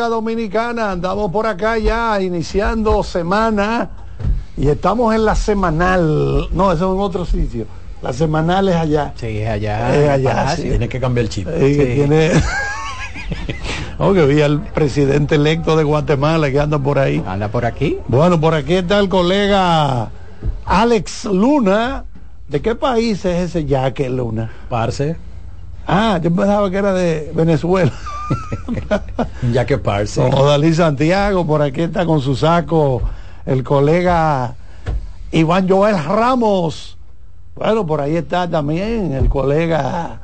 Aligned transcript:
República 0.00 0.08
Dominicana, 0.08 0.92
andamos 0.92 1.30
por 1.30 1.46
acá 1.46 1.76
ya 1.76 2.18
iniciando 2.22 3.02
semana 3.02 3.90
y 4.56 4.68
estamos 4.68 5.14
en 5.14 5.26
la 5.26 5.34
semanal, 5.34 6.48
no, 6.52 6.72
eso 6.72 6.88
es 6.90 6.94
en 6.96 7.00
otro 7.02 7.26
sitio, 7.26 7.66
la 8.00 8.10
semanal 8.14 8.66
es 8.70 8.76
allá. 8.76 9.12
Sí, 9.16 9.26
es 9.40 9.48
allá. 9.50 9.94
Es 9.94 10.08
allá, 10.08 10.56
sí. 10.56 10.62
Tiene 10.62 10.88
que 10.88 10.98
cambiar 10.98 11.24
el 11.24 11.28
chip. 11.28 11.48
Eh, 11.50 11.74
Sí. 11.74 11.94
tiene... 11.96 12.30
Oh, 14.02 14.14
que 14.14 14.24
vi 14.24 14.40
al 14.40 14.62
presidente 14.62 15.34
electo 15.34 15.76
de 15.76 15.84
Guatemala 15.84 16.50
que 16.50 16.58
anda 16.58 16.78
por 16.78 16.98
ahí. 16.98 17.22
Anda 17.26 17.48
por 17.48 17.66
aquí. 17.66 17.98
Bueno, 18.08 18.40
por 18.40 18.54
aquí 18.54 18.72
está 18.76 18.98
el 18.98 19.10
colega 19.10 20.08
Alex 20.64 21.26
Luna. 21.26 22.06
¿De 22.48 22.62
qué 22.62 22.74
país 22.74 23.22
es 23.26 23.54
ese 23.54 23.68
Jaque 23.68 24.08
Luna? 24.08 24.50
Parce, 24.70 25.16
Ah, 25.86 26.18
yo 26.22 26.34
pensaba 26.34 26.70
que 26.70 26.78
era 26.78 26.94
de 26.94 27.30
Venezuela. 27.34 27.92
ya 29.52 29.66
que 29.66 29.78
parce. 29.78 30.20
Odalí 30.20 30.74
Santiago, 30.74 31.46
por 31.46 31.62
aquí 31.62 31.82
está 31.82 32.06
con 32.06 32.20
su 32.20 32.36
saco 32.36 33.02
el 33.46 33.64
colega 33.64 34.54
Iván 35.32 35.68
Joel 35.68 36.02
Ramos. 36.04 36.96
Bueno, 37.54 37.86
por 37.86 38.00
ahí 38.00 38.16
está 38.16 38.48
también 38.48 39.12
el 39.12 39.28
colega 39.28 40.20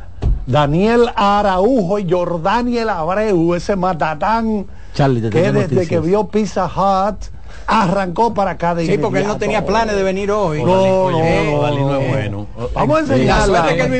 Daniel 0.46 1.10
Araujo 1.16 1.98
y 1.98 2.10
Jordaniel 2.10 2.88
Abreu, 2.88 3.54
ese 3.54 3.76
matatán 3.76 4.66
Charlie, 4.94 5.20
que 5.22 5.40
desde 5.42 5.52
noticias. 5.52 5.88
que 5.88 6.00
vio 6.00 6.28
Pizza 6.28 6.66
Hut 6.66 7.26
arrancó 7.66 8.32
para 8.34 8.52
acá 8.52 8.74
de 8.74 8.86
Sí, 8.86 8.98
porque 8.98 9.20
él 9.20 9.26
no 9.26 9.36
tenía 9.38 9.64
planes 9.66 9.96
de 9.96 10.02
venir 10.02 10.30
hoy. 10.30 10.62
No, 10.62 11.10
no, 11.10 11.18
Odalí 11.58 11.76
no 11.78 11.90
no. 11.92 12.00
es 12.00 12.08
bueno. 12.08 12.46
Vamos 12.74 12.98
a 12.98 13.02
La 13.02 13.14
enseñarla. 13.14 13.70
él 13.72 13.80
Él, 13.80 13.92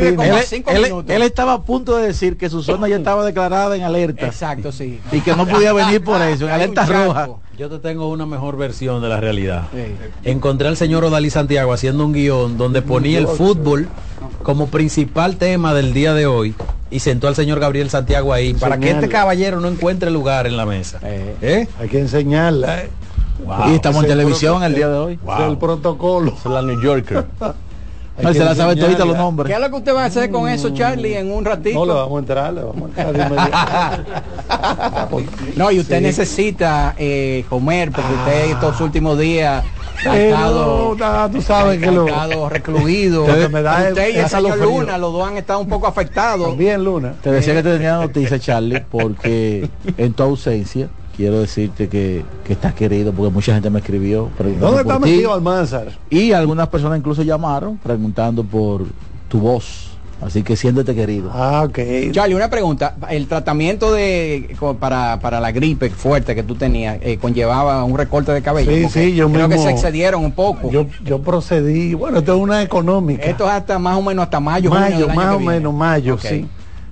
él- 0.69 0.83
minutos. 0.85 1.15
él 1.15 1.23
estaba 1.23 1.55
a 1.55 1.63
punto 1.63 1.97
de 1.97 2.07
decir 2.07 2.37
que 2.37 2.49
su 2.49 2.63
zona 2.63 2.89
ya 2.89 2.97
estaba 2.97 3.25
declarada 3.25 3.75
en 3.77 3.83
alerta 3.83 4.27
Exacto, 4.27 4.73
sí. 4.73 5.01
y 5.13 5.21
que 5.21 5.35
no 5.35 5.47
podía 5.47 5.73
venir 5.73 6.03
por 6.05 6.21
eso, 6.23 6.47
en 6.47 6.51
alerta 6.53 6.87
roja. 6.87 7.29
Yo 7.59 7.71
te 7.71 7.79
tengo 7.79 8.11
una 8.11 8.27
mejor 8.27 8.57
versión 8.59 9.01
de 9.01 9.09
la 9.09 9.19
realidad. 9.19 9.65
Sí. 9.73 10.31
Encontré 10.31 10.69
al 10.69 10.77
señor 10.77 11.05
Odalí 11.05 11.31
Santiago 11.31 11.73
haciendo 11.73 12.05
un 12.05 12.13
guion 12.13 12.59
donde 12.59 12.83
ponía 12.83 13.19
el 13.19 13.27
fútbol 13.27 13.89
como 14.43 14.67
principal 14.67 15.37
tema 15.37 15.73
del 15.73 15.95
día 15.95 16.13
de 16.13 16.27
hoy 16.27 16.55
y 16.91 17.01
sentó 17.01 17.29
al 17.29 17.35
señor 17.35 17.59
Gabriel 17.59 17.89
Santiago 17.91 18.33
ahí 18.35 18.53
para 18.55 18.79
que 18.79 18.91
este 18.91 19.09
caballero 19.09 19.61
no 19.61 19.69
encuentre 19.69 20.11
lugar 20.11 20.47
en 20.47 20.57
la 20.57 20.67
mesa. 20.67 20.99
Eh. 21.03 21.35
¿Eh? 21.41 21.69
Hay 21.81 21.89
que 21.89 21.99
enseñarla. 22.01 22.83
¿eh? 22.83 22.91
Wow. 23.45 23.71
y 23.71 23.75
estamos 23.75 24.03
en 24.05 24.09
televisión 24.09 24.63
el 24.63 24.75
día 24.75 24.89
de 24.89 24.97
hoy. 24.99 25.19
Es 25.39 25.41
el 25.47 25.59
protocolo. 25.59 26.33
Es 26.37 26.45
la 26.47 26.63
New 26.63 26.81
Yorker. 26.81 27.27
No, 28.19 28.33
se 28.33 28.43
la 28.43 28.55
sabe 28.55 28.77
todita 28.77 29.05
los 29.05 29.13
¿Qué 29.15 29.19
nombres. 29.21 29.53
es 29.55 29.61
lo 29.61 29.69
que 29.69 29.77
usted 29.77 29.95
va 29.95 30.05
a 30.05 30.07
hacer 30.07 30.31
con 30.31 30.49
eso, 30.49 30.71
Charlie, 30.71 31.17
en 31.19 31.31
un 31.31 31.45
ratito? 31.45 31.79
No 31.79 31.85
le 31.85 31.93
vamos 31.93 32.17
a 32.17 32.19
entrar, 32.21 32.55
le 32.55 32.63
vamos 32.63 32.91
a 32.97 33.03
entrar. 33.03 34.05
No, 35.57 35.71
y 35.71 35.81
usted 35.81 35.99
Sí. 35.99 36.03
necesita 36.03 36.95
eh, 36.97 37.45
comer 37.51 37.91
porque 37.93 38.11
usted 38.15 38.51
estos 38.53 38.81
últimos 38.81 39.19
días 39.19 39.63
ha 40.07 40.17
Eh, 40.17 40.31
estado, 40.31 40.95
no, 40.99 41.23
no, 41.25 41.31
tú 41.31 41.43
sabes 41.43 41.79
que 41.79 41.91
lo 41.91 42.49
recluido. 42.49 43.27
Que 43.27 43.51
me 43.51 43.61
da 43.61 43.87
usted 43.89 44.15
y 44.15 44.19
el 44.19 44.29
señor. 44.31 44.59
Luna, 44.61 44.97
los 44.97 45.13
dos 45.13 45.29
han 45.29 45.37
estado 45.37 45.61
un 45.61 45.69
poco 45.69 45.87
afectados. 45.87 46.49
También 46.49 46.83
Luna. 46.85 47.13
Te 47.23 47.31
decía 47.31 47.53
que 47.53 47.63
te 47.63 47.73
tenía 47.75 47.97
noticia, 47.99 48.39
Charlie, 48.39 48.81
porque 48.91 49.69
en 49.99 50.13
tu 50.15 50.23
ausencia 50.23 50.89
quiero 51.17 51.41
decirte 51.41 51.89
que, 51.89 52.25
que 52.45 52.53
estás 52.53 52.75
querido, 52.75 53.13
porque 53.13 53.33
mucha 53.33 53.55
gente 53.55 53.71
me 53.71 53.79
escribió 53.79 54.29
¿Dónde 54.61 54.83
está 54.83 54.99
metido 54.99 55.33
Almanzar? 55.33 55.89
Y 56.11 56.33
algunas 56.33 56.69
personas 56.69 56.99
incluso 56.99 57.23
llamaron 57.23 57.79
preguntando 57.79 58.45
por 58.45 58.85
tu 59.29 59.39
voz. 59.41 59.93
Así 60.19 60.43
que 60.43 60.57
siéntete 60.57 60.95
querido. 60.95 61.31
Ah, 61.35 61.65
ok. 61.69 61.79
Charlie, 62.11 62.35
una 62.35 62.49
pregunta. 62.49 62.97
El 63.11 63.27
tratamiento 63.27 63.93
de 63.93 64.57
para, 64.81 65.21
para 65.21 65.41
la 65.41 65.53
gripe 65.53 65.91
fuerte 65.91 66.35
que 66.35 66.43
tú 66.43 66.55
tenías 66.55 66.97
eh, 67.03 67.19
conllevaba 67.19 67.85
un 67.85 67.99
recorte 67.99 68.33
de 68.33 68.41
cabello. 68.41 68.71
Sí, 68.73 68.89
sí, 68.89 69.15
yo 69.15 69.31
creo 69.31 69.47
que 69.49 69.59
se 69.59 69.69
excedieron 69.71 70.25
un 70.25 70.33
poco. 70.33 70.71
Yo, 70.71 70.87
yo 71.05 71.21
procedí, 71.21 71.93
bueno, 71.93 72.19
esto 72.21 72.35
es 72.35 72.41
una 72.41 72.63
económica. 72.63 73.25
Esto 73.25 73.45
es 73.45 73.51
hasta 73.51 73.79
más 73.79 73.99
o 73.99 74.03
menos 74.03 74.23
hasta 74.25 74.41
mayo. 74.41 74.71
junio 74.71 74.85
mayo, 74.87 75.05
año 75.07 75.15
más 75.15 75.35
o 75.37 75.41
menos 75.41 75.75
mayo, 75.75 76.15
Ok. 76.15 76.21
sí. 76.23 76.47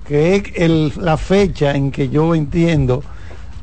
Que 0.07 0.35
es 0.35 0.43
el- 0.53 0.93
la 0.97 1.17
fecha 1.17 1.71
en 1.71 1.89
que 1.89 2.09
yo 2.09 2.35
entiendo 2.35 3.03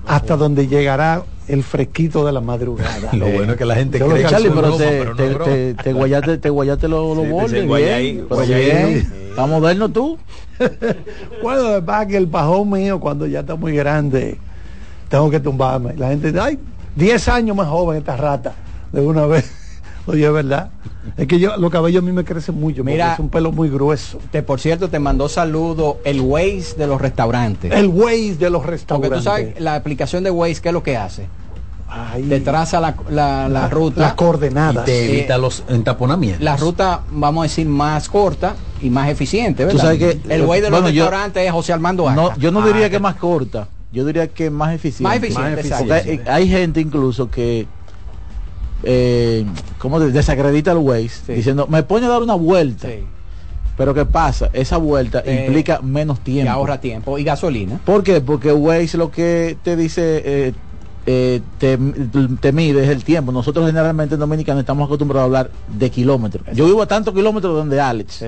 hasta 0.06 0.36
donde 0.36 0.66
llegará 0.68 1.22
el 1.48 1.62
fresquito 1.62 2.24
de 2.24 2.32
la 2.32 2.40
madrugada. 2.40 3.10
Lo 3.12 3.26
bueno 3.28 3.52
es 3.52 3.58
que 3.58 3.64
la 3.64 3.74
gente 3.74 3.98
Yo 3.98 4.06
lo 4.06 4.12
cree 4.12 4.24
que 4.24 4.30
Charlie, 4.30 4.48
es 4.48 4.54
pero, 4.54 4.68
broma, 4.68 4.84
te, 4.84 4.98
pero 4.98 5.10
no 5.10 5.16
te, 5.44 5.70
es 5.70 5.76
te- 5.76 5.82
te 5.82 5.92
guayaste, 5.92 6.38
te 6.38 6.50
guayaste 6.50 6.88
los 6.88 7.16
los 7.16 7.26
Sí, 7.26 7.32
bordes, 7.32 7.52
bien, 7.52 7.66
bien. 7.68 9.12
Está 9.30 9.46
moderno 9.46 9.88
tú. 9.88 10.18
Bueno, 11.42 11.64
verdad 11.64 12.06
que 12.06 12.16
el 12.16 12.28
pajón 12.28 12.70
mío, 12.70 13.00
cuando 13.00 13.26
ya 13.26 13.40
está 13.40 13.56
muy 13.56 13.72
grande, 13.74 14.38
tengo 15.08 15.28
que 15.28 15.40
tumbarme. 15.40 15.94
La 15.96 16.08
gente 16.08 16.28
dice, 16.28 16.38
ay, 16.40 16.58
10 16.94 17.28
años 17.28 17.56
más 17.56 17.66
joven 17.68 17.98
esta 17.98 18.16
rata, 18.16 18.54
de 18.92 19.00
una 19.00 19.26
vez. 19.26 19.50
Oye, 20.06 20.26
es 20.26 20.32
verdad. 20.32 20.70
Es 21.16 21.26
que 21.26 21.38
yo, 21.38 21.56
los 21.56 21.70
cabellos 21.70 22.02
a 22.02 22.06
mí 22.06 22.12
me 22.12 22.24
crecen 22.24 22.58
mucho, 22.58 22.82
Mira- 22.84 23.04
porque 23.06 23.14
es 23.14 23.20
un 23.20 23.28
pelo 23.28 23.52
muy 23.52 23.68
grueso. 23.68 24.18
Te, 24.30 24.42
por 24.42 24.60
cierto, 24.60 24.88
te 24.88 24.98
mandó 24.98 25.28
saludo 25.28 25.98
el 26.04 26.20
Waze 26.20 26.74
de 26.76 26.86
los 26.86 27.00
restaurantes. 27.00 27.72
El 27.72 27.86
Waze 27.88 28.36
de 28.36 28.50
los 28.50 28.60
Porque 28.62 28.70
restaurantes. 28.72 29.18
tú 29.18 29.24
sabes, 29.24 29.60
la 29.60 29.74
aplicación 29.76 30.24
de 30.24 30.30
Waze, 30.30 30.60
¿qué 30.60 30.68
es 30.68 30.72
lo 30.72 30.82
que 30.82 30.96
hace? 30.96 31.26
Ay, 31.88 32.22
Te 32.22 32.40
traza 32.40 32.80
la, 32.80 32.94
la, 33.10 33.48
la 33.50 33.68
ruta. 33.68 34.00
Las 34.00 34.12
Y 34.12 34.16
coordenadas. 34.16 34.84
te 34.86 35.10
evita 35.12 35.34
Eh, 35.36 35.38
los 35.38 35.62
entaponamientos. 35.68 36.42
la 36.42 36.56
ruta, 36.56 37.02
vamos 37.10 37.42
a 37.42 37.44
decir, 37.44 37.66
más 37.66 38.08
corta 38.08 38.54
y 38.80 38.88
más 38.88 39.10
eficiente, 39.10 39.64
¿verdad? 39.64 39.78
Tú 39.80 39.86
sabes 39.86 39.98
que- 39.98 40.34
el 40.34 40.42
Waze 40.46 40.62
de 40.62 40.70
los 40.70 40.80
bueno, 40.80 40.88
yo- 40.94 41.04
restaurantes 41.04 41.44
es 41.46 41.52
José 41.52 41.72
Armando 41.74 42.10
No, 42.10 42.28
Arca. 42.28 42.36
yo 42.40 42.50
no 42.50 42.62
Ah, 42.62 42.66
diría 42.66 42.88
que 42.88 42.98
más 42.98 43.16
corta, 43.16 43.68
yo 43.92 44.06
diría 44.06 44.26
que 44.28 44.48
más 44.50 44.72
eficiente. 44.74 45.02
Más 45.04 45.16
eficiente, 45.18 45.50
Porque 45.54 45.68
exacto. 45.68 45.92
hay, 45.94 46.20
hay 46.26 46.48
gente 46.48 46.80
incluso 46.80 47.30
que 47.30 47.66
eh, 48.82 49.44
¿cómo 49.78 50.00
de- 50.00 50.12
desacredita 50.12 50.72
el 50.72 50.78
Waze 50.78 51.08
Sí. 51.26 51.32
diciendo, 51.32 51.66
me 51.68 51.82
pone 51.82 52.06
a 52.06 52.08
dar 52.08 52.22
una 52.22 52.34
vuelta. 52.34 52.88
Sí. 52.88 53.04
Pero 53.76 53.94
¿qué 53.94 54.04
pasa? 54.04 54.50
Esa 54.52 54.76
vuelta 54.76 55.22
Eh, 55.24 55.44
implica 55.46 55.80
menos 55.80 56.18
Y 56.18 56.22
tiempo. 56.22 56.52
ahorra 56.52 56.80
tiempo 56.80 57.18
y 57.18 57.24
gasolina. 57.24 57.80
¿Por 57.84 58.02
qué? 58.02 58.20
Porque 58.20 58.52
Waze 58.52 58.98
lo 58.98 59.10
que 59.10 59.56
te 59.62 59.76
dice, 59.76 60.22
eh, 60.24 60.52
eh, 61.06 61.40
te, 61.58 61.78
te 62.40 62.52
mide 62.52 62.84
es 62.84 62.90
el 62.90 63.02
tiempo. 63.02 63.32
Nosotros 63.32 63.66
generalmente 63.66 64.14
en 64.14 64.20
Dominicana 64.20 64.60
estamos 64.60 64.84
acostumbrados 64.86 65.22
a 65.22 65.26
hablar 65.26 65.50
de 65.68 65.90
kilómetros. 65.90 66.44
Yo 66.54 66.66
vivo 66.66 66.82
a 66.82 66.86
tantos 66.86 67.14
kilómetros 67.14 67.54
de 67.54 67.58
donde 67.58 67.80
Alex. 67.80 68.14
Sí. 68.14 68.26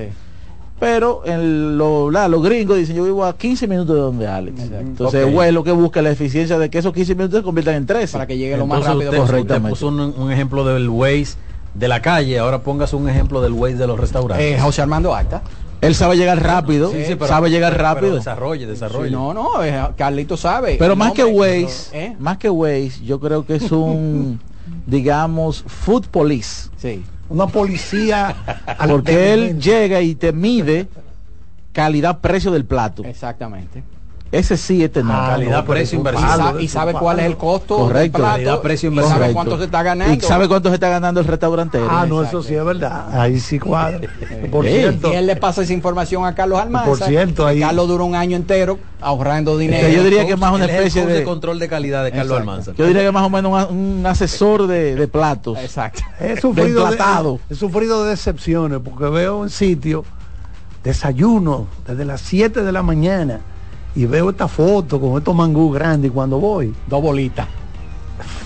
Pero 0.81 1.23
en 1.25 1.79
lo- 1.79 2.11
la- 2.11 2.29
los 2.29 2.43
gringos 2.43 2.77
dicen, 2.77 2.97
yo 2.97 3.05
vivo 3.05 3.25
a 3.25 3.37
15 3.37 3.67
minutos 3.69 3.95
de 3.95 4.03
donde 4.03 4.27
Alex. 4.27 4.61
Exacto. 4.61 4.81
Entonces, 4.87 5.25
Ok. 5.27 5.35
Waze 5.35 5.53
lo 5.53 5.65
que 5.65 5.73
busca 5.73 6.01
es 6.01 6.05
la 6.05 6.11
eficiencia 6.11 6.59
de 6.59 6.69
que 6.69 6.79
esos 6.79 6.93
15 6.93 7.15
minutos 7.15 7.39
se 7.41 7.45
conviertan 7.45 7.77
en 7.77 7.87
13. 7.87 8.13
Para 8.13 8.27
que 8.27 8.37
llegue 8.37 8.57
lo 8.57 8.67
más 8.67 8.81
rápido 8.85 9.11
usted, 9.11 9.19
posible. 9.19 9.21
usted 9.23 9.33
Correctamente. 9.55 9.71
puso 9.71 9.89
un, 9.89 10.01
un 10.01 10.33
ejemplo 10.33 10.65
del 10.65 10.89
Waze 10.89 11.37
de 11.75 11.89
la 11.89 12.03
calle, 12.03 12.39
ahora 12.39 12.61
póngase 12.63 12.97
un 12.97 13.09
ejemplo 13.09 13.41
del 13.41 13.53
Waze 13.53 13.77
de 13.77 13.87
los 13.87 13.99
restaurantes. 13.99 14.47
Eh, 14.57 14.61
José 14.61 14.83
Armando 14.83 15.15
Acta. 15.15 15.43
Él 15.81 15.95
sabe 15.95 16.17
llegar 16.17 16.43
rápido, 16.43 16.91
Sí, 16.91 17.05
sí, 17.07 17.15
pero- 17.15 17.27
sabe 17.29 17.51
llegar 17.51 17.73
pero- 17.73 17.85
pero 17.85 17.95
rápido. 17.95 18.15
desarrolle, 18.17 18.67
desarrolle. 18.67 19.11
No, 19.11 19.35
no, 19.35 19.63
eh, 19.63 19.81
Carlito 19.97 20.37
sabe. 20.37 20.77
Pero 20.79 20.97
más 20.97 21.13
que 21.13 21.25
Waze, 21.25 21.91
¿Eh? 21.93 22.17
más 22.19 22.39
que 22.39 22.49
Waze, 22.51 23.05
yo 23.05 23.21
creo 23.21 23.45
que 23.47 23.57
es 23.57 23.71
un, 23.71 24.41
digamos, 24.87 25.63
food 25.67 26.07
police. 26.11 26.69
Sí. 26.77 27.05
Una 27.29 27.47
policía. 27.47 28.35
al- 28.79 28.91
Porque 28.91 29.33
él 29.33 29.61
llega 29.61 30.01
y 30.01 30.15
te 30.15 30.33
mide 30.33 30.89
calidad-precio 31.73 32.51
del 32.51 32.65
plato. 32.65 33.03
Exactamente. 33.05 33.83
Ese 34.35 34.57
sí, 34.57 34.83
este 34.83 35.03
no. 35.03 35.13
Ah, 35.13 35.29
calidad, 35.31 35.59
no, 35.59 35.65
precio, 35.65 35.97
Y, 35.97 35.99
inversión. 35.99 36.61
y 36.61 36.69
sabe 36.69 36.93
cuál 36.93 37.21
es 37.21 37.27
el 37.27 37.37
costo 37.37 37.77
Correcto. 37.77 38.01
del 38.01 38.11
plato. 38.11 38.33
Calidad, 38.35 38.61
precio, 38.63 38.89
y 38.89 38.91
inversión. 38.91 39.13
sabe 39.13 39.21
Correcto. 39.33 39.35
cuánto 39.37 39.59
se 39.59 39.65
está 39.65 39.83
ganando. 39.83 40.15
Y 40.15 40.21
sabe 40.21 40.49
cuánto 40.49 40.69
se 40.71 40.75
está 40.75 40.89
ganando 40.89 41.21
el 41.21 41.27
restaurantero. 41.27 41.87
Ah, 41.89 42.05
no, 42.09 42.17
Exacto. 42.21 42.39
eso 42.41 42.49
sí 42.49 42.55
es 42.55 42.65
verdad. 42.65 43.21
Ahí 43.21 43.39
sí 43.39 43.59
cuadra. 43.59 44.01
Por 44.51 44.67
cierto. 44.67 45.13
Y 45.13 45.17
él 45.17 45.27
le 45.27 45.37
pasa 45.37 45.63
esa 45.63 45.73
información 45.73 46.25
a 46.27 46.35
Carlos 46.35 46.59
Almanza. 46.61 46.89
Por 46.89 46.99
cierto, 46.99 47.47
ahí- 47.47 47.61
Carlos 47.61 47.87
duró 47.89 48.05
un 48.05 48.15
año 48.17 48.37
entero 48.37 48.79
ahorrando 49.01 49.57
dinero. 49.59 49.89
yo 49.89 50.03
diría 50.03 50.27
que 50.27 50.33
es 50.33 50.39
más 50.39 50.53
una 50.53 50.65
es 50.65 50.73
especie 50.73 51.07
de- 51.07 51.15
de 51.15 51.25
control 51.25 51.59
de 51.59 51.69
calidad 51.69 52.03
de 52.03 52.11
Carlos 52.11 52.27
Exacto. 52.39 52.51
Almanza. 52.51 52.73
Yo 52.77 52.87
diría 52.87 53.03
que 53.03 53.13
más 53.13 53.23
o 53.25 53.31
menos 53.31 53.71
un, 53.71 53.77
un 53.99 54.07
asesor 54.07 54.67
de, 54.67 54.95
de 54.97 55.09
platos. 55.09 55.59
Exacto. 55.59 56.03
He 56.19 56.41
sufrido, 56.41 56.91
de, 56.91 56.97
he 57.51 57.55
sufrido 57.55 58.03
de 58.05 58.11
decepciones 58.11 58.81
porque 58.85 59.05
veo 59.05 59.45
en 59.45 59.51
sitio 59.51 60.05
desayuno 60.83 61.67
desde 61.87 62.05
las 62.05 62.21
7 62.21 62.63
de 62.63 62.73
la 62.73 62.83
mañana 62.83 63.41
y 63.97 64.07
veo 64.07 64.31
esta 64.31 64.49
foto 64.49 65.01
con 65.01 65.17
estos 65.19 65.35
mangú 65.35 65.71
grandes 65.73 66.11
y 66.11 66.15
cuando 66.15 66.39
voy, 66.39 66.75
Dos 66.89 67.01
bolitas. 67.03 67.47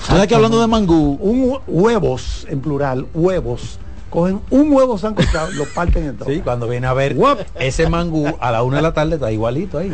¿Sabes 0.02 0.26
que 0.26 0.34
hablando 0.34 0.60
de 0.60 0.66
mangú? 0.66 1.18
un 1.20 1.50
hue- 1.50 1.60
huevos 1.66 2.46
en 2.48 2.60
plural, 2.60 3.06
huevos, 3.14 3.78
cogen 4.10 4.40
un 4.50 4.72
huevo 4.72 4.96
sancochado, 4.96 5.50
lo 5.52 5.64
parten 5.66 6.04
en 6.06 6.16
dos. 6.18 6.26
Sí, 6.28 6.40
cuando 6.40 6.66
viene 6.66 6.86
a 6.86 6.94
ver 6.94 7.14
ese 7.58 7.88
mangú 7.90 8.26
a 8.40 8.50
la 8.50 8.62
una 8.62 8.76
de 8.76 8.82
la 8.82 8.94
tarde 8.94 9.16
está 9.16 9.30
igualito 9.30 9.76
ahí. 9.78 9.92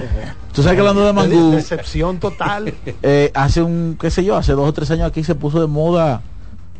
¿Tú 0.52 0.62
sabes 0.62 0.76
que 0.76 0.80
hablando 0.80 1.00
de 1.00 1.06
De- 1.08 1.12
mangú? 1.12 1.50
Decepción 1.52 2.18
total. 2.20 2.72
eh, 3.02 3.32
hace 3.34 3.62
un, 3.62 3.96
qué 4.00 4.10
sé 4.10 4.22
yo, 4.24 4.36
hace 4.36 4.52
dos 4.52 4.68
o 4.68 4.72
tres 4.72 4.90
años 4.92 5.08
aquí 5.08 5.24
se 5.24 5.34
puso 5.34 5.60
de 5.60 5.66
moda 5.66 6.22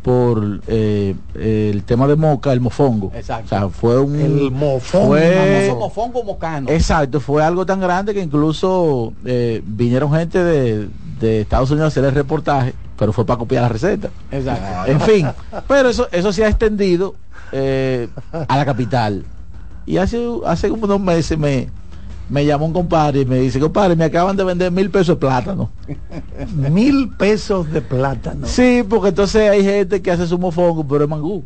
por 0.05 0.61
eh, 0.69 1.15
el 1.35 1.83
tema 1.85 2.07
de 2.07 2.15
Moca, 2.15 2.53
el 2.53 2.61
mofongo. 2.61 3.11
Exacto. 3.15 3.47
O 3.47 3.49
sea, 3.49 3.69
fue 3.71 3.99
un... 3.99 4.15
El 4.21 4.51
mofongo. 4.51 5.07
Fue- 5.09 5.65
Famoso 5.65 5.81
mofongo 5.81 6.23
mocano. 6.25 6.69
Exacto, 6.71 7.21
fue 7.21 7.43
algo 7.43 7.65
tan 7.65 7.81
grande 7.81 8.13
que 8.13 8.21
incluso 8.21 9.15
eh, 9.25 9.63
vinieron 9.65 10.13
gente 10.13 10.45
de, 10.45 10.89
de 11.21 11.41
Estados 11.41 11.71
Unidos 11.71 11.87
a 11.87 11.89
hacer 11.89 12.05
el 12.05 12.13
reportaje, 12.13 12.75
pero 12.99 13.15
fue 13.15 13.25
para 13.25 13.39
copiar 13.39 13.63
la 13.63 13.71
receta. 13.71 14.11
Exacto. 14.31 14.65
En 14.93 15.01
fin, 15.01 15.27
pero 15.67 15.89
eso, 15.89 16.07
eso 16.13 16.33
se 16.35 16.45
ha 16.45 16.49
extendido 16.49 17.15
eh, 17.51 18.09
a 18.47 18.57
la 18.59 18.65
capital. 18.67 19.25
Y 19.87 19.97
hace, 19.97 20.23
hace 20.47 20.69
como 20.69 20.85
unos 20.85 21.01
meses 21.01 21.39
me, 21.39 21.71
me 22.29 22.45
llamó 22.47 22.67
un 22.67 22.73
compadre 22.73 23.21
y 23.21 23.25
me 23.27 23.39
dice, 23.39 23.61
compadre, 23.61 23.97
me 23.97 24.05
acaban 24.05 24.37
de 24.37 24.45
vender 24.45 24.71
mil 24.73 24.91
pesos 24.91 25.09
de 25.09 25.17
plátano. 25.17 25.71
Mil 26.71 27.11
pesos 27.17 27.71
de 27.71 27.81
plátano. 27.83 28.47
Sí, 28.47 28.85
porque 28.89 29.09
entonces 29.09 29.51
hay 29.51 29.63
gente 29.63 30.01
que 30.03 30.11
hace 30.11 30.27
su 30.27 30.39
mofongo, 30.39 30.87
pero 30.87 31.05
es 31.05 31.11
mangú. 31.11 31.45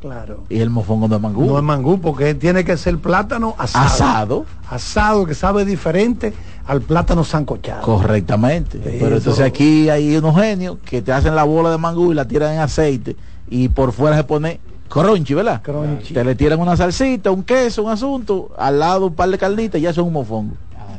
Claro. 0.00 0.42
Y 0.48 0.58
el 0.58 0.68
mofongo 0.70 1.06
no 1.06 1.14
es 1.16 1.22
mangú. 1.22 1.44
No 1.46 1.56
es 1.58 1.62
mangú 1.64 2.00
porque 2.00 2.34
tiene 2.34 2.64
que 2.64 2.76
ser 2.76 2.98
plátano 2.98 3.54
asado. 3.58 3.84
asado. 3.86 4.46
Asado 4.68 5.26
que 5.26 5.34
sabe 5.34 5.64
diferente 5.64 6.32
al 6.66 6.80
plátano 6.82 7.22
sancochado. 7.22 7.82
Correctamente. 7.82 8.78
Sí, 8.78 8.96
Pero 8.98 9.06
eso- 9.08 9.16
entonces 9.18 9.44
aquí 9.46 9.88
hay 9.90 10.16
unos 10.16 10.34
genios 10.34 10.78
que 10.84 11.02
te 11.02 11.12
hacen 11.12 11.36
la 11.36 11.44
bola 11.44 11.70
de 11.70 11.78
mangú 11.78 12.10
y 12.10 12.14
la 12.16 12.26
tiran 12.26 12.52
en 12.54 12.58
aceite 12.60 13.16
y 13.48 13.68
por 13.68 13.92
fuera 13.92 14.16
se 14.16 14.24
pone 14.24 14.58
crunchy, 14.92 15.34
¿verdad? 15.34 15.62
Crunchy. 15.62 16.12
Te 16.14 16.22
le 16.24 16.34
tiran 16.34 16.60
una 16.60 16.76
salsita, 16.76 17.30
un 17.30 17.42
queso, 17.42 17.82
un 17.82 17.90
asunto, 17.90 18.50
al 18.58 18.78
lado 18.78 19.06
un 19.06 19.14
par 19.14 19.28
de 19.30 19.38
carnitas 19.38 19.78
y 19.80 19.84
ya 19.84 19.92
son 19.92 20.06
un 20.06 20.12
mofongo. 20.12 20.54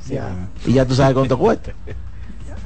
Ya. 0.09 0.27
Y 0.65 0.73
ya 0.73 0.85
tú 0.85 0.95
sabes 0.95 1.13
cuánto 1.13 1.37
cuesta. 1.37 1.71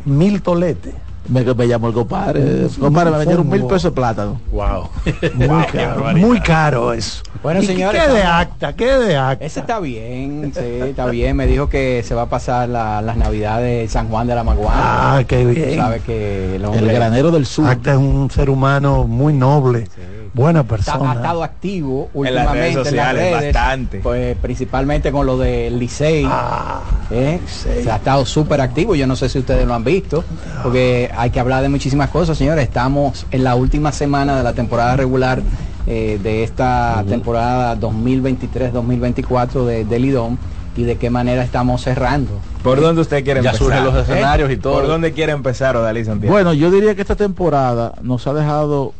Mil 0.05 0.41
toletes. 0.41 0.93
Me, 1.29 1.43
me 1.43 1.67
llamó 1.67 1.89
el 1.89 1.93
compadre. 1.93 2.67
Compadre, 2.79 3.11
me 3.11 3.17
vendieron 3.17 3.49
mil 3.49 3.63
pesos 3.65 3.83
de 3.83 3.91
plátano. 3.91 4.39
Wow. 4.49 4.87
Muy 5.35 5.65
caro. 5.65 6.05
Muy 6.15 6.39
caro 6.39 6.93
eso. 6.93 7.21
Bueno, 7.43 7.61
¿Y 7.61 7.65
señores, 7.65 8.01
¿Qué 8.01 8.11
de 8.13 8.23
acta? 8.23 8.73
¿Qué 8.73 8.85
de 8.85 9.17
acta? 9.17 9.43
Ese 9.45 9.59
está 9.59 9.79
bien, 9.81 10.53
sí, 10.55 10.61
está 10.89 11.05
bien. 11.07 11.35
Me 11.35 11.45
dijo 11.45 11.67
que 11.67 12.01
se 12.07 12.15
va 12.15 12.23
a 12.23 12.29
pasar 12.29 12.69
la- 12.69 13.01
las 13.01 13.17
navidades 13.17 13.83
en 13.83 13.89
San 13.89 14.07
Juan 14.07 14.25
de 14.27 14.35
la 14.35 14.45
Maguana. 14.45 15.17
Ah, 15.17 15.23
qué 15.27 15.45
bien. 15.45 15.75
Sabe 15.77 15.99
que 15.99 16.55
el 16.55 16.63
hombre 16.63 16.79
El 16.79 16.93
granero 16.93 17.29
del 17.29 17.45
sur. 17.45 17.67
Acta 17.67 17.91
es 17.91 17.97
un 17.97 18.31
ser 18.31 18.49
humano 18.49 19.03
muy 19.05 19.33
noble, 19.33 19.89
buena 20.37 20.61
está- 20.61 20.75
persona. 20.75 21.11
ha 21.11 21.15
estado 21.15 21.43
activo 21.43 22.09
En 22.13 22.21
las 22.23 22.31
últimamente 22.45 22.59
redes 22.61 22.75
sociales, 22.87 23.31
bastante. 23.33 23.99
Pues 23.99 24.37
principalmente 24.37 25.11
con 25.11 25.25
lo 25.25 25.37
del 25.37 25.77
Licey. 25.77 26.25
Ah, 26.29 26.81
¿eh? 27.11 27.39
Licey. 27.41 27.83
Se 27.83 27.91
ha 27.91 27.97
estado 27.97 28.25
súper 28.25 28.61
activo, 28.61 28.95
yo 28.95 29.05
no 29.07 29.15
sé 29.15 29.27
si 29.27 29.39
ustedes 29.39 29.67
lo 29.67 29.73
han 29.73 29.83
visto, 29.83 30.23
porque 30.63 31.11
hay 31.17 31.29
que 31.31 31.39
hablar 31.39 31.61
de 31.63 31.69
muchísimas 31.69 32.09
cosas, 32.09 32.37
señores. 32.37 32.63
Estamos 32.63 33.25
en 33.31 33.43
la 33.43 33.55
última 33.55 33.91
semana 33.91 34.37
de 34.37 34.43
la 34.43 34.53
temporada 34.53 34.95
regular 34.95 35.41
eh, 35.87 36.19
de 36.21 36.43
esta 36.43 37.03
temporada 37.07 37.75
2023-2024 37.79 39.65
de, 39.65 39.85
del 39.85 40.05
IDOM 40.05 40.37
y 40.75 40.83
de 40.83 40.97
qué 40.97 41.09
manera 41.09 41.43
estamos 41.43 41.81
cerrando. 41.81 42.31
¿Por 42.63 42.81
dónde 42.81 43.01
usted 43.01 43.23
quiere 43.23 43.41
Ya 43.41 43.51
empezar? 43.51 43.67
surgen 43.67 43.83
los 43.85 43.95
escenarios 43.95 44.51
y 44.51 44.57
todo. 44.57 44.73
¿Por 44.73 44.87
dónde 44.87 45.13
quiere 45.13 45.31
empezar, 45.31 45.75
Odalí 45.77 46.03
Santiago? 46.05 46.33
Bueno, 46.33 46.53
yo 46.53 46.69
diría 46.69 46.93
que 46.95 47.01
esta 47.01 47.15
temporada 47.15 47.93
nos 48.01 48.27
ha 48.27 48.33
dejado 48.33 48.93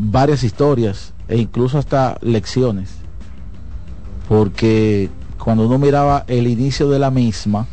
varias 0.00 0.42
historias 0.42 1.12
e 1.28 1.36
incluso 1.36 1.78
hasta 1.78 2.16
lecciones. 2.22 2.96
Porque 4.28 5.10
cuando 5.38 5.66
uno 5.66 5.78
miraba 5.78 6.24
el 6.26 6.46
inicio 6.46 6.88
de 6.88 6.98
la 6.98 7.10
misma, 7.10 7.66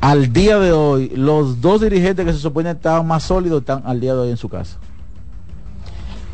al 0.00 0.32
día 0.32 0.58
de 0.58 0.72
hoy, 0.72 1.10
los 1.14 1.60
dos 1.60 1.82
dirigentes 1.82 2.24
que 2.24 2.32
se 2.32 2.38
supone 2.38 2.70
estaban 2.70 3.06
más 3.06 3.22
sólidos 3.22 3.60
están 3.60 3.82
al 3.84 4.00
día 4.00 4.14
de 4.14 4.20
hoy 4.20 4.30
en 4.30 4.36
su 4.36 4.48
casa. 4.48 4.78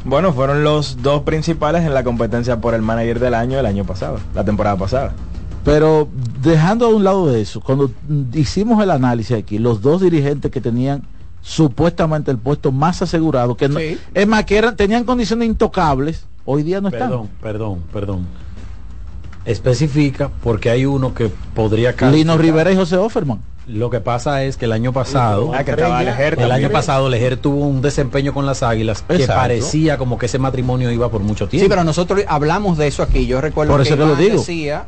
Bueno, 0.05 0.33
fueron 0.33 0.63
los 0.63 1.03
dos 1.03 1.23
principales 1.23 1.83
en 1.83 1.93
la 1.93 2.05
competencia 2.05 2.61
por 2.61 2.75
el 2.75 2.83
manager 2.83 3.19
del 3.19 3.35
año 3.35 3.59
el 3.59 3.67
año 3.67 3.85
pasado, 3.85 4.21
la 4.35 4.45
temporada 4.45 4.77
pasada. 4.77 5.13
Pero 5.65 6.09
dejando 6.41 6.87
a 6.87 6.91
un 6.91 7.03
lado 7.03 7.27
de 7.27 7.41
eso, 7.41 7.61
cuando 7.61 7.91
hicimos 8.33 8.81
el 8.81 8.93
análisis 8.93 9.37
aquí, 9.37 9.59
los 9.59 9.83
dos 9.83 10.01
dirigentes 10.01 10.53
que 10.53 10.61
tenían 10.61 11.03
supuestamente 11.49 12.33
el 12.33 12.39
puesto 12.39 12.73
más 12.73 13.03
asegurado, 13.03 13.57
que 13.57 13.69
no- 13.69 13.79
Sí. 13.79 13.97
es 14.15 14.27
más, 14.27 14.45
que 14.45 14.59
eran, 14.59 14.75
tenían 14.75 15.05
condiciones 15.05 15.47
intocables, 15.47 16.27
hoy 16.45 16.65
día 16.65 16.81
no 16.81 16.89
están. 16.89 17.09
Perdón, 17.09 17.29
perdón, 17.41 17.83
perdón. 17.93 18.27
Especifica 19.45 20.29
porque 20.43 20.71
hay 20.71 20.87
uno 20.87 21.15
que 21.15 21.31
podría 21.55 21.91
Lino 21.91 21.97
calificar. 21.99 22.41
Rivera 22.41 22.73
y 22.73 22.77
José 22.77 22.97
Offerman. 22.97 23.39
Lo 23.69 23.91
que 23.91 24.01
pasa 24.01 24.43
es 24.43 24.57
que 24.57 24.65
el 24.65 24.73
año 24.73 24.93
pasado, 24.93 25.53
Ah, 25.55 25.63
que 25.63 25.71
estaba 25.73 26.03
Lejer 26.03 26.37
el 26.41 26.51
año 26.53 26.71
pasado 26.71 27.09
Lejer 27.09 27.37
tuvo 27.37 27.67
un 27.67 27.81
desempeño 27.81 28.33
con 28.35 28.45
las 28.47 28.63
Águilas 28.65 29.03
que 29.03 29.27
parecía 29.27 29.99
como 29.99 30.19
que 30.19 30.27
ese 30.27 30.39
matrimonio 30.41 30.91
iba 30.91 31.09
por 31.11 31.21
mucho 31.21 31.49
tiempo. 31.49 31.65
Sí, 31.65 31.69
pero 31.69 31.85
nosotros 31.85 32.23
hablamos 32.29 32.77
de 32.79 32.89
eso 32.89 33.03
aquí. 33.05 33.27
Yo 33.27 33.41
recuerdo 33.41 33.73
Por 33.73 33.83
que 33.83 33.89
eso 33.89 33.97
que 33.97 34.01
lo 34.05 34.09
Iván 34.13 34.21
digo. 34.21 34.39
decía, 34.39 34.85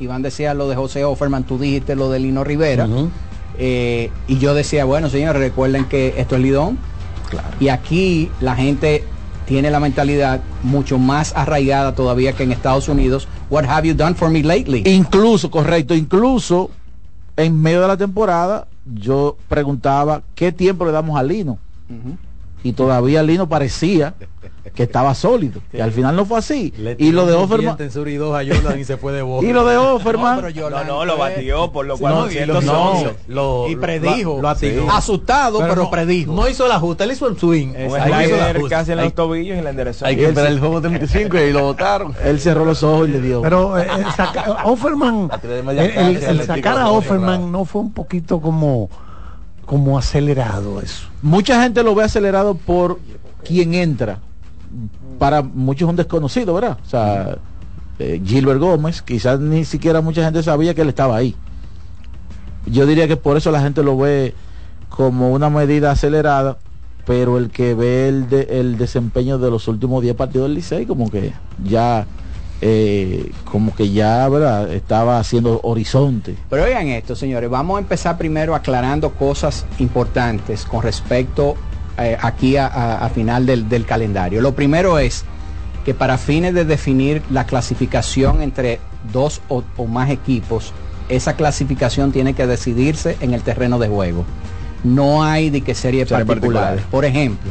Iván 0.00 0.20
decía 0.22 0.52
lo 0.54 0.68
de 0.68 0.76
José 0.76 1.04
Offerman, 1.04 1.44
tú 1.44 1.58
dijiste 1.58 1.94
lo 1.96 2.10
de 2.10 2.20
Lino 2.20 2.42
Rivera. 2.44 2.86
Eh, 3.58 4.10
y 4.26 4.38
yo 4.38 4.54
decía, 4.54 4.84
bueno, 4.84 5.08
señores, 5.08 5.40
recuerden 5.40 5.84
que 5.86 6.14
esto 6.16 6.36
es 6.36 6.42
Lidón. 6.42 6.78
Y 7.60 7.68
aquí 7.68 8.30
la 8.40 8.54
gente 8.54 9.04
tiene 9.46 9.70
la 9.70 9.80
mentalidad 9.80 10.40
mucho 10.62 10.98
más 10.98 11.32
arraigada 11.36 11.94
todavía 11.94 12.32
que 12.32 12.42
en 12.42 12.52
Estados 12.52 12.88
Unidos. 12.88 13.28
What 13.50 13.64
have 13.64 13.86
you 13.86 13.94
done 13.94 14.14
for 14.14 14.30
me 14.30 14.42
lately? 14.42 14.82
Incluso, 14.86 15.50
correcto, 15.50 15.94
incluso 15.94 16.70
en 17.36 17.60
medio 17.60 17.82
de 17.82 17.88
la 17.88 17.96
temporada 17.96 18.66
yo 18.84 19.36
preguntaba 19.48 20.22
qué 20.34 20.52
tiempo 20.52 20.84
le 20.84 20.92
damos 20.92 21.18
a 21.18 21.22
Lino. 21.22 21.58
Y 22.64 22.72
todavía 22.72 23.22
Lino 23.22 23.48
parecía 23.48 24.14
que 24.74 24.84
estaba 24.84 25.14
sólido. 25.14 25.60
Y 25.72 25.80
al 25.80 25.90
final 25.92 26.14
no 26.14 26.24
fue 26.24 26.38
así. 26.38 26.72
Le 26.78 26.94
Y 26.98 27.10
lo 27.12 27.26
de 27.26 27.34
Offerman. 27.34 27.76
diente 27.76 27.84
en 27.84 27.90
sur 27.90 28.08
y 28.08 28.14
dos 28.16 28.34
a 28.34 28.42
y 28.44 28.84
se 28.84 28.96
fue 28.96 29.12
de 29.12 29.22
boca. 29.22 29.44
Y 29.46 29.52
lo 29.52 29.64
de 29.66 29.74
No, 29.74 29.94
Offerman. 29.94 30.40
pero 30.40 30.70
No, 30.70 30.70
la- 30.70 30.84
no, 30.84 31.04
lo 31.04 31.16
batió, 31.18 31.72
por 31.72 31.84
lo 31.86 31.98
cual 31.98 32.14
No, 32.14 32.20
los 32.24 32.32
sí, 32.32 32.38
lo- 32.46 32.60
no, 32.62 32.94
lo- 33.26 33.68
y 33.68 33.74
lo- 33.74 33.80
predijo. 33.80 34.38
Lo, 34.40 34.48
atinó. 34.48 34.90
Asustado, 34.92 35.58
pero, 35.58 35.74
no, 35.74 35.90
predijo. 35.90 36.32
No 36.32 36.48
hizo 36.48 36.64
el 36.66 36.72
ajuste, 36.72 37.04
él 37.04 37.12
hizo 37.12 37.26
el 37.26 37.36
swing. 37.38 37.74
Hizo 37.74 38.68
casi 38.68 38.92
en 38.92 38.98
los 38.98 39.14
tobillos 39.14 39.58
y 39.58 39.62
la 39.62 39.70
enderezó. 39.70 40.06
Hay 40.06 40.16
que 40.16 40.26
esperar 40.26 40.52
el 40.52 40.60
juego 40.60 40.80
35 40.80 41.38
y 41.38 41.52
lo 41.52 41.62
votaron. 41.62 42.14
Él 42.24 42.38
cerró 42.40 42.64
los 42.64 42.82
ojos 42.82 43.08
y 43.08 43.12
le 43.12 43.20
dio. 43.20 43.42
Pero 43.42 43.78
eh, 43.78 43.82
eh, 43.86 44.04
saca- 44.16 44.58
Offerman, 44.64 45.28
La 45.28 45.40
el, 45.84 46.16
el- 46.16 46.44
sacar 46.44 46.78
a 46.78 46.90
Offerman 46.90 47.50
no 47.50 47.64
fue 47.64 47.80
un 47.82 47.92
poquito 47.92 48.40
como, 48.40 48.88
como 49.66 49.98
acelerado 49.98 50.80
eso. 50.80 51.08
Mucha 51.20 51.62
gente 51.62 51.82
lo 51.82 51.94
ve 51.94 52.04
acelerado 52.04 52.54
por 52.54 52.98
quien 53.44 53.74
entra. 53.74 54.18
Para 55.22 55.40
muchos 55.40 55.88
un 55.88 55.94
desconocido, 55.94 56.52
¿verdad? 56.52 56.78
O 56.84 56.90
sea, 56.90 57.38
eh, 58.00 58.20
Gilbert 58.26 58.58
Gómez, 58.58 59.02
quizás 59.02 59.38
ni 59.38 59.64
siquiera 59.64 60.00
mucha 60.00 60.24
gente 60.24 60.42
sabía 60.42 60.74
que 60.74 60.80
él 60.82 60.88
estaba 60.88 61.16
ahí. 61.16 61.36
Yo 62.66 62.86
diría 62.86 63.06
que 63.06 63.16
por 63.16 63.36
eso 63.36 63.52
la 63.52 63.60
gente 63.60 63.84
lo 63.84 63.96
ve 63.96 64.34
como 64.88 65.30
una 65.30 65.48
medida 65.48 65.92
acelerada, 65.92 66.58
pero 67.06 67.38
el 67.38 67.50
que 67.50 67.74
ve 67.74 68.08
el, 68.08 68.26
el 68.50 68.78
desempeño 68.78 69.38
de 69.38 69.48
los 69.48 69.68
últimos 69.68 70.02
10 70.02 70.16
partidos 70.16 70.48
del 70.48 70.54
Licey, 70.56 70.86
como 70.86 71.08
que 71.08 71.32
ya, 71.62 72.04
eh, 72.60 73.30
como 73.44 73.76
que 73.76 73.92
ya, 73.92 74.28
¿verdad? 74.28 74.72
Estaba 74.72 75.20
haciendo 75.20 75.60
horizonte. 75.62 76.34
Pero 76.50 76.64
oigan 76.64 76.88
esto, 76.88 77.14
señores, 77.14 77.48
vamos 77.48 77.76
a 77.76 77.80
empezar 77.80 78.18
primero 78.18 78.56
aclarando 78.56 79.10
cosas 79.10 79.66
importantes 79.78 80.64
con 80.64 80.82
respecto 80.82 81.54
eh, 81.98 82.16
aquí 82.20 82.56
a, 82.56 82.66
a- 82.66 83.04
a 83.04 83.08
final 83.10 83.46
del, 83.46 83.68
del 83.68 83.84
calendario. 83.86 84.40
Lo 84.40 84.54
primero 84.54 84.98
es 84.98 85.24
que 85.84 85.94
para 85.94 86.16
fines 86.18 86.54
de 86.54 86.64
definir 86.64 87.22
la 87.30 87.44
clasificación 87.46 88.40
entre 88.42 88.78
dos 89.12 89.40
o, 89.48 89.64
o 89.76 89.86
más 89.86 90.10
equipos, 90.10 90.72
esa 91.08 91.34
clasificación 91.34 92.12
tiene 92.12 92.34
que 92.34 92.46
decidirse 92.46 93.16
en 93.20 93.34
el 93.34 93.42
terreno 93.42 93.78
de 93.78 93.88
juego. 93.88 94.24
No 94.84 95.22
hay 95.24 95.50
de 95.50 95.60
que 95.62 95.74
series 95.74 96.08
Series 96.08 96.26
particulares. 96.26 96.82
particulares. 96.82 96.84
Por 96.90 97.04
ejemplo, 97.04 97.50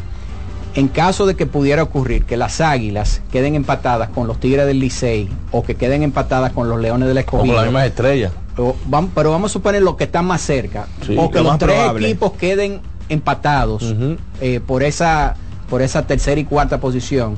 en 0.74 0.88
caso 0.88 1.26
de 1.26 1.36
que 1.36 1.46
pudiera 1.46 1.84
ocurrir 1.84 2.24
que 2.24 2.38
las 2.38 2.62
águilas 2.62 3.22
queden 3.32 3.56
empatadas 3.56 4.10
con 4.10 4.28
los 4.28 4.40
Tigres 4.40 4.66
del 4.66 4.80
Licey 4.80 5.30
o 5.52 5.64
que 5.64 5.76
queden 5.76 6.02
empatadas 6.04 6.54
con 6.54 6.70
los 6.70 6.80
Leones 6.80 7.10
del 7.10 7.18
Escogido, 7.18 7.56
la 7.58 7.64
misma 7.64 7.86
estrella. 7.86 8.32
o 8.58 8.76
vam- 8.90 9.10
pero 9.14 9.32
vamos 9.32 9.52
a 9.52 9.54
suponer 9.54 9.82
lo 9.82 9.98
que 9.98 10.06
está 10.06 10.22
más 10.22 10.42
cerca. 10.42 10.88
Sí, 11.06 11.16
o 11.18 11.30
que 11.30 11.40
lo 11.40 11.44
los 11.50 11.58
tres 11.60 11.76
probable. 11.76 12.08
equipos 12.10 12.32
queden 12.34 12.80
empatados 13.12 13.94
eh, 14.42 14.60
por 14.66 14.84
esa 14.84 15.36
por 15.70 15.82
esa 15.82 16.06
tercera 16.06 16.40
y 16.42 16.44
cuarta 16.46 16.80
posición 16.80 17.38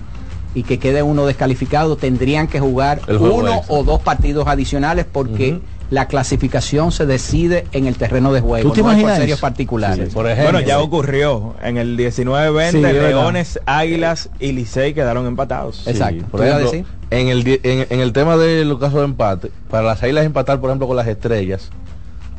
y 0.55 0.63
que 0.63 0.79
quede 0.79 1.03
uno 1.03 1.25
descalificado, 1.25 1.95
tendrían 1.97 2.47
que 2.47 2.59
jugar 2.59 3.01
uno 3.07 3.55
extra. 3.57 3.75
o 3.75 3.83
dos 3.83 4.01
partidos 4.01 4.47
adicionales 4.47 5.05
porque 5.11 5.59
la 5.89 6.07
clasificación 6.07 6.91
se 6.91 7.05
decide 7.05 7.65
en 7.73 7.85
el 7.85 7.95
terreno 7.95 8.33
de 8.33 8.41
juego, 8.41 8.69
¿Tú 8.69 8.73
te 8.75 8.81
no 8.81 8.85
por 8.85 8.93
imaginas 8.93 9.17
serios 9.17 9.37
eso? 9.37 9.41
particulares. 9.41 10.11
Por 10.13 10.25
ejemplo. 10.27 10.51
Bueno, 10.53 10.67
ya 10.67 10.79
ocurrió. 10.79 11.53
En 11.61 11.77
el 11.77 11.95
19-20, 11.97 12.71
Sí, 12.71 12.77
es 12.77 12.81
verdad. 12.83 13.09
Leones, 13.09 13.59
Águilas 13.67 14.29
y 14.39 14.53
Licey 14.53 14.93
quedaron 14.95 15.27
empatados. 15.27 15.85
Exacto. 15.87 16.25
por 16.31 16.39
¿Tú 16.39 16.45
ibas 16.47 16.55
a 16.55 16.59
ejemplo, 16.61 16.71
decir? 16.71 16.85
en 17.11 17.27
el, 17.27 17.59
en, 17.63 17.87
en 17.91 17.99
el 17.99 18.13
tema 18.13 18.37
de 18.37 18.65
los 18.65 18.79
casos 18.79 18.99
de 18.99 19.05
empate, 19.05 19.51
para 19.69 19.83
las 19.83 20.01
águilas 20.01 20.25
empatar, 20.25 20.59
por 20.59 20.71
ejemplo, 20.71 20.87
con 20.87 20.97
las 20.97 21.07
estrellas, 21.07 21.69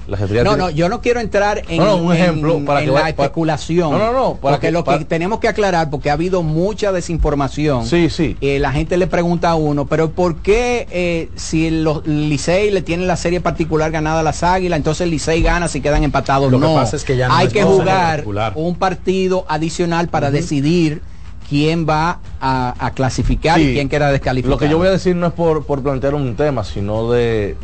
Las 0.06 0.20
estrellas 0.20 0.44
No, 0.44 0.56
no, 0.56 0.70
yo 0.70 0.88
no 0.90 1.00
quiero 1.00 1.20
entrar 1.20 1.62
en, 1.68 1.78
No, 1.78 1.84
no, 1.87 1.96
un 1.96 2.14
en- 2.14 2.23
ejemplo 2.23 2.62
para 2.64 2.80
en 2.80 2.87
que 2.87 2.92
la 2.92 3.00
vaya- 3.00 3.16
para- 3.16 3.26
especulación. 3.26 3.90
No, 3.92 3.99
no, 3.99 4.12
no, 4.12 4.34
para 4.37 4.56
porque 4.56 4.66
que- 4.68 4.73
lo 4.73 4.80
que 4.84 4.90
para- 4.90 5.04
tenemos 5.04 5.38
que 5.40 5.49
aclarar, 5.49 5.88
porque 5.90 6.11
ha 6.11 6.12
habido 6.12 6.42
mucha 6.42 6.92
desinformación. 6.92 7.87
Sí, 7.87 8.11
sí. 8.11 8.37
Eh, 8.40 8.58
la 8.58 8.73
gente 8.73 8.96
le 8.96 9.06
pregunta 9.06 9.50
a 9.50 9.54
uno, 9.54 9.87
pero 9.87 10.11
¿por 10.11 10.37
qué 10.42 10.87
eh, 10.90 11.30
si 11.37 11.70
los 11.70 12.06
Licey 12.06 12.70
le 12.70 12.82
tienen 12.82 13.06
la 13.06 13.16
serie 13.16 13.40
particular 13.40 13.90
ganada 13.90 14.20
a 14.20 14.23
las 14.23 14.42
Águilas, 14.42 14.76
entonces 14.76 15.02
el 15.02 15.11
Licey 15.11 15.40
gana 15.42 15.68
si 15.68 15.80
quedan 15.80 16.04
empatados? 16.04 16.52
Lo 16.52 16.61
que 16.61 16.66
no, 16.66 16.75
pasa 16.75 16.96
es 16.96 17.04
que 17.04 17.16
ya 17.16 17.28
no 17.28 17.34
hay 17.34 17.46
es 17.46 17.52
que 17.52 17.62
jugar 17.62 18.25
un 18.56 18.75
partido 18.76 19.44
adicional 19.49 20.08
para 20.08 20.30
decidir 20.30 21.00
quién 21.49 21.87
va 21.88 22.20
a, 22.40 22.75
a 22.78 22.90
clasificar 22.92 23.61
y 23.61 23.73
quién 23.75 23.88
queda 23.88 24.11
descalificado. 24.11 24.54
Lo 24.54 24.58
que 24.58 24.68
yo 24.68 24.78
voy 24.78 24.88
a 24.88 24.92
decir 24.92 25.14
no 25.16 25.26
es 25.28 25.32
por, 25.32 25.64
por 25.64 25.82
plantear 25.82 26.14
un 26.14 26.34
tema, 26.37 26.64
sino 26.64 27.11
de 27.11 27.56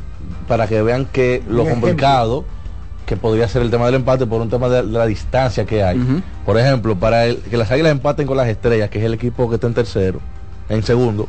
para 0.51 0.67
que 0.67 0.83
vean 0.83 1.07
que 1.07 1.43
lo 1.49 1.63
complicado 1.71 2.45
que 3.07 3.17
podría 3.17 3.47
ser 3.49 3.63
el 3.63 3.71
tema 3.71 3.87
del 3.87 3.95
empate 3.95 4.27
por 4.27 4.41
un 4.41 4.51
tema 4.51 4.69
de, 4.69 4.83
de 4.83 4.89
la 4.99 5.07
distancia 5.07 5.65
que 5.65 5.83
hay. 5.85 5.97
Por 6.45 6.59
ejemplo, 6.59 6.97
para 6.97 7.25
el, 7.27 7.37
que 7.39 7.57
las 7.57 7.71
águilas 7.71 7.93
empaten 7.93 8.27
con 8.27 8.37
las 8.37 8.49
estrellas, 8.49 8.91
que 8.91 8.99
es 8.99 9.05
el 9.05 9.15
equipo 9.15 9.49
que 9.49 9.55
está 9.55 9.69
en 9.69 9.75
tercero, 9.75 10.21
en 10.69 10.83
segundo, 10.83 11.29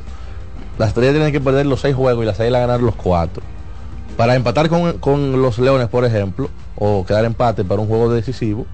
las 0.79 0.89
estrellas 0.89 1.13
tienen 1.13 1.31
que 1.31 1.39
perder 1.39 1.67
los 1.67 1.81
seis 1.81 1.95
juegos 1.95 2.23
y 2.23 2.25
las 2.27 2.39
águilas 2.39 2.61
ganar 2.61 2.81
los 2.81 2.95
cuatro. 2.95 3.43
Para 4.17 4.35
empatar 4.35 4.69
con, 4.69 4.93
con 4.97 5.41
los 5.41 5.59
leones, 5.59 5.87
por 5.87 6.03
ejemplo, 6.03 6.49
o 6.75 7.05
quedar 7.05 7.25
empate 7.25 7.63
para 7.63 7.79
un 7.81 7.87
juego 7.87 8.11
decisivo, 8.11 8.65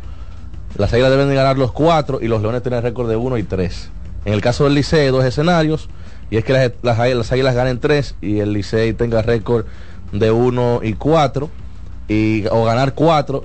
las 0.77 0.92
águilas 0.94 1.12
deben 1.12 1.27
de 1.30 1.36
ganar 1.36 1.58
los 1.58 1.72
cuatro 1.74 2.20
y 2.22 2.27
los 2.30 2.42
leones 2.42 2.62
tienen 2.63 2.82
récord 2.82 3.10
de 3.10 3.16
uno 3.18 3.38
y 3.38 3.44
tres. 3.44 3.89
En 4.25 4.34
el 4.34 4.42
caso 4.42 4.63
del 4.63 4.74
Licey, 4.75 5.01
hay 5.01 5.12
dos 5.12 5.24
escenarios, 5.25 5.89
y 6.30 6.38
es 6.38 6.44
que 6.44 6.51
las, 6.54 6.72
las, 6.82 7.00
águilas- 7.00 7.18
las 7.18 7.32
águilas 7.32 7.56
ganen 7.56 7.80
tres 7.80 8.16
y 8.22 8.39
el 8.39 8.51
Licey 8.54 8.94
tenga 8.94 9.22
récord 9.22 9.66
de 10.12 10.32
uno 10.32 10.80
y 10.84 10.94
cuatro, 10.94 11.50
y, 12.10 12.46
o 12.52 12.64
ganar 12.64 12.94
cuatro, 12.94 13.44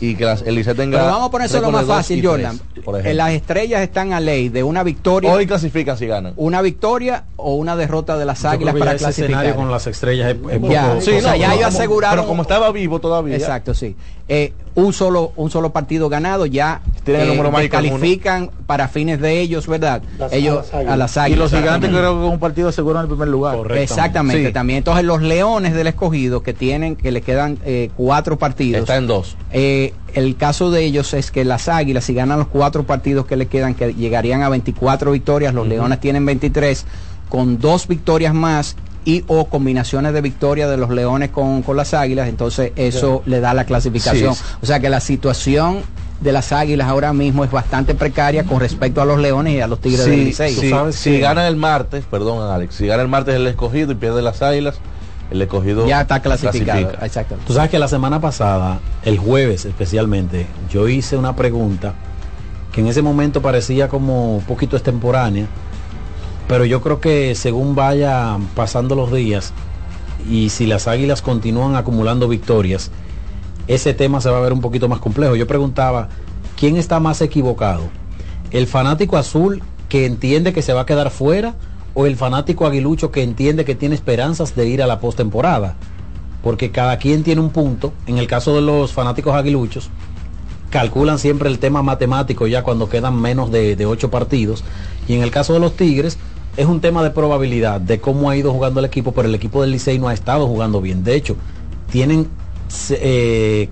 y 0.00 0.14
que 0.14 0.24
las- 0.24 0.42
el 0.42 0.54
Licey 0.54 0.74
tenga. 0.74 0.98
Pero 0.98 1.10
vamos 1.10 1.28
a 1.28 1.30
ponerlo 1.32 1.56
récord 1.58 1.72
más 1.74 1.84
fácil, 1.86 2.24
Jordan. 2.24 2.54
Eh, 2.56 2.80
ejemplo. 2.86 3.12
las 3.14 3.32
estrellas 3.32 3.82
están 3.82 4.12
a 4.12 4.20
ley 4.20 4.48
de 4.48 4.62
una 4.62 4.84
victoria, 4.84 5.32
Hoy 5.32 5.44
clasifican 5.46 5.98
si 5.98 6.06
ganan. 6.06 6.32
una 6.36 6.62
victoria 6.62 7.24
o 7.34 7.54
una 7.56 7.74
derrota 7.74 8.16
de 8.16 8.24
las 8.24 8.42
Yo 8.42 8.50
águilas 8.50 8.74
para 8.76 8.96
clasificar. 8.96 9.30
escenario 9.30 9.56
con 9.56 9.70
las 9.72 9.86
estrellas 9.88 10.28
es, 10.36 10.36
es 10.52 10.68
Ya, 10.70 10.88
poco- 10.90 11.00
sí, 11.00 11.10
o 11.12 11.20
sea, 11.20 11.36
ya 11.36 11.54
ellos 11.54 11.66
como- 11.66 11.78
aseguraron- 11.78 12.16
Pero 12.20 12.28
como 12.28 12.42
estaba 12.42 12.70
vivo 12.70 13.00
todavía. 13.00 13.34
Exacto, 13.36 13.74
sí. 13.74 13.96
Eh, 14.28 14.52
un 14.76 14.92
solo 14.92 15.32
un 15.36 15.50
solo 15.50 15.70
partido 15.70 16.08
ganado 16.08 16.46
ya 16.46 16.80
eh, 16.86 17.00
Tienen 17.04 17.22
el 17.22 17.28
número 17.28 17.50
mágico 17.50 17.76
en 17.78 17.84
uno. 17.86 17.92
califican 17.98 18.50
para 18.66 18.88
fines 18.88 19.20
de 19.20 19.40
ellos, 19.40 19.66
¿verdad? 19.66 20.02
Las- 20.18 20.32
ellos 20.32 20.72
a 20.72 20.76
las 20.76 20.76
águilas. 20.76 20.92
a 20.92 20.96
las 20.96 21.30
Y 21.30 21.34
los 21.36 21.50
gigantes 21.52 21.90
creo 21.90 22.14
que 22.14 22.20
con 22.22 22.32
un 22.32 22.38
partido 22.38 22.70
seguro 22.72 22.98
en 22.98 23.02
el 23.04 23.08
primer 23.08 23.28
lugar. 23.28 23.56
Exactamente, 23.76 24.48
Sí. 24.48 24.52
también. 24.52 24.78
Entonces 24.78 25.04
los 25.04 25.22
leones 25.22 25.72
del 25.74 25.86
escogido 25.86 26.42
que 26.42 26.52
tienen, 26.52 26.94
que 26.96 27.10
le 27.10 27.22
quedan 27.22 27.58
eh, 27.64 27.90
cuatro 27.96 28.38
partidos. 28.38 28.80
Está 28.82 28.96
en 28.96 29.06
dos. 29.06 29.36
Eh, 29.52 29.94
el 30.14 30.36
caso 30.36 30.70
de 30.70 30.84
ellos 30.84 31.14
es 31.14 31.30
que 31.30 31.44
las 31.44 31.68
águilas, 31.68 32.04
si 32.04 32.12
ganan 32.14 32.38
los 32.38 32.48
cuatro 32.48 32.84
partidos 32.84 33.24
que 33.26 33.36
le 33.36 33.46
quedan, 33.46 33.74
que 33.74 33.94
llegarían 33.94 34.42
a 34.42 34.48
24 34.48 35.10
victorias, 35.12 35.54
los 35.54 35.66
leones 35.66 36.00
tienen 36.00 36.26
23, 36.26 36.84
con 37.28 37.58
dos 37.58 37.86
victorias 37.88 38.34
más 38.34 38.76
y 39.06 39.24
o 39.28 39.46
combinaciones 39.46 40.12
de 40.12 40.20
victorias 40.20 40.68
de 40.68 40.76
los 40.76 40.90
leones 40.90 41.30
con, 41.30 41.62
con 41.62 41.76
las 41.78 41.94
águilas, 41.94 42.28
entonces 42.28 42.72
eso 42.76 43.22
le 43.24 43.40
da 43.40 43.54
la 43.54 43.64
clasificación. 43.64 44.34
Sí. 44.34 44.42
O 44.60 44.66
sea 44.66 44.80
que 44.80 44.90
la 44.90 45.00
situación 45.00 45.78
de 46.20 46.32
las 46.32 46.50
águilas 46.52 46.88
ahora 46.88 47.12
mismo 47.12 47.44
es 47.44 47.50
bastante 47.50 47.94
precaria 47.94 48.44
con 48.44 48.58
respecto 48.58 49.00
a 49.00 49.04
los 49.04 49.18
leones 49.18 49.54
y 49.54 49.60
a 49.60 49.66
los 49.68 49.80
tigres 49.80 50.06
del 50.06 50.24
Licey. 50.24 50.54
sabes 50.70 50.96
si 50.96 51.12
que- 51.12 51.18
gana 51.20 51.46
el 51.46 51.56
martes, 51.56 52.04
perdón 52.10 52.50
Alex, 52.50 52.74
si 52.74 52.86
gana 52.86 53.02
el 53.02 53.08
martes 53.08 53.34
el 53.36 53.46
escogido 53.46 53.92
y 53.92 53.94
pierde 53.94 54.22
las 54.22 54.42
águilas, 54.42 54.76
el 55.30 55.40
escogido 55.42 55.86
Ya 55.86 56.00
está 56.00 56.20
clasificado. 56.20 56.80
clasifica. 56.80 57.06
Exacto. 57.06 57.36
Tú 57.46 57.52
sabes 57.52 57.70
que 57.70 57.78
la 57.78 57.88
semana 57.88 58.20
pasada, 58.20 58.80
el 59.04 59.18
jueves 59.18 59.64
especialmente, 59.66 60.46
yo 60.70 60.88
hice 60.88 61.16
una 61.16 61.36
pregunta 61.36 61.94
que 62.72 62.80
en 62.80 62.88
ese 62.88 63.02
momento 63.02 63.40
parecía 63.40 63.88
como 63.88 64.36
un 64.38 64.42
poquito 64.44 64.76
extemporánea, 64.76 65.46
pero 66.48 66.64
yo 66.64 66.80
creo 66.80 67.00
que 67.00 67.34
según 67.34 67.74
vaya 67.74 68.38
pasando 68.54 68.94
los 68.94 69.12
días 69.12 69.52
y 70.30 70.50
si 70.50 70.66
las 70.66 70.86
águilas 70.88 71.22
continúan 71.22 71.76
acumulando 71.76 72.28
victorias, 72.28 72.90
ese 73.68 73.94
tema 73.94 74.20
se 74.20 74.30
va 74.30 74.38
a 74.38 74.42
ver 74.42 74.52
un 74.52 74.60
poquito 74.60 74.88
más 74.88 75.00
complejo. 75.00 75.34
Yo 75.34 75.46
preguntaba, 75.46 76.08
¿quién 76.56 76.76
está 76.76 77.00
más 77.00 77.20
equivocado? 77.20 77.82
¿El 78.50 78.66
fanático 78.66 79.16
azul 79.16 79.62
que 79.88 80.06
entiende 80.06 80.52
que 80.52 80.62
se 80.62 80.72
va 80.72 80.82
a 80.82 80.86
quedar 80.86 81.10
fuera 81.10 81.54
o 81.94 82.06
el 82.06 82.16
fanático 82.16 82.66
aguilucho 82.66 83.10
que 83.10 83.22
entiende 83.22 83.64
que 83.64 83.74
tiene 83.74 83.94
esperanzas 83.94 84.54
de 84.54 84.68
ir 84.68 84.82
a 84.82 84.86
la 84.86 85.00
postemporada? 85.00 85.74
Porque 86.42 86.70
cada 86.70 86.96
quien 86.98 87.24
tiene 87.24 87.40
un 87.40 87.50
punto. 87.50 87.92
En 88.06 88.18
el 88.18 88.28
caso 88.28 88.54
de 88.54 88.62
los 88.62 88.92
fanáticos 88.92 89.34
aguiluchos, 89.34 89.90
calculan 90.70 91.18
siempre 91.18 91.48
el 91.48 91.58
tema 91.58 91.82
matemático 91.82 92.46
ya 92.46 92.62
cuando 92.62 92.88
quedan 92.88 93.20
menos 93.20 93.50
de, 93.50 93.74
de 93.74 93.86
ocho 93.86 94.12
partidos. 94.12 94.62
Y 95.08 95.14
en 95.14 95.22
el 95.22 95.32
caso 95.32 95.54
de 95.54 95.60
los 95.60 95.74
Tigres, 95.74 96.18
es 96.56 96.66
un 96.66 96.80
tema 96.80 97.02
de 97.02 97.10
probabilidad, 97.10 97.80
de 97.80 98.00
cómo 98.00 98.30
ha 98.30 98.36
ido 98.36 98.52
jugando 98.52 98.80
el 98.80 98.86
equipo, 98.86 99.12
pero 99.12 99.28
el 99.28 99.34
equipo 99.34 99.60
del 99.62 99.72
Licey 99.72 99.98
no 99.98 100.08
ha 100.08 100.14
estado 100.14 100.46
jugando 100.46 100.80
bien. 100.80 101.04
De 101.04 101.14
hecho, 101.14 101.36
tienen, 101.90 102.28
eh, 102.90 103.68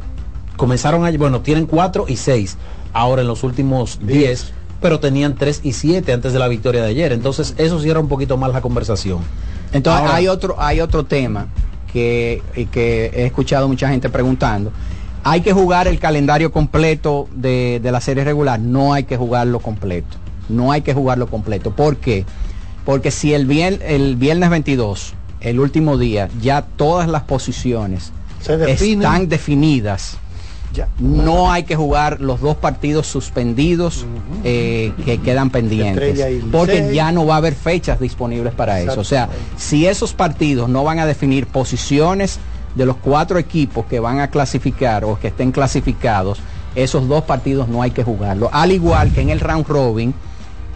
comenzaron 0.57 1.05
a, 1.05 1.11
bueno, 1.13 1.41
tienen 1.41 1.67
cuatro 1.67 2.05
y 2.09 2.17
seis 2.17 2.57
ahora 2.93 3.23
en 3.23 3.29
los 3.29 3.43
últimos 3.43 3.99
diez, 4.03 4.53
pero 4.81 5.01
tenían 5.01 5.35
tres 5.35 5.61
y 5.65 5.73
siete 5.73 6.13
antes 6.13 6.33
de 6.33 6.39
la 6.39 6.49
victoria 6.49 6.83
de 6.83 6.91
ayer. 6.91 7.13
Entonces, 7.13 7.55
eso 7.59 7.81
cierra 7.81 8.01
un 8.01 8.09
poquito 8.09 8.37
más 8.37 8.53
la 8.53 8.61
conversación. 8.61 9.19
Entonces 9.73 10.03
Ahora- 10.03 10.15
hay 10.17 10.29
otro 10.29 10.55
hay 10.59 10.81
otro 10.81 11.05
tema 11.05 11.47
que, 11.93 12.43
que 12.71 13.07
he 13.15 13.25
escuchado 13.27 13.67
mucha 13.67 13.89
gente 13.89 14.09
preguntando. 14.11 14.71
¿Hay 15.25 15.41
que 15.41 15.53
jugar 15.55 15.89
el 15.89 15.99
calendario 15.99 16.53
completo 16.53 17.29
de, 17.35 17.81
de 17.83 17.91
la 17.93 18.01
serie 18.03 18.25
regular? 18.25 18.61
No 18.61 18.93
hay 18.93 19.05
que 19.05 19.17
jugarlo 19.17 19.59
completo. 19.59 20.19
No 20.51 20.71
hay 20.71 20.83
que 20.83 20.93
jugarlo 20.93 21.29
completo. 21.29 21.71
¿Por 21.71 21.97
qué? 21.97 22.27
Porque 22.85 23.11
si 23.11 23.33
el, 23.35 23.47
vier- 23.49 23.81
el 23.83 24.17
viernes 24.17 24.51
22, 24.51 25.15
el 25.41 25.61
último 25.61 25.97
día, 25.99 26.29
ya 26.41 26.63
todas 26.63 27.09
las 27.09 27.23
posiciones 27.23 28.13
están 29.07 29.29
definidas, 29.29 30.19
Ya. 30.75 30.89
no 30.99 31.51
hay 31.53 31.63
que 31.63 31.77
jugar 31.77 32.21
los 32.21 32.41
dos 32.41 32.57
partidos 32.57 33.07
suspendidos 33.07 34.05
eh, 34.43 34.93
que 35.05 35.19
quedan 35.19 35.51
pendientes. 35.51 36.19
Porque 36.51 36.93
ya 36.95 37.13
no 37.13 37.25
va 37.27 37.35
a 37.35 37.39
haber 37.39 37.55
fechas 37.55 38.01
disponibles 38.01 38.53
para 38.55 38.81
eso. 38.81 39.01
O 39.01 39.05
sea, 39.05 39.29
si 39.57 39.87
esos 39.87 40.13
partidos 40.13 40.69
no 40.69 40.83
van 40.85 40.99
a 40.99 41.07
definir 41.07 41.47
posiciones 41.47 42.39
de 42.75 42.87
los 42.87 42.97
cuatro 42.97 43.39
equipos 43.39 43.87
que 43.87 44.01
van 44.01 44.19
a 44.21 44.29
clasificar 44.31 45.05
o 45.05 45.19
que 45.19 45.29
estén 45.29 45.53
clasificados, 45.53 46.41
esos 46.75 47.07
dos 47.09 47.23
partidos 47.23 47.69
no 47.69 47.83
hay 47.83 47.93
que 47.93 48.03
jugarlos. 48.03 48.49
Al 48.53 48.73
igual 48.73 49.13
que 49.13 49.21
en 49.21 49.31
el 49.31 49.39
round 49.39 49.67
robin, 49.69 50.13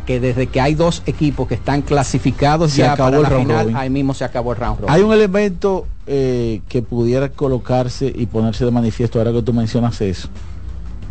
que 0.08 0.20
desde 0.20 0.46
que 0.46 0.58
hay 0.58 0.74
dos 0.74 1.02
equipos 1.04 1.46
que 1.48 1.54
están 1.54 1.82
clasificados 1.82 2.72
Se 2.72 2.78
ya 2.78 2.94
acabó 2.94 3.10
para 3.10 3.16
el 3.18 3.22
la 3.24 3.28
round 3.28 3.46
final, 3.46 3.64
robin. 3.66 3.76
ahí 3.76 3.90
mismo 3.90 4.14
se 4.14 4.24
acabó 4.24 4.52
el 4.52 4.58
round 4.58 4.80
robin. 4.80 4.94
Hay 4.94 5.02
un 5.02 5.12
elemento 5.12 5.86
eh, 6.06 6.62
que 6.70 6.80
pudiera 6.80 7.28
colocarse 7.28 8.10
y 8.16 8.24
ponerse 8.24 8.64
de 8.64 8.70
manifiesto 8.70 9.18
ahora 9.18 9.32
que 9.32 9.42
tú 9.42 9.52
mencionas 9.52 10.00
eso. 10.00 10.28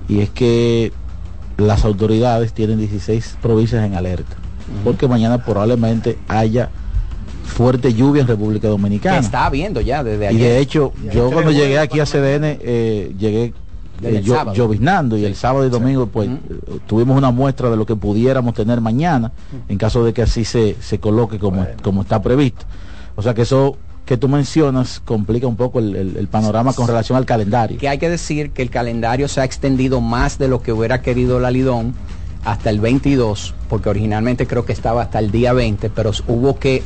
Y 0.10 0.22
es 0.22 0.32
que 0.32 0.92
las 1.58 1.86
autoridades 1.86 2.54
tienen 2.54 2.80
16 2.80 3.38
provincias 3.39 3.86
en 3.86 3.94
alerta. 3.94 4.36
Porque 4.84 5.08
mañana 5.08 5.46
probablemente 5.46 6.18
haya 6.27 6.70
fuerte 7.46 7.94
lluvia 7.94 8.24
en 8.24 8.27
República 8.27 8.63
que 8.63 8.68
Dominicana. 8.70 9.20
está 9.20 9.46
habiendo 9.46 9.80
ya 9.80 10.04
desde 10.04 10.25
Y 10.25 10.27
ayer. 10.27 10.42
de 10.42 10.60
hecho, 10.60 10.92
Y 11.04 11.16
yo 11.16 11.30
cuando 11.32 11.51
llegué 11.51 11.77
aquí 11.77 12.00
a. 12.00 12.06
CDN, 12.06 12.58
eh, 12.62 13.13
llegué 13.20 13.54
eh, 14.04 14.22
yo- 14.24 14.54
lloviznando 14.54 15.18
y 15.18 15.25
el 15.25 15.36
sábado 15.36 15.66
y 15.66 15.70
domingo 15.70 16.08
pues 16.08 16.30
eh, 16.30 16.38
tuvimos 16.88 17.18
una 17.18 17.32
muestra 17.32 17.70
de 17.70 17.77
lo 17.77 17.86
que 17.86 17.96
pudiéramos 17.96 18.54
tener 18.54 18.80
mañana 18.82 19.32
en 19.68 19.77
caso 19.77 20.04
de 20.04 20.13
que 20.13 20.22
así 20.22 20.46
se, 20.46 20.75
se 20.80 21.00
coloque 21.00 21.39
como, 21.39 21.58
Bueno. 21.62 21.75
como 21.82 22.01
está 22.04 22.22
previsto. 22.22 22.66
O 23.16 23.22
sea 23.22 23.34
que 23.34 23.42
eso 23.44 23.77
que 24.06 24.16
tú 24.18 24.30
mencionas 24.30 25.01
complica 25.04 25.48
un 25.48 25.56
poco 25.58 25.80
el, 25.80 25.96
el- 25.96 26.18
el 26.18 26.27
panorama 26.27 26.74
con 26.74 26.88
relación 26.88 27.18
al 27.18 27.25
calendario. 27.25 27.77
que 27.77 27.89
hay 27.89 27.98
que 27.98 28.10
decir 28.10 28.51
que 28.51 28.62
el 28.62 28.70
calendario 28.70 29.27
se 29.27 29.42
ha 29.42 29.44
extendido 29.44 30.00
más 30.00 30.38
de 30.38 30.48
lo 30.48 30.62
que 30.62 30.72
hubiera 30.72 31.01
querido 31.01 31.39
la 31.39 31.51
Lidón 31.51 31.94
hasta 32.46 32.70
el 32.70 32.80
22, 32.80 33.54
porque 33.68 33.89
originalmente 33.89 34.48
creo 34.48 34.63
que 34.63 34.72
estaba 34.72 35.01
hasta 35.01 35.20
el 35.20 35.32
día 35.32 35.51
20, 35.51 35.89
pero 35.89 36.12
hubo 36.27 36.58
que 36.58 36.84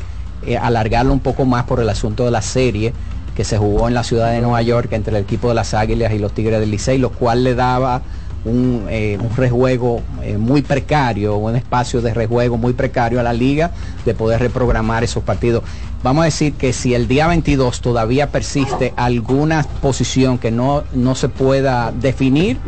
eh, 0.48 0.58
alargarlo 0.58 1.14
un 1.14 1.20
poco 1.20 1.46
más 1.46 1.66
por 1.66 1.80
el 1.80 1.90
asunto 1.90 2.26
de 2.26 2.32
la 2.32 2.42
serie 2.42 2.94
que 3.42 3.46
se 3.46 3.58
jugó 3.58 3.88
en 3.88 3.96
la 3.96 4.04
ciudad 4.04 4.32
de 4.32 4.40
Nueva 4.40 4.62
York 4.62 4.90
entre 4.92 5.18
el 5.18 5.24
equipo 5.24 5.50
de 5.50 5.56
las 5.56 5.74
Águilas 5.74 6.14
y 6.14 6.20
los 6.20 6.32
Tigres 6.32 6.60
del 6.60 6.70
Licey, 6.70 7.00
lo 7.00 7.10
cual 7.10 7.44
le 7.44 7.56
daba 7.56 8.04
un, 8.46 8.86
eh, 8.88 9.18
un 9.20 9.36
rejuego 9.36 10.04
eh, 10.22 10.38
muy 10.38 10.62
precario, 10.62 11.38
un 11.38 11.56
espacio 11.56 12.04
de 12.04 12.14
rejuego 12.14 12.58
muy 12.58 12.74
precario 12.74 13.20
a 13.20 13.24
la 13.24 13.34
liga 13.34 13.72
de 14.06 14.14
poder 14.14 14.42
reprogramar 14.42 15.04
esos 15.04 15.24
partidos. 15.24 15.64
Vamos 16.04 16.22
a 16.22 16.26
decir 16.26 16.54
que 16.54 16.72
si 16.72 16.94
el 16.94 17.08
día 17.08 17.26
22 17.26 17.82
todavía 17.82 18.30
persiste 18.30 18.94
alguna 18.96 19.66
posición 19.82 20.38
que 20.38 20.52
no, 20.52 20.84
no 20.94 21.16
se 21.16 21.28
pueda 21.28 21.92
definir 21.92 22.60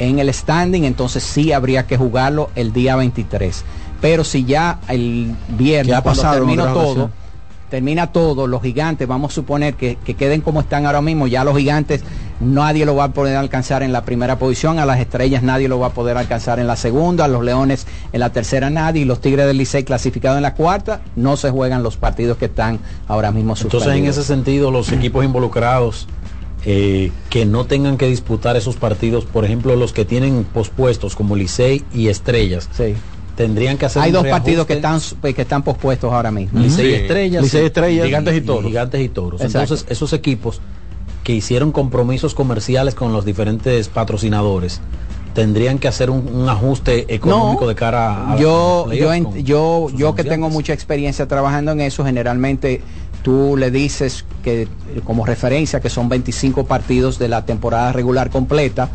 en 0.00 0.18
el 0.18 0.34
standing, 0.34 0.82
entonces 0.82 1.22
sí 1.22 1.52
habría 1.52 1.86
que 1.86 1.96
jugarlo 1.96 2.50
el 2.56 2.72
día 2.72 2.96
23. 2.96 3.64
Pero 4.00 4.24
si 4.24 4.44
ya 4.44 4.80
el 4.88 5.32
viernes, 5.50 5.86
¿Qué 5.86 5.94
ha 5.94 6.02
cuando 6.02 6.22
pasado 6.22 6.38
termina 6.38 6.72
otras 6.72 6.74
todo? 6.74 7.10
Termina 7.70 8.12
todo, 8.12 8.46
los 8.46 8.62
gigantes, 8.62 9.06
vamos 9.06 9.32
a 9.32 9.34
suponer 9.34 9.74
que, 9.74 9.96
que 9.96 10.14
queden 10.14 10.40
como 10.40 10.60
están 10.60 10.86
ahora 10.86 11.02
mismo, 11.02 11.26
ya 11.26 11.44
los 11.44 11.56
gigantes 11.56 12.02
nadie 12.40 12.86
lo 12.86 12.94
va 12.94 13.04
a 13.04 13.12
poder 13.12 13.36
alcanzar 13.36 13.82
en 13.82 13.92
la 13.92 14.04
primera 14.04 14.38
posición, 14.38 14.78
a 14.78 14.86
las 14.86 15.00
estrellas 15.00 15.42
nadie 15.42 15.68
lo 15.68 15.78
va 15.78 15.88
a 15.88 15.92
poder 15.92 16.16
alcanzar 16.16 16.58
en 16.60 16.66
la 16.66 16.76
segunda, 16.76 17.24
a 17.24 17.28
los 17.28 17.44
leones 17.44 17.86
en 18.12 18.20
la 18.20 18.30
tercera 18.30 18.70
nadie, 18.70 19.02
y 19.02 19.04
los 19.04 19.20
tigres 19.20 19.46
del 19.46 19.58
Licey 19.58 19.84
clasificados 19.84 20.36
en 20.36 20.42
la 20.42 20.54
cuarta, 20.54 21.00
no 21.16 21.36
se 21.36 21.50
juegan 21.50 21.82
los 21.82 21.96
partidos 21.96 22.38
que 22.38 22.46
están 22.46 22.78
ahora 23.06 23.32
mismo 23.32 23.56
suspendidos. 23.56 23.82
Entonces, 23.82 24.02
en 24.02 24.08
ese 24.08 24.24
sentido, 24.24 24.70
los 24.70 24.92
equipos 24.92 25.24
involucrados 25.24 26.06
eh, 26.64 27.12
que 27.30 27.46
no 27.46 27.66
tengan 27.66 27.96
que 27.96 28.06
disputar 28.06 28.56
esos 28.56 28.76
partidos, 28.76 29.24
por 29.24 29.44
ejemplo, 29.44 29.76
los 29.76 29.92
que 29.92 30.04
tienen 30.04 30.44
pospuestos 30.44 31.14
como 31.14 31.36
Licey 31.36 31.84
y 31.94 32.08
Estrellas, 32.08 32.68
Sí. 32.72 32.94
Tendrían 33.38 33.78
que 33.78 33.86
hacer 33.86 34.02
Hay 34.02 34.10
un 34.10 34.14
dos 34.14 34.22
reajuste. 34.24 34.40
partidos 34.44 34.66
que 34.66 34.72
están, 34.74 35.00
pues, 35.22 35.34
que 35.34 35.42
están 35.42 35.62
pospuestos 35.62 36.12
ahora 36.12 36.30
mismo. 36.32 36.58
Licey 36.60 36.86
y 36.86 36.88
Sí. 36.88 36.94
Estrellas, 37.02 37.42
Licey 37.44 37.62
y 37.62 37.66
Estrellas, 37.66 38.06
Gigantes 38.06 38.36
y 38.36 38.40
Toros. 38.40 38.64
Gigantes 38.66 39.00
y 39.00 39.08
Toros. 39.08 39.40
Exacto. 39.40 39.60
Entonces, 39.74 39.86
esos 39.88 40.12
equipos 40.12 40.60
que 41.22 41.34
hicieron 41.34 41.70
compromisos 41.72 42.34
comerciales 42.34 42.94
con 42.96 43.12
los 43.12 43.24
diferentes 43.24 43.88
patrocinadores 43.88 44.80
tendrían 45.34 45.78
que 45.78 45.86
hacer 45.86 46.10
un, 46.10 46.26
un 46.34 46.48
ajuste 46.48 47.14
económico 47.14 47.62
No, 47.62 47.68
de 47.68 47.74
cara 47.76 48.32
a 48.32 48.36
yo 48.38 48.92
yo 48.92 49.12
en- 49.12 49.44
yo 49.44 49.86
yo 49.94 50.14
que 50.16 50.24
tengo 50.24 50.50
mucha 50.50 50.72
experiencia 50.72 51.28
trabajando 51.28 51.70
en 51.70 51.80
eso 51.82 52.04
generalmente 52.04 52.80
tú 53.22 53.56
le 53.56 53.70
dices 53.70 54.24
que 54.42 54.66
como 55.04 55.24
referencia 55.26 55.80
que 55.80 55.90
son 55.90 56.08
25 56.08 56.64
partidos 56.64 57.18
de 57.20 57.28
la 57.28 57.44
temporada 57.44 57.92
regular 57.92 58.30
completa 58.30 58.88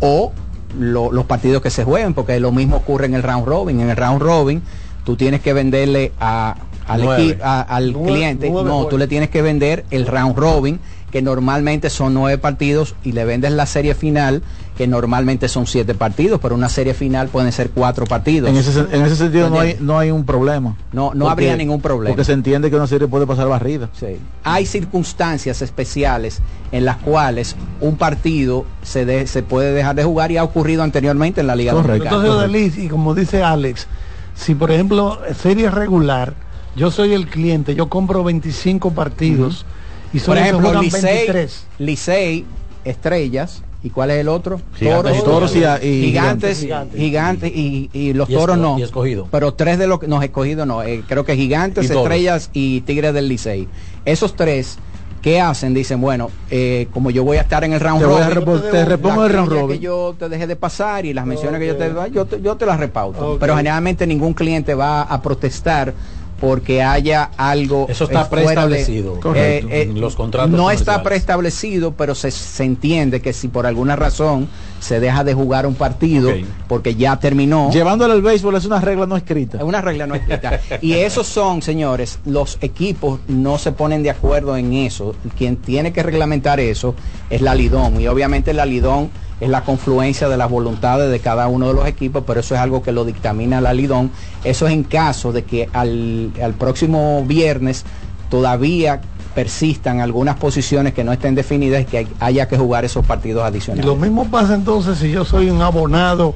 o 0.00 0.32
lo- 0.78 1.12
los 1.12 1.24
partidos 1.26 1.62
que 1.62 1.70
se 1.70 1.84
jueguen 1.84 2.14
porque 2.14 2.38
lo 2.40 2.52
mismo 2.52 2.76
ocurre 2.76 3.06
en 3.06 3.14
el 3.14 3.22
round 3.22 3.46
robin. 3.46 3.80
En 3.80 3.90
el 3.90 3.96
round 3.96 4.20
robin 4.20 4.62
tú 5.04 5.16
tienes 5.16 5.40
que 5.40 5.52
venderle 5.52 6.12
a, 6.20 6.56
al, 6.86 7.02
Nueve. 7.04 7.22
equi- 7.36 7.40
a- 7.42 7.60
al 7.62 7.92
Nueve- 7.92 8.08
cliente. 8.12 8.50
nueve 8.50 8.68
no 8.68 8.86
tú 8.86 8.98
le 8.98 9.06
tienes 9.06 9.30
que 9.30 9.42
vender 9.42 9.84
el 9.90 10.06
round 10.06 10.36
robin 10.36 10.80
que 11.10 11.22
normalmente 11.22 11.88
son 11.88 12.12
nueve 12.12 12.36
partidos 12.36 12.94
y 13.02 13.12
le 13.12 13.24
vendes 13.24 13.50
la 13.52 13.64
serie 13.64 13.94
final 13.94 14.42
que 14.78 14.86
normalmente 14.86 15.48
son 15.48 15.66
siete 15.66 15.92
partidos 15.94 16.38
pero 16.40 16.54
una 16.54 16.68
serie 16.68 16.94
final 16.94 17.26
pueden 17.28 17.50
ser 17.50 17.70
cuatro 17.70 18.06
partidos 18.06 18.48
En 18.48 18.56
ese, 18.56 18.78
en 18.92 19.04
ese 19.04 19.16
sentido 19.16 19.50
no 19.50 19.58
hay, 19.58 19.76
no 19.80 19.98
hay 19.98 20.12
un 20.12 20.24
problema. 20.24 20.76
No- 20.92 21.12
no 21.14 21.28
habría 21.28 21.56
ningún 21.56 21.80
problema. 21.82 22.10
Porque 22.14 22.24
se 22.24 22.32
entiende 22.32 22.70
que 22.70 22.76
una 22.76 22.86
serie 22.86 23.08
puede 23.08 23.26
pasar 23.26 23.48
barrida. 23.48 23.90
Sí. 23.92 24.16
Hay 24.44 24.66
circunstancias 24.66 25.62
especiales 25.62 26.38
en 26.70 26.84
las 26.84 26.96
cuales 26.98 27.56
un 27.80 27.96
partido 27.96 28.64
se, 28.82 29.04
de- 29.04 29.26
se 29.26 29.42
puede 29.42 29.72
dejar 29.72 29.96
de 29.96 30.04
jugar 30.04 30.30
y 30.30 30.36
ha 30.36 30.44
ocurrido 30.44 30.84
anteriormente 30.84 31.40
en 31.40 31.48
la 31.48 31.56
Liga 31.56 31.72
Correcto. 31.72 32.04
Dominicana. 32.20 32.44
Entonces, 32.46 32.84
y 32.84 32.88
como 32.88 33.14
dice 33.16 33.42
Alex, 33.42 33.88
si 34.36 34.54
por 34.54 34.70
ejemplo 34.70 35.18
serie 35.42 35.70
regular, 35.72 36.34
yo 36.76 36.92
soy 36.92 37.14
el 37.14 37.26
cliente, 37.26 37.74
yo 37.74 37.88
compro 37.88 38.22
25 38.22 38.92
partidos 38.92 39.66
y 40.12 40.18
Por 40.18 40.26
solo 40.26 40.36
se 40.36 40.42
ejemplo, 40.46 40.68
juegan 40.68 40.84
Licey, 40.84 41.02
23. 41.02 41.66
Licey, 41.80 42.46
Estrellas, 42.84 43.62
¿y 43.82 43.90
cuál 43.90 44.10
es 44.10 44.18
el 44.20 44.28
otro? 44.28 44.60
Gigantes 44.74 45.22
Toros 45.24 45.54
y, 45.54 45.58
y 45.86 46.02
gigantes, 46.06 46.60
Gigantes. 46.60 46.98
gigantes, 47.00 47.52
y, 47.54 47.90
y 47.92 48.12
los 48.12 48.28
Y 48.28 48.34
toros 48.34 48.56
esco- 48.56 48.60
no. 48.60 48.78
y 48.78 48.82
escogido. 48.82 49.28
Pero 49.30 49.54
tres 49.54 49.78
de 49.78 49.86
los 49.86 49.98
que 50.00 50.08
nos 50.08 50.22
escogido 50.24 50.66
no. 50.66 50.82
eh, 50.82 51.04
creo 51.06 51.24
que 51.24 51.36
gigantes, 51.36 51.88
estrellas 51.90 52.50
y 52.52 52.80
tigres 52.82 53.14
del 53.14 53.28
Licey. 53.28 53.68
Esos 54.04 54.34
tres, 54.34 54.78
¿qué 55.22 55.40
hacen? 55.40 55.74
Dicen, 55.74 56.00
bueno, 56.00 56.30
eh, 56.50 56.88
como 56.92 57.10
yo 57.10 57.22
voy 57.24 57.36
a 57.36 57.42
estar 57.42 57.62
en 57.64 57.72
el 57.72 57.80
round 57.80 58.00
Te, 58.00 58.06
voy 58.06 58.20
a 58.22 58.30
robin, 58.30 58.44
repo- 58.48 58.70
te 58.70 58.84
repongo 58.84 59.24
el 59.26 59.32
round 59.32 59.50
robin. 59.50 59.68
que 59.78 59.78
yo 59.78 60.14
te 60.18 60.28
dejé 60.28 60.46
de 60.46 60.56
pasar 60.56 61.06
y 61.06 61.12
las 61.14 61.24
menciones 61.26 61.60
que 61.60 61.66
yo 61.68 61.76
te 61.76 61.92
yo 62.12 62.24
te, 62.26 62.40
yo 62.40 62.56
te 62.56 62.66
las 62.66 62.80
repauto. 62.80 63.36
Pero 63.38 63.56
generalmente 63.56 64.06
ningún 64.06 64.34
cliente 64.34 64.74
va 64.74 65.02
a 65.02 65.22
protestar 65.22 65.94
porque 66.40 66.82
haya 66.82 67.30
algo 67.36 67.86
Eso 67.88 68.04
está 68.04 68.20
eh, 68.20 68.24
de- 68.24 68.30
preestablecido. 68.30 69.20
Correcto. 69.20 69.68
En 69.70 70.00
los 70.00 70.14
contratos 70.16 70.50
no 70.50 70.70
está 70.70 71.02
preestablecido 71.02 71.92
pero 71.92 72.14
se, 72.14 72.30
se 72.30 72.64
entiende 72.64 73.20
que 73.20 73.32
si 73.32 73.48
por 73.48 73.66
alguna 73.66 73.96
razón 73.96 74.48
se 74.80 75.00
deja 75.00 75.24
de 75.24 75.34
jugar 75.34 75.66
un 75.66 75.74
partido 75.74 76.30
porque 76.68 76.94
ya 76.94 77.18
terminó 77.18 77.70
Llevándole 77.72 78.12
al 78.14 78.22
béisbol 78.22 78.54
es 78.56 78.64
una 78.64 78.80
regla 78.80 79.06
no 79.06 79.16
escrita. 79.16 79.58
es 79.58 79.64
una 79.64 79.80
regla 79.80 80.06
no 80.06 80.14
escrita. 80.14 80.60
Y 80.80 80.92
esos 80.94 81.26
son, 81.26 81.62
señores, 81.62 82.18
los 82.24 82.58
equipos 82.60 83.20
no 83.26 83.58
se 83.58 83.72
ponen 83.72 84.02
de 84.02 84.10
acuerdo 84.10 84.56
en 84.56 84.72
eso. 84.72 85.14
Quien 85.36 85.56
tiene 85.56 85.92
que 85.92 86.02
reglamentar 86.02 86.60
eso 86.60 86.94
es 87.30 87.40
la 87.40 87.54
Lidón. 87.54 88.00
Y 88.00 88.06
obviamente 88.06 88.52
la 88.54 88.64
Lidón 88.66 89.10
es 89.40 89.48
la 89.48 89.62
confluencia 89.62 90.28
de 90.28 90.36
las 90.36 90.50
voluntades 90.50 91.10
de 91.10 91.20
cada 91.20 91.46
uno 91.48 91.68
de 91.68 91.74
los 91.74 91.86
equipos, 91.86 92.24
pero 92.26 92.40
eso 92.40 92.54
es 92.54 92.60
algo 92.60 92.82
que 92.82 92.92
lo 92.92 93.04
dictamina 93.04 93.60
la 93.60 93.72
Lidón. 93.72 94.10
Eso 94.44 94.66
es 94.66 94.72
en 94.72 94.82
caso 94.84 95.32
de 95.32 95.44
que 95.44 95.68
al, 95.72 96.32
al 96.42 96.54
próximo 96.54 97.24
viernes 97.26 97.84
todavía 98.30 99.00
persistan 99.34 100.00
algunas 100.00 100.36
posiciones 100.36 100.92
que 100.94 101.04
no 101.04 101.12
estén 101.12 101.34
definidas 101.34 101.82
y 101.82 101.84
que 101.84 101.98
hay- 101.98 102.08
haya 102.18 102.48
que 102.48 102.58
jugar 102.58 102.84
esos 102.84 103.06
partidos 103.06 103.44
Y 103.44 103.46
adicionales. 103.46 103.86
lo 103.86 103.94
mismo 103.94 104.24
pasa 104.28 104.54
entonces 104.54 104.98
si 104.98 105.10
yo 105.12 105.24
soy 105.24 105.48
un 105.50 105.62
abonado 105.62 106.34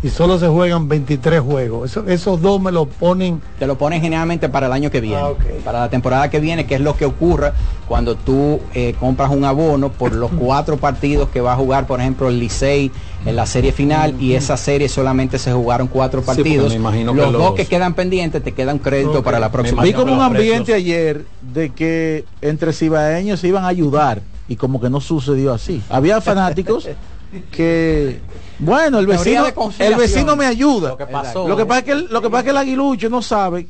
y 0.00 0.10
solo 0.10 0.38
se 0.38 0.46
juegan 0.46 0.86
23 0.88 1.40
juegos. 1.40 1.90
Eso- 1.90 2.04
esos 2.06 2.40
dos 2.40 2.60
me 2.60 2.70
lo 2.70 2.86
ponen 2.86 3.40
Te 3.58 3.66
lo 3.66 3.76
ponen 3.76 4.00
generalmente 4.00 4.48
para 4.48 4.66
el 4.68 4.72
año 4.72 4.90
que 4.92 5.00
viene, 5.00 5.16
Ah, 5.20 5.30
para 5.64 5.80
la 5.80 5.90
temporada 5.90 6.30
que 6.30 6.38
viene, 6.38 6.66
que 6.66 6.76
es 6.76 6.80
lo 6.80 6.96
que 6.96 7.04
ocurre 7.04 7.50
cuando 7.88 8.14
tú 8.14 8.60
eh, 8.74 8.94
compras 9.00 9.30
un 9.30 9.44
abono 9.44 9.88
por 9.90 10.12
los 10.14 10.30
cuatro 10.38 10.76
partidos 10.76 11.28
que 11.30 11.40
va 11.40 11.54
a 11.54 11.56
jugar, 11.56 11.86
por 11.88 12.00
ejemplo, 12.00 12.28
el 12.28 12.38
Licey 12.38 12.92
en 13.26 13.34
la 13.34 13.46
serie 13.46 13.72
final 13.72 14.14
y 14.20 14.34
esa 14.34 14.56
serie 14.56 14.88
solamente 14.88 15.38
se 15.40 15.52
jugaron 15.52 15.88
cuatro 15.88 16.22
partidos. 16.22 16.68
me 16.68 16.76
imagino 16.76 17.12
que 17.12 17.20
los 17.20 17.32
dos 17.32 17.42
los- 17.42 17.54
que 17.54 17.66
quedan 17.66 17.94
pendientes 17.94 18.44
te 18.44 18.52
quedan 18.52 18.78
crédito 18.78 19.22
para 19.24 19.40
la 19.40 19.50
próxima. 19.50 19.82
Vi 19.82 19.92
como 19.92 20.12
un 20.12 20.18
los 20.18 20.26
ambiente 20.26 20.72
precios- 20.72 20.76
ayer 20.76 21.24
de 21.52 21.70
que 21.70 22.24
entre 22.40 22.72
cibaeños 22.72 23.40
se 23.40 23.48
iban 23.48 23.64
a 23.64 23.68
ayudar 23.68 24.22
y 24.46 24.54
como 24.54 24.80
que 24.80 24.88
no 24.88 25.00
sucedió 25.00 25.52
así. 25.52 25.82
Había 25.90 26.20
fanáticos 26.20 26.88
que 27.50 28.20
bueno, 28.58 28.98
el 28.98 29.06
vecino 29.06 29.44
el 29.78 29.94
vecino 29.94 30.36
me 30.36 30.46
ayuda. 30.46 30.90
Lo 30.90 30.96
que 30.96 31.04
Exacto. 31.04 31.26
pasó, 31.26 31.48
Lo 31.48 31.56
que 31.56 31.66
pasa 31.66 31.78
es 31.80 31.84
que 31.84 31.92
el, 31.92 32.06
lo 32.10 32.22
que 32.22 32.30
pasa 32.30 32.38
es 32.40 32.44
que 32.44 32.50
el 32.50 32.56
aguilucho 32.56 33.08
no 33.08 33.22
sabe 33.22 33.66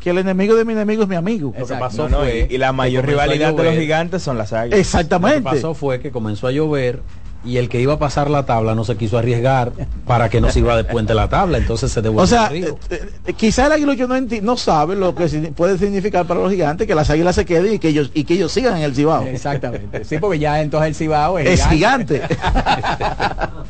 que 0.00 0.10
el 0.10 0.18
enemigo 0.18 0.54
de 0.54 0.64
mi 0.64 0.72
enemigo 0.72 1.02
es 1.02 1.08
mi 1.08 1.16
amigo. 1.16 1.52
lo 1.58 1.66
que 1.66 1.74
pasó 1.74 2.08
No, 2.08 2.18
no, 2.18 2.24
fue 2.24 2.46
y, 2.50 2.54
y 2.54 2.58
la 2.58 2.72
mayor 2.72 3.06
rivalidad 3.06 3.54
de 3.54 3.64
los 3.64 3.74
gigantes 3.74 4.22
son 4.22 4.38
las 4.38 4.52
águilas. 4.52 4.70
Lo 4.70 4.76
que 4.76 4.80
Exactamente. 4.80 5.42
pasó 5.42 5.74
fue 5.74 6.00
que 6.00 6.10
comenzó 6.10 6.46
a 6.46 6.52
llover 6.52 7.00
y 7.46 7.58
el 7.58 7.68
que 7.68 7.80
iba 7.80 7.94
a 7.94 7.98
pasar 7.98 8.28
la 8.28 8.44
tabla 8.44 8.74
no 8.74 8.84
se 8.84 8.96
quiso 8.96 9.16
arriesgar 9.16 9.72
para 10.06 10.28
que 10.28 10.40
no 10.40 10.50
se 10.50 10.58
iba 10.58 10.76
de 10.76 10.84
puente 10.84 11.14
la 11.14 11.28
tabla, 11.28 11.58
entonces 11.58 11.92
se 11.92 12.02
devolvió 12.02 12.24
O 12.24 12.26
sea, 12.26 12.46
al 12.46 12.52
río. 12.52 12.78
eh, 12.90 13.08
eh, 13.26 13.32
quizá 13.34 13.66
el 13.66 13.72
aguilucho 13.72 14.06
no, 14.08 14.16
enti- 14.16 14.42
no 14.42 14.56
sabe 14.56 14.96
lo 14.96 15.14
que 15.14 15.26
puede 15.56 15.78
significar 15.78 16.26
para 16.26 16.40
los 16.40 16.50
gigantes 16.50 16.86
que 16.86 16.94
las 16.94 17.08
águilas 17.08 17.34
se 17.36 17.44
queden 17.44 17.74
y 17.74 17.78
que 17.78 17.88
ellos 17.88 18.10
y 18.12 18.24
que 18.24 18.34
ellos 18.34 18.50
sigan 18.52 18.76
en 18.76 18.82
el 18.82 18.94
Cibao. 18.94 19.22
Exactamente. 19.22 20.04
Sí, 20.04 20.18
porque 20.18 20.38
ya 20.40 20.60
entonces 20.60 20.88
el 20.88 20.94
Cibao 20.96 21.38
es, 21.38 21.60
Es 21.60 21.66
gigante. 21.68 22.22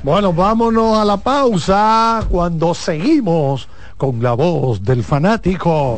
Bueno, 0.02 0.32
vámonos 0.32 0.98
a 0.98 1.04
la 1.04 1.16
pausa 1.16 2.24
cuando 2.30 2.74
seguimos 2.74 3.68
con 3.96 4.22
la 4.22 4.32
voz 4.34 4.82
del 4.84 5.02
fanático. 5.02 5.96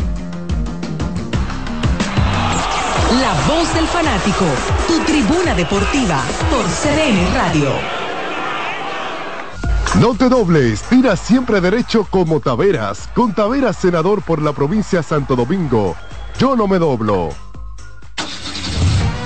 La 3.11 3.33
voz 3.49 3.73
del 3.73 3.87
fanático, 3.87 4.45
tu 4.87 5.01
tribuna 5.01 5.55
deportiva 5.55 6.23
por 6.51 6.63
CDN 6.67 7.35
Radio. 7.35 7.71
No 9.99 10.15
te 10.15 10.29
dobles, 10.29 10.83
tira 10.83 11.17
siempre 11.17 11.63
derecho 11.63 12.07
como 12.11 12.41
Taveras, 12.41 13.09
con 13.15 13.33
Taveras 13.33 13.79
senador 13.79 14.21
por 14.21 14.43
la 14.43 14.53
provincia 14.53 15.03
Santo 15.03 15.37
Domingo. 15.37 15.97
Yo 16.39 16.55
no 16.55 16.69
me 16.69 16.79
doblo. 16.79 17.48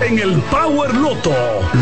en 0.00 0.18
el 0.18 0.40
Power 0.42 0.94
Loto. 0.94 1.34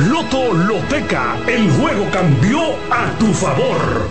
Loto 0.08 0.52
Loteca, 0.52 1.36
el 1.46 1.70
juego 1.72 2.06
cambió 2.10 2.60
a 2.90 3.10
tu 3.18 3.26
favor. 3.32 4.08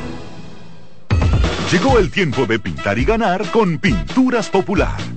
Llegó 1.72 1.98
el 2.00 2.12
tiempo 2.12 2.46
de 2.46 2.60
pintar 2.60 2.98
y 3.00 3.06
ganar 3.06 3.50
con 3.52 3.78
Pinturas 3.80 4.50
Popular. 4.50 5.17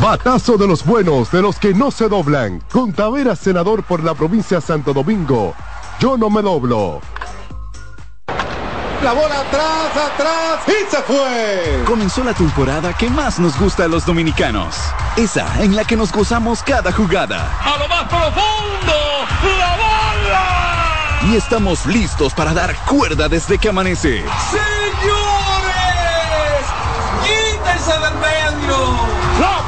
Batazo 0.00 0.56
de 0.56 0.68
los 0.68 0.84
buenos, 0.84 1.30
de 1.32 1.42
los 1.42 1.58
que 1.58 1.74
no 1.74 1.90
se 1.90 2.08
doblan. 2.08 2.62
Con 2.70 2.92
Taveras, 2.92 3.40
senador 3.40 3.82
por 3.82 4.04
la 4.04 4.14
provincia 4.14 4.58
de 4.58 4.60
Santo 4.60 4.92
Domingo. 4.92 5.54
Yo 5.98 6.16
no 6.16 6.30
me 6.30 6.40
doblo. 6.40 7.00
La 9.02 9.12
bola 9.12 9.40
atrás, 9.40 9.96
atrás 10.12 10.60
y 10.68 10.90
se 10.90 11.02
fue. 11.02 11.82
Comenzó 11.84 12.22
la 12.22 12.32
temporada 12.32 12.92
que 12.92 13.10
más 13.10 13.40
nos 13.40 13.58
gusta 13.58 13.84
a 13.84 13.88
los 13.88 14.06
dominicanos. 14.06 14.76
Esa 15.16 15.62
en 15.62 15.74
la 15.74 15.84
que 15.84 15.96
nos 15.96 16.12
gozamos 16.12 16.62
cada 16.62 16.92
jugada. 16.92 17.50
A 17.60 17.78
lo 17.78 17.88
más 17.88 18.04
profundo, 18.04 18.94
la 19.58 19.76
bola. 19.76 21.32
Y 21.32 21.36
estamos 21.36 21.86
listos 21.86 22.34
para 22.34 22.54
dar 22.54 22.76
cuerda 22.86 23.28
desde 23.28 23.58
que 23.58 23.68
amanece. 23.68 24.22
Señores, 24.50 24.77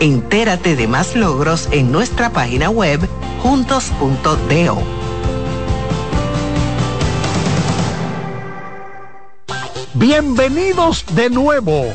Entérate 0.00 0.76
de 0.76 0.88
más 0.88 1.14
logros 1.14 1.68
en 1.72 1.92
nuestra 1.92 2.32
página 2.32 2.70
web 2.70 3.06
juntos.do. 3.42 4.78
Bienvenidos 9.92 11.04
de 11.14 11.28
nuevo. 11.28 11.92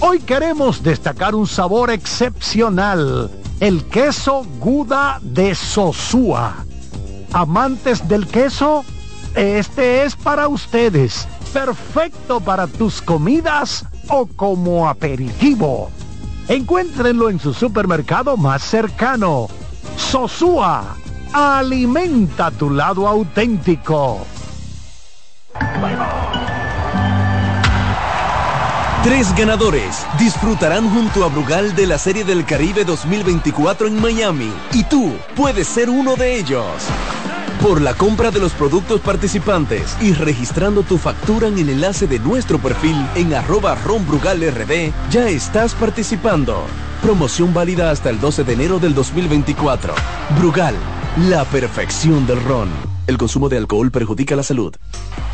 Hoy 0.00 0.18
queremos 0.18 0.82
destacar 0.82 1.36
un 1.36 1.46
sabor 1.46 1.92
excepcional, 1.92 3.30
el 3.60 3.84
queso 3.84 4.44
Guda 4.58 5.20
de 5.22 5.54
Sosúa. 5.54 6.56
Amantes 7.32 8.08
del 8.08 8.26
queso, 8.26 8.84
este 9.36 10.02
es 10.02 10.16
para 10.16 10.48
ustedes, 10.48 11.28
perfecto 11.52 12.40
para 12.40 12.66
tus 12.66 13.00
comidas 13.00 13.86
o 14.08 14.26
como 14.26 14.88
aperitivo. 14.88 15.92
Encuéntrenlo 16.48 17.30
en 17.30 17.40
su 17.40 17.54
supermercado 17.54 18.36
más 18.36 18.62
cercano. 18.62 19.48
Sosúa, 19.96 20.96
alimenta 21.32 22.50
tu 22.50 22.70
lado 22.70 23.08
auténtico. 23.08 24.26
Tres 29.02 29.34
ganadores 29.36 30.06
disfrutarán 30.18 30.88
junto 30.88 31.24
a 31.24 31.28
Brugal 31.28 31.74
de 31.76 31.86
la 31.86 31.98
Serie 31.98 32.24
del 32.24 32.44
Caribe 32.46 32.84
2024 32.84 33.86
en 33.86 34.00
Miami 34.00 34.50
y 34.72 34.82
tú 34.84 35.12
puedes 35.36 35.68
ser 35.68 35.90
uno 35.90 36.16
de 36.16 36.38
ellos. 36.38 36.64
Por 37.64 37.80
la 37.80 37.94
compra 37.94 38.30
de 38.30 38.40
los 38.40 38.52
productos 38.52 39.00
participantes 39.00 39.96
y 40.02 40.12
registrando 40.12 40.82
tu 40.82 40.98
factura 40.98 41.48
en 41.48 41.58
el 41.58 41.70
enlace 41.70 42.06
de 42.06 42.18
nuestro 42.18 42.58
perfil 42.58 42.94
en 43.14 43.32
arroba 43.32 43.74
ronbrugalrd, 43.74 44.92
ya 45.10 45.30
estás 45.30 45.72
participando. 45.74 46.66
Promoción 47.00 47.54
válida 47.54 47.90
hasta 47.90 48.10
el 48.10 48.20
12 48.20 48.44
de 48.44 48.52
enero 48.52 48.78
del 48.78 48.92
2024. 48.94 49.94
Brugal, 50.38 50.74
la 51.30 51.46
perfección 51.46 52.26
del 52.26 52.44
ron. 52.44 52.68
El 53.06 53.16
consumo 53.16 53.48
de 53.48 53.56
alcohol 53.56 53.90
perjudica 53.90 54.36
la 54.36 54.42
salud. 54.42 54.76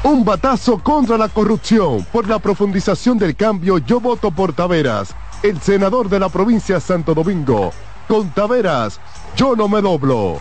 Un 0.04 0.24
batazo 0.24 0.78
contra 0.78 1.18
la 1.18 1.30
corrupción. 1.30 2.06
Por 2.12 2.28
la 2.28 2.38
profundización 2.38 3.18
del 3.18 3.34
cambio, 3.34 3.78
yo 3.78 3.98
voto 3.98 4.30
por 4.30 4.52
Taveras, 4.52 5.16
el 5.42 5.60
senador 5.60 6.08
de 6.08 6.20
la 6.20 6.28
provincia 6.28 6.76
de 6.76 6.80
Santo 6.80 7.12
Domingo. 7.12 7.72
Con 8.06 8.30
Taveras, 8.30 9.00
yo 9.34 9.56
no 9.56 9.66
me 9.66 9.80
doblo. 9.80 10.40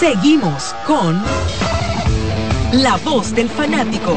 Seguimos 0.00 0.74
con 0.86 1.22
La 2.72 2.96
Voz 3.04 3.34
del 3.34 3.50
Fanático. 3.50 4.16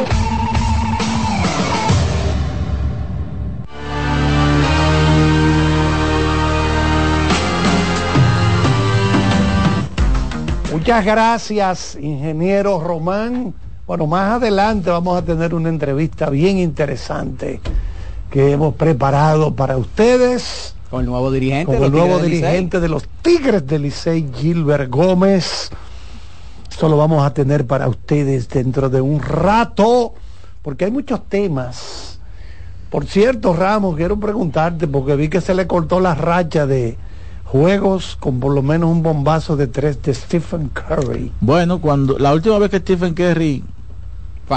Muchas 10.72 11.04
gracias, 11.04 11.98
ingeniero 12.00 12.80
Román. 12.80 13.54
Bueno, 13.86 14.08
más 14.08 14.36
adelante 14.36 14.90
vamos 14.90 15.22
a 15.22 15.26
tener 15.26 15.54
una 15.54 15.68
entrevista 15.68 16.30
bien 16.30 16.60
interesante 16.60 17.60
que 18.32 18.54
hemos 18.54 18.74
preparado 18.76 19.54
para 19.54 19.76
ustedes. 19.76 20.76
Con 20.94 21.06
el 21.06 21.10
nuevo 21.10 21.32
dirigente. 21.32 21.66
Con 21.66 21.80
de 21.80 21.86
el 21.88 21.92
los 21.92 21.92
nuevo 21.92 22.06
Tigres 22.06 22.22
del 22.22 22.30
Licey. 22.30 22.48
dirigente 22.52 22.80
de 22.80 22.88
los 22.88 23.04
Tigres 23.24 23.66
del 23.66 23.82
Licey, 23.82 24.30
Gilbert 24.32 24.92
Gómez. 24.92 25.72
Esto 26.70 26.88
lo 26.88 26.98
vamos 26.98 27.26
a 27.26 27.34
tener 27.34 27.66
para 27.66 27.88
ustedes 27.88 28.48
dentro 28.48 28.92
de 28.92 29.02
un 29.02 29.20
rato, 29.20 30.14
porque 30.62 30.86
hay 30.86 30.92
muchos 30.92 31.28
temas. 31.28 32.20
Por 32.92 33.08
cierto, 33.08 33.56
Ramos, 33.56 33.96
quiero 33.96 34.20
preguntarte, 34.20 34.88
porque 34.88 35.16
vi 35.16 35.30
que 35.30 35.42
se 35.42 35.56
le 35.56 35.66
cortó 35.66 36.00
la 36.00 36.14
racha 36.14 36.68
de 36.68 36.96
juegos 37.44 38.16
con 38.20 38.40
por 38.40 38.54
lo 38.54 38.62
menos 38.62 38.92
un 38.92 39.02
bombazo 39.02 39.58
de 39.58 39.66
tres 39.66 40.00
de 40.04 40.14
Stephen 40.14 40.70
Curry. 40.70 41.32
Bueno, 41.42 41.82
cuando 41.82 42.20
la 42.20 42.32
última 42.36 42.60
vez 42.60 42.70
que 42.70 42.78
Stephen 42.78 43.16
Curry 43.16 43.64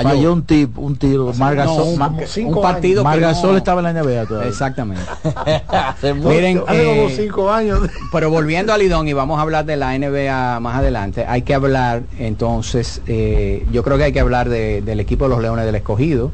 Falló. 0.02 0.08
falló 0.16 0.32
un 0.32 0.42
tip, 0.44 0.78
un 0.78 0.96
tiro. 0.96 1.32
Margasol, 1.34 1.76
No, 1.98 2.08
un- 2.08 2.54
un 2.56 2.62
partido 2.62 3.02
que 3.02 3.04
Margasol 3.04 3.52
no- 3.52 3.56
estaba 3.58 3.80
en 3.80 3.84
la 3.94 4.02
NBA 4.02 4.26
todavía. 4.26 4.48
Exactamente. 4.48 5.02
Hace 5.68 6.14
Miren, 6.14 6.62
hace 6.66 6.84
como 6.84 7.08
eh, 7.08 7.14
cinco 7.16 7.50
años. 7.52 7.80
Pero 8.12 8.30
volviendo 8.30 8.72
a 8.72 8.78
Lidón 8.78 9.08
y 9.08 9.12
vamos 9.12 9.38
a 9.38 9.42
hablar 9.42 9.64
de 9.64 9.76
la 9.76 9.96
NBA 9.98 10.60
más 10.60 10.76
adelante, 10.76 11.24
hay 11.26 11.42
que 11.42 11.54
hablar 11.54 12.02
entonces, 12.18 13.00
eh, 13.06 13.66
yo 13.72 13.82
creo 13.82 13.96
que 13.98 14.04
hay 14.04 14.12
que 14.12 14.20
hablar 14.20 14.48
de- 14.48 14.82
del 14.82 15.00
equipo 15.00 15.24
de 15.24 15.30
los 15.30 15.40
Leones 15.42 15.64
del 15.66 15.74
Escogido, 15.74 16.30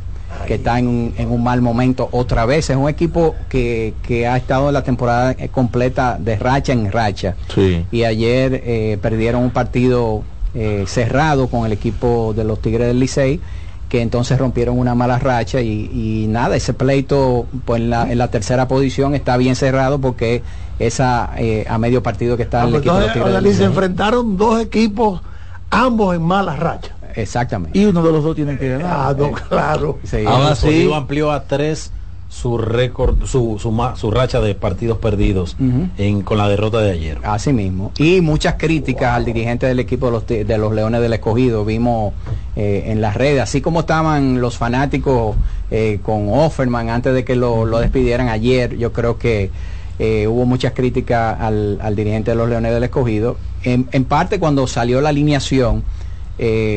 que 0.47 0.55
está 0.55 0.79
en 0.79 0.89
un, 0.89 1.15
en 1.19 1.31
un 1.31 1.43
mal 1.43 1.61
momento 1.61 2.09
otra 2.11 2.47
vez. 2.47 2.71
Es 2.71 2.77
un 2.77 2.89
equipo 2.89 3.35
que, 3.49 3.93
que 4.03 4.27
ha 4.27 4.37
estado 4.37 4.69
en 4.69 4.75
la 4.75 4.83
temporada 4.83 5.33
eh, 5.39 5.49
completa 5.49 6.17
de 6.19 6.37
racha 6.37 6.73
en 6.73 6.91
racha. 6.91 7.37
Sí. 7.55 7.85
Y 7.93 8.05
ayer 8.05 8.63
eh, 8.65 8.99
perdieron 9.01 9.43
un 9.43 9.51
partido 9.51 10.23
eh, 10.55 10.85
cerrado 10.87 11.49
con 11.49 11.67
el 11.67 11.73
equipo 11.73 12.33
de 12.37 12.45
los 12.45 12.61
Tigres 12.61 12.87
del 12.87 13.01
Licey 13.01 13.41
que 13.89 14.01
entonces 14.01 14.39
rompieron 14.39 14.79
una 14.79 14.95
mala 14.95 15.19
racha 15.19 15.61
y, 15.61 15.91
y 15.93 16.27
nada, 16.27 16.57
ese 16.57 16.73
pleito 16.73 17.47
pues 17.67 17.83
en 17.83 17.91
la, 17.91 18.11
en 18.11 18.17
la 18.17 18.29
tercera 18.29 18.67
posición 18.67 19.15
está 19.15 19.37
bien 19.37 19.55
cerrado 19.55 19.99
porque 20.01 20.43
esa 20.79 21.31
eh, 21.37 21.67
a 21.69 21.77
medio 21.77 22.03
partido 22.03 22.39
que 22.39 22.43
está 22.45 22.63
Ah, 22.63 22.65
el 22.65 22.71
pues 22.71 22.81
equipo 22.81 22.95
de 22.97 23.03
los 23.03 23.13
Tigres 23.13 23.43
del 23.43 23.55
se 23.55 23.65
enfrentaron 23.65 24.37
dos 24.39 24.61
equipos, 24.63 25.21
ambos 25.69 26.17
en 26.17 26.23
malas 26.23 26.59
rachas. 26.59 26.93
Exactamente. 27.15 27.79
Y 27.79 27.85
uno 27.85 28.03
de 28.03 28.13
los 28.13 28.25
dos 28.25 28.35
tiene 28.35 28.57
que 28.59 28.71
ganar. 28.71 28.89
Ah, 28.91 29.15
no, 29.17 29.33
claro. 29.33 29.99
Sí. 30.05 30.25
Ahora 30.27 30.55
sí. 30.55 30.91
amplió 30.95 31.31
a 31.31 31.45
tres 31.45 31.93
su 32.33 32.57
récord, 32.57 33.27
su, 33.27 33.59
su, 33.61 33.93
su 33.95 34.11
racha 34.11 34.41
de 34.41 34.55
partidos 34.55 34.97
perdidos 34.97 35.55
en, 35.99 36.23
con 36.23 36.39
la 36.39 36.49
derrota 36.49 36.81
de 36.81 36.93
ayer. 36.93 37.19
Así 37.25 37.53
mismo. 37.53 37.93
Y 37.99 38.23
muchas 38.23 38.55
críticas 38.55 39.15
al 39.15 39.27
dirigente 39.27 39.67
del 39.67 39.79
equipo 39.79 40.07
de 40.07 40.13
los, 40.13 40.27
de 40.27 40.59
los 40.59 40.73
Leones 40.73 41.03
del 41.03 41.13
Escogido. 41.13 41.67
Vimos 41.67 42.15
eh, 42.57 42.85
en 42.87 43.03
las 43.03 43.17
redes, 43.17 43.43
así 43.43 43.61
como 43.61 43.81
estaban 43.81 44.41
los 44.41 44.57
fanáticos 44.57 45.37
eh, 45.71 46.01
con 46.03 46.31
Offerman 46.31 46.89
antes 46.89 47.13
de 47.13 47.23
que 47.23 47.37
lo, 47.37 47.67
lo 47.67 47.79
despidieran 47.81 48.31
ayer, 48.31 48.79
yo 48.79 48.95
creo 48.95 49.19
que 49.19 49.51
eh, 49.99 50.27
hubo 50.27 50.47
muchas 50.47 50.73
críticas 50.73 51.39
al, 51.39 51.79
al 51.83 51.95
dirigente 51.95 52.31
de 52.31 52.37
los 52.39 52.49
Leones 52.49 52.73
del 52.73 52.83
Escogido. 52.83 53.37
En, 53.63 53.87
en 53.93 54.05
parte 54.05 54.41
cuando 54.41 54.67
salió 54.67 55.03
la 55.03 55.11
alineación, 55.11 55.85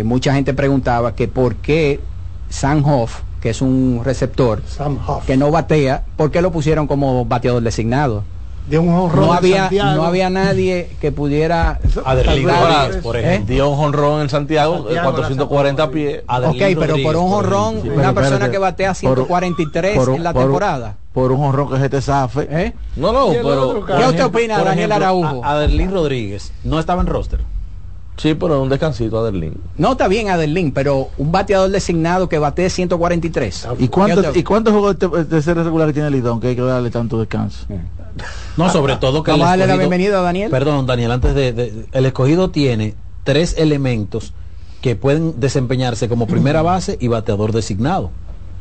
mucha 0.04 0.34
gente 0.34 0.54
preguntaba 0.54 1.16
que 1.16 1.28
por 1.30 1.56
qué 1.56 2.02
Sanhoff, 2.50 3.22
que 3.46 3.52
es 3.52 3.62
un 3.62 4.02
receptor, 4.04 4.64
Sam 4.66 4.98
Huff. 5.08 5.24
que 5.28 5.38
no 5.38 5.52
batea, 5.52 6.02
¿por 6.18 6.32
qué 6.32 6.42
lo 6.42 6.52
pusieron 6.52 6.88
como 6.88 7.26
bateador 7.26 7.62
designado? 7.62 8.24
De 8.68 8.80
un 8.80 8.90
honrón 8.92 9.28
no 9.28 9.32
en 9.34 9.38
había 9.38 9.58
Santiago. 9.66 9.96
no 9.98 10.04
había 10.06 10.32
nadie 10.32 10.90
que 11.00 11.12
pudiera 11.12 11.78
Adelín 12.04 12.50
Rodríguez, 12.50 13.04
por 13.04 13.16
¿Eh? 13.18 13.20
ejemplo. 13.20 13.54
Dio 13.54 13.70
un 13.70 13.78
jonrón 13.78 14.22
en 14.22 14.30
Santiago, 14.30 14.78
Santiago, 14.78 14.96
de 14.96 15.12
440 15.12 15.92
pies. 15.92 16.24
Adelín 16.26 16.56
ok 16.76 16.80
pero 16.80 16.96
por 17.04 17.16
un 17.18 17.30
jonrón 17.30 17.78
ejemplo. 17.78 17.94
una 18.02 18.14
persona 18.16 18.50
que 18.50 18.58
batea 18.58 18.90
por- 18.90 18.98
143 18.98 19.96
por 19.96 20.10
un- 20.10 20.16
en 20.16 20.24
la 20.24 20.34
temporada 20.34 20.96
Por 21.14 21.32
un 21.32 21.44
honrón 21.46 21.70
que 21.70 21.78
se 21.78 21.88
te 21.90 22.02
zafe. 22.02 22.48
¿Eh? 22.50 22.74
No, 22.96 23.12
no, 23.14 23.28
pero. 23.32 23.86
¿qué 23.86 24.08
usted 24.08 24.26
opina 24.26 24.58
Daniel 24.58 24.90
ejemplo, 24.92 24.96
Araujo? 24.96 25.46
a- 25.46 25.52
Adelín 25.52 25.92
Rodríguez 25.92 26.52
no 26.64 26.80
estaba 26.80 27.02
en 27.02 27.08
roster. 27.08 27.42
Sí, 28.18 28.34
pero 28.34 28.62
un 28.62 28.70
descansito, 28.70 29.20
Adelín. 29.20 29.58
no 29.78 29.92
está 29.92 30.08
bien 30.08 30.30
Adelín 30.30 30.72
pero 30.72 31.10
un 31.18 31.32
bateador 31.34 31.70
designado 31.70 32.30
que 32.30 32.38
batee 32.40 32.70
143 32.70 33.68
¿Y 33.80 33.88
cuántos 33.90 34.22
¿Qué 34.22 34.28
usted- 34.30 34.40
¿y 34.40 34.44
cuántos 34.44 34.74
juegos 34.74 34.98
de, 35.00 35.26
de 35.26 35.42
serie 35.42 35.64
regular 35.64 35.88
que 35.90 35.94
tiene 35.96 36.10
Lidón 36.12 36.40
que 36.40 36.48
hay 36.50 36.56
que 36.56 36.62
darle 36.62 36.90
tanto 36.92 37.20
descanso? 37.20 37.66
No, 38.56 38.70
sobre 38.70 38.96
todo 38.96 39.22
que 39.24 39.32
el 39.32 39.38
Vamos 39.38 39.48
a 39.48 39.50
darle 39.58 39.68
la 39.68 39.76
bienvenida 39.76 40.20
a 40.20 40.22
Daniel. 40.22 40.50
Perdón, 40.50 40.86
Daniel, 40.86 41.12
antes 41.12 41.36
de, 41.36 41.52
de- 41.52 41.86
el 41.92 42.06
escogido 42.06 42.50
tiene 42.52 42.96
tres 43.26 43.56
elementos 43.58 44.34
que 44.82 44.96
pueden 44.96 45.38
desempeñarse 45.40 46.08
como 46.08 46.26
primera 46.28 46.62
base 46.62 46.98
y 47.02 47.10
bateador 47.10 47.52
designado. 47.52 48.12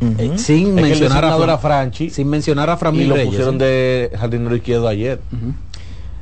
Eh, 0.01 0.33
sin 0.37 0.75
mencionar 0.75 1.25
a 1.25 1.37
Fran- 1.38 1.61
Franchi 1.61 2.11
sin 2.11 2.29
mencionar 2.29 2.69
a 2.69 2.75
y 2.75 2.77
Framil 2.77 3.09
lo 3.09 3.14
Reyes. 3.14 3.29
pusieron 3.31 3.55
¿eh? 3.61 4.11
de 4.11 4.19
jardinero 4.19 4.57
izquierdo 4.57 4.88
ayer. 4.88 5.21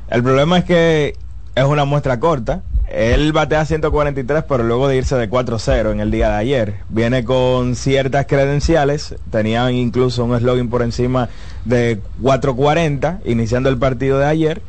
El 0.09 0.21
problema 0.21 0.59
es 0.59 0.65
que 0.65 1.15
es 1.55 1.63
una 1.63 1.83
muestra 1.85 2.19
corta. 2.19 2.61
Él 2.93 3.33
batea 3.33 3.65
143, 3.65 4.43
pero 4.47 4.63
luego 4.63 4.87
de 4.87 4.97
irse 4.97 5.15
de 5.15 5.27
4-0 5.27 5.91
en 5.91 5.99
el 5.99 6.11
día 6.11 6.29
de 6.29 6.35
ayer. 6.35 6.75
Viene 6.89 7.23
con 7.23 7.75
ciertas 7.75 8.27
credenciales. 8.27 9.15
Tenían 9.31 9.73
incluso 9.73 10.23
un 10.23 10.37
slogan 10.37 10.69
por 10.69 10.83
encima 10.83 11.27
de 11.65 11.99
4-40, 12.21 13.19
iniciando 13.25 13.69
el 13.69 13.79
partido 13.79 14.19
de 14.19 14.27
ayer. 14.27 14.61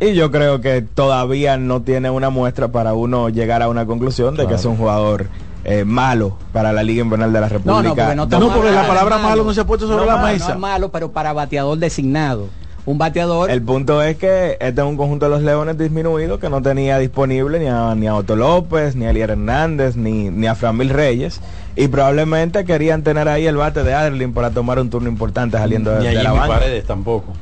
Y 0.00 0.12
yo 0.12 0.30
creo 0.30 0.60
que 0.60 0.82
todavía 0.82 1.56
no 1.56 1.80
tiene 1.80 2.10
una 2.10 2.28
muestra 2.28 2.68
para 2.68 2.92
uno 2.92 3.30
llegar 3.30 3.62
a 3.62 3.68
una 3.68 3.86
conclusión 3.86 4.36
de 4.36 4.46
que 4.46 4.54
es 4.54 4.64
un 4.66 4.76
jugador 4.76 5.28
eh, 5.64 5.84
malo 5.84 6.36
para 6.52 6.72
la 6.72 6.82
Liga 6.82 7.02
Invernal 7.02 7.32
de 7.32 7.40
la 7.40 7.48
República. 7.48 7.72
no 8.14 8.26
no 8.26 8.28
porque 8.28 8.36
no, 8.36 8.48
No, 8.48 8.54
porque 8.54 8.72
la 8.72 8.86
palabra 8.86 9.16
malo 9.18 9.44
no 9.44 9.54
se 9.54 9.60
ha 9.60 9.64
puesto 9.64 9.86
sobre 9.86 10.00
No, 10.00 10.06
la 10.06 10.16
malo, 10.16 10.32
mesa. 10.32 10.48
no 10.48 10.54
es 10.54 10.58
malo 10.60 10.88
pero 10.90 11.12
para 11.12 11.32
bateador 11.32 11.78
designado 11.78 12.48
un 12.84 12.98
bateador 12.98 13.48
El 13.50 13.62
punto 13.62 14.02
es 14.02 14.16
que 14.16 14.56
este 14.60 14.80
es 14.80 14.86
un 14.86 14.96
conjunto 14.96 15.26
de 15.26 15.30
los 15.30 15.42
Leones 15.42 15.78
disminuido 15.78 16.38
que 16.40 16.48
no 16.50 16.60
tenía 16.62 16.98
disponible 16.98 17.58
ni 17.60 17.66
a, 17.66 17.94
ni 17.94 18.06
a 18.08 18.14
Otto 18.16 18.34
López, 18.34 18.96
ni 18.96 19.04
a 19.06 19.10
Elier 19.10 19.30
Hernández, 19.30 19.94
ni, 19.96 20.30
ni 20.30 20.46
a 20.48 20.54
Framil 20.56 20.88
Reyes. 20.90 21.40
Y 21.76 21.88
probablemente 21.88 22.64
querían 22.64 23.02
tener 23.02 23.28
ahí 23.28 23.46
el 23.46 23.56
bate 23.56 23.82
de 23.84 23.94
Adelín 23.94 24.32
para 24.32 24.50
tomar 24.50 24.78
un 24.80 24.90
turno 24.90 25.08
importante 25.08 25.56
saliendo 25.58 25.90
de, 25.92 26.00
Ni 26.00 26.06
a 26.06 26.08
de 26.10 26.14
la 26.16 26.20
Jimmy 26.30 26.38
banca. 26.40 26.54
Paredes 26.54 26.84
tampoco. 26.84 27.32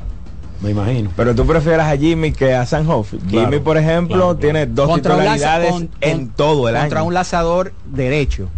Me 0.60 0.70
imagino. 0.72 1.10
Pero 1.16 1.34
tú 1.34 1.46
prefieras 1.46 1.90
a 1.90 1.96
Jimmy 1.96 2.32
que 2.32 2.54
a 2.54 2.66
Sanhoff. 2.66 3.14
Claro, 3.30 3.46
Jimmy, 3.48 3.60
por 3.62 3.78
ejemplo, 3.78 4.16
claro, 4.16 4.36
claro. 4.36 4.38
tiene 4.38 4.66
dos 4.66 4.88
contra 4.90 5.16
un, 5.16 5.24
laza- 5.24 5.32
titularidades 5.36 5.70
con- 5.72 5.88
en 6.02 6.18
con- 6.18 6.28
todo 6.36 6.68
el 6.68 6.76
contra 6.76 6.98
año. 7.00 7.08
un 7.08 7.14
lanzador 7.14 7.72
derecho. 7.86 8.48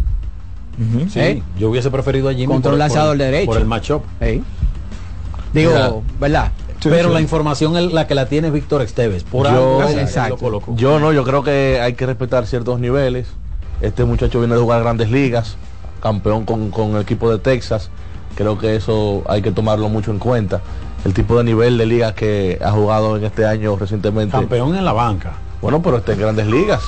Sí, 1.09 1.19
¿Eh? 1.19 1.43
yo 1.57 1.69
hubiese 1.69 1.89
preferido 1.91 2.27
a 2.27 2.33
Jimmy 2.33 2.47
Contra 2.47 2.69
por- 2.71 2.73
un 2.73 2.79
lanzador 2.79 3.15
por- 3.15 3.25
derecho. 3.25 3.45
Por 3.51 3.57
el 3.61 3.65
matchup. 3.65 4.03
¿sí? 4.21 4.43
digo 5.53 5.71
Mira. 6.19 6.51
Pero 6.89 7.09
sí. 7.09 7.13
la 7.15 7.21
información 7.21 7.77
es 7.77 7.91
la 7.93 8.07
que 8.07 8.15
la 8.15 8.25
tiene 8.27 8.49
Víctor 8.51 8.81
Esteves. 8.81 9.23
Por 9.23 9.45
Yo- 9.45 9.81
algo, 9.81 9.99
Exacto. 9.99 10.61
Yo 10.75 10.99
no, 10.99 11.11
yo 11.13 11.23
creo 11.23 11.43
que 11.43 11.79
hay 11.81 11.93
que 11.93 12.05
respetar 12.05 12.45
ciertos 12.47 12.79
niveles. 12.79 13.27
Este 13.81 14.05
muchacho 14.05 14.39
viene 14.39 14.55
de 14.55 14.61
jugar 14.61 14.81
grandes 14.81 15.09
ligas, 15.11 15.57
campeón 16.01 16.45
con, 16.45 16.69
con 16.71 16.95
el 16.95 17.01
equipo 17.01 17.29
de 17.31 17.37
Texas. 17.39 17.89
Creo 18.35 18.57
que 18.57 18.75
eso 18.75 19.23
hay 19.27 19.41
que 19.41 19.51
tomarlo 19.51 19.89
mucho 19.89 20.11
en 20.11 20.19
cuenta. 20.19 20.61
El 21.05 21.13
tipo 21.13 21.37
de 21.37 21.43
nivel 21.43 21.77
de 21.77 21.85
ligas 21.85 22.13
que 22.13 22.57
ha 22.63 22.71
jugado 22.71 23.17
en 23.17 23.25
este 23.25 23.45
año 23.45 23.75
recientemente. 23.75 24.31
Campeón 24.31 24.75
en 24.75 24.85
la 24.85 24.93
banca. 24.93 25.33
Bueno, 25.61 25.81
pero 25.81 25.97
está 25.97 26.13
en 26.13 26.19
grandes 26.19 26.47
ligas. 26.47 26.81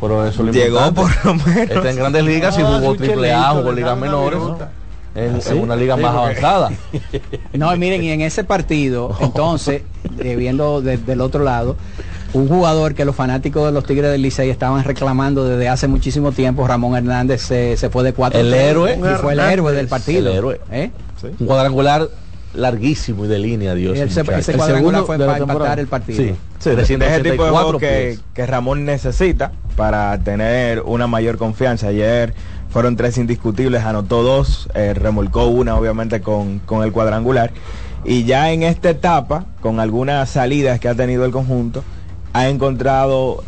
Pero 0.00 0.26
eso 0.26 0.44
Llegó 0.44 0.86
importante. 0.88 1.00
por 1.00 1.24
lo 1.26 1.34
menos. 1.34 1.70
Está 1.70 1.90
en 1.90 1.96
grandes 1.96 2.24
ligas 2.24 2.58
y 2.58 2.62
Ah, 2.62 2.66
jugó 2.78 2.92
sí, 2.92 2.98
triple 2.98 3.32
A, 3.32 3.50
jugó 3.50 3.72
ligas 3.72 3.96
menores. 3.98 4.38
En, 5.18 5.42
¿Sí? 5.42 5.50
en 5.50 5.58
una 5.60 5.74
liga 5.76 5.96
Sí, 5.96 6.02
más 6.02 6.12
porque- 6.14 6.38
avanzada. 6.40 6.70
No, 7.52 7.76
miren, 7.76 8.02
y 8.02 8.10
en 8.10 8.20
ese 8.20 8.44
partido, 8.44 9.16
entonces, 9.20 9.82
eh, 10.20 10.36
viendo 10.36 10.80
de- 10.80 10.96
del 10.98 11.20
otro 11.20 11.42
lado, 11.44 11.76
un 12.34 12.46
jugador 12.46 12.94
que 12.94 13.04
los 13.04 13.16
fanáticos 13.16 13.64
de 13.66 13.72
los 13.72 13.84
Tigres 13.84 14.10
del 14.10 14.20
Licey 14.22 14.50
estaban 14.50 14.84
reclamando 14.84 15.44
desde 15.46 15.68
hace 15.68 15.88
muchísimo 15.88 16.30
tiempo, 16.32 16.66
Ramón 16.66 16.94
Hernández 16.96 17.40
se, 17.42 17.76
se 17.76 17.88
fue 17.90 18.04
de 18.04 18.12
cuatro. 18.12 18.38
El 18.38 18.52
héroe. 18.52 18.96
Y 18.98 19.14
fue 19.20 19.32
el 19.32 19.40
héroe 19.40 19.72
del 19.72 19.88
partido. 19.88 20.30
El 20.30 20.36
héroe. 20.36 20.60
¿Eh? 20.70 20.90
Un 21.40 21.46
cuadrangular 21.46 22.08
larguísimo 22.54 23.24
y 23.24 23.28
de 23.28 23.38
línea, 23.38 23.74
Dios. 23.74 23.96
Y 23.96 24.00
ese- 24.00 24.20
ese 24.20 24.52
El 24.52 24.56
cuadrangular 24.58 25.00
segundo 25.00 25.06
fue 25.06 25.18
para 25.18 25.38
empatar 25.38 25.80
el 25.80 25.86
partido. 25.86 26.18
Sí, 26.58 26.70
de 26.70 26.82
ese 26.82 26.94
tipo 26.94 27.04
de 27.04 27.20
384 27.20 27.52
juego 27.54 27.78
que, 27.78 27.86
pies. 27.88 28.20
que 28.34 28.46
Ramón 28.46 28.84
necesita 28.84 29.52
para 29.76 30.18
tener 30.18 30.80
una 30.82 31.06
mayor 31.06 31.38
confianza. 31.38 31.88
Ayer 31.88 32.34
fueron 32.70 32.96
tres 32.96 33.18
indiscutibles, 33.18 33.84
anotó 33.84 34.22
dos, 34.22 34.68
eh, 34.74 34.94
remolcó 34.94 35.46
una 35.46 35.76
obviamente 35.76 36.20
con, 36.20 36.58
con 36.60 36.82
el 36.82 36.92
cuadrangular. 36.92 37.52
Y 38.04 38.24
ya 38.24 38.52
en 38.52 38.62
esta 38.62 38.90
etapa, 38.90 39.46
con 39.60 39.80
algunas 39.80 40.30
salidas 40.30 40.78
que 40.80 40.88
ha 40.88 40.94
tenido 40.94 41.24
el 41.24 41.32
conjunto, 41.32 41.82
ha 42.32 42.48
encontrado 42.48 43.42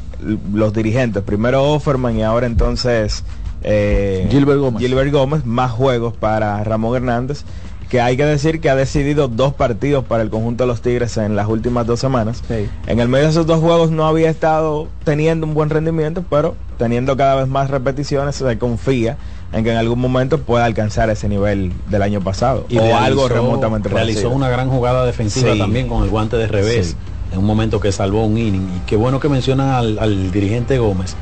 los 0.52 0.72
dirigentes, 0.72 1.22
primero 1.22 1.72
Offerman 1.72 2.16
y 2.16 2.22
ahora 2.22 2.46
entonces 2.46 3.24
eh, 3.62 4.26
Gilbert 4.30 4.60
Gómez. 4.60 4.80
Gilbert 4.80 5.12
Gómez, 5.12 5.44
más 5.44 5.70
juegos 5.70 6.14
para 6.14 6.62
Ramón 6.64 6.96
Hernández, 6.96 7.44
que 7.90 8.00
hay 8.00 8.16
que 8.16 8.24
decir 8.24 8.60
que 8.60 8.70
ha 8.70 8.76
decidido 8.76 9.28
dos 9.28 9.52
partidos 9.52 10.04
para 10.04 10.22
el 10.22 10.30
conjunto 10.30 10.64
de 10.64 10.68
los 10.68 10.80
Tigres 10.80 11.16
en 11.18 11.34
las 11.36 11.48
últimas 11.48 11.86
dos 11.86 11.98
semanas. 12.00 12.42
Sí. 12.48 12.68
En 12.86 13.00
el 13.00 13.08
medio 13.08 13.24
de 13.26 13.30
esos 13.32 13.46
dos 13.46 13.60
juegos 13.60 13.90
no 13.90 14.06
había 14.06 14.30
estado 14.30 14.86
teniendo 15.04 15.44
un 15.46 15.54
buen 15.54 15.68
rendimiento, 15.70 16.24
pero 16.30 16.54
teniendo 16.78 17.16
cada 17.16 17.34
vez 17.34 17.48
más 17.48 17.68
repeticiones 17.68 18.36
se 18.36 18.58
confía 18.58 19.18
en 19.52 19.64
que 19.64 19.72
en 19.72 19.76
algún 19.76 19.98
momento 19.98 20.38
pueda 20.38 20.64
alcanzar 20.64 21.10
ese 21.10 21.28
nivel 21.28 21.72
del 21.90 22.02
año 22.02 22.20
pasado 22.20 22.64
Y 22.68 22.78
o 22.78 22.82
realizó- 22.82 22.96
algo 23.04 23.28
remotamente 23.28 23.88
realizó 23.88 24.20
parecido. 24.20 24.30
una 24.30 24.48
gran 24.48 24.70
jugada 24.70 25.04
defensiva 25.04 25.52
Sí. 25.54 25.58
también 25.58 25.88
con 25.88 26.04
el 26.04 26.08
guante 26.10 26.36
de 26.36 26.46
revés 26.46 26.90
Sí. 26.90 26.96
en 27.32 27.40
un 27.40 27.44
momento 27.44 27.80
que 27.80 27.90
salvó 27.90 28.24
un 28.24 28.38
inning 28.38 28.68
y 28.76 28.80
qué 28.86 28.94
bueno 28.94 29.18
que 29.18 29.28
mencionan 29.28 29.70
al, 29.70 29.98
al 29.98 30.30
dirigente 30.30 30.78
Gómez 30.78 31.16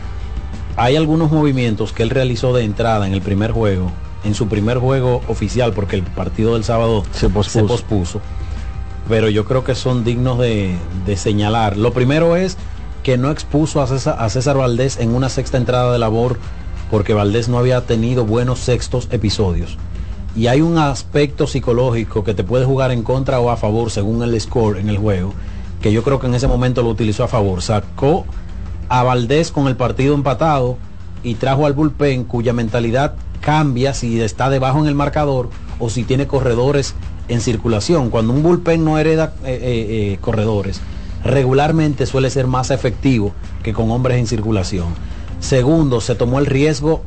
hay 0.77 0.97
algunos 0.97 1.33
movimientos 1.33 1.93
que 1.95 2.03
él 2.03 2.11
realizó 2.11 2.53
de 2.53 2.65
entrada 2.65 3.07
en 3.07 3.15
el 3.15 3.23
primer 3.23 3.53
juego 3.53 3.91
en 4.29 4.35
su 4.35 4.47
primer 4.47 4.79
juego 4.79 5.23
oficial 5.27 5.73
porque 5.73 5.97
el 5.97 6.03
partido 6.03 6.55
del 6.55 6.63
sábado 6.63 7.03
Se 7.13 7.29
pospuso. 7.29 7.67
pospuso. 7.67 8.21
pero 9.09 9.29
yo 9.29 9.45
creo 9.45 9.65
que 9.65 9.75
son 9.75 10.05
dignos 10.05 10.39
de, 10.39 10.77
de 11.07 11.17
señalar 11.17 11.77
lo 11.77 11.93
primero 11.93 12.37
es 12.37 12.57
que 13.03 13.17
no 13.17 13.31
expuso 13.31 13.81
a 13.83 13.87
César, 13.87 14.17
a 14.19 14.29
César 14.29 14.57
Valdés 14.57 14.99
en 14.99 15.15
una 15.15 15.29
sexta 15.29 15.57
entrada 15.57 15.93
de 15.93 15.99
labor 15.99 16.39
porque 16.91 17.15
Valdés 17.15 17.49
no 17.49 17.59
había 17.59 17.81
tenido 17.83 18.25
buenos 18.25 18.59
sextos 18.61 19.09
episodios. 19.11 19.77
Y 20.37 20.47
hay 20.47 20.61
un 20.63 20.79
aspecto 20.79 21.47
psicológico 21.47 22.25
que 22.25 22.33
te 22.35 22.45
puede 22.45 22.65
jugar 22.65 22.93
en 22.93 23.03
contra 23.03 23.41
o 23.41 23.51
a 23.51 23.57
favor 23.57 23.91
según 23.91 24.23
el 24.23 24.39
score 24.41 24.79
en 24.79 24.89
el 24.89 24.97
juego, 24.99 25.33
que 25.83 25.93
yo 25.93 26.03
creo 26.03 26.19
que 26.19 26.27
en 26.29 26.35
ese 26.35 26.49
momento 26.49 26.83
lo 26.83 26.89
utilizó 26.91 27.25
a 27.25 27.29
favor. 27.29 27.61
Sacó 27.61 28.25
a 28.89 29.03
Valdés 29.03 29.51
con 29.53 29.69
el 29.69 29.77
partido 29.77 30.15
empatado 30.15 30.77
y 31.23 31.35
trajo 31.35 31.67
al 31.67 31.73
bullpen 31.73 32.25
cuya 32.25 32.53
mentalidad 32.53 33.15
cambia 33.41 33.95
si 33.95 34.21
está 34.21 34.51
debajo 34.51 34.81
en 34.81 34.87
el 34.87 34.95
marcador 34.95 35.51
o 35.79 35.91
si 35.91 36.05
tiene 36.05 36.27
corredores 36.27 36.95
en 37.29 37.41
circulación. 37.41 38.11
Cuando 38.11 38.33
un 38.33 38.43
bullpen 38.43 38.85
no 38.85 38.99
hereda 38.99 39.35
eh, 39.45 39.59
eh, 39.63 39.87
eh, 40.13 40.19
corredores, 40.21 40.81
regularmente 41.25 42.07
suele 42.07 42.31
ser 42.31 42.47
más 42.47 42.71
efectivo 42.71 43.33
que 43.63 43.73
con 43.73 43.91
hombres 43.91 44.19
en 44.19 44.27
circulación. 44.27 44.87
Segundo, 45.41 46.01
se 46.01 46.15
tomó 46.15 46.39
el 46.39 46.47
riesgo 46.47 47.03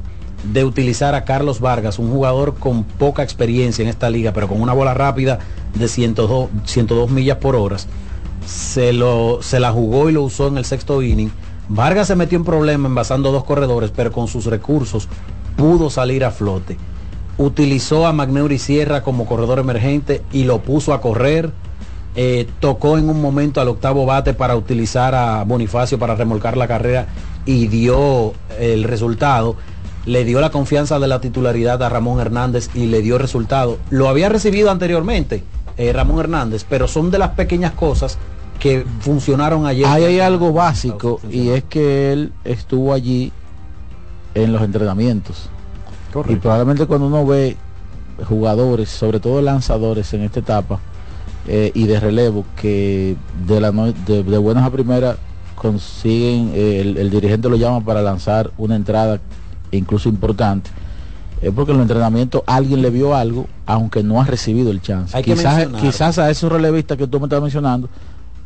de 0.53 0.63
utilizar 0.63 1.13
a 1.15 1.25
Carlos 1.25 1.59
Vargas, 1.59 1.99
un 1.99 2.09
jugador 2.09 2.55
con 2.55 2.83
poca 2.83 3.23
experiencia 3.23 3.83
en 3.83 3.89
esta 3.89 4.09
liga, 4.09 4.33
pero 4.33 4.47
con 4.47 4.61
una 4.61 4.73
bola 4.73 4.93
rápida 4.93 5.39
de 5.75 5.87
102, 5.87 6.49
102 6.65 7.11
millas 7.11 7.37
por 7.37 7.55
hora. 7.55 7.77
Se, 8.45 8.93
se 9.41 9.59
la 9.59 9.71
jugó 9.71 10.09
y 10.09 10.13
lo 10.13 10.23
usó 10.23 10.47
en 10.47 10.57
el 10.57 10.65
sexto 10.65 11.01
inning. 11.01 11.31
Vargas 11.69 12.07
se 12.07 12.15
metió 12.15 12.37
en 12.37 12.43
problema 12.43 12.87
envasando 12.87 13.31
dos 13.31 13.43
corredores, 13.43 13.91
pero 13.95 14.11
con 14.11 14.27
sus 14.27 14.45
recursos 14.45 15.07
pudo 15.61 15.91
salir 15.91 16.25
a 16.25 16.31
flote. 16.31 16.75
Utilizó 17.37 18.07
a 18.07 18.13
Magneuri 18.13 18.57
Sierra 18.57 19.03
como 19.03 19.27
corredor 19.27 19.59
emergente 19.59 20.23
y 20.31 20.43
lo 20.43 20.63
puso 20.63 20.91
a 20.91 21.01
correr. 21.01 21.51
Eh, 22.15 22.47
tocó 22.59 22.97
en 22.97 23.07
un 23.09 23.21
momento 23.21 23.61
al 23.61 23.67
octavo 23.67 24.07
bate 24.07 24.33
para 24.33 24.55
utilizar 24.55 25.13
a 25.13 25.43
Bonifacio 25.43 25.99
para 25.99 26.15
remolcar 26.15 26.57
la 26.57 26.67
carrera 26.67 27.05
y 27.45 27.67
dio 27.67 28.33
el 28.59 28.83
resultado. 28.85 29.55
Le 30.07 30.25
dio 30.25 30.41
la 30.41 30.49
confianza 30.49 30.97
de 30.97 31.07
la 31.07 31.21
titularidad 31.21 31.83
a 31.83 31.89
Ramón 31.89 32.19
Hernández 32.19 32.71
y 32.73 32.87
le 32.87 33.03
dio 33.03 33.19
resultado. 33.19 33.77
Lo 33.91 34.09
había 34.09 34.29
recibido 34.29 34.71
anteriormente 34.71 35.43
eh, 35.77 35.93
Ramón 35.93 36.19
Hernández, 36.21 36.65
pero 36.67 36.87
son 36.87 37.11
de 37.11 37.19
las 37.19 37.29
pequeñas 37.29 37.73
cosas 37.73 38.17
que 38.59 38.83
funcionaron 39.01 39.67
ayer. 39.67 39.85
Ahí 39.85 40.05
hay 40.05 40.19
algo 40.21 40.53
básico 40.53 41.21
y 41.29 41.49
es 41.49 41.63
que 41.65 42.13
él 42.13 42.33
estuvo 42.45 42.93
allí 42.93 43.31
en 44.35 44.51
los 44.53 44.61
entrenamientos. 44.61 45.49
Y 46.33 46.35
probablemente 46.37 46.85
cuando 46.85 47.07
uno 47.07 47.25
ve 47.25 47.57
jugadores, 48.27 48.89
sobre 48.89 49.19
todo 49.19 49.41
lanzadores 49.41 50.13
en 50.13 50.21
esta 50.21 50.39
etapa 50.41 50.79
eh, 51.47 51.71
y 51.73 51.85
de 51.87 51.99
relevo, 51.99 52.45
que 52.55 53.15
de, 53.47 53.59
la 53.61 53.71
no- 53.71 53.91
de, 53.91 54.23
de 54.23 54.37
buenas 54.37 54.63
a 54.65 54.69
primeras 54.71 55.17
consiguen, 55.55 56.51
eh, 56.53 56.81
el, 56.81 56.97
el 56.97 57.09
dirigente 57.09 57.49
lo 57.49 57.55
llama 57.55 57.81
para 57.83 58.01
lanzar 58.01 58.51
una 58.57 58.75
entrada 58.75 59.19
incluso 59.71 60.09
importante, 60.09 60.69
es 61.41 61.51
porque 61.51 61.71
en 61.71 61.77
los 61.77 61.85
entrenamientos 61.85 62.43
alguien 62.45 62.81
le 62.81 62.89
vio 62.89 63.15
algo, 63.15 63.47
aunque 63.65 64.03
no 64.03 64.21
ha 64.21 64.25
recibido 64.25 64.69
el 64.71 64.81
chance. 64.81 65.15
Quizás, 65.35 65.55
quizás 65.81 66.19
a 66.19 66.29
esos 66.29 66.51
relevistas 66.51 66.97
que 66.97 67.07
tú 67.07 67.19
me 67.19 67.25
estás 67.27 67.41
mencionando, 67.41 67.89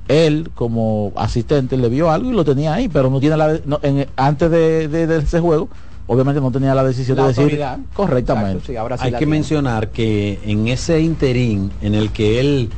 él 0.07 0.51
como 0.55 1.11
asistente 1.15 1.77
le 1.77 1.89
vio 1.89 2.11
algo 2.11 2.29
y 2.31 2.33
lo 2.33 2.45
tenía 2.45 2.73
ahí, 2.75 2.87
pero 2.87 3.09
no 3.09 3.19
tiene 3.19 3.37
la 3.37 3.57
no, 3.65 3.79
en- 3.81 4.07
antes 4.15 4.51
de, 4.51 4.87
de- 4.87 5.07
de 5.07 5.17
ese 5.17 5.39
juego, 5.39 5.67
obviamente 6.07 6.39
no 6.41 6.51
tenía 6.51 6.75
la 6.75 6.83
decisión 6.83 7.17
La 7.17 7.23
de 7.23 7.29
decir 7.33 7.63
correctamente. 7.93 8.51
Exacto, 8.51 8.71
sí, 8.71 8.77
ahora 8.77 8.97
sí 8.97 9.05
Hay 9.05 9.11
que 9.13 9.17
tiene. 9.19 9.31
mencionar 9.31 9.89
que 9.89 10.39
en 10.45 10.67
ese 10.67 10.99
interín 11.01 11.71
en 11.81 11.95
el 11.95 12.11
que 12.11 12.39
él 12.39 12.69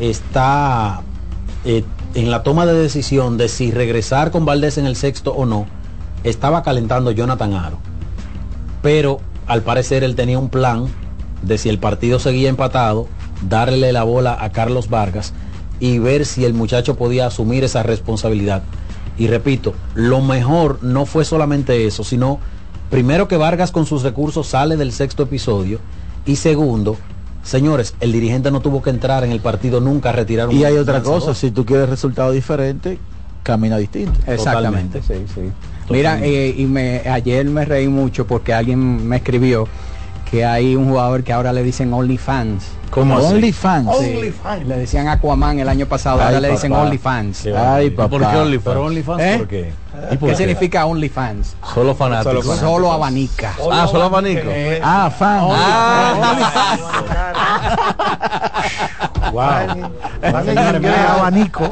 está 0.00 1.02
eh, 1.64 1.84
en 2.14 2.30
la 2.30 2.42
toma 2.42 2.66
de 2.66 2.74
decisión 2.74 3.36
de 3.36 3.48
si 3.48 3.70
regresar 3.70 4.30
con 4.30 4.44
Valdés 4.44 4.78
en 4.78 4.86
el 4.86 4.96
sexto 4.96 5.32
o 5.34 5.44
no, 5.44 5.66
estaba 6.24 6.62
calentando 6.62 7.10
Jonathan 7.10 7.52
Aro. 7.54 7.78
Pero 8.82 9.20
al 9.46 9.62
parecer 9.62 10.04
él 10.04 10.14
tenía 10.14 10.38
un 10.38 10.48
plan 10.48 10.86
de 11.42 11.58
si 11.58 11.68
el 11.68 11.78
partido 11.78 12.18
seguía 12.18 12.48
empatado, 12.48 13.06
darle 13.48 13.92
la 13.92 14.04
bola 14.04 14.36
a 14.40 14.50
Carlos 14.50 14.88
Vargas 14.88 15.32
y 15.80 15.98
ver 15.98 16.26
si 16.26 16.44
el 16.44 16.54
muchacho 16.54 16.96
podía 16.96 17.26
asumir 17.26 17.64
esa 17.64 17.82
responsabilidad. 17.82 18.62
Y 19.18 19.26
repito, 19.26 19.74
lo 19.94 20.20
mejor 20.20 20.78
no 20.82 21.06
fue 21.06 21.24
solamente 21.24 21.86
eso, 21.86 22.04
sino 22.04 22.38
primero 22.90 23.28
que 23.28 23.36
Vargas 23.36 23.70
con 23.70 23.84
sus 23.86 24.02
recursos 24.02 24.46
sale 24.46 24.76
del 24.76 24.92
sexto 24.92 25.24
episodio 25.24 25.80
y 26.24 26.36
segundo, 26.36 26.96
señores, 27.42 27.94
el 28.00 28.12
dirigente 28.12 28.50
no 28.50 28.60
tuvo 28.60 28.82
que 28.82 28.90
entrar 28.90 29.24
en 29.24 29.32
el 29.32 29.40
partido 29.40 29.80
nunca 29.80 30.10
a 30.10 30.12
retirar 30.12 30.48
un 30.48 30.54
Y 30.54 30.64
hay 30.64 30.76
otra 30.76 30.94
lanzador. 30.94 31.20
cosa, 31.20 31.34
si 31.34 31.50
tú 31.50 31.64
quieres 31.64 31.88
resultado 31.88 32.30
diferente, 32.30 32.98
camina 33.42 33.76
distinto. 33.76 34.18
Exactamente, 34.26 35.02
sí, 35.02 35.14
sí. 35.34 35.40
Mira, 35.90 36.20
eh, 36.22 36.54
y 36.56 36.66
me, 36.66 36.98
ayer 37.08 37.46
me 37.46 37.64
reí 37.64 37.88
mucho 37.88 38.26
porque 38.26 38.52
alguien 38.52 39.08
me 39.08 39.16
escribió 39.16 39.66
que 40.30 40.44
hay 40.44 40.76
un 40.76 40.88
jugador 40.88 41.24
que 41.24 41.32
ahora 41.32 41.52
le 41.52 41.62
dicen 41.62 41.92
OnlyFans. 41.92 42.64
¿Cómo 42.90 43.18
así? 43.18 43.26
OnlyFans. 43.34 43.88
Sí, 43.98 44.14
OnlyFans. 44.16 44.66
Le 44.66 44.76
decían 44.78 45.08
Aquaman 45.08 45.58
el 45.58 45.68
año 45.68 45.86
pasado, 45.86 46.20
ahora 46.22 46.36
Ay, 46.36 46.42
le 46.42 46.50
dicen. 46.50 46.72
OnlyFans. 46.72 47.46
Ay, 47.56 47.90
papá. 47.90 48.08
¿Por 48.10 48.20
qué 48.20 48.36
OnlyFans? 48.36 48.64
Pero 48.64 48.84
OnlyFans, 48.86 49.20
¿Eh? 49.22 49.34
¿por 49.38 49.48
qué? 49.48 49.72
¿Y 50.12 50.16
por 50.16 50.28
¿Qué 50.28 50.34
qué? 50.34 50.36
significa 50.36 50.86
OnlyFans? 50.86 51.56
Solo 51.74 51.94
fanáticos. 51.94 52.44
Solo, 52.44 52.58
solo 52.58 52.92
abanica. 52.92 53.54
Ah, 53.72 53.86
solo 53.90 54.04
abanico. 54.04 54.42
Eh, 54.48 54.80
Ah, 54.82 55.10
fan. 55.10 55.48
Wow. 59.32 59.90
Abanico. 61.18 61.68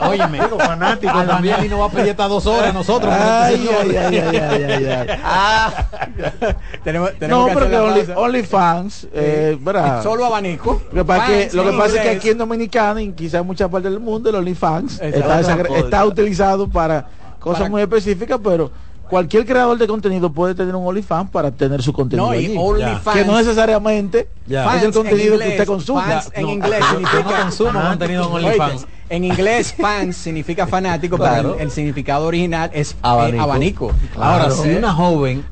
Óyeme. 0.00 0.40
Digo, 0.40 0.58
fanático 0.58 1.12
Ah, 1.14 1.24
también. 1.26 1.64
y 1.64 1.68
no 1.68 1.78
va 1.78 1.86
a 1.86 1.90
pedir 1.90 2.08
estas 2.10 2.28
dos 2.28 2.46
horas 2.46 2.72
nosotros. 2.74 3.12
Ay, 3.12 3.68
ay, 3.80 3.96
ay, 3.96 4.18
ay, 4.18 4.36
ay, 4.36 4.84
ay, 4.86 5.10
ay. 5.24 6.54
tenemos, 6.84 7.12
tenemos 7.18 7.40
No, 7.42 7.46
que 7.48 7.54
pero 7.54 7.66
hacer 7.66 7.70
que 7.70 7.76
la 7.76 7.82
Only- 7.94 8.06
pausa. 8.06 8.20
OnlyFans, 8.20 9.08
eh, 9.12 9.58
¿verdad? 9.60 10.02
Solo 10.02 10.24
abanico. 10.26 10.82
Lo 10.92 11.02
que 11.02 11.04
pasa, 11.06 11.24
es 11.24 11.28
que, 11.30 11.42
Fans 11.42 11.54
lo 11.54 11.62
que 11.64 11.68
en 11.70 11.76
pasa 11.78 11.86
es 11.88 11.92
que 11.94 11.98
inglés. 12.06 12.16
aquí 12.18 12.28
en 12.30 12.38
Dominicana 12.38 13.02
y 13.02 13.12
quizás 13.12 13.40
en 13.40 13.46
muchas 13.46 13.68
partes 13.70 13.90
del 13.90 14.00
mundo 14.00 14.30
el 14.30 14.36
OnlyFans 14.36 15.00
está, 15.00 15.40
está 15.40 16.04
utilizado 16.04 16.68
para 16.68 17.06
cosas 17.38 17.60
Para- 17.60 17.70
muy 17.70 17.82
específicas, 17.82 18.38
pero 18.42 18.70
cualquier 19.08 19.46
creador 19.46 19.78
de 19.78 19.86
contenido 19.86 20.32
puede 20.32 20.54
tener 20.54 20.74
un 20.74 20.86
OnlyFans 20.86 21.30
para 21.30 21.50
tener 21.50 21.82
su 21.82 21.92
contenido 21.92 22.26
No, 22.28 22.34
y 22.34 22.46
allí. 22.46 22.54
OnlyFans- 22.56 23.12
que 23.12 23.24
no 23.24 23.36
necesariamente 23.38 24.28
Ya. 24.46 24.76
es 24.76 24.82
el 24.82 24.92
contenido 24.92 25.34
en 25.34 25.40
que 25.40 25.48
usted 25.50 25.66
consume. 25.66 26.02
fans 26.02 26.30
en 26.34 26.42
No, 26.42 26.50
inglés 26.50 26.84
significa 26.90 27.22
no 27.22 27.42
consumo 27.42 27.80
contenido 27.82 28.24
en 28.24 28.32
OnlyFans. 28.46 28.86
En 29.08 29.24
inglés 29.24 29.74
fans 29.78 30.16
significa 30.16 30.66
fanático, 30.66 31.16
Claro. 31.16 31.34
pero 31.36 31.54
el, 31.56 31.60
el 31.62 31.70
significado 31.70 32.26
original 32.26 32.70
es 32.72 32.92
eh, 32.92 32.96
Abanico. 33.38 33.92
Ahora, 34.16 34.50
si 34.50 34.70
una 34.70 34.92
joven 34.92 35.44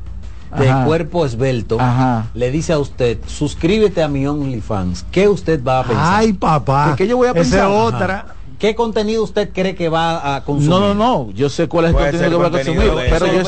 de 0.59 0.69
Ajá. 0.71 0.85
cuerpo 0.85 1.25
esbelto 1.27 1.81
Ajá. 1.81 2.27
le 2.35 2.51
dice 2.51 2.73
a 2.73 2.79
usted, 2.79 3.19
suscríbete 3.27 4.03
a 4.03 4.09
mi 4.09 4.27
OnlyFans, 4.27 5.05
¿qué 5.11 5.29
usted 5.29 5.63
va 5.65 5.81
a 5.81 5.85
pensar? 5.85 6.05
Ay, 6.17 6.33
papá. 6.33 6.91
¿De 6.91 6.97
qué 6.97 7.07
yo 7.09 7.17
voy 7.17 7.27
a 7.29 7.31
Esa 7.31 7.41
pensar? 7.41 8.25
¿Qué 8.65 8.75
contenido 8.75 9.23
usted 9.23 9.51
cree 9.53 9.75
que 9.75 9.91
va 9.91 10.37
a 10.37 10.43
consumir? 10.43 10.71
No, 10.71 10.81
no, 10.81 10.95
no, 10.95 11.31
yo 11.33 11.51
sé 11.51 11.69
cuál 11.69 11.85
es 11.85 11.91
el 11.91 11.97
contenido 11.99 12.31
que 12.31 12.37
voy 12.37 12.47
a 12.47 12.51
consumir, 12.51 12.81
de 12.81 13.11
pero 13.11 13.27
yo, 13.27 13.43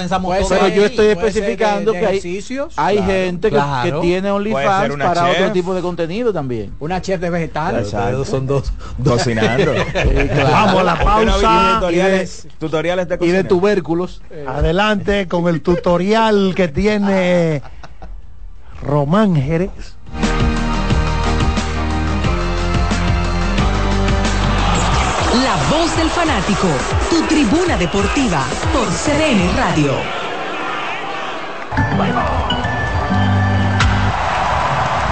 pero 0.47 0.69
yo 0.69 0.85
estoy 0.85 1.07
de- 1.07 1.13
especificando 1.13 1.93
de 1.93 2.01
que 2.01 2.07
hay, 2.07 2.19
ejercicios. 2.19 2.75
hay 2.77 2.97
Claro. 2.99 3.13
gente 3.13 3.49
que, 3.49 3.55
Claro. 3.57 4.01
que 4.01 4.07
tiene 4.07 4.31
OnlyFans 4.31 4.97
para 4.99 5.31
otro 5.31 5.53
tipo 5.53 5.75
de 5.75 5.81
contenido 5.81 6.35
también. 6.35 6.75
Una 6.81 7.01
chef 7.01 7.19
de 7.19 7.31
vegetales. 7.31 7.95
Son 8.29 8.47
dos. 8.47 8.71
Cocinando. 9.03 9.73
Vamos 10.53 10.81
a 10.81 10.85
la 10.85 10.99
pausa. 11.03 11.75
tutoriales, 11.81 12.49
tutoriales 12.59 13.09
de 13.09 13.19
Y 13.23 13.29
de 13.29 13.45
tubérculos. 13.45 14.21
Adelante 14.47 15.29
con 15.29 15.49
el 15.49 15.63
tutorial 15.63 16.53
que 16.55 16.69
tiene 16.69 17.63
Román 18.83 19.35
Jerez. 19.35 19.96
Voz 25.71 25.97
del 25.97 26.09
fanático, 26.11 26.69
tu 27.11 27.23
tribuna 27.23 27.77
deportiva 27.77 28.45
por 28.73 28.87
CDN 28.89 29.57
Radio. 29.57 29.93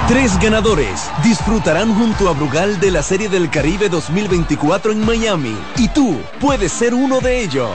Tres 0.07 0.39
ganadores 0.39 1.11
disfrutarán 1.23 1.95
junto 1.95 2.29
a 2.29 2.35
Brugal 2.35 2.79
de 2.79 2.91
la 2.91 3.03
Serie 3.03 3.29
del 3.29 3.51
Caribe 3.51 3.89
2024 3.89 4.93
en 4.93 5.05
Miami 5.05 5.57
y 5.77 5.89
tú 5.89 6.21
puedes 6.41 6.73
ser 6.73 6.95
uno 6.95 7.21
de 7.21 7.43
ellos. 7.43 7.71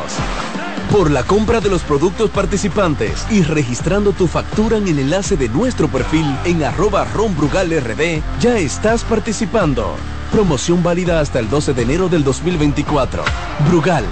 Por 0.91 1.11
la 1.11 1.23
compra 1.23 1.59
de 1.59 1.69
los 1.69 1.81
productos 1.81 2.29
participantes 2.29 3.25
y 3.29 3.43
registrando 3.43 4.13
tu 4.13 4.27
factura 4.27 4.77
en 4.77 4.87
el 4.87 4.99
enlace 4.99 5.37
de 5.37 5.49
nuestro 5.49 5.87
perfil 5.87 6.25
en 6.45 6.63
arroba 6.63 7.03
ronbrugalrd, 7.05 8.21
ya 8.39 8.57
estás 8.57 9.03
participando. 9.03 9.95
Promoción 10.31 10.83
válida 10.83 11.19
hasta 11.19 11.39
el 11.39 11.49
12 11.49 11.73
de 11.73 11.81
enero 11.81 12.07
del 12.07 12.23
2024. 12.23 13.23
Brugal, 13.67 14.05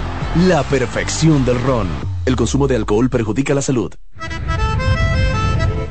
la 0.48 0.64
perfección 0.64 1.44
del 1.44 1.62
ron. 1.62 1.86
El 2.26 2.34
consumo 2.34 2.66
de 2.66 2.74
alcohol 2.74 3.08
perjudica 3.08 3.54
la 3.54 3.62
salud. 3.62 3.94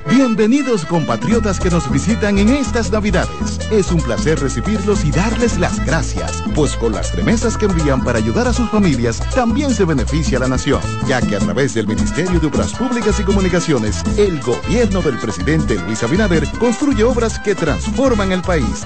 Bienvenidos 0.09 0.85
compatriotas 0.85 1.59
que 1.59 1.69
nos 1.69 1.89
visitan 1.89 2.37
en 2.39 2.49
estas 2.49 2.91
Navidades. 2.91 3.59
Es 3.71 3.91
un 3.91 4.01
placer 4.01 4.39
recibirlos 4.39 5.05
y 5.05 5.11
darles 5.11 5.59
las 5.59 5.85
gracias, 5.85 6.43
pues 6.55 6.75
con 6.75 6.91
las 6.93 7.15
remesas 7.15 7.57
que 7.57 7.65
envían 7.65 8.03
para 8.03 8.17
ayudar 8.17 8.47
a 8.47 8.53
sus 8.53 8.69
familias 8.69 9.21
también 9.33 9.69
se 9.69 9.85
beneficia 9.85 10.39
la 10.39 10.47
nación, 10.47 10.81
ya 11.07 11.21
que 11.21 11.35
a 11.35 11.39
través 11.39 11.73
del 11.73 11.87
Ministerio 11.87 12.39
de 12.39 12.47
Obras 12.47 12.73
Públicas 12.73 13.19
y 13.19 13.23
Comunicaciones, 13.23 14.03
el 14.17 14.41
gobierno 14.41 15.01
del 15.01 15.17
presidente 15.19 15.75
Luis 15.75 16.03
Abinader 16.03 16.49
construye 16.59 17.03
obras 17.03 17.39
que 17.39 17.55
transforman 17.55 18.31
el 18.31 18.41
país. 18.41 18.85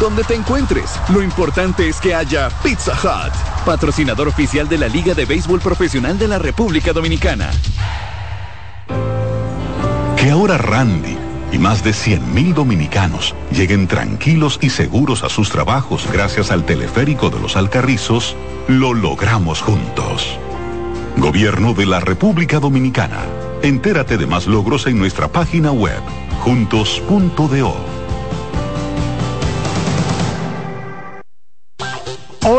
Donde 0.00 0.24
te 0.24 0.34
encuentres, 0.34 0.98
lo 1.10 1.22
importante 1.22 1.88
es 1.88 2.00
que 2.00 2.14
haya 2.14 2.48
Pizza 2.62 2.92
Hut, 2.92 3.32
patrocinador 3.64 4.28
oficial 4.28 4.68
de 4.68 4.78
la 4.78 4.88
Liga 4.88 5.14
de 5.14 5.24
Béisbol 5.24 5.60
Profesional 5.60 6.18
de 6.18 6.28
la 6.28 6.38
República 6.38 6.92
Dominicana. 6.92 7.50
Que 10.16 10.30
ahora 10.30 10.58
Randy 10.58 11.16
y 11.52 11.58
más 11.58 11.84
de 11.84 11.90
100.000 11.90 12.54
dominicanos 12.54 13.34
lleguen 13.50 13.86
tranquilos 13.86 14.58
y 14.62 14.70
seguros 14.70 15.22
a 15.22 15.28
sus 15.28 15.50
trabajos 15.50 16.08
gracias 16.10 16.50
al 16.50 16.64
teleférico 16.64 17.30
de 17.30 17.40
los 17.40 17.56
Alcarrizos, 17.56 18.36
lo 18.68 18.94
logramos 18.94 19.60
juntos. 19.60 20.38
Gobierno 21.16 21.74
de 21.74 21.86
la 21.86 22.00
República 22.00 22.58
Dominicana. 22.58 23.20
Entérate 23.62 24.16
de 24.16 24.26
más 24.26 24.46
logros 24.46 24.86
en 24.86 24.98
nuestra 24.98 25.28
página 25.28 25.70
web, 25.70 26.00
juntos.do. 26.40 27.91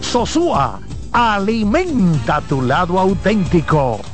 Sosúa, 0.00 0.80
alimenta 1.12 2.40
tu 2.48 2.60
lado 2.60 2.98
auténtico. 2.98 4.13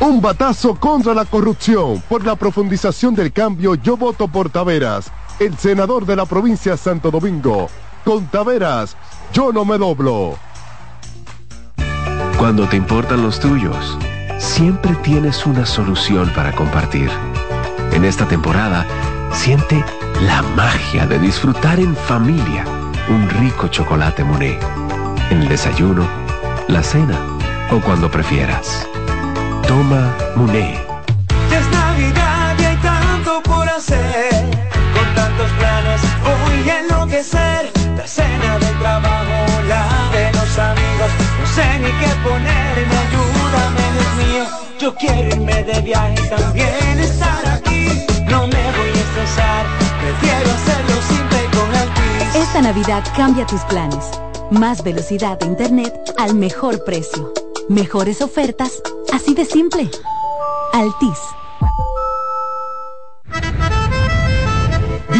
Un 0.00 0.20
batazo 0.20 0.74
contra 0.74 1.14
la 1.14 1.24
corrupción. 1.24 2.02
Por 2.08 2.24
la 2.24 2.36
profundización 2.36 3.14
del 3.14 3.32
cambio, 3.32 3.74
yo 3.74 3.96
voto 3.96 4.28
por 4.28 4.50
Taveras, 4.50 5.10
el 5.38 5.56
senador 5.56 6.04
de 6.04 6.16
la 6.16 6.26
provincia 6.26 6.76
Santo 6.76 7.10
Domingo. 7.10 7.68
Con 8.04 8.26
Taveras, 8.26 8.96
yo 9.32 9.52
no 9.52 9.64
me 9.64 9.78
doblo. 9.78 10.36
Cuando 12.36 12.68
te 12.68 12.76
importan 12.76 13.22
los 13.22 13.40
tuyos, 13.40 13.96
siempre 14.38 14.94
tienes 14.96 15.46
una 15.46 15.64
solución 15.64 16.30
para 16.34 16.52
compartir. 16.52 17.10
En 17.92 18.04
esta 18.04 18.26
temporada, 18.26 18.84
siente 19.32 19.82
la 20.20 20.42
magia 20.42 21.06
de 21.06 21.18
disfrutar 21.18 21.78
en 21.78 21.96
familia 21.96 22.64
un 23.08 23.28
rico 23.28 23.68
chocolate 23.68 24.24
Monet. 24.24 24.60
En 25.30 25.42
el 25.42 25.48
desayuno, 25.48 26.06
la 26.68 26.82
cena 26.82 27.18
o 27.70 27.80
cuando 27.80 28.10
prefieras. 28.10 28.86
Toma 29.74 30.16
Muné. 30.36 30.78
Ya 31.50 31.58
es 31.58 31.68
Navidad 31.68 32.54
y 32.60 32.64
hay 32.64 32.76
tanto 32.76 33.42
por 33.42 33.68
hacer. 33.68 34.30
Con 34.94 35.06
tantos 35.16 35.50
planes 35.58 36.00
voy 36.22 36.70
a 36.70 36.78
enloquecer. 36.78 37.72
La 37.96 38.06
cena 38.06 38.50
del 38.60 38.78
trabajo, 38.78 39.38
la 39.66 39.84
de 40.14 40.32
los 40.32 40.58
amigos. 40.70 41.10
No 41.40 41.46
sé 41.56 41.66
ni 41.80 41.90
qué 42.00 42.10
ponerme, 42.22 42.96
ayúdame, 43.04 43.84
Dios 43.94 44.12
mío. 44.22 44.44
Yo 44.78 44.94
quiero 44.94 45.28
irme 45.34 45.64
de 45.64 45.80
viaje 45.80 46.14
y 46.24 46.28
también 46.28 47.00
estar 47.00 47.44
aquí. 47.44 47.88
No 48.30 48.46
me 48.46 48.64
voy 48.78 48.90
a 48.94 49.02
estresar, 49.06 49.66
prefiero 50.02 50.50
hacerlo 50.56 50.96
simple 51.08 51.40
con 51.50 51.68
Altis. 51.74 52.36
Esta 52.36 52.60
Navidad 52.62 53.02
cambia 53.16 53.44
tus 53.44 53.62
planes. 53.62 54.08
Más 54.52 54.84
velocidad 54.84 55.36
de 55.40 55.46
internet 55.46 56.14
al 56.16 56.36
mejor 56.36 56.84
precio. 56.84 57.43
Mejores 57.68 58.20
ofertas, 58.20 58.82
así 59.10 59.34
de 59.34 59.46
simple. 59.46 59.90
Altis. 60.72 61.18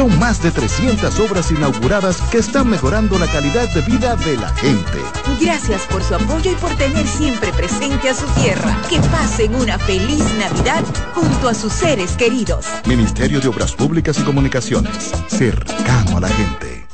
Son 0.00 0.18
más 0.18 0.42
de 0.42 0.50
300 0.50 1.20
obras 1.20 1.50
inauguradas 1.50 2.22
que 2.30 2.38
están 2.38 2.70
mejorando 2.70 3.18
la 3.18 3.26
calidad 3.26 3.68
de 3.74 3.82
vida 3.82 4.16
de 4.16 4.38
la 4.38 4.48
gente. 4.54 4.98
Gracias 5.38 5.82
por 5.82 6.02
su 6.02 6.14
apoyo 6.14 6.52
y 6.52 6.54
por 6.54 6.74
tener 6.76 7.06
siempre 7.06 7.52
presente 7.52 8.08
a 8.08 8.14
su 8.14 8.24
tierra. 8.28 8.74
Que 8.88 8.98
pasen 9.10 9.54
una 9.54 9.78
feliz 9.78 10.24
Navidad 10.38 10.82
junto 11.12 11.50
a 11.50 11.52
sus 11.52 11.74
seres 11.74 12.12
queridos. 12.12 12.64
Ministerio 12.86 13.42
de 13.42 13.48
Obras 13.48 13.72
Públicas 13.72 14.18
y 14.18 14.22
Comunicaciones. 14.22 15.12
Cercano 15.26 16.16
a 16.16 16.20
la 16.20 16.28
gente. 16.28 16.86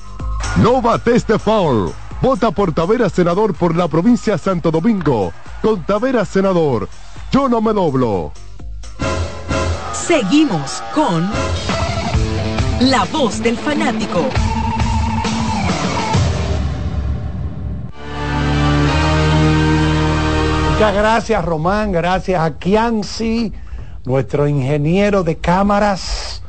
No 0.57 0.83
bates 0.83 1.25
de 1.29 1.39
foul. 1.39 1.93
Vota 2.21 2.51
por 2.51 2.73
Taveras 2.75 3.13
Senador 3.13 3.55
por 3.55 3.77
la 3.77 3.87
provincia 3.87 4.37
Santo 4.37 4.73
Domingo. 4.73 5.33
Con 5.63 5.85
Taveras 5.85 6.29
Senador, 6.29 6.89
yo 7.31 7.49
no 7.49 7.61
me 7.61 7.73
doblo. 7.73 8.33
Seguimos 9.93 10.83
con 10.93 11.31
La 12.81 13.05
Voz 13.11 13.43
del 13.43 13.57
Fanático. 13.57 14.21
Muchas 20.73 20.95
gracias 20.95 21.43
Román, 21.43 21.91
gracias 21.91 22.39
a 22.39 22.59
Kianci, 22.59 23.51
nuestro 24.05 24.47
ingeniero 24.47 25.23
de 25.23 25.37
cámaras. 25.37 26.43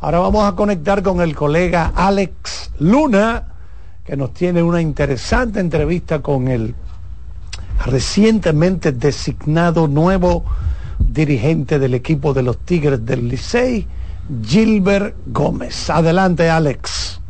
Ahora 0.00 0.20
vamos 0.20 0.50
a 0.50 0.56
conectar 0.56 1.02
con 1.02 1.20
el 1.20 1.36
colega 1.36 1.92
Alex 1.94 2.70
Luna, 2.78 3.44
que 4.02 4.16
nos 4.16 4.32
tiene 4.32 4.62
una 4.62 4.80
interesante 4.80 5.60
entrevista 5.60 6.22
con 6.22 6.48
el 6.48 6.74
recientemente 7.84 8.92
designado 8.92 9.88
nuevo 9.88 10.42
dirigente 10.98 11.78
del 11.78 11.92
equipo 11.92 12.32
de 12.32 12.42
los 12.42 12.56
Tigres 12.60 13.04
del 13.04 13.28
Licey, 13.28 13.86
Gilbert 14.44 15.16
Gómez. 15.26 15.88
Adelante 15.90 16.48
Alex. 16.50 17.20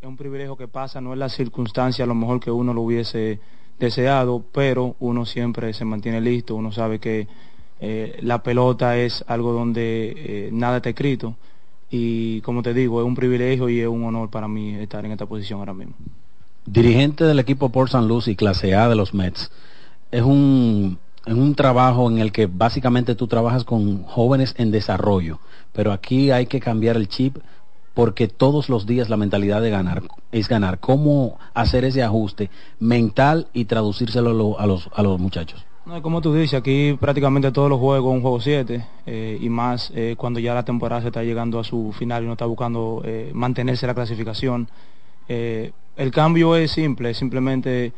Es 0.00 0.08
un 0.08 0.16
privilegio 0.16 0.56
que 0.56 0.68
pasa, 0.68 1.00
no 1.00 1.12
es 1.12 1.18
la 1.18 1.28
circunstancia 1.28 2.04
a 2.04 2.08
lo 2.08 2.14
mejor 2.14 2.40
que 2.40 2.50
uno 2.50 2.72
lo 2.72 2.82
hubiese 2.82 3.40
deseado, 3.78 4.44
pero 4.52 4.96
uno 4.98 5.26
siempre 5.26 5.72
se 5.72 5.84
mantiene 5.84 6.20
listo, 6.20 6.54
uno 6.54 6.72
sabe 6.72 6.98
que 6.98 7.28
eh, 7.80 8.18
la 8.22 8.42
pelota 8.42 8.96
es 8.96 9.24
algo 9.28 9.52
donde 9.52 10.14
eh, 10.16 10.50
nada 10.52 10.78
está 10.78 10.88
escrito 10.88 11.36
y 11.90 12.40
como 12.42 12.62
te 12.62 12.74
digo, 12.74 13.00
es 13.00 13.06
un 13.06 13.14
privilegio 13.14 13.68
y 13.68 13.80
es 13.80 13.88
un 13.88 14.04
honor 14.04 14.30
para 14.30 14.48
mí 14.48 14.74
estar 14.74 15.04
en 15.04 15.12
esta 15.12 15.26
posición 15.26 15.60
ahora 15.60 15.74
mismo. 15.74 15.94
Dirigente 16.66 17.24
del 17.24 17.38
equipo 17.38 17.70
Port 17.70 17.92
San 17.92 18.08
Lucie, 18.08 18.36
clase 18.36 18.74
A 18.74 18.88
de 18.88 18.96
los 18.96 19.14
Mets, 19.14 19.50
es 20.10 20.22
un, 20.22 20.98
es 21.28 21.34
un 21.34 21.54
trabajo 21.54 22.10
en 22.10 22.18
el 22.18 22.32
que 22.32 22.46
básicamente 22.46 23.14
tú 23.14 23.26
trabajas 23.26 23.64
con 23.64 24.02
jóvenes 24.04 24.54
en 24.58 24.70
desarrollo, 24.70 25.38
pero 25.72 25.92
aquí 25.92 26.30
hay 26.30 26.46
que 26.46 26.60
cambiar 26.60 26.96
el 26.96 27.08
chip 27.08 27.36
porque 27.94 28.28
todos 28.28 28.68
los 28.68 28.86
días 28.86 29.08
la 29.08 29.16
mentalidad 29.16 29.60
de 29.60 29.70
ganar 29.70 30.02
es 30.30 30.48
ganar. 30.48 30.78
¿Cómo 30.78 31.38
hacer 31.54 31.84
ese 31.84 32.02
ajuste 32.02 32.48
mental 32.78 33.48
y 33.52 33.64
traducírselo 33.64 34.30
a, 34.30 34.34
lo- 34.34 34.60
a 34.60 34.66
los, 34.66 34.88
a 34.94 35.02
los 35.02 35.18
muchachos? 35.18 35.64
No, 35.84 36.00
como 36.02 36.20
tú 36.20 36.34
dices, 36.34 36.54
aquí 36.58 36.96
prácticamente 37.00 37.50
todos 37.50 37.70
los 37.70 37.80
juegos 37.80 38.12
un 38.14 38.20
juego 38.20 38.40
7 38.40 38.84
y 39.40 39.48
más 39.48 39.90
eh, 39.94 40.14
cuando 40.18 40.38
ya 40.38 40.54
la 40.54 40.64
temporada 40.64 41.00
se 41.02 41.08
está 41.08 41.22
llegando 41.24 41.58
a 41.58 41.64
su 41.64 41.92
final 41.98 42.22
y 42.22 42.26
uno 42.26 42.34
está 42.34 42.44
buscando 42.44 43.02
eh, 43.04 43.30
mantenerse 43.34 43.86
en 43.86 43.88
la 43.88 43.94
clasificación. 43.94 44.68
Eh, 45.28 45.72
el 45.96 46.10
cambio 46.10 46.54
es 46.56 46.70
simple, 46.70 47.14
simplemente 47.14 47.92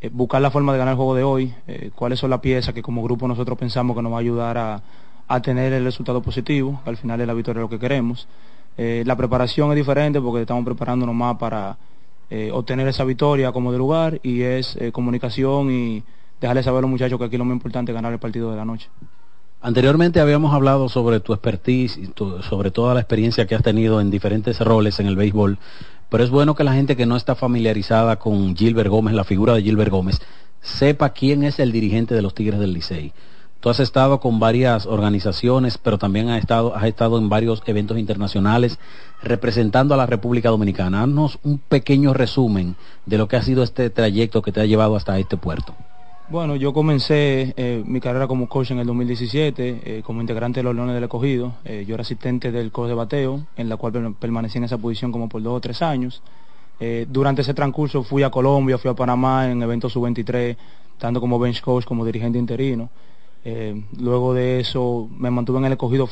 eh, 0.00 0.10
buscar 0.12 0.42
la 0.42 0.50
forma 0.50 0.72
de 0.72 0.78
ganar 0.78 0.92
el 0.92 0.96
juego 0.96 1.14
de 1.14 1.22
hoy, 1.22 1.54
eh, 1.66 1.90
cuáles 1.94 2.18
son 2.18 2.30
las 2.30 2.40
piezas 2.40 2.74
que 2.74 2.82
como 2.82 3.02
grupo 3.02 3.26
nosotros 3.26 3.56
pensamos 3.58 3.96
que 3.96 4.02
nos 4.02 4.12
va 4.12 4.16
a 4.16 4.20
ayudar 4.20 4.58
a, 4.58 4.82
a 5.28 5.40
tener 5.40 5.72
el 5.72 5.84
resultado 5.84 6.22
positivo, 6.22 6.80
que 6.84 6.90
al 6.90 6.96
final 6.96 7.20
es 7.20 7.26
la 7.26 7.34
victoria 7.34 7.62
lo 7.62 7.68
que 7.68 7.78
queremos. 7.78 8.28
Eh, 8.76 9.02
la 9.06 9.16
preparación 9.16 9.70
es 9.70 9.76
diferente 9.76 10.20
porque 10.20 10.42
estamos 10.42 10.64
preparándonos 10.64 11.14
más 11.14 11.36
para 11.36 11.76
obtener 12.52 12.88
esa 12.88 13.04
victoria 13.04 13.52
como 13.52 13.70
de 13.70 13.78
lugar 13.78 14.18
y 14.24 14.42
es 14.42 14.76
comunicación 14.90 15.70
y 15.70 16.02
dejarle 16.40 16.64
saber 16.64 16.78
a 16.78 16.80
los 16.80 16.90
muchachos 16.90 17.20
que 17.20 17.24
aquí 17.24 17.36
lo 17.36 17.44
más 17.44 17.54
importante 17.54 17.92
es 17.92 17.94
ganar 17.94 18.12
el 18.12 18.18
partido 18.18 18.50
de 18.50 18.56
la 18.56 18.64
noche. 18.64 18.88
Anteriormente 19.62 20.20
habíamos 20.20 20.52
hablado 20.52 20.88
sobre 20.88 21.20
tu 21.20 21.32
expertise 21.32 21.96
y 21.96 22.12
sobre 22.42 22.70
toda 22.70 22.94
la 22.94 23.00
experiencia 23.00 23.46
que 23.46 23.54
has 23.54 23.62
tenido 23.62 24.00
en 24.00 24.10
diferentes 24.10 24.60
roles 24.60 25.00
en 25.00 25.06
el 25.06 25.16
béisbol, 25.16 25.58
pero 26.08 26.24
es 26.24 26.30
bueno 26.30 26.54
que 26.54 26.64
la 26.64 26.74
gente 26.74 26.96
que 26.96 27.06
no 27.06 27.16
está 27.16 27.34
familiarizada 27.34 28.16
con 28.16 28.54
Gilbert 28.56 28.90
Gómez, 28.90 29.14
la 29.14 29.24
figura 29.24 29.54
de 29.54 29.62
Gilbert 29.62 29.90
Gómez, 29.90 30.20
sepa 30.60 31.10
quién 31.10 31.42
es 31.42 31.58
el 31.58 31.72
dirigente 31.72 32.14
de 32.14 32.22
los 32.22 32.34
Tigres 32.34 32.60
del 32.60 32.72
Licey. 32.72 33.12
Tú 33.60 33.70
has 33.70 33.80
estado 33.80 34.20
con 34.20 34.38
varias 34.38 34.86
organizaciones, 34.86 35.78
pero 35.78 35.98
también 35.98 36.28
has 36.28 36.38
estado, 36.38 37.18
en 37.18 37.28
varios 37.28 37.62
eventos 37.66 37.98
internacionales 37.98 38.78
representando 39.22 39.94
a 39.94 39.96
la 39.96 40.06
República 40.06 40.50
Dominicana. 40.50 41.02
Haznos 41.02 41.38
un 41.42 41.58
pequeño 41.58 42.12
resumen 42.12 42.76
de 43.06 43.18
lo 43.18 43.26
que 43.26 43.36
ha 43.36 43.42
sido 43.42 43.62
este 43.62 43.90
trayecto 43.90 44.42
que 44.42 44.52
te 44.52 44.60
ha 44.60 44.66
llevado 44.66 44.94
hasta 44.94 45.18
este 45.18 45.36
puerto. 45.36 45.74
Bueno, 46.28 46.56
yo 46.56 46.72
comencé 46.72 47.54
eh, 47.56 47.84
mi 47.86 48.00
carrera 48.00 48.26
como 48.26 48.48
coach 48.48 48.72
en 48.72 48.80
el 48.80 48.86
2017, 48.86 49.98
eh, 49.98 50.02
como 50.02 50.20
integrante 50.20 50.58
de 50.58 50.64
los 50.64 50.74
Leones 50.74 50.94
del 50.94 51.04
Escogido. 51.04 51.54
Eh, 51.64 51.84
yo 51.86 51.94
era 51.94 52.02
asistente 52.02 52.50
del 52.50 52.72
coach 52.72 52.88
de 52.88 52.94
bateo, 52.94 53.46
en 53.56 53.68
la 53.68 53.76
cual 53.76 53.92
per- 53.92 54.12
permanecí 54.14 54.58
en 54.58 54.64
esa 54.64 54.76
posición 54.76 55.12
como 55.12 55.28
por 55.28 55.40
dos 55.42 55.54
o 55.54 55.60
tres 55.60 55.82
años. 55.82 56.22
Durante 57.08 57.40
ese 57.40 57.54
transcurso 57.54 58.02
fui 58.02 58.22
a 58.22 58.28
Colombia, 58.28 58.76
fui 58.76 58.90
a 58.90 58.94
Panamá 58.94 59.50
en 59.50 59.62
eventos 59.62 59.94
sub-23, 59.94 60.56
tanto 60.98 61.22
como 61.22 61.38
bench 61.38 61.62
coach 61.62 61.86
como 61.86 62.04
dirigente 62.04 62.38
interino. 62.38 62.90
Luego 63.98 64.34
de 64.34 64.60
eso 64.60 65.08
me 65.16 65.30
mantuve 65.30 65.58
en 65.60 65.64
el 65.66 65.72
escogido 65.72 66.06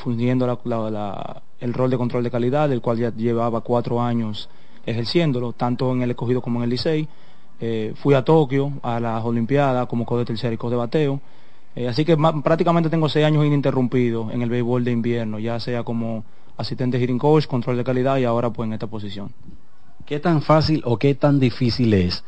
la- 0.65 1.43
el 1.61 1.75
rol 1.75 1.91
de 1.91 1.99
control 1.99 2.25
de 2.25 2.31
calidad, 2.31 2.73
el 2.73 2.81
cual 2.81 2.97
ya 2.97 3.12
llevaba 3.15 3.61
cuatro 3.61 4.01
años 4.01 4.49
ejerciéndolo, 4.87 5.53
tanto 5.53 5.93
en 5.93 6.01
el 6.01 6.11
escogido 6.12 6.41
como 6.41 6.61
en 6.61 6.65
el 6.65 6.71
Licey. 6.71 7.09
Eh, 7.61 7.94
fui 7.96 8.14
a 8.14 8.24
Tokio, 8.24 8.72
a 8.82 9.00
las 9.00 9.24
Olimpiadas, 9.24 9.86
como 9.86 10.05
coach 10.05 10.20
de 10.20 10.24
tercera 10.26 10.55
y 10.55 10.57
coach 10.57 10.70
de 10.70 10.76
bateo. 10.76 11.20
Eh, 11.76 11.88
así 11.88 12.05
que 12.05 12.16
prácticamente 12.16 12.88
tengo 12.88 13.09
seis 13.09 13.26
años 13.26 13.44
ininterrumpidos 13.44 14.32
en 14.32 14.42
el 14.42 14.50
béisbol 14.50 14.84
de 14.84 14.92
invierno, 14.92 15.38
ya 15.38 15.59
sea 15.59 15.82
como 15.82 16.24
asistente 16.57 17.00
hitting 17.00 17.18
coach, 17.18 17.46
control 17.46 17.76
de 17.76 17.84
calidad 17.84 18.16
y 18.18 18.24
ahora 18.24 18.50
pues 18.50 18.66
en 18.66 18.74
esta 18.74 18.86
posición. 18.86 19.32
¿Qué 20.07 20.20
tan 20.20 20.42
fácil 20.42 20.82
o 20.84 20.98
qué 20.98 21.14
tan 21.14 21.40
difícil 21.40 21.94
es 21.94 22.24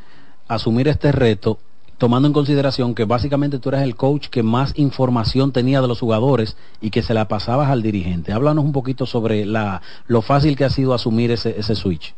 asumir 0.48 0.88
este 0.88 1.12
reto 1.12 1.58
tomando 1.98 2.26
en 2.26 2.34
consideración 2.34 2.94
que 2.94 3.04
básicamente 3.04 3.58
tú 3.58 3.70
eras 3.70 3.82
el 3.82 3.96
coach 3.96 4.28
que 4.28 4.42
más 4.42 4.72
información 4.76 5.52
tenía 5.52 5.80
de 5.80 5.88
los 5.88 6.00
jugadores 6.00 6.56
y 6.80 6.90
que 6.90 7.02
se 7.02 7.14
la 7.14 7.28
pasabas 7.28 7.70
al 7.70 7.82
dirigente? 7.82 8.32
Háblanos 8.32 8.64
un 8.64 8.72
poquito 8.72 9.06
sobre 9.06 9.46
la, 9.46 9.80
lo 10.06 10.22
fácil 10.22 10.56
que 10.56 10.64
ha 10.64 10.70
sido 10.70 10.92
asumir 10.92 11.30
ese, 11.30 11.54
ese 11.58 11.74
switch. 11.74 12.14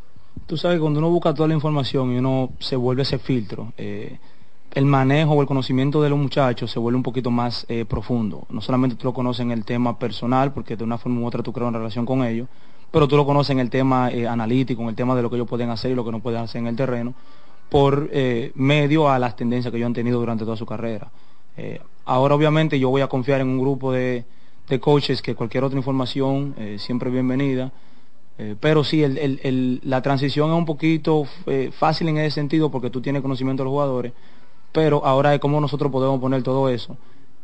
Tú 0.46 0.56
sabes 0.56 0.76
que 0.76 0.80
cuando 0.80 0.98
uno 0.98 1.10
busca 1.10 1.34
toda 1.34 1.48
la 1.48 1.54
información 1.54 2.12
y 2.12 2.18
uno 2.18 2.50
se 2.58 2.76
vuelve 2.76 3.02
ese 3.02 3.18
filtro, 3.18 3.72
eh, 3.76 4.18
el 4.72 4.84
manejo 4.84 5.32
o 5.32 5.40
el 5.40 5.46
conocimiento 5.46 6.02
de 6.02 6.10
los 6.10 6.18
muchachos 6.18 6.70
se 6.70 6.78
vuelve 6.78 6.96
un 6.96 7.02
poquito 7.02 7.30
más 7.30 7.64
eh, 7.68 7.84
profundo. 7.84 8.46
No 8.50 8.60
solamente 8.60 8.96
tú 8.96 9.06
lo 9.06 9.14
conoces 9.14 9.40
en 9.40 9.50
el 9.50 9.64
tema 9.64 9.98
personal, 9.98 10.52
porque 10.52 10.76
de 10.76 10.84
una 10.84 10.98
forma 10.98 11.20
u 11.20 11.26
otra 11.26 11.42
tú 11.42 11.52
creas 11.52 11.68
una 11.68 11.78
relación 11.78 12.04
con 12.04 12.24
ellos, 12.24 12.48
pero 12.90 13.08
tú 13.08 13.16
lo 13.16 13.26
conoces 13.26 13.50
en 13.50 13.60
el 13.60 13.70
tema 13.70 14.10
eh, 14.10 14.26
analítico, 14.26 14.82
en 14.82 14.88
el 14.88 14.94
tema 14.94 15.14
de 15.14 15.22
lo 15.22 15.30
que 15.30 15.36
ellos 15.36 15.48
pueden 15.48 15.70
hacer 15.70 15.90
y 15.90 15.94
lo 15.94 16.04
que 16.04 16.12
no 16.12 16.20
pueden 16.20 16.40
hacer 16.40 16.60
en 16.60 16.68
el 16.68 16.76
terreno, 16.76 17.14
por 17.68 18.10
medio 18.54 19.10
a 19.10 19.18
las 19.18 19.36
tendencias 19.36 19.70
que 19.70 19.76
ellos 19.76 19.88
han 19.88 19.92
tenido 19.92 20.18
durante 20.18 20.44
toda 20.44 20.56
su 20.56 20.64
carrera. 20.64 21.10
Ahora 22.06 22.34
obviamente 22.34 22.78
yo 22.78 22.88
voy 22.88 23.02
a 23.02 23.08
confiar 23.08 23.42
en 23.42 23.48
un 23.48 23.58
grupo 23.58 23.92
de, 23.92 24.24
de 24.70 24.80
coaches 24.80 25.20
que 25.20 25.34
cualquier 25.34 25.64
otra 25.64 25.76
información 25.76 26.54
siempre 26.78 27.10
bienvenida. 27.10 27.70
Eh, 28.38 28.54
pero 28.58 28.84
sí, 28.84 29.04
la 29.82 30.02
transición 30.02 30.50
es 30.50 30.56
un 30.56 30.64
poquito 30.64 31.24
eh, 31.46 31.70
fácil 31.76 32.08
en 32.08 32.18
ese 32.18 32.36
sentido 32.36 32.70
porque 32.70 32.88
tú 32.88 33.00
tienes 33.00 33.20
conocimiento 33.20 33.62
de 33.62 33.64
los 33.64 33.72
jugadores, 33.72 34.12
pero 34.72 35.04
ahora 35.04 35.34
es 35.34 35.40
cómo 35.40 35.60
nosotros 35.60 35.90
podemos 35.90 36.20
poner 36.20 36.42
todo 36.44 36.68
eso 36.68 36.96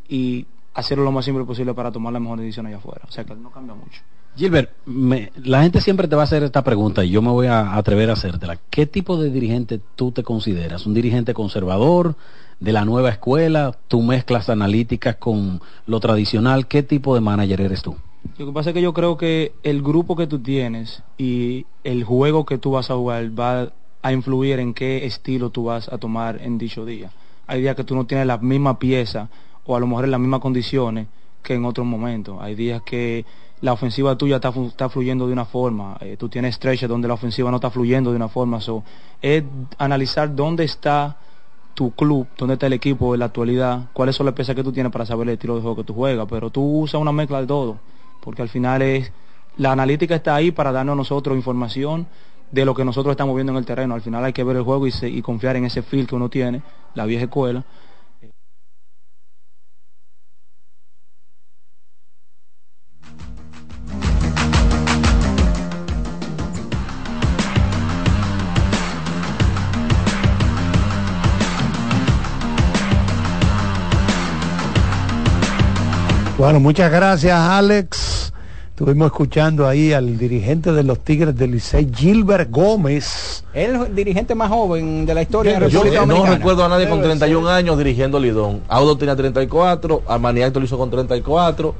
y 0.08 0.46
hacerlo 0.72 1.04
lo 1.04 1.12
más 1.12 1.24
simple 1.24 1.44
posible 1.44 1.74
para 1.74 1.90
tomar 1.90 2.12
la 2.12 2.20
mejor 2.20 2.38
decisión 2.38 2.66
allá 2.66 2.76
afuera. 2.76 3.02
O 3.08 3.10
sea 3.10 3.24
que 3.24 3.34
no 3.34 3.50
cambia 3.50 3.74
mucho. 3.74 4.02
Gilbert, 4.36 4.70
la 4.86 5.62
gente 5.62 5.80
siempre 5.80 6.08
te 6.08 6.16
va 6.16 6.22
a 6.22 6.24
hacer 6.24 6.42
esta 6.42 6.64
pregunta 6.64 7.04
y 7.04 7.10
yo 7.10 7.22
me 7.22 7.30
voy 7.30 7.46
a 7.46 7.76
atrever 7.76 8.10
a 8.10 8.14
hacértela. 8.14 8.58
¿Qué 8.70 8.86
tipo 8.86 9.16
de 9.16 9.30
dirigente 9.30 9.80
tú 9.94 10.10
te 10.10 10.24
consideras? 10.24 10.86
¿Un 10.86 10.94
dirigente 10.94 11.34
conservador, 11.34 12.16
de 12.58 12.72
la 12.72 12.84
nueva 12.84 13.10
escuela? 13.10 13.76
¿Tú 13.88 14.02
mezclas 14.02 14.48
analíticas 14.48 15.16
con 15.16 15.60
lo 15.86 16.00
tradicional? 16.00 16.66
¿Qué 16.66 16.82
tipo 16.82 17.14
de 17.14 17.20
manager 17.20 17.60
eres 17.60 17.82
tú? 17.82 17.96
Lo 18.36 18.46
que 18.46 18.52
pasa 18.52 18.70
es 18.70 18.74
que 18.74 18.82
yo 18.82 18.92
creo 18.92 19.16
que 19.16 19.52
el 19.62 19.82
grupo 19.82 20.16
que 20.16 20.26
tú 20.26 20.40
tienes 20.40 21.02
y 21.16 21.66
el 21.84 22.04
juego 22.04 22.44
que 22.44 22.58
tú 22.58 22.72
vas 22.72 22.90
a 22.90 22.94
jugar 22.94 23.38
va 23.38 23.72
a 24.02 24.12
influir 24.12 24.58
en 24.58 24.74
qué 24.74 25.06
estilo 25.06 25.50
tú 25.50 25.64
vas 25.64 25.88
a 25.88 25.98
tomar 25.98 26.40
en 26.42 26.58
dicho 26.58 26.84
día. 26.84 27.10
Hay 27.46 27.60
días 27.60 27.76
que 27.76 27.84
tú 27.84 27.94
no 27.94 28.06
tienes 28.06 28.26
la 28.26 28.38
misma 28.38 28.78
pieza 28.78 29.28
o 29.64 29.76
a 29.76 29.80
lo 29.80 29.86
mejor 29.86 30.04
en 30.04 30.10
las 30.10 30.20
mismas 30.20 30.40
condiciones 30.40 31.06
que 31.42 31.54
en 31.54 31.64
otros 31.64 31.86
momentos. 31.86 32.38
Hay 32.40 32.54
días 32.54 32.82
que 32.82 33.24
la 33.60 33.72
ofensiva 33.72 34.16
tuya 34.16 34.36
está, 34.36 34.88
fluyendo 34.88 35.26
de 35.26 35.32
una 35.32 35.44
forma, 35.44 35.96
eh, 36.00 36.16
tú 36.18 36.28
tienes 36.28 36.56
stretches 36.56 36.88
donde 36.88 37.08
la 37.08 37.14
ofensiva 37.14 37.50
no 37.50 37.56
está 37.56 37.70
fluyendo 37.70 38.10
de 38.10 38.16
una 38.16 38.28
forma. 38.28 38.60
So, 38.60 38.82
es 39.22 39.44
analizar 39.78 40.34
dónde 40.34 40.64
está 40.64 41.16
tu 41.74 41.90
club, 41.92 42.26
dónde 42.36 42.54
está 42.54 42.66
el 42.66 42.72
equipo 42.72 43.14
en 43.14 43.20
la 43.20 43.26
actualidad, 43.26 43.90
cuáles 43.92 44.16
son 44.16 44.26
las 44.26 44.34
piezas 44.34 44.54
que 44.54 44.62
tú 44.62 44.72
tienes 44.72 44.92
para 44.92 45.06
saber 45.06 45.28
el 45.28 45.34
estilo 45.34 45.56
de 45.56 45.62
juego 45.62 45.76
que 45.76 45.84
tú 45.84 45.94
juegas, 45.94 46.26
pero 46.28 46.50
tú 46.50 46.62
usas 46.62 47.00
una 47.00 47.12
mezcla 47.12 47.40
de 47.40 47.46
todo, 47.46 47.78
porque 48.24 48.40
al 48.40 48.48
final 48.48 48.80
es, 48.80 49.12
la 49.58 49.70
analítica 49.70 50.14
está 50.14 50.34
ahí 50.34 50.50
para 50.50 50.72
darnos 50.72 50.94
a 50.94 50.96
nosotros 50.96 51.36
información 51.36 52.06
de 52.50 52.64
lo 52.64 52.74
que 52.74 52.84
nosotros 52.84 53.12
estamos 53.12 53.34
viendo 53.34 53.52
en 53.52 53.58
el 53.58 53.66
terreno, 53.66 53.94
al 53.94 54.00
final 54.00 54.24
hay 54.24 54.32
que 54.32 54.42
ver 54.42 54.56
el 54.56 54.62
juego 54.62 54.86
y, 54.86 54.92
y 55.02 55.22
confiar 55.22 55.56
en 55.56 55.66
ese 55.66 55.82
feel 55.82 56.06
que 56.06 56.14
uno 56.14 56.30
tiene, 56.30 56.62
la 56.94 57.04
vieja 57.04 57.24
escuela, 57.24 57.64
Bueno, 76.44 76.60
muchas 76.60 76.92
gracias, 76.92 77.40
Alex. 77.40 78.30
Estuvimos 78.68 79.06
escuchando 79.06 79.66
ahí 79.66 79.94
al 79.94 80.18
dirigente 80.18 80.72
de 80.72 80.82
los 80.82 80.98
Tigres 81.00 81.34
del 81.34 81.52
Licey, 81.52 81.90
Gilbert 81.90 82.50
Gómez. 82.50 83.46
El 83.54 83.94
dirigente 83.94 84.34
más 84.34 84.50
joven 84.50 85.06
de 85.06 85.14
la 85.14 85.22
historia 85.22 85.54
de 85.54 85.60
la 85.60 85.68
Yo 85.68 85.78
República 85.78 86.00
no 86.02 86.06
Dominicana. 86.08 86.36
recuerdo 86.36 86.64
a 86.66 86.68
nadie 86.68 86.86
con 86.86 87.00
31 87.00 87.48
años 87.48 87.78
dirigiendo 87.78 88.20
Lidón. 88.20 88.60
Audo 88.68 88.98
tenía 88.98 89.16
34, 89.16 90.02
Armaniacto 90.06 90.60
lo 90.60 90.66
hizo 90.66 90.76
con 90.76 90.90
34, 90.90 91.74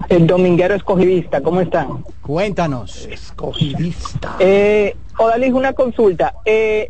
El 0.08 0.28
dominguero 0.28 0.74
escogidista, 0.74 1.42
¿cómo 1.42 1.60
están? 1.60 2.06
Cuéntanos. 2.22 3.08
Escogidista. 3.08 4.38
Eh, 4.40 4.96
Odalis, 5.18 5.52
una 5.52 5.74
consulta. 5.74 6.36
Eh, 6.46 6.90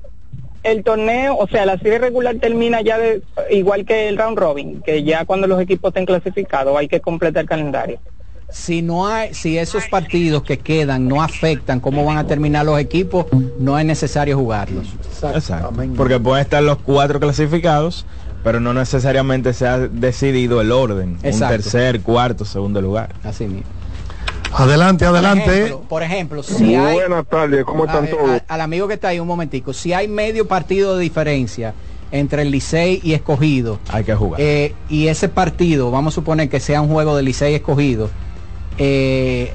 el 0.61 0.83
torneo, 0.83 1.35
o 1.35 1.47
sea, 1.47 1.65
la 1.65 1.79
serie 1.79 1.97
regular 1.97 2.35
termina 2.35 2.81
ya 2.81 2.99
de, 2.99 3.23
igual 3.49 3.85
que 3.85 4.07
el 4.07 4.19
round 4.19 4.37
robin, 4.37 4.83
que 4.83 5.01
ya 5.03 5.25
cuando 5.25 5.47
los 5.47 5.59
equipos 5.59 5.89
estén 5.89 6.05
clasificados 6.05 6.77
hay 6.77 6.87
que 6.87 7.01
completar 7.01 7.41
el 7.41 7.49
calendario. 7.49 7.99
Si 8.52 8.82
no 8.82 9.08
hay, 9.08 9.34
si 9.34 9.58
esos 9.58 9.88
partidos 9.88 10.43
que 10.43 10.60
quedan 10.60 11.08
no 11.08 11.22
afectan 11.24 11.80
cómo 11.80 12.04
van 12.06 12.18
a 12.18 12.28
terminar 12.28 12.66
los 12.66 12.80
equipos, 12.80 13.26
no 13.60 13.78
es 13.80 13.86
necesario 13.86 14.38
jugarlos. 14.38 14.88
Exacto. 15.34 15.72
Porque 15.95 16.20
pueden 16.20 16.41
estar 16.43 16.62
los 16.62 16.78
cuatro 16.80 17.20
clasificados, 17.20 18.06
pero 18.43 18.60
no 18.60 18.74
necesariamente 18.74 19.54
se 19.54 19.68
ha 19.68 19.78
decidido 19.80 20.60
el 20.62 20.72
orden. 20.72 21.18
Exacto. 21.24 21.56
Un 21.56 21.62
tercer, 21.62 22.02
cuarto, 22.02 22.43
segundo 22.45 22.82
lugar. 22.82 23.16
Así 23.24 23.45
mismo. 23.45 23.64
Adelante, 24.54 25.06
adelante. 25.06 25.43
Por 25.45 25.54
ejemplo, 25.54 25.82
por 25.88 26.04
ejemplo, 26.04 26.43
si 26.43 26.76
hay 26.76 26.95
Buenas 26.95 27.26
tardes, 27.28 27.64
¿cómo 27.64 27.86
están 27.86 28.06
a- 28.06 28.10
todos? 28.10 28.30
a- 28.30 28.54
al 28.54 28.62
amigo 28.62 28.88
que 28.88 28.95
está 28.95 29.08
ahí 29.10 29.20
un 29.20 29.28
momentico, 29.28 29.72
si 29.72 29.93
hay 29.93 30.10
medio 30.10 30.45
partido 30.47 30.97
de 30.97 31.04
diferencia 31.04 31.74
entre 32.12 32.41
el 32.41 32.52
Licey 32.52 32.99
y 33.02 33.14
Escogido, 33.14 33.80
Hay 33.89 34.04
que 34.04 34.14
jugar. 34.14 34.41
eh, 34.41 34.74
y 34.89 35.08
ese 35.08 35.30
partido, 35.30 35.89
vamos 35.89 36.14
a 36.14 36.16
suponer 36.16 36.49
que 36.49 36.60
sea 36.60 36.82
un 36.82 36.89
juego 36.89 37.16
de 37.16 37.24
Licey 37.24 37.54
Escogido, 37.56 38.10
eh, 38.78 39.53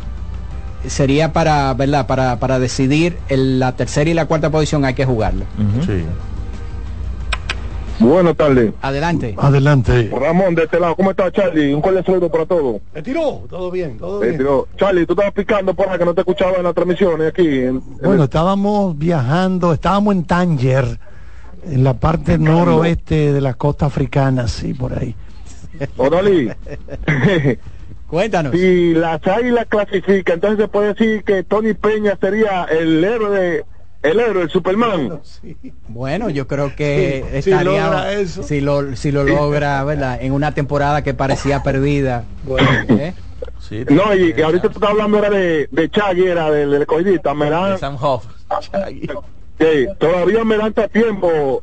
sería 0.87 1.33
para, 1.33 1.73
¿verdad? 1.75 2.07
Para, 2.07 2.39
para 2.39 2.59
decidir 2.59 3.17
el- 3.29 3.59
la 3.59 3.73
tercera 3.77 4.09
y 4.11 4.15
la 4.15 4.27
cuarta 4.27 4.51
posición 4.51 4.85
hay 4.85 4.95
que 4.95 5.05
jugarlo. 5.05 5.45
Sí. 5.85 6.05
Buenas 7.99 8.37
tardes. 8.37 8.73
Adelante. 8.83 9.35
Adelante. 9.39 10.11
Ramón, 10.21 10.55
de 10.55 10.65
este 10.65 10.79
lado, 10.79 10.95
¿cómo 10.97 11.13
está 11.13 11.33
Charlie? 11.33 11.73
Un 11.73 11.81
cordial 11.81 12.05
saludo 12.05 12.31
para 12.31 12.45
todos. 12.45 12.77
¿Me 12.95 13.03
tiró? 13.03 13.45
Todo 13.49 13.71
bien, 13.71 13.97
todo 13.97 14.21
bien. 14.21 14.39
Charlie, 14.77 15.07
tú 15.07 15.15
estabas 15.15 15.33
picando 15.33 15.73
por 15.73 15.89
ahí 15.89 15.99
que 15.99 16.05
no 16.05 16.13
te 16.15 16.21
escuchaba 16.21 16.59
en 16.59 16.65
las 16.65 16.75
transmisiones 16.75 17.29
aquí. 17.29 17.47
en- 17.47 17.77
en 17.77 17.83
Bueno, 18.03 18.15
el- 18.17 18.25
estábamos 18.25 18.99
viajando, 18.99 19.73
estábamos 19.73 20.15
en 20.15 20.25
Tánger, 20.25 20.99
en 21.65 21.83
la 21.85 21.95
parte 21.95 22.37
noroeste 22.39 23.33
de 23.33 23.41
la 23.41 23.55
costa 23.55 23.87
africana, 23.87 24.47
sí, 24.47 24.75
por 24.75 24.93
ahí. 24.99 25.15
Odalí, 25.97 26.51
Cuéntanos. 28.09 28.53
si 28.53 28.95
las 28.95 29.25
águilas 29.27 29.67
clasifican, 29.69 30.35
entonces 30.37 30.61
se 30.61 30.69
puede 30.69 30.95
decir 30.95 31.25
que 31.25 31.43
Tony 31.43 31.75
Peña 31.75 32.17
sería 32.21 32.65
el 32.65 33.03
héroe 33.03 33.39
de, 33.41 33.65
el 34.03 34.21
héroe, 34.21 34.43
el 34.45 34.51
Superman. 34.51 35.21
Bueno, 35.89 36.29
yo 36.31 36.47
creo 36.47 36.75
que 36.77 37.25
Sí, 37.37 37.43
si 37.43 37.51
estaría 37.51 37.85
logra 37.87 38.13
eso. 38.13 38.43
si 38.43 38.61
lo 38.61 38.95
si 38.97 39.11
lo 39.13 39.25
logra, 39.25 39.83
¿verdad? 39.85 40.19
En 40.21 40.33
una 40.33 40.53
temporada 40.53 41.03
que 41.03 41.15
parecía 41.15 41.63
perdida. 41.63 42.25
¿eh? 42.89 43.15
Sí, 43.61 43.85
No, 43.91 44.15
y, 44.15 44.35
y 44.37 44.43
ahorita 44.43 44.69
tú 44.69 44.79
estás 44.79 44.91
hablando 44.91 45.19
era 45.19 45.31
de, 45.31 45.69
de 45.71 45.91
Chagui, 45.91 46.27
era 46.27 46.51
del, 46.51 46.71
del 46.71 46.83
escogidista, 46.83 47.35
me 47.35 47.51
dan, 47.51 47.79
Sam 47.79 47.97
Hoff. 48.01 48.27
Chagui. 48.61 49.09
Que 49.59 49.89
todavía 49.99 50.45
me 50.45 50.57
dan 50.57 50.69
hasta 50.69 50.89
tiempo. 50.93 51.63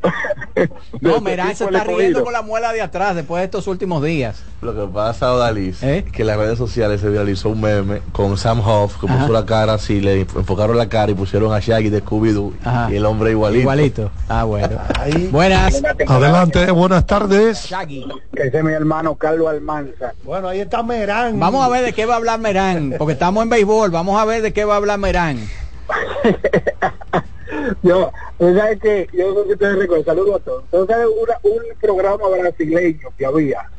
No, 1.02 1.22
Merán 1.22 1.56
se 1.56 1.66
está 1.66 1.84
riendo 1.84 2.24
con 2.24 2.34
la 2.34 2.42
muela 2.42 2.74
de 2.74 2.82
atrás 2.82 3.16
después 3.16 3.42
de 3.42 3.46
estos 3.46 3.68
últimos 3.68 4.04
días. 4.04 4.42
Lo 4.62 4.74
que 4.74 4.92
pasa, 4.94 5.34
Odalis, 5.34 5.84
¿Eh? 5.84 6.06
que 6.12 6.22
en 6.22 6.28
las 6.28 6.38
redes 6.38 6.58
sociales 6.58 7.02
se 7.02 7.10
viralizó 7.10 7.50
un 7.50 7.60
meme 7.62 8.02
con 8.14 8.38
Sam 8.38 8.62
Hoff, 8.66 8.98
que 9.00 9.08
Ajá. 9.08 9.20
puso 9.20 9.34
la 9.34 9.46
cara 9.46 9.74
así, 9.74 10.00
le 10.00 10.22
enfocaron 10.22 10.78
la 10.78 10.88
cara 10.88 11.12
y 11.12 11.16
pusieron 11.16 11.54
a 11.54 11.60
Shaggy 11.60 11.90
de 11.90 12.02
Scooby-Doo 12.04 12.54
y 12.92 12.96
el 12.96 13.06
hombre 13.06 13.32
igualito. 13.32 13.62
Igualito. 13.62 14.12
Ah, 14.30 14.46
bueno. 14.46 14.80
Ahí. 15.00 15.28
Buenas. 15.32 15.82
Adelante, 16.08 16.72
buenas 16.72 17.06
tardes. 17.06 17.66
Shaggy. 17.66 18.08
Que 18.34 18.44
ese 18.48 18.58
es 18.60 18.64
mi 18.64 18.72
hermano 18.74 19.16
Carlos 19.16 19.50
Almanza. 19.50 20.14
Bueno, 20.24 20.48
ahí 20.48 20.62
está 20.62 20.82
Merán. 20.82 21.40
Vamos 21.40 21.66
a 21.66 21.70
ver 21.70 21.84
de 21.84 21.94
qué 21.94 22.06
va 22.06 22.14
a 22.14 22.18
hablar 22.18 22.40
Merán, 22.40 22.96
porque 22.98 23.14
estamos 23.14 23.44
en 23.44 23.50
béisbol. 23.50 23.92
Vamos 23.92 24.20
a 24.20 24.26
ver 24.26 24.42
de 24.42 24.54
qué 24.54 24.64
va 24.66 24.76
a 24.76 24.78
hablar 24.78 24.98
Merán. 24.98 25.40
Yo, 27.82 28.12
tú 28.38 28.56
sabes 28.56 28.80
que, 28.80 29.08
yo 29.14 29.34
no 29.34 29.42
sé 29.42 29.48
si 29.48 29.54
ustedes 29.54 29.78
recuerdan, 29.78 30.06
saludos 30.06 30.42
a 30.42 30.44
todos. 30.44 30.88
Sabes 30.88 31.08
una- 31.08 31.40
un 31.44 31.62
programa 31.80 32.28
brasileño 32.30 33.10
que 33.18 33.26
había, 33.26 33.70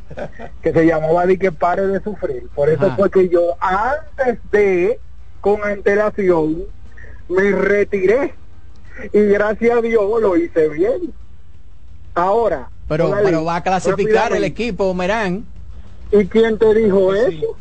que 0.61 0.71
se 0.71 0.85
llamaba 0.85 1.25
Di 1.25 1.37
que 1.37 1.51
pare 1.51 1.85
de 1.87 2.01
sufrir. 2.01 2.47
Por 2.55 2.69
eso 2.69 2.85
Ajá. 2.85 2.95
fue 2.95 3.09
que 3.11 3.29
yo, 3.29 3.55
antes 3.59 4.39
de, 4.51 4.99
con 5.41 5.63
antelación, 5.63 6.63
me 7.27 7.51
retiré. 7.51 8.33
Y 9.11 9.21
gracias 9.25 9.77
a 9.77 9.81
Dios 9.81 10.21
lo 10.21 10.37
hice 10.37 10.69
bien. 10.69 11.13
Ahora, 12.13 12.69
Pero, 12.87 13.11
pero 13.23 13.43
va 13.43 13.57
a 13.57 13.63
clasificar 13.63 14.33
el 14.33 14.43
equipo 14.45 14.93
Merán. 14.93 15.45
¿Y 16.11 16.25
quién 16.27 16.57
te 16.57 16.73
dijo 16.73 17.13
eso? 17.13 17.57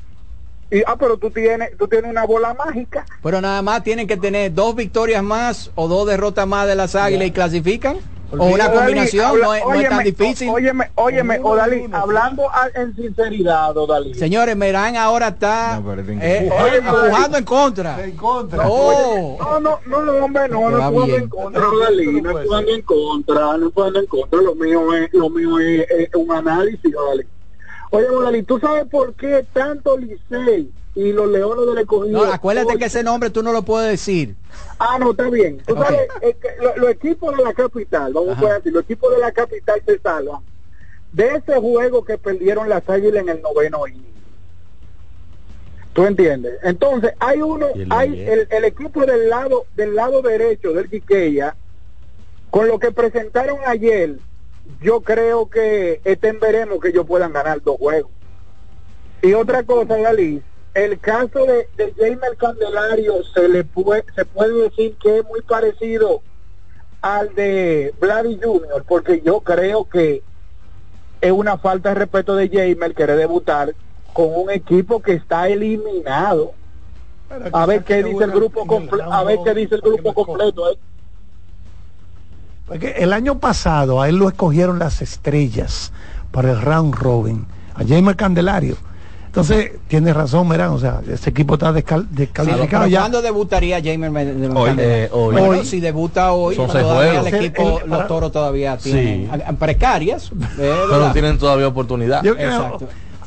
Y, 0.75 0.83
ah, 0.89 0.97
pero 0.99 1.17
tú 1.17 1.31
tienes, 1.31 1.71
tú 1.79 1.87
tienes 1.87 2.11
una 2.11 2.27
bola 2.27 2.53
mágica. 2.53 3.07
Pero 3.23 3.41
nada 3.41 3.63
más 3.63 3.85
tienen 3.85 4.09
que 4.09 4.17
tener 4.17 4.53
dos 4.53 4.75
victorias 4.75 5.23
más 5.23 5.71
o 5.77 5.87
dos 5.87 6.05
derrotas 6.09 6.49
más 6.49 6.67
de 6.67 6.75
las 6.75 6.97
águilas 6.97 7.29
y 7.29 7.31
clasifican. 7.31 7.97
O 8.37 8.47
una 8.47 8.65
Odalí, 8.67 8.77
combinación, 8.79 9.25
habla- 9.27 9.45
no, 9.47 9.55
es, 9.55 9.63
no 9.65 9.75
es 9.75 9.89
tan 9.89 9.99
óyeme, 9.99 10.05
difícil. 10.11 10.49
Óyeme, 10.49 10.91
óyeme, 10.97 11.39
Odalí, 11.41 11.87
hablando 11.93 12.51
a- 12.51 12.69
en 12.75 12.93
sinceridad, 12.97 13.77
Odalí. 13.77 14.15
Señores, 14.15 14.57
Merán 14.57 14.97
ahora 14.97 15.29
está 15.29 15.79
No, 15.81 15.93
eh, 15.93 16.51
Oye, 16.61 16.79
eh, 16.79 16.83
jugando 16.83 17.39
en 17.39 17.45
contra. 17.45 18.03
En 18.05 18.17
contra. 18.17 18.65
Oh. 18.69 19.37
No, 19.39 19.61
no, 19.61 19.79
no, 19.87 20.03
no, 20.03 20.25
hombre, 20.25 20.49
no, 20.49 20.69
no 20.71 20.83
jugando 20.91 21.17
en 21.17 21.29
contra, 21.29 21.69
Odalí, 21.69 22.21
no 22.21 22.31
estoy 22.31 22.47
jugando 22.49 22.73
en 22.75 22.83
contra, 22.83 23.41
no 23.41 23.53
estoy 23.55 23.71
jugando 23.73 24.01
en 24.01 24.07
contra, 24.07 24.43
lo 24.43 24.55
mío 24.57 24.93
es, 24.95 25.13
lo 25.13 25.31
mío 25.31 25.61
es, 25.61 25.89
es 25.91 26.09
un 26.17 26.33
análisis, 26.33 26.93
Odalí. 26.97 27.23
Oye, 27.95 28.09
Molali, 28.11 28.43
¿tú 28.43 28.59
sabes 28.59 28.87
por 28.91 29.15
qué 29.15 29.45
tanto 29.53 29.97
Licey 29.97 30.71
y 30.95 31.13
los 31.13 31.29
Leones 31.31 31.67
del 31.67 31.79
Escogido? 31.79 32.25
No, 32.27 32.33
acuérdate 32.33 32.77
que 32.79 32.85
ese 32.87 33.03
nombre 33.03 33.31
tú 33.31 33.43
no 33.43 33.53
lo 33.53 33.63
puedes 33.63 33.91
decir. 33.91 34.35
Ah, 34.79 34.99
no, 34.99 35.13
está 35.13 35.29
bien. 35.31 35.59
Tú 35.67 35.75
sabes, 35.75 36.09
que 36.21 36.49
lo- 36.61 36.77
los 36.77 36.91
equipos 36.91 37.37
de 37.37 37.43
la 37.43 37.53
capital, 37.53 38.13
vamos 38.13 38.31
Ajá. 38.37 38.47
a 38.47 38.55
decir, 38.55 38.73
los 38.73 38.83
equipos 38.85 39.13
de 39.13 39.19
la 39.19 39.33
capital 39.33 39.83
se 39.87 39.99
salvan 39.99 40.41
de 41.13 41.29
ese 41.37 41.55
juego 41.61 42.05
que 42.05 42.19
perdieron 42.19 42.69
las 42.69 42.89
águilas 42.89 43.23
en 43.23 43.29
el 43.29 43.43
noveno 43.43 43.87
inning. 43.87 44.13
¿Tú 45.93 46.05
entiendes? 46.07 46.59
Entonces, 46.65 47.13
hay 47.21 47.41
uno, 47.41 47.69
Y 47.75 47.83
el 47.83 47.93
hay 47.93 48.21
el, 48.29 48.49
el 48.51 48.65
equipo 48.65 49.07
del 49.07 49.29
lado 49.31 49.67
del 49.77 49.95
lado 49.95 50.23
derecho 50.23 50.73
del 50.73 50.91
Quiqueya, 50.91 51.55
con 52.51 52.67
lo 52.67 52.81
que 52.81 52.91
presentaron 52.91 53.59
ayer, 53.65 54.17
yo 54.81 55.01
creo 55.01 55.49
que 55.49 56.01
estén 56.05 56.41
veremos 56.41 56.81
que 56.81 56.89
ellos 56.89 57.07
puedan 57.07 57.33
ganar 57.33 57.63
dos 57.63 57.77
juegos. 57.79 58.11
Y 59.23 59.33
otra 59.35 59.63
cosa, 59.63 59.97
Dalí, 59.97 60.43
el 60.75 60.99
caso 60.99 61.47
de, 61.47 61.69
de 61.77 61.95
Jamer 61.97 62.37
Candelario 62.37 63.23
se 63.33 63.49
le 63.49 63.65
puede, 63.65 64.05
se 64.15 64.25
puede 64.25 64.65
decir 64.65 64.97
que 65.03 65.19
es 65.19 65.25
muy 65.25 65.41
parecido 65.43 66.23
al 67.01 67.35
de 67.35 67.95
Vladi 68.01 68.39
Junior, 68.43 68.85
porque 68.87 69.23
yo 69.25 69.41
creo 69.41 69.89
que 69.89 70.23
es 71.21 71.33
una 71.33 71.59
falta 71.59 71.91
de 71.91 71.95
respeto 71.97 72.35
de 72.35 72.49
Jamer 72.49 72.95
querer 72.95 73.17
debutar 73.17 73.75
con 74.13 74.29
un 74.35 74.51
equipo 74.51 75.01
que 75.01 75.13
está 75.13 75.49
eliminado. 75.49 76.53
A 77.53 77.67
ver 77.67 77.85
qué 77.85 78.03
dice 78.03 78.25
el 78.25 78.31
grupo 78.31 78.67
completo, 78.67 79.13
a 79.13 79.25
ver 79.25 79.39
qué 79.45 79.55
dice 79.55 79.75
el 79.77 79.81
grupo 79.81 80.15
completo. 80.15 80.71
¿eh? 80.71 80.79
Porque 82.67 82.95
el 82.99 83.13
año 83.13 83.39
pasado 83.39 84.01
a 84.01 84.09
él 84.09 84.17
lo 84.17 84.29
escogieron 84.29 84.79
las 84.79 85.03
estrellas 85.03 85.93
para 86.31 86.51
el 86.53 86.61
round 86.61 86.95
robin, 86.95 87.47
a 87.75 87.85
Jamer 87.87 88.17
Candelario. 88.17 88.77
Entonces, 89.27 89.73
tiene 89.89 90.13
razón, 90.15 90.47
Merán, 90.47 90.71
o 90.71 90.79
sea, 90.79 91.01
ese 91.11 91.31
equipo 91.31 91.55
está 91.55 91.73
descal- 91.73 92.07
descalificado 92.09 92.87
ya. 92.87 93.01
¿Cuándo 93.01 93.21
debutaría 93.21 93.83
Jamer 93.83 94.11
Me- 94.11 94.25
de- 94.25 94.47
Hoy, 94.49 94.67
Candelario? 94.69 95.05
eh, 95.07 95.09
hoy. 95.13 95.33
Bueno, 95.33 95.49
Hoy. 95.49 95.67
si 95.67 95.81
debuta 95.81 96.33
hoy, 96.33 96.55
Son 96.55 96.71
seis 96.71 96.85
todavía 96.85 97.21
el 97.21 97.27
equipo, 97.35 97.81
El- 97.83 97.91
los 97.91 98.07
toros 98.07 98.31
todavía 98.33 98.77
tienen 98.79 99.29
precarias. 99.59 100.31
eh, 100.59 100.73
Pero 100.89 101.13
tienen 101.13 101.37
todavía 101.37 101.67
oportunidad. 101.67 102.23
Yo 102.23 102.35
creo- 102.37 102.79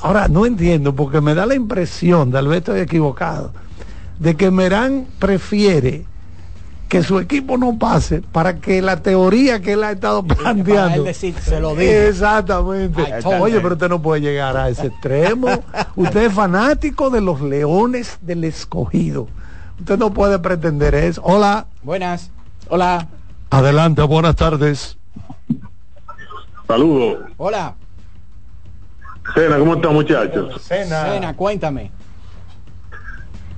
ahora, 0.02 0.28
no 0.30 0.46
entiendo, 0.46 0.96
porque 0.96 1.20
me 1.20 1.36
da 1.36 1.46
la 1.46 1.56
impresión, 1.56 2.32
tal 2.32 2.48
vez 2.48 2.60
estoy 2.60 2.80
equivocado, 2.80 3.52
de 4.18 4.36
que 4.38 4.50
Merán 4.50 5.06
prefiere 5.20 6.06
que 6.88 7.04
su 7.04 7.20
equipo 7.20 7.58
no 7.58 7.78
pase 7.78 8.22
para 8.22 8.58
que 8.58 8.82
la 8.82 9.02
teoría 9.02 9.62
que 9.62 9.74
él 9.74 9.84
ha 9.84 9.92
estado 9.92 10.24
planteando. 10.24 10.98
él 11.00 11.04
decir, 11.04 11.36
se 11.40 11.60
lo 11.60 11.76
dije. 11.76 12.08
Exactamente. 12.08 13.04
Oye, 13.26 13.60
pero 13.60 13.74
usted 13.74 13.90
no 13.90 14.02
puede 14.02 14.22
llegar 14.22 14.56
a 14.56 14.70
ese 14.70 14.88
extremo. 14.88 15.64
usted 15.96 16.26
es 16.26 16.34
fanático 16.34 17.10
de 17.10 17.22
los 17.22 17.42
leones 17.42 18.18
del 18.22 18.44
escogido. 18.46 19.28
Usted 19.80 19.98
no 19.98 20.14
puede 20.14 20.40
pretender 20.40 20.96
eso. 20.96 21.22
Hola. 21.24 21.68
Buenas. 21.84 22.32
Hola. 22.70 23.08
Adelante, 23.50 24.02
buenas 24.04 24.36
tardes. 24.36 24.98
Saludos. 26.68 27.20
Hola. 27.38 27.76
Cena, 29.34 29.58
¿cómo 29.60 29.76
están 29.76 29.94
muchachos? 29.94 30.62
Cena, 30.62 31.34
cuéntame. 31.36 31.92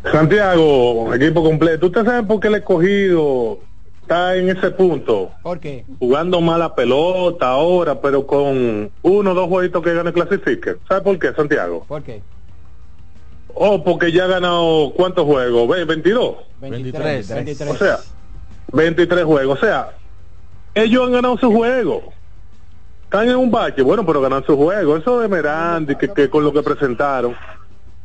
Santiago, 0.04 1.14
equipo 1.14 1.44
completo. 1.44 1.88
¿Usted 1.88 2.06
sabe 2.06 2.24
por 2.24 2.40
qué 2.40 2.48
el 2.48 2.56
escogido 2.56 3.60
está 4.02 4.36
en 4.36 4.50
ese 4.50 4.72
punto? 4.72 5.32
¿Por 5.44 5.60
qué? 5.60 5.86
Jugando 6.00 6.40
mala 6.42 6.74
pelota 6.74 7.50
ahora, 7.50 8.00
pero 8.00 8.26
con 8.26 8.92
uno 9.02 9.32
o 9.32 9.34
dos 9.34 9.48
jueguitos 9.50 9.84
que 9.84 9.94
gane 9.94 10.14
clasifique. 10.14 10.78
¿Sabe 10.88 11.02
por 11.02 11.20
qué, 11.20 11.34
Santiago? 11.34 11.86
¿Por 11.88 12.02
qué? 12.04 12.22
Oh, 13.54 13.84
porque 13.84 14.12
ya 14.12 14.26
ha 14.26 14.28
ganado 14.28 14.94
¿cuántos 14.96 15.26
juegos? 15.26 15.68
Ve, 15.68 15.84
22. 15.84 16.36
23. 16.62 17.30
23. 17.36 17.72
O 17.72 17.76
sea, 17.76 18.00
23 18.72 19.26
juegos. 19.26 19.58
O 19.58 19.62
sea, 19.62 19.92
ellos 20.76 21.06
han 21.06 21.14
ganado 21.14 21.38
su 21.38 21.52
juego. 21.52 22.14
Están 23.04 23.28
en 23.28 23.36
un 23.36 23.52
bache, 23.52 23.82
bueno, 23.82 24.06
pero 24.06 24.22
ganan 24.22 24.46
su 24.46 24.56
juego. 24.56 24.96
Eso 24.96 25.20
de 25.20 25.28
Merandi, 25.28 25.96
que, 25.96 26.10
que 26.10 26.30
con 26.30 26.44
lo 26.44 26.54
que 26.54 26.62
presentaron. 26.62 27.36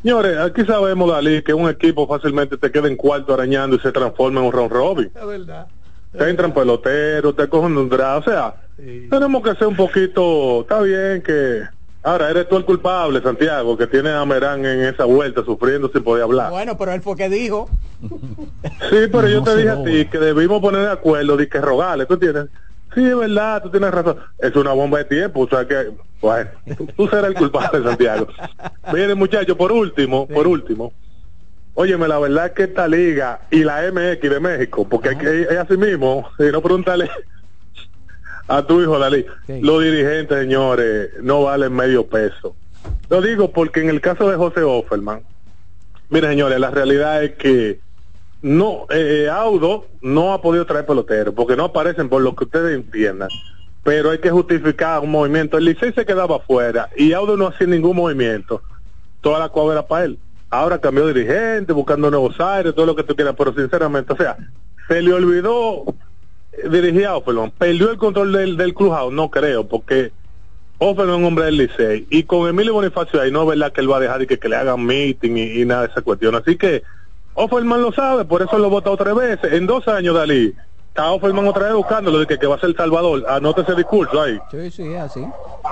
Señores, 0.04 0.36
aquí 0.36 0.66
sabemos, 0.66 1.10
Dalí, 1.10 1.40
que 1.40 1.54
un 1.54 1.66
equipo 1.66 2.06
fácilmente 2.06 2.58
te 2.58 2.70
queda 2.70 2.88
en 2.88 2.94
cuarto 2.96 3.32
arañando 3.32 3.76
y 3.76 3.78
se 3.80 3.90
transforma 3.90 4.40
en 4.40 4.46
un 4.48 4.52
round 4.52 4.70
robin. 4.70 5.10
Es 5.18 5.26
verdad. 5.26 5.66
Te 6.12 6.28
entran 6.28 6.52
peloteros, 6.52 7.34
te 7.34 7.48
cogen 7.48 7.74
un 7.78 7.88
draft. 7.88 8.28
O 8.28 8.30
sea, 8.30 8.54
tenemos 8.76 9.42
que 9.42 9.54
ser 9.54 9.66
un 9.66 9.76
poquito. 9.76 10.60
Está 10.60 10.82
bien 10.82 11.22
que. 11.22 11.62
Ahora, 12.02 12.28
eres 12.28 12.46
tú 12.50 12.58
el 12.58 12.66
culpable, 12.66 13.22
Santiago, 13.22 13.78
que 13.78 13.86
tiene 13.86 14.10
a 14.10 14.22
Merán 14.26 14.66
en 14.66 14.82
esa 14.84 15.06
vuelta 15.06 15.42
sufriendo 15.42 15.88
sin 15.90 16.04
poder 16.04 16.24
hablar. 16.24 16.50
Bueno, 16.50 16.76
pero 16.76 16.92
él 16.92 17.00
fue 17.00 17.16
que 17.16 17.30
dijo. 17.30 17.66
Sí, 18.02 19.08
pero 19.10 19.26
yo 19.26 19.38
No 19.38 19.44
te 19.44 19.50
se 19.52 19.56
dije 19.56 19.70
a 19.70 19.74
lo- 19.76 19.84
ti 19.84 20.04
que 20.10 20.18
debimos 20.18 20.60
poner 20.60 20.82
de 20.82 20.90
acuerdo 20.90 21.34
de 21.38 21.48
que 21.48 21.58
rogarle, 21.62 22.04
tú 22.04 22.18
tienes. 22.18 22.44
Sí, 22.94 23.04
es 23.04 23.16
verdad, 23.16 23.62
tú 23.62 23.70
tienes 23.70 23.90
razón. 23.90 24.18
Es 24.38 24.54
una 24.56 24.72
bomba 24.72 24.98
de 24.98 25.04
tiempo, 25.06 25.40
o 25.40 25.48
sea 25.48 25.66
que, 25.66 25.90
bueno, 26.20 26.50
tú, 26.96 27.08
serás 27.08 27.26
el 27.26 27.34
culpable, 27.34 27.82
Santiago. 27.82 28.26
Miren, 28.92 29.18
muchachos, 29.18 29.56
por 29.56 29.72
último, 29.72 30.26
por 30.28 30.46
último, 30.46 30.92
óyeme, 31.74 32.06
la 32.08 32.18
verdad 32.18 32.46
es 32.46 32.52
que 32.52 32.62
esta 32.64 32.86
liga 32.86 33.40
y 33.50 33.64
la 33.64 33.82
MX 33.90 34.20
de 34.30 34.40
México, 34.40 34.86
porque 34.88 35.16
que- 35.18 35.42
es 35.42 35.58
así 35.58 35.76
mismo, 35.76 36.28
si 36.38 36.44
no 36.52 36.62
preguntarle 36.62 37.10
a 38.46 38.62
tu 38.66 38.80
hijo, 38.80 38.98
Dalí, 38.98 39.24
los 39.48 39.82
dirigentes, 39.82 40.38
señores, 40.38 41.10
no 41.22 41.42
valen 41.44 41.72
medio 41.74 42.06
peso. 42.06 42.54
Lo 43.08 43.20
digo 43.20 43.50
porque 43.50 43.80
en 43.80 43.88
el 43.88 44.00
caso 44.00 44.28
de 44.30 44.36
José 44.36 44.62
Offerman, 44.62 45.22
Mire, 46.10 46.28
señores, 46.28 46.60
la 46.60 46.70
realidad 46.70 47.24
es 47.24 47.32
que 47.36 47.80
no, 48.44 48.86
eh, 48.90 49.26
Audo 49.32 49.86
no 50.02 50.34
ha 50.34 50.42
podido 50.42 50.66
traer 50.66 50.84
peloteros 50.84 51.32
porque 51.34 51.56
no 51.56 51.64
aparecen 51.64 52.10
por 52.10 52.20
lo 52.20 52.36
que 52.36 52.44
ustedes 52.44 52.74
entiendan. 52.74 53.30
Pero 53.82 54.10
hay 54.10 54.18
que 54.18 54.30
justificar 54.30 55.00
un 55.00 55.12
movimiento. 55.12 55.56
El 55.56 55.64
Licey 55.64 55.94
se 55.94 56.04
quedaba 56.04 56.36
afuera 56.36 56.90
y 56.94 57.14
Audo 57.14 57.38
no 57.38 57.46
hacía 57.46 57.66
ningún 57.66 57.96
movimiento. 57.96 58.60
Toda 59.22 59.38
la 59.38 59.48
cuadra 59.48 59.72
era 59.72 59.86
para 59.86 60.04
él. 60.04 60.18
Ahora 60.50 60.78
cambió 60.78 61.06
dirigente, 61.06 61.72
buscando 61.72 62.10
nuevos 62.10 62.38
aires, 62.38 62.74
todo 62.74 62.84
lo 62.84 62.94
que 62.94 63.02
tú 63.02 63.16
quieras, 63.16 63.34
pero 63.36 63.54
sinceramente, 63.54 64.12
o 64.12 64.16
sea, 64.16 64.36
se 64.88 65.00
le 65.00 65.14
olvidó 65.14 65.84
eh, 66.52 66.68
dirigir 66.68 67.06
a 67.06 67.16
Offerman. 67.16 67.50
Perdió 67.50 67.90
el 67.90 67.96
control 67.96 68.30
del, 68.30 68.58
del 68.58 68.74
clubhouse, 68.74 69.10
no 69.10 69.30
creo, 69.30 69.66
porque 69.66 70.12
Offerman 70.76 71.14
es 71.14 71.18
un 71.20 71.24
hombre 71.24 71.46
del 71.46 71.56
Licey. 71.56 72.06
Y 72.10 72.24
con 72.24 72.46
Emilio 72.46 72.74
Bonifacio 72.74 73.22
ahí 73.22 73.32
no 73.32 73.44
es 73.44 73.48
verdad 73.48 73.72
que 73.72 73.80
él 73.80 73.90
va 73.90 73.96
a 73.96 74.00
dejar 74.00 74.18
de 74.18 74.26
que, 74.26 74.38
que 74.38 74.50
le 74.50 74.56
hagan 74.56 74.84
meeting 74.84 75.34
y, 75.34 75.62
y 75.62 75.64
nada 75.64 75.86
de 75.86 75.92
esa 75.92 76.02
cuestión. 76.02 76.34
Así 76.34 76.56
que 76.56 76.82
Offerman 77.34 77.82
lo 77.82 77.92
sabe, 77.92 78.24
por 78.24 78.42
eso 78.42 78.58
lo 78.58 78.70
vota 78.70 78.90
otra 78.90 79.12
vez. 79.12 79.40
En 79.44 79.66
dos 79.66 79.86
años, 79.88 80.14
Dalí, 80.14 80.54
está 80.88 81.10
Offerman 81.10 81.46
otra 81.46 81.64
vez 81.64 81.74
buscándolo 81.74 82.20
de 82.20 82.26
que, 82.26 82.38
que 82.38 82.46
va 82.46 82.56
a 82.56 82.60
ser 82.60 82.70
El 82.70 82.76
Salvador. 82.76 83.24
Anote 83.28 83.62
ese 83.62 83.74
discurso 83.74 84.20
ahí. 84.22 84.38
Sí, 84.50 84.70
sí, 84.70 84.94
así. 84.94 85.20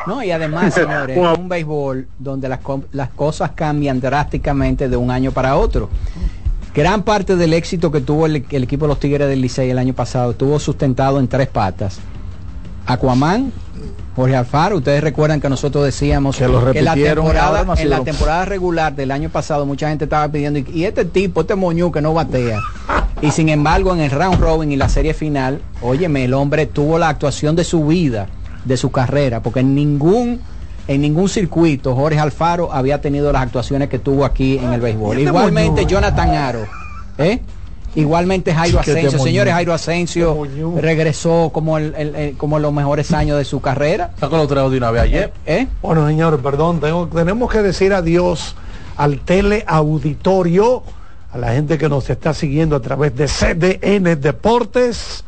No, 0.06 0.22
y 0.22 0.30
además, 0.32 0.74
señores, 0.74 1.16
es 1.16 1.38
un 1.38 1.48
béisbol 1.48 2.08
donde 2.18 2.48
las, 2.48 2.60
las 2.90 3.10
cosas 3.10 3.52
cambian 3.52 4.00
drásticamente 4.00 4.88
de 4.88 4.96
un 4.96 5.10
año 5.10 5.30
para 5.30 5.56
otro. 5.56 5.88
Gran 6.74 7.02
parte 7.02 7.36
del 7.36 7.52
éxito 7.52 7.92
que 7.92 8.00
tuvo 8.00 8.26
el, 8.26 8.44
el 8.50 8.62
equipo 8.64 8.86
de 8.86 8.88
los 8.88 8.98
Tigres 8.98 9.28
del 9.28 9.40
Licey 9.40 9.70
el 9.70 9.78
año 9.78 9.92
pasado 9.94 10.32
estuvo 10.32 10.58
sustentado 10.58 11.20
en 11.20 11.28
tres 11.28 11.48
patas. 11.48 12.00
Aquaman, 12.86 13.52
Jorge 14.14 14.36
Alfaro, 14.36 14.76
ustedes 14.76 15.02
recuerdan 15.02 15.40
que 15.40 15.48
nosotros 15.48 15.84
decíamos 15.84 16.36
Que 16.36 16.46
lo 16.46 16.72
la 16.72 16.94
temporada, 16.94 17.64
ha 17.66 17.80
en 17.80 17.90
la 17.90 18.04
temporada 18.04 18.44
regular 18.44 18.94
del 18.94 19.10
año 19.10 19.30
pasado 19.30 19.64
mucha 19.64 19.88
gente 19.88 20.04
estaba 20.04 20.28
pidiendo 20.28 20.58
y, 20.58 20.66
y 20.72 20.84
este 20.84 21.04
tipo, 21.04 21.42
este 21.42 21.54
moñú 21.54 21.90
que 21.90 22.02
no 22.02 22.12
batea. 22.12 22.60
Y 23.22 23.30
sin 23.30 23.48
embargo 23.48 23.94
en 23.94 24.00
el 24.00 24.10
round 24.10 24.40
robin 24.40 24.72
y 24.72 24.76
la 24.76 24.88
serie 24.88 25.14
final, 25.14 25.60
óyeme, 25.80 26.24
el 26.24 26.34
hombre 26.34 26.66
tuvo 26.66 26.98
la 26.98 27.08
actuación 27.08 27.56
de 27.56 27.64
su 27.64 27.86
vida, 27.86 28.28
de 28.64 28.76
su 28.76 28.90
carrera, 28.90 29.40
porque 29.40 29.60
en 29.60 29.74
ningún 29.74 30.40
en 30.88 31.00
ningún 31.00 31.28
circuito 31.28 31.94
Jorge 31.94 32.18
Alfaro 32.18 32.72
había 32.72 33.00
tenido 33.00 33.32
las 33.32 33.42
actuaciones 33.42 33.88
que 33.88 33.98
tuvo 33.98 34.24
aquí 34.24 34.58
en 34.58 34.72
el 34.72 34.80
béisbol. 34.80 35.18
¿Y 35.18 35.20
este 35.20 35.30
Igualmente? 35.30 35.86
Jonathan 35.86 36.30
Aro, 36.30 36.66
¿eh? 37.18 37.40
Igualmente 37.94 38.54
Jairo 38.54 38.78
Asensio, 38.80 39.18
señores, 39.18 39.52
Jairo 39.52 39.74
Asensio 39.74 40.46
regresó 40.80 41.50
como 41.52 41.76
el, 41.76 41.94
el- 41.94 42.14
el- 42.14 42.36
como 42.38 42.56
en 42.56 42.62
los 42.62 42.72
mejores 42.72 43.12
años 43.12 43.36
de 43.36 43.44
su 43.44 43.60
carrera. 43.60 44.12
Sacó 44.18 44.38
los 44.38 44.48
tres 44.48 44.70
de 44.70 44.76
una 44.78 44.90
vez 44.90 45.02
ayer. 45.02 45.32
¿Eh? 45.46 45.66
Bueno, 45.82 46.06
señores, 46.06 46.40
perdón, 46.42 46.80
tengo- 46.80 47.06
tenemos 47.08 47.50
que 47.50 47.58
decir 47.62 47.92
adiós 47.92 48.56
al 48.96 49.18
teleauditorio, 49.20 50.82
a 51.32 51.38
la 51.38 51.52
gente 51.52 51.78
que 51.78 51.88
nos 51.88 52.08
está 52.10 52.34
siguiendo 52.34 52.76
a 52.76 52.80
través 52.80 53.14
de 53.16 53.26
CDN 53.26 54.16
Deportes, 54.16 55.24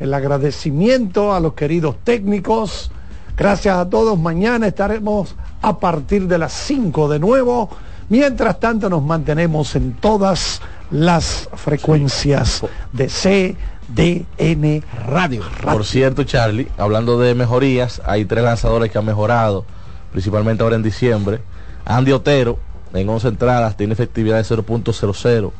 el 0.00 0.12
agradecimiento 0.14 1.34
a 1.34 1.40
los 1.40 1.54
queridos 1.54 1.96
técnicos, 2.04 2.90
gracias 3.36 3.76
a 3.76 3.88
todos, 3.88 4.18
mañana 4.18 4.66
estaremos 4.66 5.34
a 5.62 5.78
partir 5.78 6.26
de 6.26 6.38
las 6.38 6.52
5 6.52 7.08
de 7.08 7.18
nuevo, 7.18 7.70
mientras 8.08 8.60
tanto 8.60 8.88
nos 8.88 9.02
mantenemos 9.02 9.74
en 9.76 9.94
todas 9.94 10.60
las 10.90 11.48
frecuencias 11.54 12.62
de 12.92 13.08
CDN 13.08 14.84
Radio. 15.06 15.42
Por 15.62 15.84
cierto, 15.84 16.24
Charlie, 16.24 16.68
hablando 16.76 17.18
de 17.18 17.34
mejorías, 17.34 18.02
hay 18.04 18.24
tres 18.24 18.44
lanzadores 18.44 18.90
que 18.90 18.98
han 18.98 19.06
mejorado 19.06 19.64
principalmente 20.12 20.62
ahora 20.62 20.76
en 20.76 20.82
diciembre. 20.82 21.40
Andy 21.84 22.12
Otero, 22.12 22.58
en 22.92 23.08
11 23.08 23.28
entradas, 23.28 23.76
tiene 23.76 23.94
efectividad 23.94 24.36
de 24.36 24.44
0.00 24.44 25.52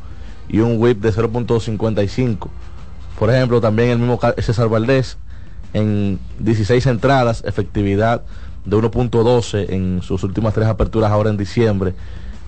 y 0.49 0.61
un 0.61 0.81
whip 0.81 1.01
de 1.01 1.13
0.55. 1.13 2.49
Por 3.19 3.31
ejemplo, 3.31 3.61
también 3.61 3.91
el 3.91 3.99
mismo 3.99 4.21
César 4.39 4.69
Valdés, 4.69 5.17
en 5.73 6.19
16 6.39 6.87
entradas, 6.87 7.43
efectividad 7.47 8.23
de 8.65 8.77
1.12 8.77 9.71
en 9.71 10.03
sus 10.03 10.23
últimas 10.23 10.55
tres 10.55 10.69
aperturas 10.69 11.11
ahora 11.11 11.31
en 11.31 11.37
diciembre. 11.37 11.95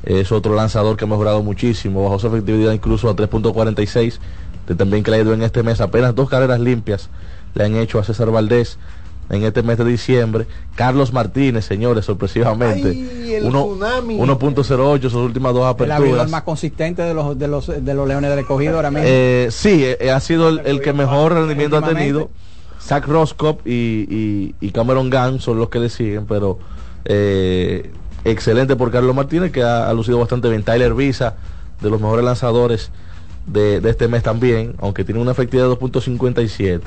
Es 0.07 0.33
otro 0.33 0.55
lanzador 0.55 0.97
que 0.97 1.05
ha 1.05 1.09
mejorado 1.09 1.43
muchísimo, 1.43 2.03
bajó 2.05 2.19
su 2.19 2.27
efectividad 2.29 2.73
incluso 2.73 3.09
a 3.09 3.17
3.46, 3.17 4.19
de 4.69 4.75
también 4.75 5.03
que 5.03 5.11
le 5.11 5.17
ha 5.19 5.21
ido 5.21 5.33
en 5.35 5.43
este 5.43 5.63
mes 5.63 5.81
apenas 5.81 6.15
dos 6.15 6.29
carreras 6.29 6.61
limpias 6.61 7.09
le 7.55 7.65
han 7.65 7.77
hecho 7.77 7.99
a 7.99 8.05
César 8.05 8.31
Valdés 8.31 8.79
en 9.31 9.45
este 9.45 9.63
mes 9.63 9.79
de 9.79 9.85
diciembre. 9.85 10.47
Carlos 10.75 11.13
Martínez, 11.13 11.65
señores, 11.65 12.05
sorpresivamente, 12.05 12.89
Ay, 12.91 13.35
el 13.35 13.45
uno- 13.45 13.65
tsunami. 13.67 14.19
1.08 14.19 15.01
sus 15.03 15.15
últimas 15.15 15.55
dos 15.55 15.63
El 15.63 15.91
aperturas. 15.93 16.29
más 16.31 16.43
consistente 16.43 17.01
de 17.03 17.15
los, 17.15 17.39
de 17.39 17.47
los, 17.49 17.67
de 17.69 17.95
los 17.95 18.07
Leones 18.09 18.29
del 18.31 18.41
Escogido 18.41 18.77
ahora 18.77 18.91
mismo. 18.91 19.07
Eh, 19.09 19.49
sí, 19.51 19.83
eh, 19.85 20.11
ha 20.11 20.19
sido 20.21 20.49
el, 20.49 20.61
el 20.67 20.81
que 20.83 20.93
mejor 20.93 21.33
rendimiento 21.33 21.77
ha 21.79 21.83
tenido. 21.87 22.31
Zach 22.81 23.07
Roscoe 23.07 23.57
y, 23.65 23.73
y- 24.11 24.55
y 24.61 24.71
Cameron 24.73 25.09
Gunn 25.09 25.41
son 25.41 25.59
los 25.59 25.69
que 25.71 25.79
le 25.79 25.89
siguen, 25.89 26.27
pero 26.27 26.59
eh, 27.07 27.93
excelente 28.25 28.77
por 28.77 28.91
Carlos 28.91 29.15
Martínez, 29.15 29.53
que 29.53 29.63
ha, 29.63 29.89
ha 29.89 29.93
lucido 29.95 30.19
bastante 30.19 30.49
bien. 30.49 30.63
Tyler 30.63 30.95
Visa, 30.95 31.35
de 31.81 31.91
los 31.91 32.01
mejores 32.01 32.25
lanzadores 32.25 32.91
de, 33.47 33.81
de 33.81 33.91
este 33.91 34.09
mes 34.09 34.23
también, 34.23 34.75
aunque 34.81 35.05
tiene 35.05 35.21
una 35.21 35.33
efectividad 35.33 35.69
de 35.69 35.75
2.57, 35.77 36.81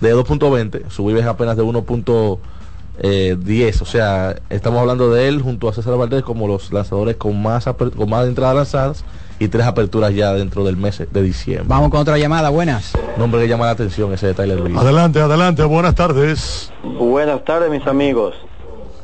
de 0.00 0.14
2.20, 0.14 0.88
su 0.90 1.10
es 1.10 1.24
apenas 1.26 1.56
de 1.56 1.62
1.10, 1.62 3.82
o 3.82 3.84
sea, 3.84 4.36
estamos 4.50 4.80
hablando 4.80 5.10
de 5.12 5.28
él 5.28 5.40
junto 5.42 5.68
a 5.68 5.72
César 5.72 5.96
Valdés 5.96 6.22
como 6.22 6.46
los 6.48 6.72
lanzadores 6.72 7.16
con 7.16 7.40
más, 7.40 7.66
aper- 7.66 7.94
con 7.94 8.10
más 8.10 8.26
entradas 8.26 8.56
lanzadas 8.56 9.04
y 9.38 9.48
tres 9.48 9.66
aperturas 9.66 10.14
ya 10.14 10.32
dentro 10.34 10.64
del 10.64 10.76
mes 10.76 11.02
de 11.10 11.22
diciembre. 11.22 11.66
Vamos 11.68 11.90
con 11.90 12.00
otra 12.00 12.18
llamada, 12.18 12.48
buenas. 12.50 12.92
Nombre 13.16 13.40
que 13.40 13.48
llama 13.48 13.66
la 13.66 13.72
atención 13.72 14.12
ese 14.12 14.28
de 14.28 14.34
Tyler 14.34 14.60
Visa. 14.62 14.80
Adelante, 14.80 15.20
adelante, 15.20 15.62
buenas 15.64 15.94
tardes. 15.94 16.72
Buenas 16.82 17.44
tardes, 17.44 17.70
mis 17.70 17.86
amigos. 17.86 18.34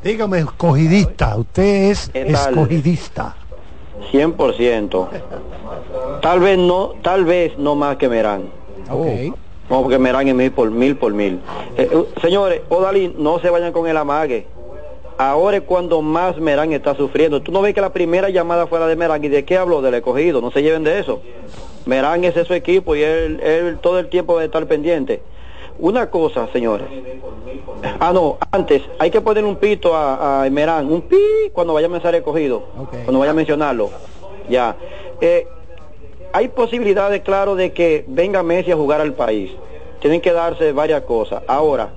Dígame, 0.04 0.40
escogidista, 0.40 1.34
usted 1.34 1.90
es 1.90 2.10
escogidista. 2.12 3.34
100%. 4.12 5.08
Tal 6.20 6.40
vez 6.40 6.58
no, 6.58 6.92
tal 7.00 7.24
vez 7.24 7.56
no 7.56 7.74
más 7.74 7.96
que 7.96 8.10
Merán. 8.10 8.42
Ok. 8.90 9.34
No, 9.70 9.80
porque 9.80 9.98
Merán 9.98 10.28
es 10.28 10.34
mil 10.34 10.52
por 10.52 10.70
mil 10.70 10.94
por 10.96 11.14
mil. 11.14 11.40
Eh, 11.78 11.88
eh, 11.90 12.04
señores, 12.20 12.60
Odalí, 12.68 13.14
no 13.16 13.38
se 13.38 13.48
vayan 13.48 13.72
con 13.72 13.88
el 13.88 13.96
amague. 13.96 14.46
Ahora 15.16 15.56
es 15.56 15.62
cuando 15.62 16.02
más 16.02 16.36
Merán 16.36 16.74
está 16.74 16.94
sufriendo. 16.94 17.40
Tú 17.40 17.50
no 17.50 17.62
ves 17.62 17.72
que 17.72 17.80
la 17.80 17.94
primera 17.94 18.28
llamada 18.28 18.66
fuera 18.66 18.86
de 18.86 18.96
Merán. 18.96 19.24
¿Y 19.24 19.28
de 19.28 19.46
qué 19.46 19.56
habló? 19.56 19.80
Del 19.80 19.94
escogido. 19.94 20.42
No 20.42 20.50
se 20.50 20.62
lleven 20.62 20.84
de 20.84 20.98
eso. 20.98 21.22
Merán 21.86 22.24
es 22.24 22.34
su 22.46 22.52
equipo 22.52 22.94
y 22.94 23.02
él, 23.02 23.40
él 23.42 23.78
todo 23.80 23.98
el 23.98 24.10
tiempo 24.10 24.34
debe 24.34 24.46
estar 24.46 24.66
pendiente. 24.66 25.22
Una 25.78 26.08
cosa, 26.08 26.48
señores. 26.52 26.86
Ah, 28.00 28.12
no, 28.12 28.38
antes 28.50 28.82
hay 28.98 29.10
que 29.10 29.20
poner 29.20 29.44
un 29.44 29.56
pito 29.56 29.94
a, 29.94 30.44
a 30.44 30.50
Merán. 30.50 30.90
Un 30.90 31.02
pi 31.02 31.16
cuando 31.52 31.74
vaya 31.74 31.86
a 31.86 31.90
mensaje 31.90 32.18
escogido. 32.18 32.62
Cuando 33.04 33.18
vaya 33.18 33.32
a 33.32 33.34
mencionarlo. 33.34 33.90
Ya. 34.48 34.76
Eh, 35.20 35.46
hay 36.32 36.48
posibilidades, 36.48 37.22
claro, 37.22 37.54
de 37.54 37.72
que 37.72 38.04
venga 38.08 38.42
Messi 38.42 38.72
a 38.72 38.76
jugar 38.76 39.00
al 39.00 39.14
país. 39.14 39.50
Tienen 40.00 40.20
que 40.20 40.32
darse 40.32 40.72
varias 40.72 41.02
cosas. 41.02 41.42
Ahora, 41.46 41.90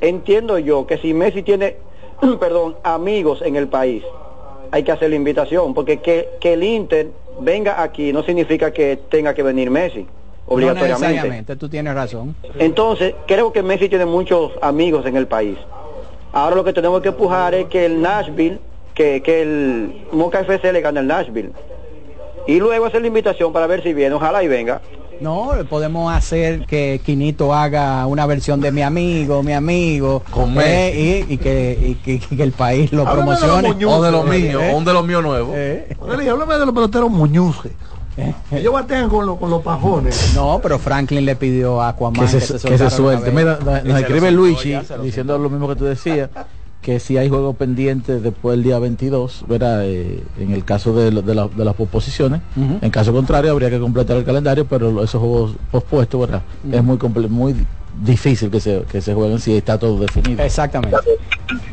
entiendo 0.00 0.58
yo 0.58 0.86
que 0.86 0.98
si 0.98 1.14
Messi 1.14 1.42
tiene, 1.42 1.76
perdón, 2.40 2.76
amigos 2.82 3.42
en 3.42 3.56
el 3.56 3.68
país, 3.68 4.02
hay 4.70 4.82
que 4.82 4.92
hacer 4.92 5.10
la 5.10 5.16
invitación, 5.16 5.74
porque 5.74 5.98
que, 6.00 6.28
que 6.40 6.52
el 6.52 6.62
Inter 6.62 7.08
venga 7.40 7.82
aquí 7.82 8.12
no 8.12 8.22
significa 8.22 8.72
que 8.72 8.98
tenga 9.08 9.32
que 9.34 9.42
venir 9.42 9.70
Messi, 9.70 10.06
No 10.48 10.54
obligatoriamente. 10.54 11.06
necesariamente, 11.08 11.56
tú 11.56 11.68
tienes 11.68 11.94
razón. 11.94 12.34
Entonces, 12.58 13.14
creo 13.26 13.52
que 13.52 13.62
Messi 13.62 13.88
tiene 13.88 14.06
muchos 14.06 14.52
amigos 14.62 15.04
en 15.06 15.16
el 15.16 15.26
país. 15.26 15.58
Ahora 16.32 16.56
lo 16.56 16.64
que 16.64 16.72
tenemos 16.72 17.00
que 17.02 17.08
empujar 17.08 17.54
es 17.54 17.66
que 17.66 17.84
el 17.86 18.00
Nashville, 18.00 18.58
que, 18.94 19.22
que 19.22 19.42
el 19.42 20.06
Moca 20.12 20.40
FC 20.40 20.72
le 20.72 20.80
gane 20.80 21.00
al 21.00 21.06
Nashville. 21.06 21.50
Y 22.46 22.58
luego 22.60 22.86
hacer 22.86 23.02
la 23.02 23.08
invitación 23.08 23.52
para 23.52 23.66
ver 23.66 23.82
si 23.82 23.92
viene, 23.92 24.14
ojalá 24.14 24.42
y 24.42 24.48
venga. 24.48 24.80
No, 25.20 25.50
podemos 25.68 26.12
hacer 26.14 26.64
que 26.64 27.00
Quinito 27.04 27.52
haga 27.52 28.06
una 28.06 28.24
versión 28.24 28.60
de 28.60 28.70
mi 28.70 28.82
amigo, 28.82 29.42
mi 29.42 29.52
amigo, 29.52 30.22
Con 30.30 30.54
eh, 30.60 31.24
y, 31.28 31.34
y 31.34 31.38
que, 31.38 31.76
y 31.80 31.94
que- 31.96 32.20
que 32.36 32.42
el 32.42 32.52
país 32.52 32.92
lo 32.92 33.02
Háblame 33.06 33.22
de 33.22 33.30
los 33.32 33.40
promocione. 33.40 33.68
Muñoz, 33.74 33.94
O 33.98 34.02
de 34.02 34.10
los 34.12 34.24
eh, 34.26 34.28
míos, 34.38 34.62
eh. 34.62 34.70
o 34.72 34.76
un 34.76 34.84
de 34.84 34.92
los 34.92 35.04
míos 35.06 35.22
nuevos. 35.22 35.56
Odalí, 35.98 36.28
háblame 36.28 36.54
de 36.56 36.66
los 36.66 36.74
peloteros 36.74 37.10
Muñuces. 37.10 37.72
Ellos 38.50 38.72
batean 38.72 39.08
con, 39.08 39.26
los- 39.26 39.38
con 39.38 39.50
los 39.50 39.62
pajones. 39.62 40.32
No, 40.34 40.58
pero 40.62 40.78
Franklin 40.78 41.24
le 41.24 41.36
pidió 41.36 41.80
a 41.80 41.90
Aquaman 41.90 42.26
que 42.26 42.40
se, 42.40 42.58
que 42.68 42.78
se 42.78 42.90
suelte. 42.90 43.30
Mira, 43.30 43.58
nos, 43.64 44.00
escribe 44.00 44.30
lo 44.30 44.38
Luigi 44.38 44.72
lo 44.74 45.02
diciendo 45.02 45.38
lo 45.38 45.50
mismo 45.50 45.68
que 45.68 45.76
tú 45.76 45.84
decías, 45.84 46.30
que 46.82 47.00
si 47.00 47.16
hay 47.18 47.28
juegos 47.28 47.56
pendientes 47.56 48.22
después 48.22 48.56
del 48.56 48.62
día 48.64 48.78
22, 48.78 49.44
verá, 49.48 49.84
eh, 49.84 50.22
en 50.38 50.52
el 50.52 50.64
caso 50.64 50.92
de, 50.94 51.10
lo- 51.10 51.22
de, 51.22 51.34
la- 51.34 51.48
de 51.48 51.64
las 51.64 51.74
posposiciones, 51.74 52.40
Ujú. 52.56 52.78
en 52.80 52.90
caso 52.90 53.12
contrario 53.12 53.50
habría 53.52 53.68
que 53.70 53.78
completar 53.80 54.16
el 54.16 54.24
calendario, 54.24 54.64
pero 54.64 54.90
lo- 54.90 55.02
esos 55.04 55.20
juegos 55.20 55.52
pospuestos, 55.70 56.20
¿verdad? 56.20 56.42
Es 56.72 56.82
muy 56.82 56.96
comple- 56.96 57.28
muy 57.28 57.54
difícil 58.02 58.50
que 58.50 58.60
se, 58.60 58.82
que 58.90 59.00
se 59.00 59.12
jueguen 59.14 59.38
si 59.40 59.56
está 59.56 59.78
todo 59.78 59.98
definido. 59.98 60.42
Exactamente. 60.42 60.96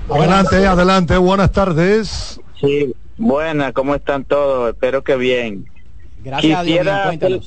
Adelante, 0.09 0.65
adelante, 0.67 1.17
buenas 1.17 1.51
tardes. 1.51 2.39
Sí, 2.59 2.93
buenas, 3.17 3.73
¿cómo 3.73 3.95
están 3.95 4.23
todos? 4.25 4.69
Espero 4.69 5.03
que 5.03 5.15
bien. 5.15 5.65
Gracias 6.25 6.57
a 6.59 6.63
Dios, 6.63 6.83
bien, 6.83 7.19
Quisiera, 7.19 7.39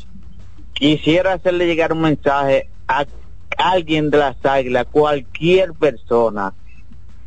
quisiera 0.73 1.33
hacerle 1.33 1.67
llegar 1.67 1.93
un 1.93 2.01
mensaje 2.03 2.69
a 2.87 3.05
alguien 3.59 4.09
de 4.11 4.19
las 4.19 4.37
águilas, 4.45 4.87
cualquier 4.91 5.73
persona. 5.73 6.55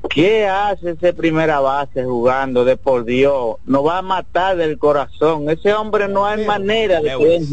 ¿Qué 0.10 0.48
hace 0.48 0.92
ese 0.92 1.14
primera 1.14 1.60
base 1.60 2.04
jugando 2.04 2.66
de 2.66 2.76
por 2.76 3.06
Dios? 3.06 3.58
Nos 3.66 3.86
va 3.86 4.00
a 4.00 4.02
matar 4.02 4.58
del 4.58 4.80
corazón. 4.80 5.50
Ese 5.50 5.74
hombre 5.74 6.08
no 6.08 6.26
hay 6.26 6.44
manera 6.46 7.02
de 7.02 7.10
Este 7.10 7.36
es 7.36 7.42
un- 7.42 7.48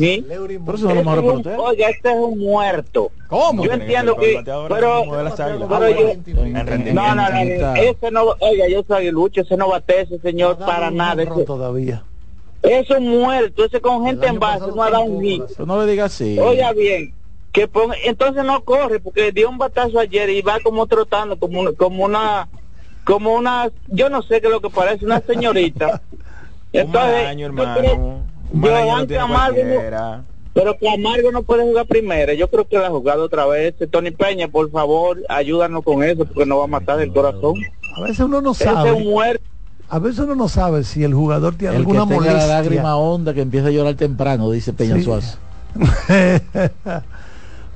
pelotero. 1.43 1.63
Oiga, 1.63 1.91
este 1.91 2.09
es 2.11 2.17
un 2.17 2.39
muerto. 2.39 3.11
¿Cómo? 3.29 3.65
Yo 3.65 3.73
entiendo 3.73 4.17
que, 4.17 4.43
pero, 4.69 5.03
pero 5.69 5.89
yo, 5.91 6.15
no, 6.95 7.15
no, 7.15 7.29
no, 7.31 7.75
ese 7.77 8.11
no, 8.11 8.35
oiga, 8.41 8.69
yo 8.69 8.83
soy 8.89 8.97
aguilucho, 8.97 9.43
ese 9.43 9.57
no 9.57 9.69
bate 9.69 10.03
ese 10.03 10.19
señor 10.21 10.57
para 10.59 10.91
nada. 10.91 11.23
Ese, 11.25 11.45
todavía. 11.45 12.03
Eso 12.63 12.97
es 12.97 13.01
muerto, 13.01 13.65
ese 13.65 13.81
con 13.81 14.05
gente 14.05 14.27
en 14.27 14.39
base 14.39 14.67
no 14.75 14.83
ha 14.83 14.91
dado 14.91 15.05
un 15.05 15.23
hit. 15.23 15.43
No 15.59 15.85
digas 15.87 16.13
así. 16.15 16.39
Oiga 16.39 16.73
bien, 16.73 17.15
que 17.53 17.69
ponga, 17.69 17.95
entonces 18.05 18.45
no 18.45 18.63
corre 18.65 19.01
porque 19.01 19.33
dio 19.33 19.49
un 19.49 19.59
batazo 19.59 19.99
ayer 19.99 20.29
y 20.31 20.43
va 20.43 20.59
como 20.61 20.87
trotando 20.87 21.39
como 21.39 21.61
una, 21.61 21.73
como 21.73 22.05
una, 22.05 22.49
como 23.05 23.35
una, 23.35 23.71
yo 23.87 24.11
no 24.11 24.23
sé 24.23 24.41
qué 24.41 24.49
es 24.49 24.53
lo 24.53 24.61
que 24.61 24.71
parece 24.71 25.05
una 25.05 25.21
señorita. 25.21 26.03
Entonces, 26.73 27.27
año, 27.27 27.47
hermano. 27.47 28.25
Un 28.53 28.65
año 28.67 28.97
no 28.97 29.07
Camargo 29.07 29.59
no- 29.65 30.25
pero 30.53 30.77
Camargo 30.77 31.31
no 31.33 31.43
puede 31.45 31.63
jugar 31.63 31.87
primera. 31.87 32.35
Yo 32.35 32.49
creo 32.51 32.67
que 32.67 32.79
la 32.79 32.89
ha 32.89 32.91
jugado 32.91 33.25
otra 33.25 33.47
vez. 33.47 33.75
Tony 33.91 34.11
Peña, 34.11 34.49
por 34.49 34.71
favor, 34.71 35.19
ayúdanos 35.29 35.85
con 35.85 36.03
eso 36.03 36.25
porque 36.25 36.45
nos 36.47 36.59
va 36.59 36.65
a 36.65 36.69
matar 36.69 37.01
el 37.01 37.13
corazón. 37.13 37.55
A 37.97 38.01
veces 38.03 38.21
uno 38.21 38.41
no 38.41 38.51
Ese 38.53 38.65
es 38.65 38.71
sabe. 38.71 38.93
muerto. 38.93 39.45
A 39.91 39.99
veces 39.99 40.21
uno 40.21 40.35
no 40.35 40.49
sabe 40.49 40.85
si 40.85 41.03
el 41.03 41.15
jugador 41.15 41.55
tiene 41.55 41.77
El 41.77 41.87
que 41.87 41.97
alguna 41.97 42.07
tenga 42.17 42.33
la 42.35 42.47
lágrima 42.47 42.97
honda 42.97 43.33
que 43.33 43.41
empieza 43.41 43.69
a 43.69 43.71
llorar 43.71 43.95
temprano, 43.95 44.51
dice 44.51 44.73
Peña 44.73 44.97
Sí. 44.97 45.03
Suárez. 45.05 45.39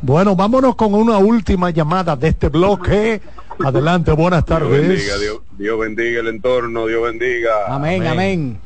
bueno, 0.02 0.36
vámonos 0.36 0.74
con 0.74 0.94
una 0.94 1.18
última 1.18 1.70
llamada 1.70 2.16
de 2.16 2.28
este 2.28 2.48
bloque. 2.48 3.20
Adelante, 3.64 4.12
buenas 4.12 4.44
Dios 4.44 4.58
tardes. 4.58 4.88
bendiga, 4.88 5.18
Dios, 5.18 5.38
Dios 5.58 5.78
bendiga 5.78 6.20
el 6.20 6.28
entorno, 6.28 6.86
Dios 6.86 7.02
bendiga. 7.02 7.50
Amén, 7.68 8.06
amén. 8.06 8.58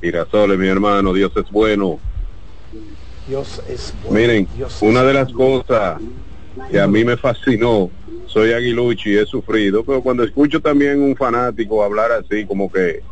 Girasoles, 0.00 0.58
mi 0.58 0.66
hermano, 0.68 1.12
Dios 1.12 1.32
es 1.36 1.50
bueno. 1.50 1.98
Dios 3.28 3.62
es 3.68 3.94
bueno. 4.02 4.18
Miren, 4.18 4.48
Dios 4.56 4.74
es 4.76 4.82
una 4.82 5.02
de 5.02 5.14
las 5.14 5.32
bueno. 5.32 5.62
cosas 5.64 6.00
que 6.70 6.80
a 6.80 6.86
mí 6.86 7.04
me 7.04 7.16
fascinó, 7.16 7.90
soy 8.26 8.52
aguiluchi 8.52 9.10
y 9.10 9.16
he 9.18 9.26
sufrido, 9.26 9.84
pero 9.84 10.02
cuando 10.02 10.22
escucho 10.24 10.60
también 10.60 11.00
un 11.02 11.16
fanático 11.16 11.82
hablar 11.82 12.12
así, 12.12 12.44
como 12.46 12.70
que 12.70 13.02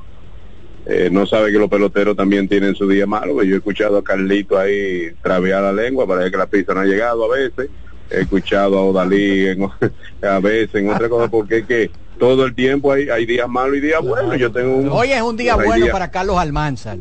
eh, 0.86 1.08
no 1.12 1.26
sabe 1.26 1.52
que 1.52 1.58
los 1.58 1.68
peloteros 1.68 2.16
también 2.16 2.48
tienen 2.48 2.74
su 2.74 2.88
día 2.88 3.06
malo, 3.06 3.34
pues 3.34 3.48
yo 3.48 3.54
he 3.54 3.58
escuchado 3.58 3.98
a 3.98 4.04
Carlito 4.04 4.58
ahí 4.58 5.10
travear 5.22 5.62
la 5.62 5.72
lengua, 5.72 6.06
parece 6.06 6.30
que 6.30 6.36
la 6.36 6.46
pista 6.46 6.72
no 6.74 6.80
ha 6.80 6.84
llegado 6.84 7.24
a 7.32 7.36
veces, 7.36 7.68
he 8.10 8.20
escuchado 8.22 8.78
a 8.78 8.82
Odalí 8.84 9.46
en- 9.48 9.64
a 10.22 10.38
veces 10.40 10.74
en 10.76 10.90
otra 10.90 11.08
cosa, 11.08 11.28
porque 11.28 11.58
es 11.58 11.66
que 11.66 11.90
todo 12.18 12.46
el 12.46 12.54
tiempo 12.54 12.90
hay, 12.92 13.08
hay 13.10 13.26
días 13.26 13.48
malos 13.48 13.76
y 13.76 13.80
días 13.80 14.00
buenos, 14.02 14.38
yo 14.38 14.50
tengo 14.50 14.76
un... 14.76 14.88
Hoy 14.90 15.12
es 15.12 15.20
un 15.22 15.36
día 15.36 15.56
bueno 15.56 15.84
días- 15.84 15.92
para 15.92 16.10
Carlos 16.10 16.36
Almanzar. 16.38 16.98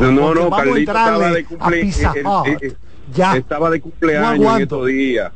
no, 0.00 0.34
no, 0.34 0.50
Carlito 0.50 0.90
estaba 0.92 1.30
de 1.32 1.44
cumpleaños. 1.44 1.96
Pizza 1.96 2.12
Hut. 2.24 2.74
Ya. 3.12 3.36
Estaba 3.36 3.70
de 3.70 3.78
No 3.78 3.82
cumpleaños 3.84 4.56
en 4.56 4.62
estos 4.62 4.86
días. 4.86 5.32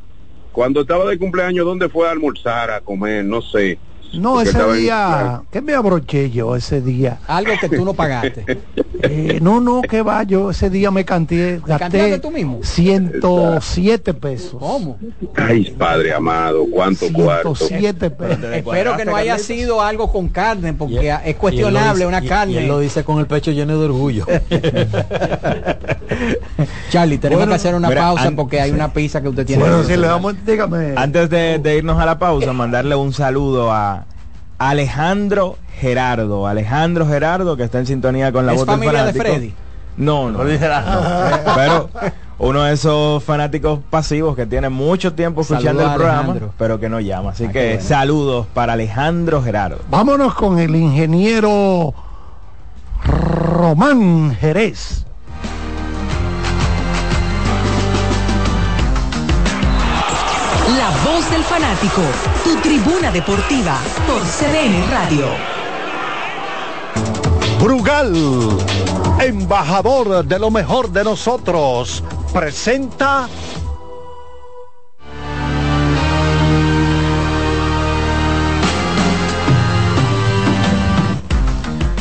Cuando 0.51 0.81
estaba 0.81 1.05
de 1.09 1.17
cumpleaños, 1.17 1.65
¿dónde 1.65 1.89
fue 1.89 2.07
a 2.07 2.11
almorzar, 2.11 2.71
a 2.71 2.81
comer? 2.81 3.25
No 3.25 3.41
sé. 3.41 3.79
No, 4.13 4.41
ese 4.41 4.73
día, 4.73 5.41
¿qué 5.51 5.61
me 5.61 5.73
abroché 5.73 6.31
yo 6.31 6.55
ese 6.55 6.81
día? 6.81 7.19
Algo 7.27 7.53
que 7.59 7.69
tú 7.69 7.85
no 7.85 7.93
pagaste. 7.93 8.45
Eh, 9.01 9.39
no, 9.41 9.61
no, 9.61 9.81
que 9.81 10.01
va, 10.01 10.23
yo 10.23 10.51
ese 10.51 10.69
día 10.69 10.91
me 10.91 11.05
canté, 11.05 11.61
gasté 11.65 12.19
tú 12.19 12.31
mismo? 12.31 12.59
107 12.61 14.13
pesos. 14.13 14.57
¿Cómo? 14.59 14.97
Ay, 15.37 15.73
padre 15.77 16.13
amado, 16.13 16.65
cuánto 16.69 17.05
cuarto. 17.13 17.55
107 17.55 18.09
pesos. 18.09 18.43
Espero 18.43 18.97
que 18.97 19.05
no 19.05 19.15
haya 19.15 19.37
sido 19.37 19.81
algo 19.81 20.11
con 20.11 20.27
carne, 20.27 20.73
porque 20.73 21.17
es 21.23 21.35
cuestionable 21.37 22.05
una 22.05 22.21
carne. 22.21 22.55
Y 22.55 22.57
él 22.57 22.67
lo 22.67 22.81
dice 22.81 23.05
con 23.05 23.19
el 23.19 23.25
pecho 23.25 23.51
lleno 23.51 23.79
de 23.79 23.85
orgullo. 23.85 24.25
Charlie, 26.89 27.17
tenemos 27.19 27.39
Bueno, 27.45 27.51
que 27.51 27.55
hacer 27.55 27.75
una 27.75 27.87
mira, 27.87 28.01
pausa 28.01 28.31
porque 28.31 28.59
hay 28.59 28.71
una 28.71 28.91
pizza 28.91 29.21
que 29.21 29.29
usted 29.29 29.45
tiene. 29.45 29.63
Bueno, 29.63 29.83
si 29.83 29.95
le 29.95 30.07
damos, 30.07 30.35
dígame. 30.45 30.93
Antes 30.97 31.29
de, 31.29 31.59
de 31.59 31.77
irnos 31.77 31.97
a 31.99 32.05
la 32.05 32.19
pausa, 32.19 32.51
mandarle 32.51 32.95
un 32.95 33.13
saludo 33.13 33.71
a 33.71 33.98
Alejandro 34.59 35.57
Gerardo. 35.79 36.45
Alejandro 36.47 37.07
Gerardo, 37.07 37.57
que 37.57 37.63
está 37.63 37.79
en 37.79 37.85
sintonía 37.87 38.31
con 38.31 38.45
la 38.45 38.53
¿Es 38.53 38.59
voz 38.59 38.67
del 38.67 38.79
de 38.79 38.85
fanático. 38.85 39.23
Freddy? 39.25 39.53
No, 39.97 40.29
no. 40.31 40.43
no. 40.43 40.45
Pero 41.55 41.89
uno 42.37 42.63
de 42.63 42.73
esos 42.73 43.23
fanáticos 43.23 43.79
pasivos 43.89 44.35
que 44.35 44.45
tiene 44.45 44.69
mucho 44.69 45.13
tiempo 45.13 45.41
escuchando 45.41 45.83
el 45.85 45.93
programa, 45.95 46.35
pero 46.57 46.79
que 46.79 46.87
no 46.87 46.99
llama. 47.01 47.31
Así 47.31 47.45
Ah, 47.45 47.51
que 47.51 47.67
bueno. 47.75 47.83
saludos 47.83 48.47
para 48.53 48.73
Alejandro 48.73 49.41
Gerardo. 49.41 49.79
Vámonos 49.89 50.33
con 50.35 50.57
el 50.59 50.73
ingeniero 50.75 51.93
Román 53.03 54.35
Jerez. 54.39 55.05
La 60.77 60.91
voz 61.03 61.31
del 61.31 61.43
fanático, 61.43 62.01
tu 62.43 62.55
tribuna 62.61 63.11
deportiva 63.11 63.79
por 64.05 64.21
CDN 64.21 64.87
Radio. 64.91 65.25
Brugal, 67.59 68.13
embajador 69.19 70.23
de 70.25 70.37
lo 70.37 70.51
mejor 70.51 70.91
de 70.91 71.03
nosotros, 71.03 72.03
presenta 72.31 73.27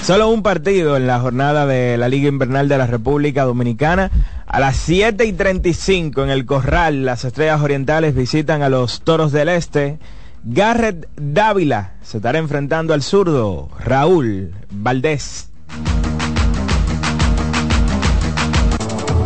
Solo 0.08 0.30
un 0.30 0.42
partido 0.42 0.96
en 0.96 1.06
la 1.06 1.20
jornada 1.20 1.66
de 1.66 1.98
la 1.98 2.08
Liga 2.08 2.28
Invernal 2.28 2.66
de 2.66 2.78
la 2.78 2.86
República 2.86 3.44
Dominicana. 3.44 4.10
A 4.50 4.60
las 4.60 4.76
7 4.78 5.26
y 5.26 5.34
35 5.34 6.24
en 6.24 6.30
el 6.30 6.46
Corral, 6.46 7.04
las 7.04 7.26
Estrellas 7.26 7.60
Orientales 7.60 8.14
visitan 8.14 8.62
a 8.62 8.70
los 8.70 9.02
Toros 9.02 9.30
del 9.30 9.50
Este. 9.50 9.98
Garrett 10.42 11.06
Dávila 11.16 11.96
se 12.00 12.16
estará 12.16 12.38
enfrentando 12.38 12.94
al 12.94 13.02
zurdo 13.02 13.68
Raúl 13.78 14.54
Valdés. 14.70 15.50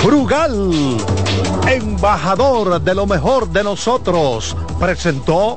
Brugal, 0.04 0.96
embajador 1.68 2.80
de 2.80 2.94
lo 2.96 3.06
mejor 3.06 3.48
de 3.52 3.62
nosotros, 3.62 4.56
presentó 4.80 5.56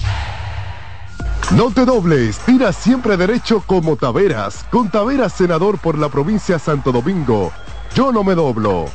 No 1.55 1.69
te 1.69 1.83
dobles, 1.83 2.37
tira 2.39 2.71
siempre 2.71 3.17
derecho 3.17 3.61
como 3.65 3.97
Taveras. 3.97 4.65
Con 4.71 4.89
Taveras, 4.89 5.33
senador 5.33 5.79
por 5.79 5.97
la 5.97 6.07
provincia 6.07 6.57
Santo 6.57 6.93
Domingo. 6.93 7.51
Yo 7.93 8.13
no 8.13 8.23
me 8.23 8.35
doblo. 8.35 8.85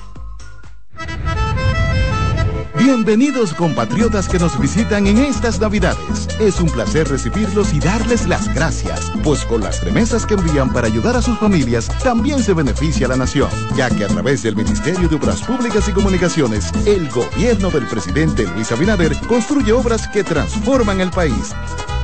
Bienvenidos 2.78 3.52
compatriotas 3.52 4.26
que 4.26 4.38
nos 4.38 4.58
visitan 4.58 5.06
en 5.06 5.18
estas 5.18 5.60
Navidades. 5.60 6.28
Es 6.40 6.58
un 6.58 6.70
placer 6.70 7.08
recibirlos 7.08 7.74
y 7.74 7.80
darles 7.80 8.26
las 8.26 8.52
gracias, 8.54 9.12
pues 9.22 9.44
con 9.44 9.60
las 9.60 9.84
remesas 9.84 10.24
que 10.24 10.34
envían 10.34 10.72
para 10.72 10.86
ayudar 10.86 11.16
a 11.16 11.22
sus 11.22 11.38
familias 11.38 11.88
también 12.02 12.42
se 12.42 12.54
beneficia 12.54 13.06
la 13.06 13.16
nación, 13.16 13.50
ya 13.76 13.90
que 13.90 14.04
a 14.04 14.08
través 14.08 14.42
del 14.42 14.56
Ministerio 14.56 15.08
de 15.08 15.16
Obras 15.16 15.42
Públicas 15.42 15.88
y 15.88 15.92
Comunicaciones, 15.92 16.72
el 16.86 17.10
gobierno 17.10 17.70
del 17.70 17.86
presidente 17.86 18.46
Luis 18.54 18.72
Abinader 18.72 19.14
construye 19.26 19.72
obras 19.72 20.08
que 20.08 20.24
transforman 20.24 21.00
el 21.00 21.10
país. 21.10 21.54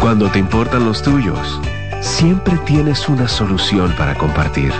Cuando 0.00 0.30
te 0.30 0.38
importan 0.38 0.84
los 0.84 1.02
tuyos, 1.02 1.60
siempre 2.00 2.56
tienes 2.58 3.08
una 3.08 3.26
solución 3.26 3.92
para 3.98 4.14
compartir. 4.14 4.72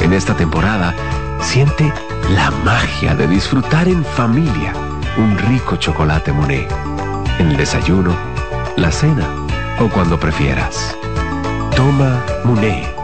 En 0.00 0.12
esta 0.12 0.36
temporada, 0.36 0.94
siente 1.40 1.92
la 2.30 2.50
magia 2.64 3.14
de 3.14 3.26
disfrutar 3.26 3.88
en 3.88 4.04
familia 4.04 4.74
un 5.16 5.38
rico 5.38 5.76
chocolate 5.76 6.32
Monet. 6.32 6.70
En 7.38 7.48
el 7.48 7.56
desayuno, 7.56 8.14
la 8.76 8.92
cena 8.92 9.26
o 9.80 9.88
cuando 9.88 10.20
prefieras. 10.20 10.94
Toma 11.74 12.22
Monet. 12.44 13.03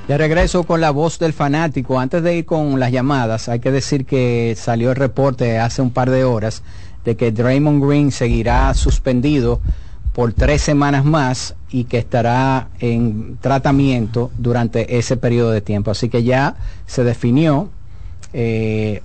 De 0.08 0.16
regreso 0.16 0.62
con 0.62 0.80
la 0.80 0.90
voz 0.90 1.18
del 1.18 1.34
fanático. 1.34 2.00
Antes 2.00 2.22
de 2.22 2.36
ir 2.36 2.46
con 2.46 2.80
las 2.80 2.92
llamadas, 2.92 3.50
hay 3.50 3.60
que 3.60 3.70
decir 3.70 4.06
que 4.06 4.56
salió 4.56 4.88
el 4.90 4.96
reporte 4.96 5.58
hace 5.58 5.82
un 5.82 5.90
par 5.90 6.08
de 6.08 6.24
horas 6.24 6.62
de 7.06 7.16
que 7.16 7.30
Draymond 7.30 7.82
Green 7.82 8.10
seguirá 8.10 8.74
suspendido 8.74 9.60
por 10.12 10.32
tres 10.32 10.60
semanas 10.60 11.04
más 11.04 11.54
y 11.70 11.84
que 11.84 11.98
estará 11.98 12.68
en 12.80 13.38
tratamiento 13.40 14.30
durante 14.36 14.98
ese 14.98 15.16
periodo 15.16 15.52
de 15.52 15.60
tiempo. 15.60 15.92
Así 15.92 16.08
que 16.08 16.24
ya 16.24 16.56
se 16.86 17.04
definió 17.04 17.70
eh, 18.32 19.02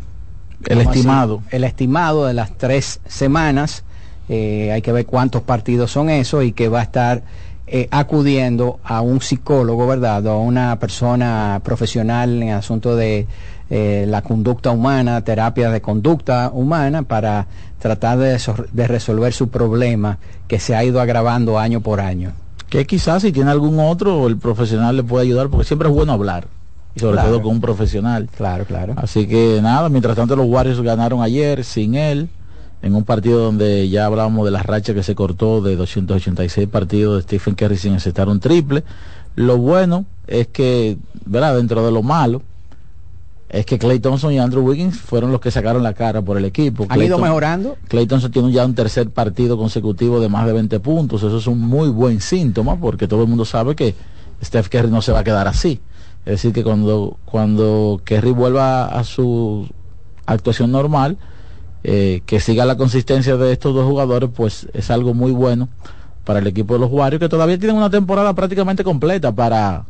El 0.66 0.82
estimado. 0.82 1.44
El 1.52 1.64
estimado 1.64 2.26
de 2.26 2.34
las 2.34 2.58
tres 2.58 3.00
semanas. 3.06 3.84
Eh, 4.30 4.72
hay 4.72 4.82
que 4.82 4.92
ver 4.92 5.06
cuántos 5.06 5.44
partidos 5.44 5.92
son 5.92 6.10
esos 6.10 6.44
y 6.44 6.54
que 6.54 6.70
va 6.70 6.80
a 6.80 6.84
estar 6.84 7.22
eh, 7.68 7.88
acudiendo 7.92 8.80
a 8.84 9.02
un 9.02 9.22
psicólogo, 9.22 9.86
¿verdad? 9.86 10.26
O 10.26 10.32
a 10.32 10.40
una 10.40 10.80
persona 10.80 11.62
profesional 11.64 12.42
en 12.42 12.50
asunto 12.50 12.96
de 12.96 13.28
eh, 13.70 14.04
la 14.06 14.22
conducta 14.22 14.72
humana, 14.72 15.24
terapia 15.24 15.70
de 15.72 15.80
conducta 15.82 16.52
humana, 16.54 17.04
para 17.04 17.48
tratar 17.82 18.18
de, 18.20 18.38
so- 18.40 18.56
de 18.72 18.88
resolver 18.88 19.34
su 19.34 19.50
problema 19.50 20.20
que 20.48 20.60
se 20.60 20.76
ha 20.76 20.84
ido 20.84 21.02
agravando 21.02 21.60
año 21.60 21.82
por 21.82 22.00
año. 22.00 22.32
Que 22.70 22.86
quizás 22.86 23.22
si 23.24 23.32
tiene 23.34 23.52
algún 23.52 23.80
otro, 23.80 24.28
el 24.28 24.38
profesional 24.38 24.96
le 24.96 25.04
puede 25.04 25.26
ayudar, 25.26 25.50
porque 25.50 25.66
siempre 25.66 25.90
es 25.90 25.94
bueno 25.94 26.14
hablar. 26.14 26.48
Y 26.96 27.00
sobre 27.00 27.14
Claro. 27.14 27.30
todo 27.30 27.42
con 27.42 27.54
un 27.54 27.62
profesional. 27.62 28.30
Claro, 28.36 28.66
claro. 28.66 28.94
Así 28.98 29.28
que 29.28 29.60
nada, 29.62 29.90
mientras 29.90 30.16
tanto 30.16 30.36
los 30.36 30.46
Warriors 30.48 30.82
ganaron 30.82 31.22
ayer 31.22 31.64
sin 31.64 31.96
él, 31.96 32.30
en 32.82 32.96
un 32.96 33.04
partido 33.04 33.40
donde 33.40 33.90
ya 33.90 34.06
hablábamos 34.06 34.46
de 34.46 34.52
la 34.52 34.64
racha 34.64 34.94
que 34.94 35.04
se 35.04 35.14
cortó 35.16 35.62
de 35.62 35.76
286 35.76 36.68
partidos 36.68 37.16
de 37.18 37.22
Stephen 37.24 37.56
Curry 37.56 37.78
sin 37.78 37.94
aceptar 37.94 38.28
un 38.30 38.40
triple. 38.40 38.84
Lo 39.36 39.58
bueno 39.58 40.06
es 40.28 40.48
que, 40.48 40.98
¿verdad? 41.26 41.56
Dentro 41.56 41.86
de 41.86 41.92
lo 41.92 42.04
malo, 42.04 42.42
es 43.52 43.66
que 43.66 43.78
Clay 43.78 44.00
Thompson 44.00 44.32
y 44.32 44.40
Andrew 44.40 44.64
Wiggins 44.64 44.98
fueron 44.98 45.32
los 45.32 45.42
que 45.42 45.52
sacaron 45.52 45.84
la 45.84 45.94
cara 45.94 46.22
por 46.22 46.38
el 46.38 46.46
equipo. 46.46 46.86
¿Han 46.88 47.02
ido 47.02 47.20
mejorando? 47.20 47.78
Clay 47.90 48.08
Thompson 48.08 48.32
tiene 48.32 48.52
ya 48.52 48.66
un 48.66 48.76
tercer 48.76 49.10
partido 49.10 49.58
consecutivo 49.58 50.22
de 50.22 50.30
más 50.30 50.46
de 50.46 50.54
20 50.54 50.80
puntos. 50.80 51.22
Eso 51.22 51.38
es 51.38 51.48
un 51.48 51.60
muy 51.60 51.90
buen 51.90 52.22
síntoma 52.22 52.80
porque 52.80 53.10
todo 53.10 53.24
el 53.24 53.28
mundo 53.28 53.44
sabe 53.44 53.76
que 53.76 53.94
Steph 54.42 54.70
Curry 54.70 54.90
no 54.90 55.02
se 55.02 55.12
va 55.12 55.20
a 55.20 55.24
quedar 55.26 55.50
así. 55.50 55.82
Es 56.26 56.34
decir, 56.34 56.54
que 56.54 56.64
cuando, 56.64 57.18
cuando 57.26 58.02
Curry 58.06 58.32
vuelva 58.32 58.86
a 58.86 59.04
su 59.04 59.68
actuación 60.26 60.72
normal, 60.72 61.18
eh, 61.84 62.22
que 62.26 62.40
siga 62.40 62.64
la 62.64 62.78
consistencia 62.78 63.36
de 63.36 63.52
estos 63.52 63.76
dos 63.76 63.86
jugadores, 63.86 64.30
pues 64.34 64.68
es 64.74 64.90
algo 64.92 65.14
muy 65.14 65.34
bueno 65.34 65.68
para 66.24 66.40
el 66.40 66.48
equipo 66.48 66.76
de 66.76 66.80
los 66.80 66.92
Warriors, 66.92 67.20
que 67.20 67.28
todavía 67.28 67.58
tienen 67.58 67.76
una 67.76 67.90
temporada 67.90 68.34
prácticamente 68.34 68.84
completa 68.84 69.34
para, 69.34 69.86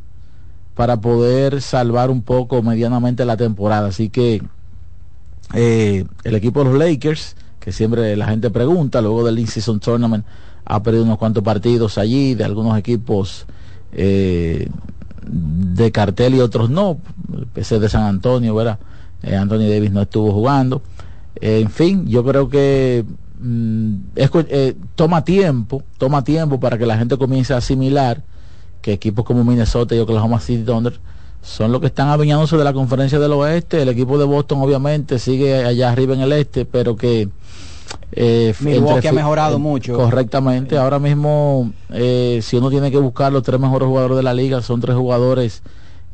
para 0.76 1.02
poder 1.02 1.62
salvar 1.62 2.10
un 2.10 2.22
poco 2.22 2.62
medianamente 2.62 3.26
la 3.26 3.38
temporada. 3.38 3.90
Así 3.90 4.10
que 4.10 4.42
eh, 5.54 6.06
el 6.24 6.36
equipo 6.36 6.64
de 6.64 6.70
los 6.70 6.80
Lakers, 6.80 7.36
que 7.60 7.72
siempre 7.72 8.16
la 8.16 8.28
gente 8.28 8.50
pregunta, 8.50 9.02
luego 9.02 9.24
del 9.24 9.40
In-Season 9.40 9.80
Tournament, 9.80 10.26
ha 10.66 10.82
perdido 10.82 11.04
unos 11.04 11.18
cuantos 11.18 11.44
partidos 11.44 11.98
allí, 11.98 12.36
de 12.36 12.44
algunos 12.44 12.78
equipos 12.78 13.46
eh, 13.92 14.70
de 15.24 15.92
cartel 15.92 16.36
y 16.36 16.40
otros 16.40 16.70
no. 16.70 17.00
El 17.36 17.48
PC 17.48 17.80
de 17.80 17.90
San 17.90 18.04
Antonio, 18.04 18.56
¿verdad? 18.56 18.80
Eh, 19.24 19.36
Anthony 19.36 19.70
Davis 19.70 19.92
no 19.92 20.02
estuvo 20.02 20.32
jugando. 20.32 20.82
En 21.36 21.70
fin, 21.70 22.08
yo 22.08 22.24
creo 22.24 22.50
que 22.50 23.06
mm, 23.40 23.96
toma 24.96 25.24
tiempo, 25.24 25.84
toma 25.98 26.24
tiempo 26.24 26.60
para 26.60 26.78
que 26.78 26.86
la 26.86 26.98
gente 26.98 27.18
comience 27.18 27.54
a 27.54 27.58
asimilar 27.58 28.24
que 28.82 28.94
equipos 28.94 29.26
como 29.26 29.44
Minnesota 29.44 29.96
y 29.96 30.00
Oklahoma 30.00 30.40
City 30.40 30.64
Thunder 30.64 31.00
son 31.42 31.72
los 31.72 31.82
que 31.82 31.88
están 31.88 32.10
adueñándose 32.10 32.58
de 32.58 32.64
la 32.64 32.74
conferencia 32.74 33.20
del 33.20 33.32
oeste. 33.34 33.82
El 33.82 33.90
equipo 33.90 34.18
de 34.18 34.26
Boston 34.26 34.62
obviamente 34.62 35.20
sigue 35.20 35.64
allá 35.66 35.92
arriba 35.92 36.14
en 36.14 36.22
el 36.22 36.32
este, 36.34 36.66
pero 36.66 36.96
que... 36.96 37.30
eh, 38.12 38.54
Milwaukee 38.60 39.08
ha 39.08 39.12
mejorado 39.12 39.56
eh, 39.56 39.60
mucho. 39.60 39.96
Correctamente. 39.96 40.78
Ahora 40.78 41.00
mismo, 41.00 41.72
eh, 41.90 42.40
si 42.44 42.58
uno 42.58 42.70
tiene 42.70 42.92
que 42.92 42.98
buscar 42.98 43.32
los 43.32 43.44
tres 43.44 43.60
mejores 43.60 43.88
jugadores 43.88 44.18
de 44.18 44.24
la 44.24 44.34
liga, 44.34 44.62
son 44.62 44.82
tres 44.82 44.96
jugadores 44.96 45.64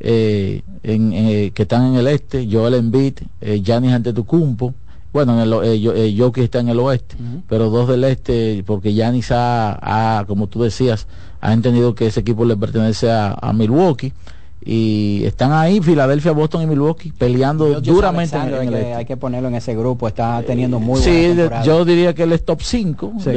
eh, 0.00 0.62
en, 0.82 1.12
eh, 1.12 1.50
que 1.54 1.62
están 1.62 1.86
en 1.88 1.94
el 1.96 2.06
este. 2.06 2.48
Joel 2.50 2.74
Embiid, 2.74 3.18
eh, 3.40 3.60
Giannis 3.62 3.92
Antetokounmpo. 3.92 4.74
Bueno, 5.12 5.34
en 5.34 5.40
el, 5.40 5.52
eh, 5.64 5.92
eh, 5.96 6.14
Jokic 6.18 6.44
está 6.44 6.60
en 6.60 6.68
el 6.68 6.78
oeste, 6.78 7.16
pero 7.48 7.70
dos 7.70 7.88
del 7.88 8.04
este, 8.04 8.62
porque 8.66 8.92
Giannis 8.92 9.32
ha, 9.32 9.78
ha, 10.20 10.24
como 10.26 10.48
tú 10.48 10.62
decías, 10.62 11.06
ha 11.40 11.52
entendido 11.52 11.94
que 11.94 12.06
ese 12.06 12.20
equipo 12.20 12.44
le 12.44 12.56
pertenece 12.56 13.10
a, 13.10 13.32
a 13.40 13.52
Milwaukee. 13.52 14.12
Y 14.60 15.22
están 15.24 15.52
ahí, 15.52 15.80
Filadelfia, 15.80 16.32
Boston 16.32 16.62
y 16.62 16.66
Milwaukee, 16.66 17.12
peleando 17.16 17.74
Yo- 17.74 17.80
yo 17.80 17.94
duramente 17.94 18.36
en, 18.36 18.48
el 18.48 18.54
hay, 18.54 18.68
que, 18.68 18.74
este. 18.78 18.94
hay 18.94 19.04
que 19.06 19.16
ponerlo 19.16 19.48
en 19.48 19.54
ese 19.54 19.74
grupo, 19.74 20.08
está 20.08 20.42
teniendo 20.42 20.78
muy 20.80 21.00
Sí, 21.00 21.10
buena 21.10 21.28
de- 21.28 21.34
temporada. 21.36 21.64
yo 21.64 21.84
diría 21.84 22.12
que 22.14 22.24
él 22.24 22.32
es 22.32 22.44
top 22.44 22.60
5 22.62 23.12
Sí. 23.20 23.30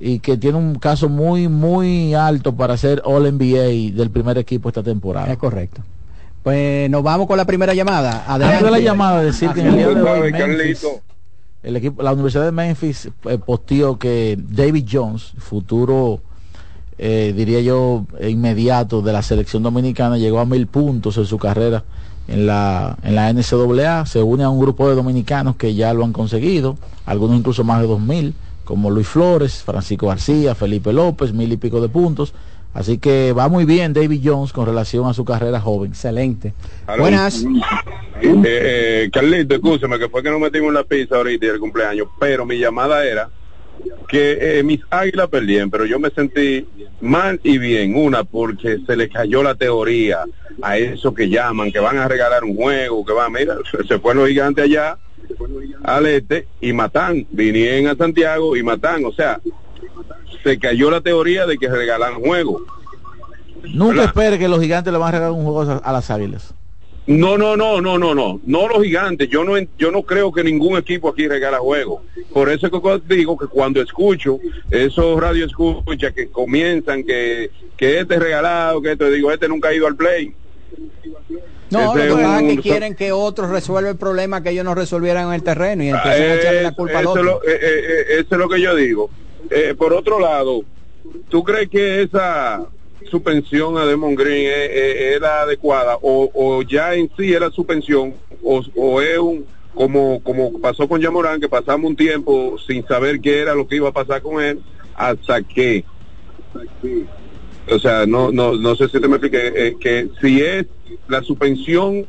y 0.00 0.20
que 0.20 0.36
tiene 0.38 0.56
un 0.56 0.76
caso 0.76 1.08
muy, 1.08 1.48
muy 1.48 2.14
alto 2.14 2.54
para 2.54 2.76
ser 2.76 3.02
All 3.04 3.24
NBA 3.26 3.92
del 3.96 4.10
primer 4.10 4.38
equipo 4.38 4.68
esta 4.68 4.82
temporada. 4.82 5.30
Es 5.30 5.36
correcto. 5.36 5.82
Pues 6.44 6.88
nos 6.88 7.02
vamos 7.02 7.26
con 7.26 7.36
la 7.36 7.44
primera 7.44 7.74
llamada. 7.74 8.22
De 8.38 8.38
la 8.38 8.48
Adelante. 8.56 8.82
llamada, 8.82 9.20
decir 9.22 9.50
que 9.50 9.60
en 9.60 9.66
el 9.66 9.76
día 9.76 9.88
de 9.88 10.00
hoy 10.00 10.32
Memphis, 10.32 10.86
el 11.64 11.76
equipo, 11.76 12.02
la 12.02 12.12
Universidad 12.12 12.44
de 12.44 12.52
Memphis 12.52 13.10
eh, 13.26 13.38
posteó 13.44 13.98
que 13.98 14.38
David 14.40 14.86
Jones, 14.90 15.32
futuro, 15.38 16.20
eh, 16.98 17.32
diría 17.36 17.60
yo, 17.60 18.04
inmediato 18.20 19.02
de 19.02 19.12
la 19.12 19.22
selección 19.22 19.62
dominicana, 19.62 20.18
llegó 20.18 20.40
a 20.40 20.44
mil 20.44 20.66
puntos 20.66 21.16
en 21.16 21.26
su 21.26 21.38
carrera 21.38 21.84
en 22.28 22.46
la, 22.46 22.96
en 23.02 23.14
la 23.14 23.32
NCAA, 23.32 24.06
se 24.06 24.22
une 24.22 24.44
a 24.44 24.50
un 24.50 24.60
grupo 24.60 24.88
de 24.88 24.94
dominicanos 24.94 25.56
que 25.56 25.74
ya 25.74 25.94
lo 25.94 26.04
han 26.04 26.12
conseguido, 26.12 26.76
algunos 27.06 27.38
incluso 27.38 27.64
más 27.64 27.80
de 27.80 27.86
dos 27.86 28.00
mil, 28.00 28.34
como 28.64 28.90
Luis 28.90 29.08
Flores, 29.08 29.62
Francisco 29.62 30.08
García, 30.08 30.54
Felipe 30.54 30.92
López, 30.92 31.32
mil 31.32 31.50
y 31.50 31.56
pico 31.56 31.80
de 31.80 31.88
puntos. 31.88 32.34
Así 32.74 32.98
que 32.98 33.32
va 33.32 33.48
muy 33.48 33.64
bien 33.64 33.94
David 33.94 34.20
Jones 34.22 34.52
con 34.52 34.66
relación 34.66 35.08
a 35.08 35.14
su 35.14 35.24
carrera 35.24 35.58
joven. 35.58 35.90
Excelente. 35.90 36.52
Aló. 36.86 37.08
Eh, 37.08 37.20
eh, 38.22 39.10
Carlito, 39.10 39.54
escúchame, 39.54 39.98
que 39.98 40.10
fue 40.10 40.22
que 40.22 40.30
no 40.30 40.38
metimos 40.38 40.72
la 40.72 40.84
pizza 40.84 41.16
ahorita 41.16 41.46
y 41.46 41.48
el 41.48 41.58
cumpleaños, 41.58 42.08
pero 42.20 42.44
mi 42.44 42.58
llamada 42.58 43.06
era 43.06 43.30
que 44.08 44.58
eh, 44.58 44.62
mis 44.62 44.80
águilas 44.90 45.28
perdían, 45.28 45.70
pero 45.70 45.84
yo 45.84 45.98
me 45.98 46.10
sentí 46.10 46.66
mal 47.00 47.40
y 47.42 47.58
bien. 47.58 47.94
Una, 47.94 48.24
porque 48.24 48.78
se 48.86 48.96
le 48.96 49.08
cayó 49.08 49.42
la 49.42 49.54
teoría 49.54 50.24
a 50.62 50.78
eso 50.78 51.14
que 51.14 51.28
llaman, 51.28 51.70
que 51.70 51.78
van 51.78 51.98
a 51.98 52.08
regalar 52.08 52.44
un 52.44 52.56
juego, 52.56 53.04
que 53.04 53.12
van, 53.12 53.32
mira, 53.32 53.56
se, 53.88 53.98
fueron 53.98 54.22
los 54.22 54.28
gigantes 54.28 54.64
allá 54.64 54.98
al 55.84 56.06
este 56.06 56.48
y 56.60 56.72
matan, 56.72 57.26
vinieron 57.30 57.90
a 57.90 57.96
Santiago 57.96 58.56
y 58.56 58.62
matan, 58.62 59.04
o 59.04 59.12
sea, 59.12 59.40
se 60.42 60.58
cayó 60.58 60.90
la 60.90 61.02
teoría 61.02 61.46
de 61.46 61.58
que 61.58 61.68
regalan 61.68 62.14
juego. 62.14 62.62
Nunca 63.74 64.04
espere 64.04 64.38
que 64.38 64.48
los 64.48 64.60
gigantes 64.60 64.92
le 64.92 64.98
van 64.98 65.08
a 65.08 65.12
regalar 65.12 65.32
un 65.32 65.44
juego 65.44 65.80
a 65.84 65.92
las 65.92 66.10
águilas. 66.10 66.54
No, 67.08 67.38
no, 67.38 67.56
no, 67.56 67.80
no, 67.80 67.96
no, 67.98 68.14
no, 68.14 68.38
no 68.44 68.68
los 68.68 68.82
gigantes. 68.84 69.30
Yo 69.30 69.42
no, 69.42 69.54
yo 69.78 69.90
no 69.90 70.02
creo 70.02 70.30
que 70.30 70.44
ningún 70.44 70.76
equipo 70.76 71.08
aquí 71.08 71.26
regala 71.26 71.58
juego. 71.58 72.02
Por 72.34 72.50
eso 72.50 72.66
es 72.66 72.72
que 72.72 73.14
digo 73.16 73.36
que 73.38 73.46
cuando 73.46 73.80
escucho 73.80 74.38
esos 74.70 75.18
radio 75.18 75.46
escucha 75.46 76.12
que 76.12 76.28
comienzan 76.28 77.02
que, 77.04 77.50
que 77.78 78.00
este 78.00 78.14
es 78.14 78.20
regalado, 78.20 78.82
que 78.82 78.92
este 78.92 79.10
digo, 79.10 79.32
este 79.32 79.48
nunca 79.48 79.68
ha 79.68 79.74
ido 79.74 79.86
al 79.86 79.96
play. 79.96 80.34
No, 81.70 81.94
lo 81.94 82.00
Ese 82.00 82.00
que 82.02 82.06
es 82.08 82.14
pasa 82.14 82.36
es 82.36 82.42
un- 82.42 82.56
que 82.56 82.62
quieren 82.62 82.94
que 82.94 83.12
otros 83.12 83.48
resuelvan 83.50 83.92
el 83.92 83.98
problema 83.98 84.42
que 84.42 84.50
ellos 84.50 84.64
no 84.66 84.74
resolvieran 84.74 85.28
en 85.28 85.32
el 85.34 85.42
terreno 85.42 85.84
y 85.84 85.88
empiezan 85.88 86.22
a 86.22 86.34
echarle 86.34 86.62
la 86.62 86.68
Eh, 86.68 86.74
culpa 86.76 86.98
al 86.98 87.06
otro. 87.06 87.20
es 87.22 87.26
lo, 87.26 87.42
eh, 87.44 87.58
eh, 87.62 88.04
eso 88.20 88.26
es 88.30 88.38
lo 88.38 88.48
que 88.50 88.60
yo 88.60 88.74
digo. 88.74 89.10
Eh, 89.50 89.74
por 89.76 89.94
otro 89.94 90.18
lado, 90.20 90.60
¿tú 91.30 91.42
crees 91.42 91.70
que 91.70 92.02
esa 92.02 92.66
suspensión 93.10 93.78
a 93.78 93.84
Demon 93.86 94.14
Green 94.14 94.46
es, 94.46 94.70
es- 94.70 95.14
es 95.14 95.20
la 95.20 95.42
adecuada 95.42 95.96
o, 96.02 96.30
o 96.34 96.62
ya 96.62 96.94
en 96.94 97.10
sí 97.16 97.32
era 97.32 97.50
suspensión 97.50 98.14
o, 98.42 98.62
o 98.76 99.00
es 99.00 99.18
un 99.18 99.46
como 99.74 100.20
como 100.22 100.58
pasó 100.60 100.88
con 100.88 101.00
Yamorán 101.00 101.40
que 101.40 101.48
pasamos 101.48 101.88
un 101.90 101.96
tiempo 101.96 102.56
sin 102.66 102.84
saber 102.86 103.20
qué 103.20 103.40
era 103.40 103.54
lo 103.54 103.66
que 103.68 103.76
iba 103.76 103.88
a 103.88 103.92
pasar 103.92 104.20
con 104.22 104.42
él 104.42 104.60
hasta 104.94 105.40
que 105.42 105.84
o 107.70 107.78
sea 107.78 108.06
no 108.06 108.32
no 108.32 108.54
no 108.54 108.74
sé 108.74 108.88
si 108.88 109.00
te 109.00 109.06
me 109.08 109.16
expliqué 109.16 109.52
eh, 109.54 109.76
que 109.80 110.08
si 110.20 110.40
es 110.42 110.66
la 111.06 111.22
suspensión 111.22 112.06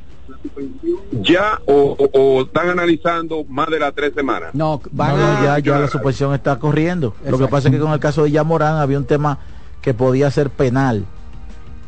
ya 1.11 1.59
o, 1.65 1.95
o- 1.97 2.09
o 2.13 2.41
están 2.43 2.69
analizando 2.69 3.43
más 3.45 3.67
de 3.69 3.79
las 3.79 3.93
tres 3.93 4.13
semanas. 4.13 4.51
No, 4.53 4.81
No, 4.93 5.17
no, 5.17 5.43
ya, 5.43 5.59
ya 5.59 5.79
la 5.79 5.87
suspensión 5.87 6.33
está 6.33 6.57
corriendo. 6.59 7.15
Lo 7.27 7.37
que 7.37 7.47
pasa 7.47 7.67
es 7.67 7.73
que 7.73 7.79
con 7.79 7.91
el 7.91 7.99
caso 7.99 8.23
de 8.23 8.31
Yamorán 8.31 8.75
había 8.77 8.97
un 8.97 9.05
tema 9.05 9.39
que 9.81 9.93
podía 9.93 10.31
ser 10.31 10.49
penal. 10.49 11.05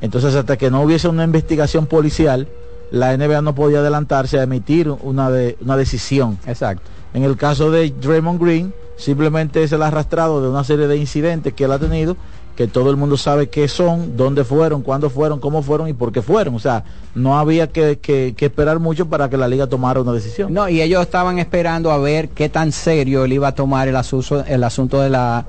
Entonces, 0.01 0.35
hasta 0.35 0.57
que 0.57 0.72
no 0.72 0.81
hubiese 0.81 1.07
una 1.07 1.23
investigación 1.23 1.85
policial, 1.85 2.47
la 2.91 3.15
NBA 3.15 3.41
no 3.41 3.55
podía 3.55 3.80
adelantarse 3.80 4.39
a 4.39 4.43
emitir 4.43 4.89
una, 4.89 5.30
de, 5.30 5.57
una 5.61 5.77
decisión. 5.77 6.38
Exacto. 6.45 6.84
En 7.13 7.23
el 7.23 7.38
caso 7.38 7.72
de 7.72 7.89
Draymond 7.89 8.41
Green, 8.41 8.73
simplemente 8.97 9.63
es 9.63 9.72
el 9.72 9.81
arrastrado 9.81 10.41
de 10.41 10.49
una 10.49 10.63
serie 10.63 10.88
de 10.88 10.97
incidentes 10.97 11.53
que 11.53 11.65
él 11.65 11.72
ha 11.72 11.80
tenido, 11.80 12.18
que 12.56 12.68
todo 12.68 12.90
el 12.91 12.98
mundo 12.98 13.18
sabe 13.18 13.48
qué 13.49 13.68
son, 13.68 14.18
dónde 14.18 14.44
fueron, 14.44 14.82
cuándo 14.82 15.10
fueron, 15.10 15.40
cómo 15.40 15.61
fueron 15.64 15.88
y 15.88 15.94
por 15.94 16.11
qué 16.11 16.22
fueron. 16.22 16.56
O 16.56 16.60
sea, 16.60 16.84
no 17.15 17.40
había 17.40 17.68
que, 17.68 17.99
que- 17.99 18.36
esperar 18.38 18.80
mucho 18.80 19.07
para 19.07 19.30
que 19.30 19.38
la 19.38 19.48
liga 19.48 19.68
tomara 19.68 20.02
una 20.02 20.11
decisión. 20.14 20.53
No, 20.53 20.68
y 20.69 20.82
ellos 20.82 21.02
estaban 21.02 21.40
esperando 21.40 21.91
a 21.91 21.98
ver 21.98 22.30
qué 22.30 22.49
tan 22.49 22.72
serio 22.72 23.23
él 23.26 23.34
iba 23.34 23.48
a 23.49 23.56
tomar 23.56 23.88
el 23.88 23.95
asunto, 23.95 24.44
el 24.45 24.64
asunto 24.64 24.99
de 25.02 25.10
la 25.10 25.45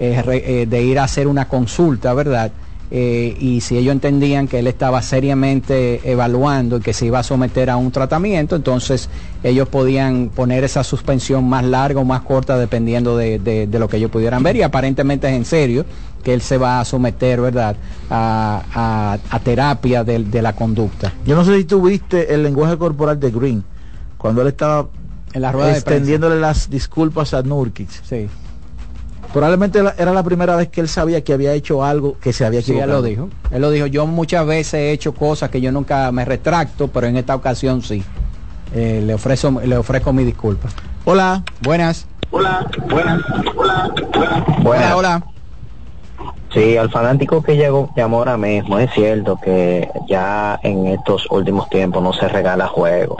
eh, 0.00 0.22
eh, 0.26 0.66
de 0.68 0.82
ir 0.82 0.98
a 0.98 1.04
hacer 1.04 1.26
una 1.28 1.46
consulta, 1.48 2.12
¿verdad? 2.14 2.50
Eh, 2.90 3.36
y 3.40 3.60
si 3.62 3.76
ellos 3.76 3.92
entendían 3.92 4.46
que 4.46 4.60
él 4.60 4.68
estaba 4.68 5.02
seriamente 5.02 6.00
evaluando 6.10 6.76
y 6.76 6.80
que 6.80 6.92
se 6.92 7.06
iba 7.06 7.18
a 7.18 7.22
someter 7.24 7.68
a 7.68 7.76
un 7.76 7.90
tratamiento, 7.90 8.54
entonces 8.54 9.08
ellos 9.42 9.68
podían 9.68 10.28
poner 10.28 10.62
esa 10.64 10.84
suspensión 10.84 11.48
más 11.48 11.64
larga 11.64 12.00
o 12.00 12.04
más 12.04 12.22
corta 12.22 12.56
dependiendo 12.56 13.16
de, 13.16 13.38
de- 13.40 13.66
de 13.66 13.78
lo 13.80 13.88
que 13.88 13.96
ellos 13.96 14.10
pudieran 14.10 14.42
ver. 14.44 14.54
Y 14.56 14.62
aparentemente 14.62 15.26
es 15.28 15.34
en 15.34 15.44
serio 15.44 15.84
que 16.26 16.34
él 16.34 16.40
se 16.42 16.58
va 16.58 16.80
a 16.80 16.84
someter, 16.84 17.40
¿verdad?, 17.40 17.76
a, 18.10 18.60
a- 18.74 19.18
a 19.30 19.38
terapia 19.38 20.02
de, 20.02 20.24
de 20.24 20.42
la 20.42 20.54
conducta. 20.54 21.12
Yo 21.24 21.36
no 21.36 21.44
sé 21.44 21.56
si 21.56 21.62
tú 21.64 21.80
viste 21.82 22.34
el 22.34 22.42
lenguaje 22.42 22.76
corporal 22.76 23.20
de 23.20 23.30
Green, 23.30 23.62
cuando 24.18 24.42
él 24.42 24.48
estaba 24.48 24.88
En 25.32 25.42
la 25.42 25.52
rueda 25.52 25.68
de 25.68 25.74
extendiéndole 25.74 26.40
las 26.40 26.68
disculpas 26.68 27.32
a 27.32 27.42
Nurkic. 27.42 27.88
Sí. 28.02 28.26
Probablemente 29.32 29.78
era 29.98 30.12
la 30.12 30.24
primera 30.24 30.56
vez 30.56 30.66
que 30.66 30.80
él 30.80 30.88
sabía 30.88 31.22
que 31.22 31.32
había 31.32 31.52
hecho 31.52 31.84
algo 31.84 32.18
que 32.18 32.32
se 32.32 32.44
había 32.44 32.60
Sí, 32.60 32.72
él 32.72 32.78
equivocado. 32.78 33.02
lo 33.02 33.06
dijo. 33.06 33.28
Él 33.52 33.62
lo 33.62 33.70
dijo. 33.70 33.86
Yo 33.86 34.04
muchas 34.08 34.44
veces 34.46 34.74
he 34.74 34.90
hecho 34.90 35.14
cosas 35.14 35.48
que 35.50 35.60
yo 35.60 35.70
nunca 35.70 36.10
me 36.10 36.24
retracto, 36.24 36.88
pero 36.88 37.06
en 37.06 37.16
esta 37.18 37.36
ocasión 37.36 37.82
sí. 37.82 38.02
Eh, 38.74 39.00
le 39.06 39.14
ofrezco, 39.14 39.60
le 39.64 39.76
ofrezco 39.76 40.12
mi 40.12 40.24
disculpa. 40.24 40.70
Hola. 41.04 41.44
Buenas. 41.62 42.06
Hola, 42.32 42.66
buenas, 42.90 43.20
hola, 43.56 43.94
Hola, 44.64 44.96
hola. 44.96 45.24
Sí, 46.56 46.78
al 46.78 46.90
fanático 46.90 47.42
que 47.42 47.54
llegó, 47.54 47.90
llamó 47.94 48.16
ahora 48.16 48.38
mismo, 48.38 48.78
es 48.78 48.90
cierto 48.92 49.38
que 49.38 49.90
ya 50.08 50.58
en 50.62 50.86
estos 50.86 51.30
últimos 51.30 51.68
tiempos 51.68 52.02
no 52.02 52.14
se 52.14 52.28
regala 52.28 52.66
juego, 52.66 53.18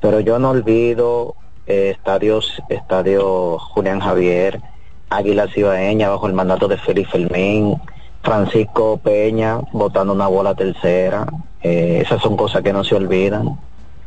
pero 0.00 0.20
yo 0.20 0.38
no 0.38 0.48
olvido 0.48 1.34
eh, 1.66 1.90
estadios, 1.94 2.62
estadio 2.70 3.58
Julián 3.58 4.00
Javier, 4.00 4.62
Águila 5.10 5.48
Cibaeña 5.48 6.08
bajo 6.08 6.28
el 6.28 6.32
mandato 6.32 6.66
de 6.66 6.78
Félix 6.78 7.10
Fermín, 7.10 7.76
Francisco 8.22 8.96
Peña 8.96 9.60
botando 9.70 10.14
una 10.14 10.28
bola 10.28 10.54
tercera, 10.54 11.26
eh, 11.60 12.00
esas 12.02 12.22
son 12.22 12.38
cosas 12.38 12.62
que 12.62 12.72
no 12.72 12.84
se 12.84 12.94
olvidan 12.94 13.60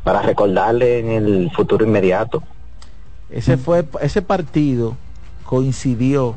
para 0.03 0.24
recordarle 0.24 1.02
en 1.02 1.12
el 1.12 1.52
futuro 1.52 1.86
inmediato. 1.86 2.41
Ese 3.30 3.58
fue 3.58 3.86
ese 4.02 4.24
partido 4.24 4.95
coincidió 5.44 6.36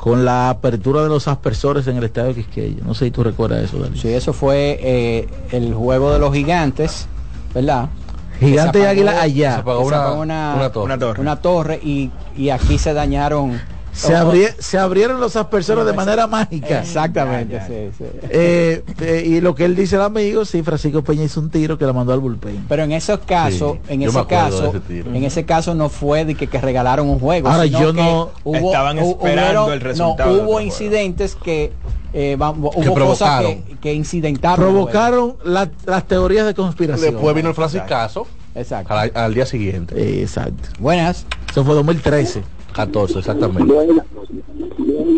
con 0.00 0.24
la 0.24 0.48
apertura 0.48 1.02
de 1.02 1.10
los 1.10 1.28
aspersores 1.28 1.86
en 1.86 1.98
el 1.98 2.04
estadio 2.04 2.34
Quisqueya. 2.34 2.82
No 2.86 2.94
sé 2.94 3.04
si 3.06 3.10
tú 3.10 3.22
recuerdas 3.22 3.62
eso, 3.64 3.78
Dani. 3.78 3.98
Sí, 3.98 4.08
eso 4.08 4.32
fue 4.32 4.78
eh, 4.80 5.28
el 5.52 5.74
juego 5.74 6.10
de 6.10 6.18
los 6.18 6.32
gigantes, 6.32 7.06
¿verdad? 7.54 7.90
Gigante 8.38 8.78
y 8.78 8.82
se 8.82 8.88
Águila 8.88 9.12
apagó- 9.12 9.20
allá. 9.22 9.54
se 9.56 9.60
apagó 9.60 9.80
una, 10.22 10.54
una 10.54 10.70
torre. 10.72 10.84
una 10.86 10.98
torre. 10.98 11.20
Una 11.20 11.36
torre 11.36 11.80
y, 11.82 12.10
y 12.34 12.48
aquí 12.48 12.78
se 12.78 12.94
dañaron. 12.94 13.60
Se, 13.92 14.14
abri- 14.14 14.54
se 14.58 14.78
abrieron 14.78 15.20
los 15.20 15.34
aspersores 15.36 15.84
de 15.84 15.92
manera 15.92 16.26
mágica. 16.26 16.80
Exactamente, 16.80 17.60
sí, 17.66 17.90
sí. 17.98 18.04
Eh, 18.30 18.84
eh, 19.00 19.22
y 19.26 19.40
lo 19.40 19.54
que 19.54 19.64
él 19.64 19.74
dice 19.74 19.96
el 19.96 20.02
amigo, 20.02 20.44
sí, 20.44 20.62
Francisco 20.62 21.02
Peña 21.02 21.24
hizo 21.24 21.40
un 21.40 21.50
tiro 21.50 21.76
que 21.76 21.84
le 21.86 21.92
mandó 21.92 22.12
al 22.12 22.20
bullpen. 22.20 22.66
Pero 22.68 22.84
en 22.84 22.92
esos 22.92 23.18
casos, 23.20 23.78
Sí, 23.86 23.92
en 23.94 24.02
ese 24.02 24.26
caso, 24.26 24.72
ese 24.88 25.00
en 25.00 25.24
ese 25.24 25.44
caso 25.44 25.74
no 25.74 25.88
fue 25.88 26.24
de 26.24 26.34
que, 26.34 26.46
que 26.46 26.60
regalaron 26.60 27.08
un 27.08 27.18
juego. 27.18 27.48
Ahora, 27.48 27.64
sino 27.64 27.80
yo 27.80 27.92
que 27.92 28.02
no- 28.02 28.30
Estaban 28.54 28.98
esperando 28.98 29.42
hubieron- 29.66 29.72
el 29.72 29.80
resultado 29.80 30.36
No, 30.36 30.42
hubo 30.44 30.60
incidentes 30.60 31.34
que 31.34 31.72
eh, 32.12 32.36
va- 32.40 32.50
hubo 32.50 32.70
cosas 32.72 32.92
provocaron. 32.94 33.62
que, 33.62 33.76
que 33.80 33.94
incidentaron. 33.94 34.56
juego. 34.56 34.72
Provocaron 34.86 35.36
la- 35.44 35.70
las 35.86 36.04
teorías 36.06 36.46
de 36.46 36.54
conspiración. 36.54 37.12
Después 37.12 37.34
vino 37.36 37.48
el 37.50 37.54
franciscazo 37.54 38.26
Exacto. 38.54 38.94
al, 38.94 39.12
al 39.14 39.34
día 39.34 39.46
siguiente. 39.46 40.20
Exacto. 40.22 40.68
Buenas. 40.78 41.26
Eso 41.50 41.64
fue 41.64 41.74
2013. 41.74 42.42
14, 42.72 43.18
exactamente. 43.18 43.72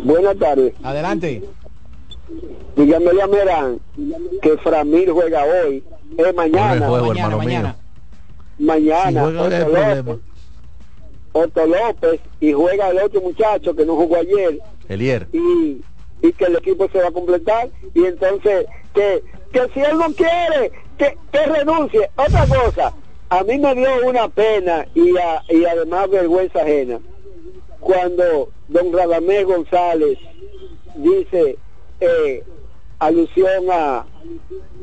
Buenas 0.05 0.37
tardes. 0.39 0.74
Adelante. 0.83 1.43
Díganme 2.77 3.11
a 3.23 3.27
Merán 3.27 3.81
que 4.41 4.57
Framil 4.59 5.11
juega 5.11 5.45
hoy. 5.45 5.83
Es 6.16 6.35
mañana. 6.35 6.89
juego, 6.89 7.07
mañana, 7.09 7.20
hermano 7.27 7.39
mañana. 7.39 7.77
Mañana. 8.59 9.11
Si 9.31 9.37
Otto 9.37 10.20
Otto 11.35 11.66
López 11.66 12.20
y 12.41 12.53
juega 12.53 12.89
el 12.91 12.99
otro 12.99 13.20
muchacho 13.23 13.74
que 13.74 13.87
no 13.87 13.97
jugó 13.97 14.16
ayer 14.16 14.59
Elier. 14.89 15.29
y, 15.33 15.81
y 16.23 16.33
que 16.35 16.45
el 16.45 16.57
equipo 16.57 16.89
se 16.93 16.99
va 17.01 17.09
a 17.09 17.12
completar 17.12 17.70
y 17.95 18.05
entonces 18.05 18.66
que, 18.95 19.23
que 19.53 19.61
si 19.73 19.81
él 19.81 19.97
no 19.97 20.12
quiere 20.12 20.73
que, 20.99 21.16
que 21.33 21.47
renuncie. 21.47 22.11
Otra 22.16 22.47
cosa, 22.47 22.93
a 23.31 23.43
mí 23.45 23.59
me 23.59 23.74
dio 23.74 23.89
una 24.07 24.29
pena 24.29 24.87
y, 24.95 25.16
a- 25.16 25.43
y 25.49 25.65
además 25.65 26.11
vergüenza 26.11 26.61
ajena 26.61 26.99
cuando 27.83 28.49
don 28.69 28.93
Radamés 28.93 29.45
González 29.45 30.19
dice 30.95 31.59
eh, 32.01 32.45
alusión 32.99 33.67
a 33.71 34.07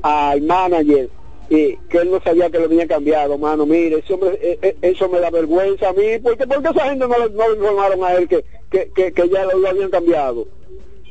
al 0.02 0.42
manager 0.42 1.10
y 1.50 1.76
que 1.90 1.98
él 1.98 2.12
no 2.12 2.22
sabía 2.22 2.50
que 2.50 2.60
lo 2.60 2.66
había 2.66 2.88
cambiado, 2.88 3.38
mano, 3.38 3.66
mire, 3.66 4.00
ese 4.00 4.14
hombre, 4.14 4.38
eh, 4.42 4.60
eh, 4.62 4.78
eso 4.82 5.10
me 5.10 5.20
da 5.20 5.32
vergüenza 5.32 5.90
a 5.90 5.94
mí, 5.94 6.20
porque 6.22 6.46
porque 6.46 6.70
esa 6.70 6.90
gente 6.90 7.08
no, 7.08 7.18
no 7.18 7.50
le 7.50 7.56
informaron 7.56 8.04
a 8.04 8.14
él 8.14 8.28
que, 8.28 8.46
que, 8.70 9.12
que, 9.12 9.30
ya 9.30 9.46
lo, 9.46 9.58
lo 9.58 9.70
habían 9.70 9.90
cambiado. 9.90 10.48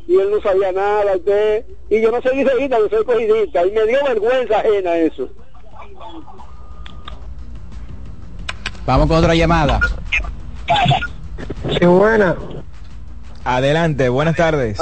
Y 0.07 0.17
él 0.17 0.31
no 0.31 0.41
sabía 0.41 0.71
nada, 0.71 1.17
usted, 1.17 1.65
y 1.91 2.01
yo 2.01 2.13
no 2.13 2.23
soy 2.23 2.37
liceísta, 2.37 2.79
yo 2.79 2.89
soy 2.89 3.05
cogidista, 3.05 3.67
y 3.67 3.73
me 3.73 3.85
dio 3.87 3.99
vergüenza 4.05 4.61
ajena 4.61 4.97
eso. 4.99 5.29
Vamos 8.87 9.09
con 9.09 9.17
otra 9.17 9.35
llamada. 9.35 9.81
Sí, 11.79 11.85
buena. 11.87 12.37
Adelante, 13.45 14.09
buenas 14.09 14.37
tardes. 14.37 14.79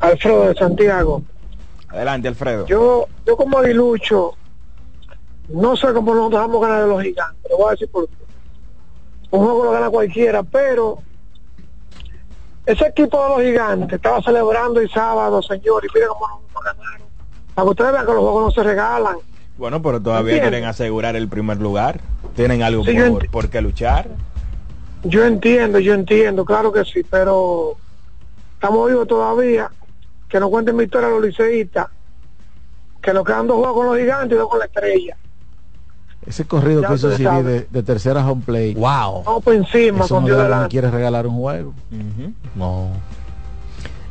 Alfredo 0.00 0.48
de 0.48 0.54
Santiago. 0.54 1.22
Adelante, 1.88 2.28
Alfredo. 2.28 2.66
Yo, 2.66 3.06
yo 3.26 3.36
como 3.36 3.58
aguilucho, 3.58 4.32
no 5.48 5.76
sé 5.76 5.92
cómo 5.92 6.14
nos 6.14 6.30
dejamos 6.30 6.60
ganar 6.60 6.82
de 6.82 6.88
los 6.88 7.02
gigantes. 7.02 7.50
Lo 7.50 7.58
voy 7.58 7.68
a 7.68 7.70
decir 7.72 7.88
por 7.90 8.08
qué. 8.08 8.14
Un 9.30 9.44
juego 9.44 9.64
lo 9.64 9.72
gana 9.72 9.90
cualquiera, 9.90 10.42
pero 10.42 10.98
ese 12.66 12.86
equipo 12.86 13.22
de 13.22 13.28
los 13.28 13.40
gigantes 13.42 13.92
estaba 13.92 14.22
celebrando 14.22 14.80
el 14.80 14.90
sábado, 14.90 15.42
señor, 15.42 15.84
y 15.84 15.88
mira 15.94 16.06
cómo 16.08 16.42
nos 16.54 16.64
ganaron. 16.64 17.02
Para 17.54 17.64
que 17.66 17.70
ustedes 17.70 17.92
vean 17.92 18.06
que 18.06 18.12
los 18.12 18.20
juegos 18.22 18.44
no 18.44 18.50
se 18.50 18.62
regalan. 18.68 19.16
Bueno, 19.58 19.82
pero 19.82 20.00
todavía 20.00 20.40
quieren 20.40 20.64
asegurar 20.64 21.14
el 21.16 21.28
primer 21.28 21.58
lugar. 21.58 22.00
Tienen 22.34 22.62
algo 22.62 22.84
Sí, 22.84 22.94
por, 22.94 23.30
por 23.30 23.50
qué 23.50 23.60
luchar. 23.60 24.08
Yo 25.04 25.24
entiendo, 25.24 25.78
yo 25.78 25.94
entiendo, 25.94 26.44
claro 26.44 26.72
que 26.72 26.84
sí, 26.84 27.02
pero 27.08 27.76
estamos 28.54 28.88
vivos 28.88 29.06
todavía. 29.08 29.70
Que 30.28 30.38
nos 30.40 30.48
cuenten 30.50 30.76
mi 30.76 30.84
historia 30.84 31.08
los 31.08 31.22
liceístas. 31.22 31.88
Que 33.02 33.12
nos 33.12 33.24
quedan 33.24 33.46
dos 33.48 33.56
juegos 33.58 33.74
con 33.76 33.86
los 33.86 33.98
gigantes 33.98 34.36
y 34.36 34.38
dos 34.38 34.48
con 34.48 34.58
la 34.60 34.66
estrella. 34.66 35.16
Ese 36.24 36.44
corrido 36.44 36.82
Ya 36.82 36.88
que 36.88 36.94
hizo 36.94 37.18
sabe. 37.18 37.42
de, 37.42 37.66
de 37.68 37.82
tercera 37.82 38.24
home 38.24 38.42
play. 38.46 38.74
Wow. 38.74 39.24
Vamos 39.24 39.42
por 39.42 39.54
encima 39.54 40.04
Eso 40.04 40.14
con 40.14 40.22
no 40.22 40.26
Dios 40.28 40.38
le- 40.38 40.44
no 40.44 40.48
delante. 40.50 40.68
quiere 40.70 40.90
regalar 40.90 41.26
un 41.26 41.34
juego. 41.34 41.74
No. 42.54 42.90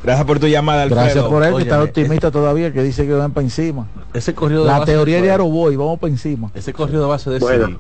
Gracias 0.04 0.26
por 0.26 0.40
tu 0.40 0.48
llamada, 0.48 0.82
Alfredo. 0.84 1.02
Gracias 1.04 1.24
por 1.26 1.44
él, 1.44 1.56
que 1.56 1.62
está 1.62 1.82
optimista 1.82 2.32
todavía, 2.32 2.74
que 2.74 2.84
dice 2.84 3.06
que 3.08 3.14
van 3.14 3.32
para 3.32 3.46
encima. 3.46 3.88
Ese 4.14 4.34
corrido 4.36 4.64
de 4.64 4.68
La 4.68 4.80
base 4.80 4.92
teoría 4.92 5.22
de 5.22 5.32
Aroboy, 5.32 5.76
vamos 5.78 6.00
para 6.00 6.12
encima. 6.12 6.52
Ese 6.54 6.74
corrido 6.74 7.04
de 7.04 7.08
base 7.08 7.30
de 7.30 7.40
Bueno. 7.40 7.66
Siri, 7.68 7.80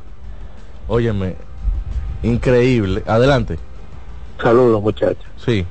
Óyeme, 0.87 1.35
increíble. 2.23 3.03
Adelante. 3.05 3.57
Saludos, 4.41 4.81
muchachos. 4.81 5.23
Sí. 5.43 5.65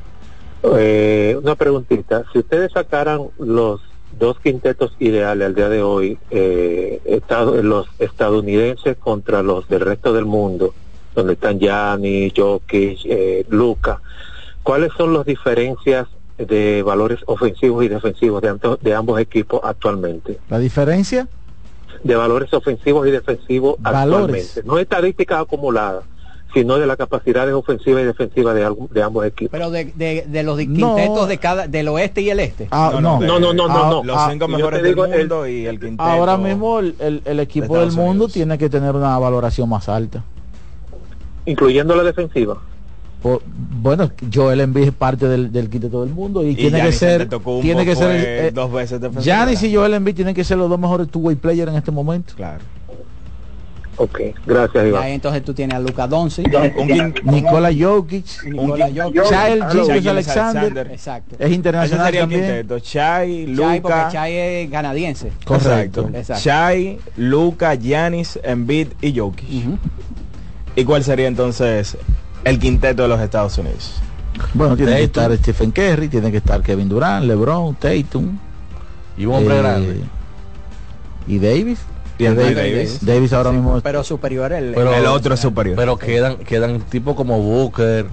Eh, 0.63 1.37
una 1.43 1.55
preguntita. 1.55 2.25
Si 2.33 2.39
ustedes 2.39 2.73
sacaran 2.73 3.23
los 3.39 3.81
dos 4.19 4.39
quintetos 4.41 4.93
ideales 4.99 5.47
al 5.47 5.55
día 5.55 5.69
de 5.69 5.83
hoy, 5.83 6.19
eh, 6.31 7.01
estado- 7.05 7.63
los 7.63 7.87
estadounidenses 7.99 8.97
contra 8.99 9.43
los 9.43 9.69
del 9.69 9.81
resto 9.81 10.13
del 10.13 10.27
mundo, 10.27 10.75
donde 11.15 11.33
están 11.35 11.59
Gianni, 11.59 12.33
Jokic, 12.37 13.01
eh, 13.07 13.47
Luca, 13.49 14.01
¿cuáles 14.63 14.93
son 14.97 15.15
las 15.15 15.25
diferencias 15.25 16.07
de 16.39 16.83
valores 16.83 17.21
ofensivos 17.27 17.85
y 17.85 17.89
defensivos 17.89 18.43
de, 18.83 18.95
ambos 18.95 19.21
equipos 19.21 19.61
actualmente? 19.65 20.39
La 20.49 20.59
diferencia, 20.59 21.27
De 22.03 22.15
valores 22.17 22.53
ofensivos 22.55 23.07
y 23.07 23.11
defensivos 23.11 23.77
Valores. 23.79 24.51
actualmente. 24.55 24.63
No 24.65 24.79
estadísticas 24.79 25.41
acumuladas, 25.43 26.05
sino 26.53 26.79
de 26.79 26.87
las 26.87 26.97
capacidades 26.97 27.55
ofensivas 27.55 28.03
y 28.03 28.07
defensivas 28.07 28.55
de, 28.55 28.69
de 28.91 29.03
ambos 29.03 29.25
equipos. 29.27 29.51
Pero 29.53 29.71
de, 29.71 29.87
de, 29.95 30.25
de 30.29 30.43
los 30.43 30.57
No. 30.67 30.97
quintetos 30.97 31.29
de 31.29 31.39
cada, 31.39 31.69
del 31.69 31.89
oeste 31.89 32.23
y 32.23 32.31
el 32.31 32.41
este. 32.41 32.69
Ah, 32.71 32.91
no. 32.95 33.21
No, 33.21 33.39
no, 33.39 33.53
no, 33.53 33.69
no, 33.69 33.91
no. 33.91 34.05
Los 34.05 34.17
Ah, 34.19 34.29
cinco 34.31 34.47
yo 34.49 34.57
mejores 34.57 34.83
del 34.83 34.99
el- 34.99 35.19
mundo 35.19 35.47
y 35.47 35.67
el 35.67 35.79
quinteto. 35.79 36.03
ahora 36.03 36.37
mismo 36.37 36.79
el, 36.81 36.95
el- 36.99 37.23
el 37.25 37.41
equipo 37.41 37.75
de 37.75 37.87
del 37.87 37.93
mundo 37.93 38.29
tiene 38.29 38.59
que 38.59 38.69
tener 38.69 38.95
una 38.95 39.19
valoración 39.19 39.69
más 39.69 39.89
alta. 39.89 40.23
incluyendo 41.47 41.95
la 41.97 42.03
defensiva. 42.03 42.59
Por- 43.23 43.43
bueno, 43.47 44.11
Joel 44.33 44.61
Embiid 44.61 44.85
es 44.89 44.93
parte 44.93 45.27
del, 45.29 45.53
del 45.53 45.69
quinteto 45.69 46.03
del 46.05 46.13
mundo 46.15 46.43
y, 46.45 46.51
Y 46.51 46.55
tiene 46.57 46.81
que 46.83 46.93
ser 46.93 47.29
tiene 47.61 47.85
que 47.85 47.95
ser 47.97 48.11
eh, 48.47 48.51
dos 48.53 48.73
veces 48.73 49.01
defensor. 49.01 49.23
Giannis 49.25 49.63
y 49.63 49.75
Joel 49.75 49.95
Embiid 49.95 50.15
tienen 50.17 50.35
que 50.35 50.43
ser 50.45 50.57
los 50.59 50.69
dos 50.71 50.79
mejores 50.79 51.09
two-way 51.09 51.37
players 51.37 51.71
en 51.71 51.77
este 51.77 51.91
momento. 51.91 52.33
Claro. 52.37 52.61
Ok, 54.03 54.19
gracias 54.47 54.87
Iván. 54.87 55.03
ahí 55.03 55.13
entonces 55.13 55.45
tú 55.45 55.53
tienes 55.53 55.77
a 55.77 55.79
Luca 55.79 56.07
Doncic. 56.07 56.47
Nikola 57.23 57.71
Jokic, 57.71 58.45
Nikola 58.45 58.89
Jokic. 58.89 60.07
Alexander, 60.07 60.91
Exacto. 60.91 61.37
es 61.39 61.53
internacional 61.53 62.07
sería 62.07 62.21
el 62.21 62.23
también. 62.25 62.41
quinteto. 62.45 62.79
Chai, 62.79 63.55
Chai, 63.55 63.81
porque 63.83 63.97
Luca. 63.99 64.09
Chai 64.11 64.35
es 64.35 64.71
canadiense. 64.71 65.33
Correcto. 65.45 66.09
Exacto. 66.15 66.43
Chai, 66.43 66.99
Luca, 67.19 67.75
Giannis, 67.75 68.41
Embiid 68.43 68.89
y 69.03 69.19
Jokic. 69.19 69.67
¿Y 70.77 70.85
cuál 70.85 71.05
sería 71.05 71.29
entonces 71.29 71.99
el 72.45 72.59
quinteto 72.59 73.03
de 73.03 73.09
los 73.09 73.21
Estados 73.21 73.59
Unidos? 73.59 74.01
Bueno, 74.55 74.79
tiene 74.79 74.97
que 74.97 75.03
estar 75.03 75.37
Stephen 75.37 75.73
Curry, 75.73 76.09
tiene 76.09 76.31
que 76.31 76.39
estar 76.39 76.63
Kevin 76.63 76.89
Durant, 76.89 77.27
LeBron, 77.27 77.75
Tatum. 77.75 78.39
Y 79.19 79.27
un 79.27 79.35
hombre 79.35 79.57
eh, 79.57 79.59
grande. 79.59 80.01
Y 81.27 81.39
Davis. 81.39 81.81
Davis. 82.29 82.55
Davis. 82.57 82.99
Davis 83.07 83.33
ahora 83.33 83.53
mismo 83.53 83.77
es- 83.77 83.83
Pero 83.83 84.05
superior 84.05 84.53
el, 84.53 84.73
Pero- 84.75 84.95
el 84.95 85.07
otro 85.07 85.35
es 85.35 85.41
superior. 85.41 85.77
Pero 85.77 85.97
quedan, 85.99 86.37
quedan 86.39 86.81
tipos 86.81 87.15
como 87.17 87.41
Booker 87.41 88.07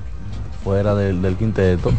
fuera 0.64 0.96
del, 0.96 1.22
del 1.22 1.36
quinteto. 1.36 1.92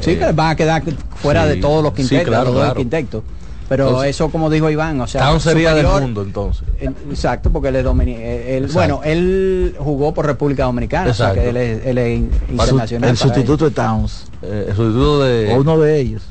Sí, 0.00 0.16
que 0.16 0.32
van 0.32 0.50
a 0.50 0.56
quedar 0.56 0.82
fuera 1.16 1.44
sí, 1.44 1.50
de 1.50 1.56
todos 1.56 1.82
los 1.82 1.92
sí, 1.92 1.96
quintetos, 2.02 2.26
claro, 2.28 2.44
los 2.44 2.54
dos 2.54 2.62
claro. 2.64 2.76
quintetos. 2.76 3.22
Pero 3.66 3.86
Entonces, 3.88 4.10
eso, 4.10 4.28
como 4.28 4.50
dijo 4.50 4.68
Iván, 4.68 5.00
o 5.00 5.06
sea, 5.06 5.22
Town 5.22 5.40
sería 5.40 5.72
del 5.74 5.86
superior- 5.86 6.02
mundo 6.02 6.22
entonces. 6.22 6.64
Eh, 6.80 6.90
Exacto, 7.08 7.50
porque 7.50 7.68
él 7.68 7.76
es 7.76 7.86
eh, 7.86 8.66
bueno, 8.74 9.00
él 9.02 9.74
jugó 9.78 10.12
por 10.12 10.26
República 10.26 10.64
Dominicana, 10.64 11.10
o 11.10 11.14
sea 11.14 11.32
que 11.32 11.48
él 11.48 11.56
es, 11.56 11.86
él 11.86 11.96
es 11.96 12.18
in- 12.18 12.30
Su- 12.30 12.52
internacional. 12.52 13.10
el 13.10 13.16
para 13.16 13.28
sustituto 13.28 13.64
de 13.64 13.70
Towns. 13.70 14.26
Eh, 14.42 14.66
el 14.68 14.76
sustituto 14.76 15.22
de. 15.22 15.54
O 15.54 15.60
uno 15.62 15.78
de 15.78 15.98
ellos. 15.98 16.22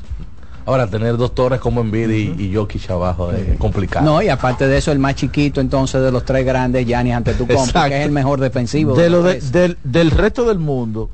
Ahora, 0.66 0.86
tener 0.86 1.16
dos 1.18 1.34
torres 1.34 1.60
como 1.60 1.82
Embiid 1.82 2.08
y, 2.10 2.42
y 2.46 2.54
Jokic 2.54 2.90
abajo 2.90 3.30
es 3.32 3.58
complicado. 3.58 4.04
No, 4.06 4.22
y 4.22 4.28
aparte 4.30 4.66
de 4.66 4.78
eso, 4.78 4.92
el 4.92 4.98
más 4.98 5.14
chiquito 5.14 5.60
entonces 5.60 6.00
de 6.02 6.10
los 6.10 6.24
tres 6.24 6.44
grandes, 6.46 6.86
Giannis 6.86 7.14
Antetokounmpo, 7.14 7.64
Exacto. 7.66 7.90
que 7.90 8.00
es 8.00 8.06
el 8.06 8.12
mejor 8.12 8.40
defensivo. 8.40 8.94
De 8.94 9.10
los 9.10 9.22
lo 9.22 9.28
de- 9.28 9.34
tres. 9.34 9.52
del, 9.52 9.78
del 9.84 10.10
resto 10.10 10.46
del 10.46 10.58
mundo, 10.58 11.10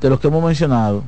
de 0.00 0.10
los 0.10 0.18
que 0.18 0.26
hemos 0.28 0.44
mencionado, 0.44 1.04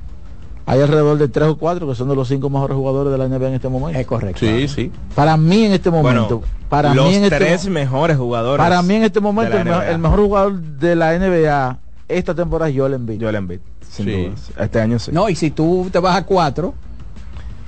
hay 0.66 0.80
alrededor 0.80 1.18
de 1.18 1.28
tres 1.28 1.48
o 1.48 1.58
cuatro 1.58 1.86
que 1.88 1.94
son 1.94 2.08
de 2.08 2.14
los 2.14 2.28
cinco 2.28 2.48
mejores 2.48 2.76
jugadores 2.76 3.10
de 3.12 3.18
la 3.18 3.28
NBA 3.28 3.48
en 3.48 3.54
este 3.54 3.68
momento. 3.68 3.98
Es 3.98 4.06
correcto. 4.06 4.38
Sí, 4.40 4.68
sí. 4.68 4.92
Para 5.14 5.36
mí 5.36 5.64
en 5.64 5.72
este 5.72 5.90
momento, 5.90 6.38
Bueno, 6.38 6.54
para 6.68 6.94
los 6.94 7.08
mí 7.08 7.16
en 7.16 7.24
este 7.24 7.36
tres 7.36 7.66
mejores 7.68 8.16
jugadores. 8.16 8.64
para 8.64 8.80
mí 8.82 8.94
en 8.94 9.02
este 9.02 9.20
momento 9.20 9.56
el 9.58 9.98
mejor 9.98 10.20
jugador 10.20 10.60
de 10.62 10.94
la 10.96 11.18
NBA 11.18 11.78
esta 12.08 12.34
temporada 12.34 12.70
es 12.70 12.76
Joel 12.78 12.94
Embiid. 12.94 13.20
Joel 13.20 13.34
Embiid, 13.34 13.58
sin 13.94 14.06
Sí. 14.06 14.12
dudas. 14.12 14.50
Este 14.58 14.80
año 14.80 14.98
sí. 14.98 15.10
No, 15.12 15.28
y 15.28 15.34
si 15.36 15.50
tú 15.50 15.88
te 15.92 15.98
vas 15.98 16.16
a 16.16 16.24
cuatro, 16.24 16.74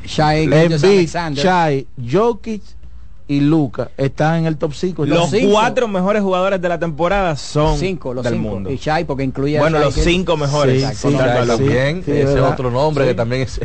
Shai 0.05 0.45
Embiid, 0.45 1.09
Shai, 1.35 1.87
Jokic 2.11 2.63
y 3.29 3.41
Luca 3.41 3.91
están 3.97 4.37
en 4.37 4.47
el 4.47 4.57
top 4.57 4.73
5. 4.73 5.05
los 5.05 5.31
cinco. 5.31 5.53
cuatro 5.53 5.89
mejores 5.89 6.23
jugadores 6.23 6.61
de 6.63 6.69
la 6.69 6.79
temporada 6.79 7.35
son 7.35 7.77
cinco, 7.77 8.15
los 8.15 8.23
del 8.25 8.35
cinco. 8.35 8.49
mundo. 8.51 8.71
Y 8.71 8.77
Shai, 8.77 9.05
porque 9.05 9.25
incluye 9.25 9.59
Bueno, 9.59 9.79
los 9.81 9.95
cinco 9.95 10.37
mejores. 10.37 10.83
Sí, 10.97 11.09
sí. 11.11 11.17
También, 11.17 12.03
Sí, 12.05 12.13
ese 12.13 12.25
¿verdad? 12.35 12.53
otro 12.53 12.71
nombre 12.71 13.05
Sí. 13.05 13.09
que 13.11 13.15
también 13.15 13.43
es, 13.43 13.61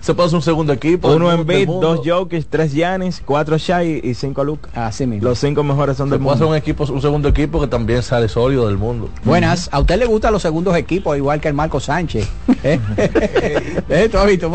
se 0.00 0.14
puede 0.14 0.26
hacer 0.26 0.36
un 0.36 0.42
segundo 0.42 0.72
equipo. 0.72 1.08
Uno 1.12 1.30
Embiid, 1.30 1.68
mundo. 1.68 1.94
dos 1.94 2.00
Jokic, 2.06 2.46
tres 2.50 2.72
Giannis, 2.72 3.22
cuatro 3.24 3.56
Shai 3.58 4.00
y 4.02 4.14
cinco 4.14 4.42
Luca. 4.42 4.70
Así 4.74 5.06
mismo. 5.06 5.28
Los 5.28 5.38
cinco 5.38 5.62
mejores 5.62 5.96
son 5.96 6.08
Se 6.08 6.14
del 6.14 6.20
mundo. 6.20 6.48
un 6.48 6.56
equipo, 6.56 6.84
un 6.92 7.00
segundo 7.00 7.28
equipo 7.28 7.60
que 7.60 7.68
también 7.68 8.02
sale 8.02 8.28
sólido 8.28 8.66
del 8.66 8.76
mundo. 8.76 9.08
Buenas, 9.24 9.68
a 9.72 9.78
usted 9.80 9.98
le 9.98 10.06
gustan 10.06 10.32
los 10.32 10.42
segundos 10.42 10.76
equipos, 10.76 11.16
igual 11.16 11.40
que 11.40 11.46
el 11.48 11.54
Marco 11.54 11.78
Sánchez. 11.78 12.28
¿Eh? 12.64 12.80
¿Eh? 13.88 14.08
¿Tú 14.10 14.18
has 14.18 14.26
visto? 14.26 14.50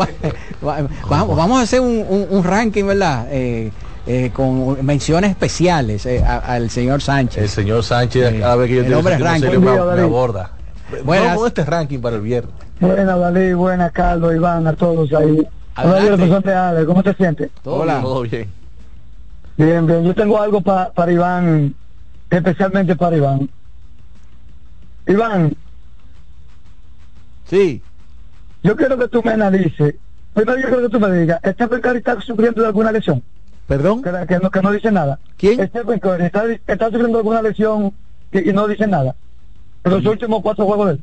Vamos, 0.60 1.36
vamos 1.36 1.58
a 1.58 1.62
hacer 1.62 1.80
un, 1.80 2.04
un- 2.08 2.26
un 2.28 2.44
ranking, 2.44 2.84
¿verdad? 2.84 3.26
Eh, 3.30 3.70
eh, 4.06 4.30
con 4.32 4.84
menciones 4.84 5.30
especiales 5.30 6.06
eh, 6.06 6.22
a- 6.24 6.38
al 6.38 6.70
señor 6.70 7.02
Sánchez. 7.02 7.42
El 7.42 7.48
señor 7.48 7.82
Sánchez, 7.82 8.40
cada 8.40 8.56
vez 8.56 8.68
que 8.68 8.74
yo 8.76 8.80
El 8.80 8.86
tengo 8.86 8.98
hombre 9.00 9.18
ranking. 9.18 9.40
serio, 9.46 9.60
me, 9.60 9.70
día, 9.72 9.82
me 9.96 10.00
aborda. 10.02 10.50
Buenas. 11.04 11.38
Este 11.46 11.64
ranking 11.64 11.98
para 11.98 12.16
el 12.16 12.22
viernes. 12.22 12.54
Buena, 12.80 13.16
Dalí, 13.16 13.52
buena, 13.54 13.90
Carlos, 13.90 14.34
Iván, 14.34 14.66
a 14.66 14.72
todos 14.74 15.12
ahí. 15.12 15.44
Hola, 15.82 16.84
¿cómo 16.86 17.02
te 17.02 17.14
sientes? 17.14 17.50
Todo 17.62 17.76
Hola. 17.82 17.94
bien. 17.94 18.02
Todo 18.04 18.22
bien. 18.22 18.48
Bien, 19.56 19.86
bien. 19.86 20.04
Yo 20.04 20.14
tengo 20.14 20.40
algo 20.40 20.60
pa- 20.60 20.90
para 20.92 21.10
Iván, 21.12 21.74
especialmente 22.30 22.94
para 22.96 23.16
Iván. 23.16 23.48
Iván, 25.06 25.54
Sí, 27.48 27.80
yo 28.64 28.74
quiero 28.74 28.98
que 28.98 29.06
tú 29.06 29.22
me 29.22 29.32
analices. 29.32 29.94
Primero 30.34 30.58
yo 30.60 30.66
quiero 30.68 30.82
que 30.82 30.88
tú 30.88 30.98
me 31.00 31.12
digas, 31.16 31.40
¿Stephen 31.52 31.80
Curry 31.80 31.98
está 31.98 32.20
sufriendo 32.20 32.60
de 32.60 32.66
alguna 32.66 32.90
lesión? 32.90 33.22
Perdón. 33.66 34.02
Que, 34.02 34.10
que 34.26 34.38
no, 34.38 34.50
que 34.50 34.62
no 34.62 34.72
dice 34.72 34.90
nada. 34.90 35.18
¿Quién? 35.36 35.66
Stephen 35.68 35.98
Curry 35.98 36.24
está, 36.24 36.44
está 36.66 36.86
sufriendo 36.90 37.18
alguna 37.18 37.42
lesión 37.42 37.92
que, 38.30 38.40
y 38.40 38.52
no 38.52 38.66
dice 38.68 38.86
nada. 38.86 39.14
En 39.84 39.92
los 39.92 40.04
últimos 40.06 40.42
cuatro 40.42 40.64
juegos 40.66 40.86
de 40.88 40.92
él. 40.94 41.00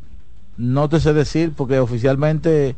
No 0.57 0.87
te 0.89 0.99
sé 0.99 1.13
decir 1.13 1.51
porque 1.55 1.79
oficialmente 1.79 2.75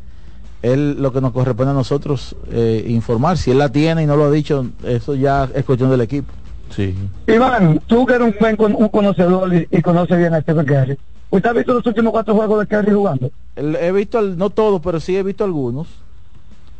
él 0.62 0.96
lo 1.00 1.12
que 1.12 1.20
nos 1.20 1.32
corresponde 1.32 1.72
a 1.72 1.74
nosotros 1.74 2.34
eh, 2.50 2.84
informar. 2.88 3.36
Si 3.38 3.50
él 3.50 3.58
la 3.58 3.70
tiene 3.70 4.02
y 4.02 4.06
no 4.06 4.16
lo 4.16 4.24
ha 4.26 4.30
dicho, 4.30 4.66
eso 4.84 5.14
ya 5.14 5.48
es 5.54 5.64
cuestión 5.64 5.90
del 5.90 6.00
equipo. 6.00 6.32
Sí. 6.70 6.94
Iván, 7.28 7.80
tú 7.86 8.04
que 8.06 8.14
eres 8.14 8.28
un, 8.28 8.34
buen 8.40 8.56
con- 8.56 8.74
un 8.74 8.88
conocedor 8.88 9.52
y, 9.54 9.68
y 9.70 9.82
conoces 9.82 10.16
bien 10.18 10.34
a 10.34 10.40
Stephen 10.40 10.66
Curry. 10.66 10.98
¿Usted 11.30 11.50
ha 11.50 11.52
visto 11.52 11.74
los 11.74 11.86
últimos 11.86 12.12
cuatro 12.12 12.34
juegos 12.34 12.60
de 12.60 12.66
Curry 12.66 12.92
jugando? 12.92 13.30
El- 13.54 13.76
He 13.76 13.92
visto, 13.92 14.20
no 14.22 14.50
todos, 14.50 14.80
pero 14.80 14.98
sí 15.00 15.16
he 15.16 15.22
visto 15.22 15.44
algunos. 15.44 15.86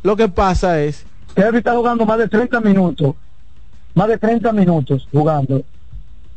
Lo 0.03 0.17
que 0.17 0.29
pasa 0.29 0.81
es, 0.83 1.05
Curry 1.37 1.59
está 1.59 1.75
jugando 1.77 2.07
más 2.07 2.19
de 2.19 2.29
30 2.29 2.61
minutos, 2.61 3.15
más 3.95 4.09
de 4.09 4.17
30 4.19 4.53
minutos 4.53 5.07
jugando, 5.13 5.63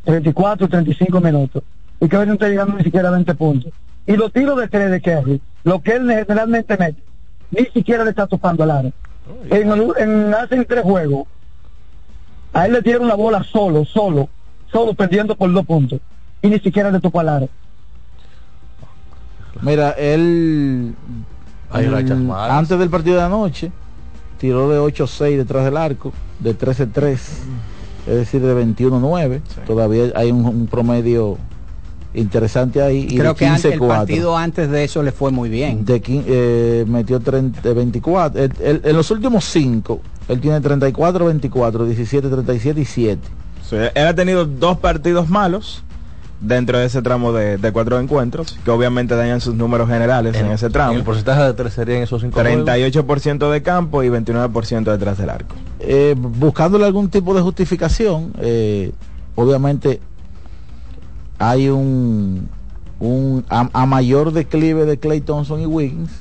34, 0.04 0.68
35 0.68 1.22
minutos, 1.22 1.64
y 2.02 2.08
Curry 2.10 2.28
no 2.28 2.34
está 2.34 2.50
llegando 2.50 2.76
ni 2.78 2.84
siquiera 2.84 3.08
a 3.10 3.12
20 3.14 3.34
puntos. 3.36 3.72
Y 4.06 4.18
los 4.18 4.32
tiros 4.34 4.58
de 4.60 4.68
tres 4.68 4.92
de 4.92 5.02
Curry, 5.02 5.42
lo 5.64 5.82
que 5.82 5.94
él 5.94 6.10
generalmente 6.12 6.76
mete, 6.78 7.02
ni 7.52 7.66
siquiera 7.68 8.04
le 8.04 8.10
está 8.10 8.28
topando 8.28 8.64
al 8.64 8.72
aro. 8.72 8.92
En, 9.50 9.72
el- 9.72 9.94
en 9.98 10.34
hacen 10.34 10.66
tres 10.66 10.84
juegos, 10.84 11.28
a 12.54 12.66
él 12.66 12.74
le 12.74 12.82
dieron 12.82 13.08
la 13.08 13.16
bola 13.16 13.44
solo, 13.44 13.86
solo, 13.86 14.28
solo 14.72 14.94
perdiendo 14.96 15.36
por 15.36 15.52
dos 15.54 15.66
puntos, 15.66 16.00
y 16.42 16.48
ni 16.50 16.60
siquiera 16.60 16.92
le 16.92 17.00
topó 17.00 17.20
al 17.22 17.30
aro. 17.30 17.50
mira, 19.62 19.92
él 19.92 20.96
Hay 21.72 21.88
mm, 21.88 22.32
antes 22.32 22.80
del 22.80 22.90
partido 22.90 23.18
de 23.18 23.24
anoche 23.24 23.72
tiró 24.40 24.70
de 24.70 24.80
8-6 24.80 25.38
detrás 25.38 25.66
del 25.66 25.78
arco, 25.78 26.12
de 26.40 26.58
13-3, 26.58 27.12
es 27.14 28.16
decir, 28.16 28.42
de 28.42 28.56
21-9. 28.66 29.42
Todavía 29.68 30.06
hay 30.16 30.32
un, 30.32 30.46
un 30.46 30.68
promedio 30.68 31.38
interesante 32.14 32.82
ahí. 32.82 33.06
Y 33.10 33.18
Creo 33.18 33.34
de 33.34 33.38
que 33.40 33.46
antes, 33.48 33.66
el 33.66 33.80
15-4. 33.80 33.88
partido 33.88 34.38
antes 34.38 34.70
de 34.72 34.84
eso 34.84 35.04
le 35.04 35.12
fue 35.12 35.32
muy 35.32 35.50
bien. 35.50 35.86
de 35.86 36.02
eh, 36.08 36.86
metió 36.88 37.20
30, 37.20 37.62
de 37.62 37.74
24. 37.74 38.42
Él- 38.44 38.52
él- 38.62 38.82
en 38.84 38.96
los 38.96 39.12
últimos 39.12 39.46
5, 39.46 40.02
él 40.28 40.40
tiene 40.42 40.60
34, 40.60 41.26
24, 41.26 41.86
17, 41.86 42.30
37 42.30 42.82
y 42.82 42.86
7. 42.86 43.22
Sí, 43.70 43.76
él 43.94 44.08
ha 44.08 44.16
tenido 44.16 44.46
dos 44.46 44.78
partidos 44.80 45.30
malos 45.30 45.84
dentro 46.42 46.78
de 46.78 46.86
ese 46.86 47.02
tramo 47.02 47.34
de, 47.34 47.58
de 47.58 47.72
cuatro 47.72 48.00
encuentros, 48.00 48.58
que 48.64 48.72
obviamente 48.72 49.16
dañan 49.16 49.42
sus 49.42 49.56
números 49.56 49.90
generales 49.90 50.36
en, 50.36 50.48
ese 50.48 50.70
tramo. 50.70 50.94
El 50.94 51.04
porcentaje 51.04 51.42
de 51.44 51.54
tres 51.54 51.74
sería 51.74 51.98
en 51.98 52.04
esos 52.04 52.22
cinco 52.22 52.40
38% 52.40 53.52
de 53.52 53.62
campo 53.62 54.04
y 54.04 54.10
29% 54.10 54.84
detrás 54.84 55.18
del 55.18 55.30
arco. 55.30 55.56
Eh, 55.80 56.16
buscándole 56.18 56.86
algún 56.86 57.10
tipo 57.10 57.34
de 57.34 57.42
justificación, 57.42 58.34
eh, 58.40 58.92
obviamente 59.36 60.00
hay 61.38 61.70
un, 61.70 62.50
un 63.00 63.46
a, 63.50 63.70
a 63.74 63.86
mayor 63.86 64.32
declive 64.32 64.86
de 64.86 64.98
Clay 64.98 65.22
Thompson 65.22 65.62
y 65.62 65.66
Wiggins 65.66 66.12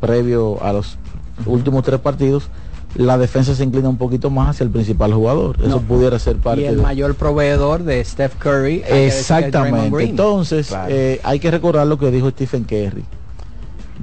previo 0.00 0.62
a 0.62 0.72
los 0.72 0.98
últimos 1.46 1.82
tres 1.84 2.00
partidos 2.00 2.48
la 2.96 3.18
defensa 3.18 3.54
se 3.54 3.64
inclina 3.64 3.88
un 3.88 3.96
poquito 3.98 4.30
más 4.30 4.50
hacia 4.50 4.64
el 4.64 4.70
principal 4.70 5.12
jugador. 5.12 5.56
Eso 5.64 5.80
pudiera 5.80 6.18
ser 6.18 6.36
parte 6.36 6.62
Y 6.62 6.64
el 6.66 6.76
de- 6.76 6.82
mayor 6.82 7.14
proveedor 7.16 7.82
de 7.82 8.04
Steph 8.04 8.36
Curry. 8.36 8.82
Exactamente. 8.88 10.04
Entonces, 10.04 10.68
Claro. 10.68 10.86
eh, 10.94 11.20
hay 11.24 11.40
que 11.40 11.50
recordar 11.50 11.86
lo 11.86 11.98
que 11.98 12.10
dijo 12.10 12.30
Stephen 12.30 12.64
Curry. 12.64 13.04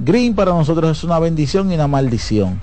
Green 0.04 0.34
para 0.34 0.52
nosotros 0.52 0.96
es 0.98 1.04
una 1.04 1.18
bendición 1.18 1.70
y 1.70 1.74
una 1.74 1.86
maldición. 1.86 2.58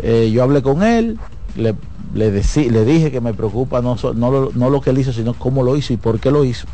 Eh, 0.00 0.30
yo 0.32 0.42
hablé 0.42 0.62
con 0.62 0.82
él, 0.82 1.18
le, 1.56 1.74
le, 2.14 2.32
decí- 2.32 2.70
le 2.70 2.84
dije 2.84 3.10
que 3.10 3.20
me 3.20 3.34
preocupa 3.34 3.82
no, 3.82 3.98
so- 3.98 4.14
no, 4.14 4.30
lo, 4.30 4.50
no 4.54 4.70
lo 4.70 4.80
que 4.80 4.90
él 4.90 4.98
hizo, 4.98 5.12
sino 5.12 5.34
cómo 5.34 5.62
lo 5.62 5.76
hizo 5.76 5.92
y 5.92 5.96
por 5.96 6.20
qué 6.20 6.30
lo 6.30 6.44
hizo. 6.44 6.66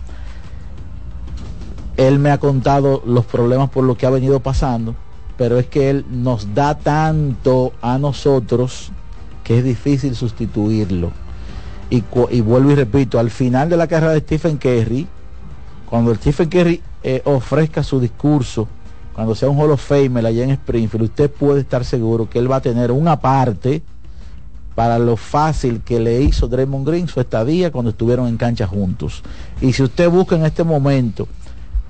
Él 1.97 2.19
me 2.19 2.31
ha 2.31 2.39
contado 2.39 3.03
los 3.07 3.25
problemas 3.25 3.71
por 3.71 3.85
los 3.85 3.97
que 3.97 4.07
ha 4.07 4.11
venido 4.11 4.41
pasando, 4.41 4.95
pero 5.37 5.59
es 5.59 5.67
que 5.67 5.91
él 5.91 6.05
nos 6.11 6.55
da 6.55 6.79
tanto 6.79 7.73
a 7.83 7.99
nosotros 7.99 8.91
que 9.43 9.59
es 9.59 9.65
difícil 9.65 10.15
sustituirlo. 10.15 11.13
Y, 11.91 12.03
vuelvo 12.41 12.71
y 12.73 12.75
repito, 12.75 13.19
al 13.19 13.31
final 13.31 13.69
de 13.69 13.77
la 13.77 13.87
carrera 13.87 14.13
de 14.13 14.21
Stephen 14.21 14.57
Curry, 14.57 15.07
cuando 15.89 16.15
Stephen 16.15 16.49
Curry 16.49 16.83
eh, 17.03 17.23
ofrezca 17.25 17.83
su 17.83 18.01
discurso, 18.01 18.67
cuando 19.15 19.35
sea 19.35 19.49
un 19.49 19.61
Hall 19.61 19.71
of 19.71 19.85
Famer 19.85 20.27
allá 20.27 20.43
en 20.43 20.51
Springfield, 20.51 21.05
usted 21.05 21.31
puede 21.31 21.61
estar 21.61 21.85
seguro 21.85 22.29
que 22.29 22.39
él 22.39 22.51
va 22.51 22.57
a 22.57 22.61
tener 22.61 22.91
una 22.91 23.21
parte 23.21 23.83
para 24.75 24.99
lo 24.99 25.17
fácil 25.17 25.83
que 25.85 26.01
le 26.01 26.21
hizo 26.23 26.49
Draymond 26.49 26.87
Green 26.87 27.07
su 27.07 27.21
estadía 27.21 27.71
cuando 27.71 27.91
estuvieron 27.91 28.27
en 28.27 28.37
cancha 28.37 28.67
juntos. 28.67 29.23
Y 29.61 29.73
si 29.73 29.85
usted 29.85 30.11
busca 30.11 30.35
en 30.35 30.47
este 30.47 30.65
momento 30.65 31.29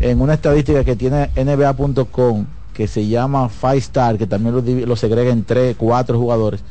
en 0.01 0.21
una 0.21 0.35
estadística 0.35 0.85
que 0.85 0.97
tiene 0.97 1.31
NBA.com 1.35 2.45
que 2.75 2.87
se 2.89 3.07
llama 3.07 3.49
Five 3.49 3.79
Star, 3.79 4.19
que 4.19 4.27
también 4.27 4.55
lo, 4.55 4.87
lo 4.87 4.97
segrega 4.97 5.31
en 5.31 5.45
tres, 5.45 5.77
cuatro 5.79 6.19
jugadores, 6.19 6.63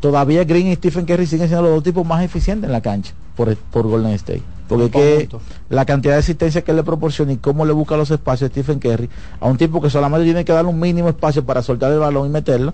todavía 0.00 0.44
Green 0.44 0.68
y 0.68 0.76
Stephen 0.76 1.06
Curry 1.06 1.26
siguen 1.26 1.48
siendo 1.48 1.64
los 1.64 1.74
dos 1.74 1.82
tipos 1.82 2.06
más 2.06 2.22
eficientes 2.22 2.68
en 2.68 2.72
la 2.72 2.80
cancha 2.80 3.12
por, 3.36 3.56
por 3.56 3.86
Golden 3.86 4.12
State. 4.12 4.42
Porque 4.68 4.84
es 4.84 4.90
que 4.92 5.28
Conjunto. 5.28 5.40
la 5.68 5.84
cantidad 5.84 6.14
de 6.14 6.20
asistencia 6.20 6.62
que 6.62 6.72
le 6.72 6.84
proporciona 6.84 7.32
y 7.32 7.38
cómo 7.38 7.64
le 7.66 7.72
busca 7.72 7.96
los 7.96 8.10
espacios 8.12 8.50
a 8.50 8.52
Stephen 8.52 8.78
Curry 8.78 9.10
a 9.40 9.46
un 9.48 9.56
tipo 9.56 9.80
que 9.80 9.90
solamente 9.90 10.24
tiene 10.24 10.44
que 10.44 10.52
darle 10.52 10.70
un 10.70 10.78
mínimo 10.78 11.08
espacio 11.08 11.44
para 11.44 11.60
soltar 11.62 11.90
el 11.90 11.98
balón 11.98 12.26
y 12.26 12.30
meterlo, 12.30 12.72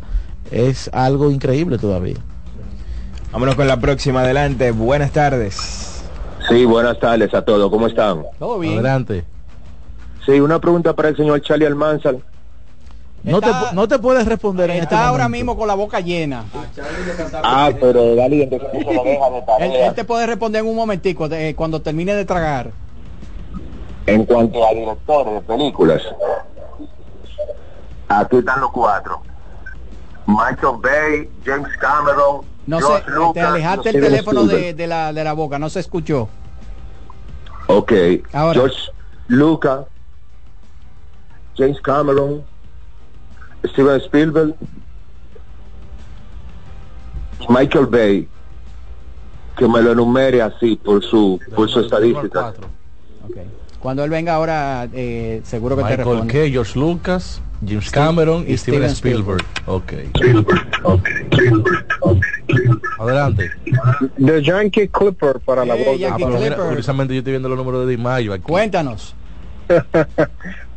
es 0.51 0.90
algo 0.93 1.30
increíble 1.30 1.78
todavía. 1.78 2.16
Vámonos 3.32 3.55
con 3.55 3.66
la 3.66 3.80
próxima. 3.80 4.20
Adelante. 4.22 4.70
Buenas 4.72 5.12
tardes. 5.12 6.02
Sí, 6.48 6.64
buenas 6.64 6.98
tardes 7.01 7.32
a 7.34 7.43
todos. 7.43 7.70
¿Cómo 7.70 7.86
están? 7.86 8.24
Todo 8.38 8.59
bien. 8.59 8.74
Adelante. 8.74 9.24
Sí, 10.24 10.40
una 10.40 10.60
pregunta 10.60 10.94
para 10.94 11.09
el 11.09 11.16
señor 11.16 11.40
Charlie 11.40 11.66
Almanzar. 11.66 12.16
No 13.22 13.40
te, 13.40 13.51
no 13.72 13.88
te 13.88 13.98
puedes 13.98 14.24
responder 14.26 14.70
en 14.70 14.76
este 14.76 14.94
Está 14.94 15.09
ahora 15.09 15.24
momento. 15.24 15.36
mismo 15.44 15.59
con 15.59 15.66
la 15.66 15.74
boca 15.74 15.98
llena. 16.01 16.44
Ah, 17.43 17.70
pero 17.80 18.14
Dali, 18.14 18.43
entonces 18.43 18.68
se 18.72 18.94
lo 18.94 19.02
deja 19.02 19.30
de 19.30 19.38
Él, 19.38 19.44
tarea. 19.44 19.86
él 19.88 19.94
te 19.94 20.05
puede 20.05 20.26
responder 20.26 20.62
en 20.62 20.68
un 20.68 20.76
momentico, 20.76 21.28
de- 21.28 21.48
eh, 21.48 21.55
cuando 21.56 21.82
termine 21.82 22.14
de 22.14 22.24
tragar. 22.24 22.70
En 24.06 24.24
cuanto 24.24 24.64
a 24.64 24.70
directores 24.72 25.34
de 25.34 25.40
películas, 25.40 26.02
aquí 28.09 28.36
están 28.36 28.60
los 28.60 28.70
cuatro. 28.70 29.20
Michael 30.26 30.76
Bay, 30.80 31.30
James 31.44 31.76
Cameron, 31.78 32.43
No 32.66 32.78
George 32.78 33.05
sé, 33.05 33.10
Lucas, 33.10 33.32
te 33.34 33.40
alejaste 33.40 33.88
el 33.90 34.01
teléfono 34.01 34.44
de, 34.44 34.74
de 34.74 34.86
la, 34.86 35.12
de 35.12 35.24
la 35.24 35.32
boca, 35.32 35.59
no 35.59 35.68
se 35.68 35.80
escuchó. 35.80 36.28
Ok. 37.68 37.93
Ahora. 38.32 38.55
George 38.60 38.76
Lucas, 39.28 39.86
James 41.56 41.80
Cameron, 41.80 42.44
Steven 43.64 44.00
Spielberg, 44.00 44.54
y 47.40 47.52
Michael 47.52 47.86
Bay, 47.86 48.28
que 49.56 49.68
me 49.68 49.82
lo 49.82 49.92
enumere 49.92 50.42
así 50.42 50.76
por 50.76 51.02
su 51.02 51.40
por 51.54 51.68
su 51.68 51.80
estadística. 51.80 52.54
Cuando 53.80 54.02
él 54.02 54.10
venga 54.10 54.34
ahora, 54.34 54.88
eh, 54.92 55.42
seguro 55.44 55.76
que 55.76 55.82
te 55.82 55.90
Michael 55.90 56.08
responde. 56.08 56.32
K, 56.32 56.50
George 56.50 56.78
Lucas, 56.78 57.40
James 57.66 57.90
Cameron 57.90 58.44
y, 58.46 58.54
y 58.54 58.56
Steven 58.58 58.90
Steven 58.90 58.90
Spielberg. 58.90 59.44
Ok. 59.66 59.92
Adelante. 62.98 63.50
The 64.18 64.42
Yankee 64.42 64.88
Clipper 64.88 65.40
para 65.40 65.64
la 65.64 65.74
boca. 65.74 65.96
Yankee 65.96 66.24
Ah, 66.24 66.56
curiosamente 66.56 67.14
yo 67.14 67.18
estoy 67.18 67.32
viendo 67.32 67.48
los 67.48 67.58
números 67.58 67.86
de 67.86 67.96
Di 67.96 68.02
Mayo 68.02 68.32
aquí. 68.32 68.42
Cuéntanos. 68.42 69.14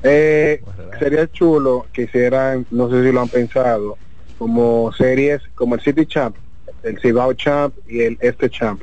Eh, 0.03 0.61
sería 0.99 1.27
chulo 1.31 1.87
que 1.91 2.03
hicieran, 2.03 2.65
no 2.71 2.89
sé 2.89 3.03
si 3.05 3.11
lo 3.11 3.21
han 3.21 3.27
pensado, 3.29 3.97
como 4.37 4.91
series 4.93 5.41
como 5.55 5.75
el 5.75 5.81
City 5.81 6.05
Champ, 6.05 6.35
el 6.83 6.99
Cibao 7.01 7.33
Champ 7.33 7.75
y 7.87 8.01
el 8.01 8.17
Este 8.21 8.49
Champ. 8.49 8.81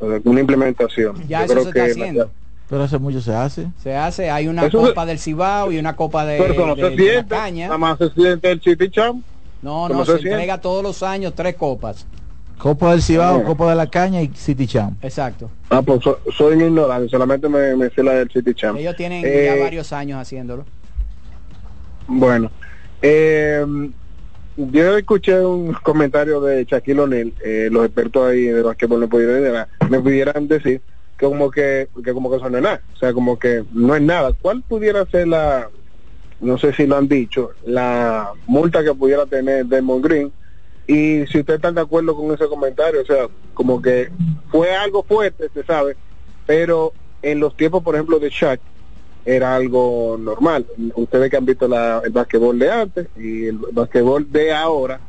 Una 0.00 0.40
implementación. 0.40 1.16
Ya 1.28 1.40
Yo 1.40 1.44
eso 1.44 1.52
creo 1.54 1.62
se 1.64 1.68
está 1.70 1.84
que- 1.84 1.90
haciendo. 1.90 2.30
Pero 2.68 2.82
hace 2.82 2.98
mucho 2.98 3.20
se 3.20 3.34
hace. 3.34 3.66
Se 3.82 3.94
hace, 3.94 4.30
hay 4.30 4.48
una 4.48 4.66
Eso 4.66 4.80
se- 4.80 4.88
copa 4.88 5.04
del 5.04 5.18
Cibao 5.18 5.70
y 5.70 5.78
una 5.78 5.94
copa 5.94 6.24
de, 6.24 6.38
Pero 6.38 6.66
no 6.66 6.74
de- 6.74 6.82
se 6.82 6.90
de 6.90 6.96
la 6.96 7.02
siente, 7.12 7.28
caña. 7.34 7.66
nada 7.66 7.78
más 7.78 7.98
se 7.98 8.10
siente 8.10 8.50
el 8.50 8.60
City 8.62 8.90
Champ. 8.90 9.22
No, 9.60 9.84
¿Cómo 9.88 10.00
no, 10.00 10.04
se 10.06 10.12
se, 10.12 10.18
siente? 10.18 10.30
entrega 10.30 10.58
todos 10.60 10.82
los 10.82 11.02
años 11.02 11.34
tres 11.34 11.56
copas. 11.56 12.06
Copa 12.58 12.92
del 12.92 13.02
Cibao. 13.02 13.42
Copa 13.44 13.70
de 13.70 13.76
la 13.76 13.86
Caña 13.88 14.22
y 14.22 14.28
City 14.34 14.66
Champ. 14.66 15.02
Exacto. 15.04 15.50
Ah, 15.70 15.82
pues 15.82 16.02
so- 16.02 16.20
soy 16.36 16.54
un 16.54 16.62
ignorante, 16.62 17.08
solamente 17.08 17.48
me, 17.48 17.74
me 17.76 17.90
sé 17.90 18.02
la 18.02 18.12
del 18.14 18.30
City 18.30 18.54
Champ. 18.54 18.78
Ellos 18.78 18.94
tienen 18.96 19.24
Eh, 19.26 19.44
ya 19.56 19.62
varios 19.62 19.92
años 19.92 20.20
haciéndolo. 20.20 20.64
Bueno, 22.06 22.50
eh, 23.02 23.64
yo 24.56 24.96
escuché 24.98 25.40
un 25.44 25.72
comentario 25.82 26.40
de 26.40 26.64
Shaquille 26.64 27.00
O'Neal, 27.00 27.32
eh, 27.44 27.68
los 27.72 27.84
expertos 27.86 28.28
ahí 28.30 28.42
de 28.44 28.62
basquetbol 28.62 29.00
me 29.00 29.08
pudieran, 29.08 29.66
me 29.90 30.00
pudieran 30.00 30.46
decir 30.46 30.82
que 31.16 31.26
como 31.26 31.50
que, 31.50 31.88
que 32.04 32.12
como 32.12 32.30
que 32.30 32.36
eso 32.36 32.50
no 32.50 32.58
es 32.58 32.62
nada, 32.62 32.80
o 32.94 32.96
sea, 32.98 33.12
como 33.12 33.38
que 33.38 33.64
no 33.72 33.96
es 33.96 34.02
nada. 34.02 34.32
¿Cuál 34.40 34.62
pudiera 34.62 35.04
ser 35.06 35.28
la, 35.28 35.68
no 36.40 36.58
sé 36.58 36.72
si 36.74 36.86
lo 36.86 36.96
han 36.96 37.08
dicho, 37.08 37.50
la 37.66 38.30
multa 38.46 38.84
que 38.84 38.94
pudiera 38.94 39.24
tener 39.26 39.64
Demon 39.66 40.02
Green? 40.02 40.32
Y 40.86 41.26
si 41.26 41.38
ustedes 41.40 41.56
están 41.58 41.74
de 41.74 41.80
acuerdo 41.80 42.14
con 42.14 42.32
ese 42.32 42.46
comentario, 42.46 43.00
o 43.02 43.04
sea, 43.06 43.28
como 43.54 43.80
que 43.80 44.10
fue 44.50 44.74
algo 44.74 45.02
fuerte, 45.02 45.48
se 45.52 45.64
sabe, 45.64 45.96
pero 46.46 46.92
en 47.22 47.40
los 47.40 47.56
tiempos, 47.56 47.82
por 47.82 47.94
ejemplo, 47.94 48.18
de 48.18 48.28
Shaq, 48.30 48.60
era 49.24 49.54
algo 49.56 50.16
normal. 50.20 50.66
Ustedes 50.96 51.30
que 51.30 51.36
han 51.38 51.46
visto 51.46 51.66
la, 51.66 52.02
el 52.04 52.10
basquetbol 52.10 52.58
de 52.58 52.70
antes 52.70 53.08
y 53.16 53.46
el 53.46 53.56
basquetbol 53.72 54.30
de 54.30 54.52
ahora 54.52 55.00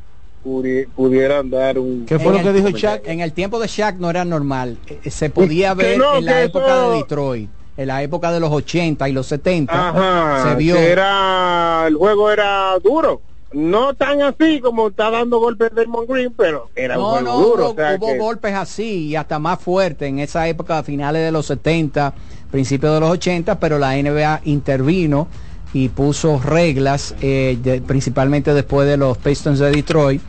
pudi- 0.46 0.88
pudieran 0.96 1.50
dar 1.50 1.78
un... 1.78 2.06
¿Qué 2.06 2.18
fue 2.18 2.32
lo 2.32 2.38
En 2.38 2.44
que 2.44 2.50
el- 2.52 2.56
dijo 2.56 2.70
Shaq? 2.70 3.06
En 3.08 3.20
el 3.20 3.34
tiempo 3.34 3.60
de 3.60 3.68
Shaq 3.68 3.98
no 3.98 4.10
era 4.10 4.24
normal. 4.24 4.78
Eh, 4.88 5.10
Se 5.12 5.30
podía 5.30 5.74
ver 5.74 5.98
no, 5.98 6.20
en 6.20 6.26
la 6.26 6.44
época 6.44 6.66
eso- 6.68 6.92
de 6.92 6.98
Detroit, 7.00 7.50
en 7.76 7.88
la 7.88 8.02
época 8.04 8.32
de 8.32 8.40
los 8.40 8.52
80 8.52 9.10
y 9.10 9.12
los 9.12 9.28
70. 9.28 9.90
Ajá, 9.90 10.50
se 10.50 10.56
vio. 10.56 10.76
que 10.78 10.90
era, 10.92 11.84
el 11.86 11.96
juego 11.96 12.32
era 12.32 12.80
duro. 12.80 13.22
No 13.56 13.94
tan 13.94 14.22
así 14.22 14.60
como 14.60 14.90
está 14.90 15.10
dando 15.10 15.40
golpes 15.40 15.72
Draymond 15.74 16.10
Green, 16.10 16.34
pero 16.38 16.70
era 16.76 16.98
un 16.98 17.04
No, 17.04 17.10
juego 17.12 17.24
no, 17.26 17.40
duro. 17.40 17.64
hubo, 17.64 17.72
o 17.72 17.76
sea 17.76 17.96
hubo 17.98 18.08
que- 18.08 18.18
golpes 18.18 18.54
así 18.54 19.08
y 19.08 19.16
hasta 19.16 19.40
más 19.40 19.60
fuertes 19.62 20.10
en 20.10 20.20
esa 20.20 20.46
época, 20.50 20.80
a 20.80 20.84
finales 20.84 21.24
de 21.24 21.32
los 21.32 21.46
70, 21.46 22.14
principios 22.52 22.94
de 22.94 23.00
los 23.00 23.10
80, 23.12 23.58
pero 23.60 23.80
la 23.80 23.98
NBA 23.98 24.42
intervino 24.44 25.30
y 25.74 25.88
puso 25.88 26.38
reglas, 26.44 27.16
eh, 27.22 27.58
de- 27.64 27.80
principalmente 27.82 28.54
después 28.54 28.88
de 28.90 28.98
los 28.98 29.18
Pistons 29.18 29.60
de 29.60 29.72
Detroit, 29.72 30.22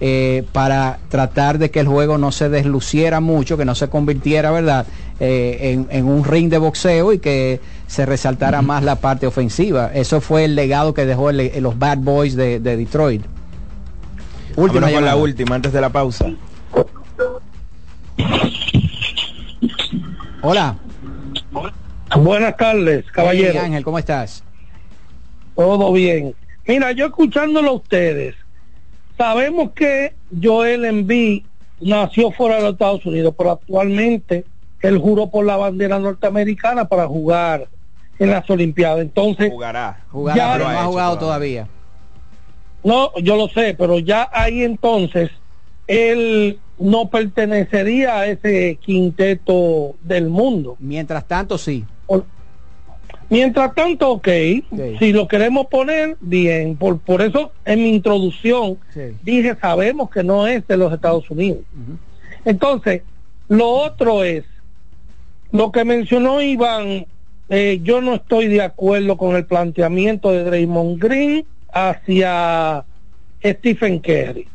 eh, 0.00 0.44
para 0.52 0.98
tratar 1.08 1.56
de 1.58 1.70
que 1.70 1.80
el 1.80 1.86
juego 1.88 2.18
no 2.18 2.32
se 2.32 2.50
desluciera 2.50 3.20
mucho, 3.20 3.56
que 3.56 3.64
no 3.64 3.74
se 3.74 3.88
convirtiera, 3.88 4.50
¿verdad?, 4.50 4.86
eh, 5.20 5.72
en, 5.72 5.86
en 5.90 6.06
un 6.06 6.24
ring 6.24 6.50
de 6.50 6.58
boxeo 6.58 7.12
y 7.12 7.18
que 7.18 7.60
se 7.86 8.06
resaltara 8.06 8.62
más 8.62 8.82
la 8.82 8.96
parte 8.96 9.26
ofensiva. 9.26 9.90
Eso 9.94 10.20
fue 10.20 10.44
el 10.44 10.54
legado 10.54 10.94
que 10.94 11.04
dejó 11.06 11.30
el- 11.30 11.52
los 11.62 11.78
Bad 11.78 11.98
Boys 11.98 12.34
de, 12.36 12.60
de 12.60 12.76
Detroit. 12.76 13.22
Última 14.56 14.90
con 14.90 15.04
la 15.04 15.16
última 15.16 15.56
antes 15.56 15.72
de 15.72 15.80
la 15.80 15.90
pausa. 15.90 16.26
Hola. 20.42 20.76
Buenas 22.16 22.56
tardes, 22.56 23.04
caballero. 23.10 23.52
Hey, 23.54 23.60
Ángel, 23.64 23.84
¿cómo 23.84 23.98
estás? 23.98 24.44
Todo 25.56 25.92
bien. 25.92 26.34
Mira, 26.66 26.92
yo 26.92 27.06
escuchándolo 27.06 27.70
a 27.70 27.74
ustedes, 27.74 28.34
sabemos 29.18 29.72
que 29.72 30.14
Joel 30.42 30.84
Embiid 30.84 31.42
nació 31.80 32.30
fuera 32.30 32.56
de 32.56 32.62
los 32.62 32.72
Estados 32.72 33.04
Unidos, 33.06 33.34
pero 33.36 33.52
actualmente 33.52 34.44
él 34.80 34.98
juró 34.98 35.28
por 35.30 35.44
la 35.44 35.56
bandera 35.56 35.98
norteamericana 35.98 36.84
para 36.86 37.06
jugar 37.06 37.68
en 38.18 38.30
las 38.30 38.48
Olimpiadas. 38.48 39.00
Entonces, 39.00 39.50
jugará, 39.50 40.00
jugará 40.10 40.36
Ya 40.36 40.52
pero 40.54 40.64
no 40.70 40.78
ha 40.78 40.84
jugado 40.84 41.18
todavía. 41.18 41.64
todavía. 41.64 41.84
No, 42.84 43.10
yo 43.20 43.36
lo 43.36 43.48
sé, 43.48 43.74
pero 43.78 43.98
ya 43.98 44.28
ahí 44.32 44.62
entonces 44.62 45.30
él 45.86 46.58
no 46.78 47.08
pertenecería 47.08 48.18
a 48.18 48.26
ese 48.26 48.78
quinteto 48.80 49.94
del 50.02 50.28
mundo. 50.28 50.76
Mientras 50.78 51.26
tanto, 51.26 51.56
sí. 51.58 51.84
Mientras 53.30 53.74
tanto, 53.74 54.10
ok, 54.10 54.28
si 54.98 55.12
lo 55.12 55.26
queremos 55.26 55.66
poner, 55.66 56.16
bien. 56.20 56.76
Por, 56.76 56.98
por 56.98 57.22
eso 57.22 57.52
en 57.64 57.82
mi 57.82 57.88
introducción 57.88 58.78
dije, 59.22 59.56
sabemos 59.60 60.10
que 60.10 60.22
no 60.22 60.46
es 60.46 60.66
de 60.66 60.76
los 60.76 60.92
Estados 60.92 61.30
Unidos. 61.30 61.60
Entonces, 62.44 63.02
lo 63.48 63.68
otro 63.68 64.24
es, 64.24 64.44
lo 65.52 65.72
que 65.72 65.84
mencionó 65.84 66.42
Iván, 66.42 67.06
eh, 67.48 67.80
yo 67.82 68.00
no 68.00 68.14
estoy 68.14 68.48
de 68.48 68.62
acuerdo 68.62 69.16
con 69.16 69.36
el 69.36 69.44
planteamiento 69.44 70.30
de 70.30 70.44
Draymond 70.44 70.98
Green 70.98 71.44
hacia 71.72 72.84
Stephen 73.42 73.98
Curry. 73.98 74.48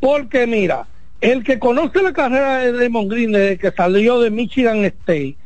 Porque 0.00 0.46
mira, 0.46 0.86
el 1.20 1.42
que 1.42 1.58
conoce 1.58 2.02
la 2.02 2.12
carrera 2.12 2.58
de 2.58 2.72
Draymond 2.72 3.10
Green 3.10 3.32
desde 3.32 3.58
que 3.58 3.72
salió 3.72 4.20
de 4.20 4.30
Michigan 4.30 4.84
State, 4.84 5.36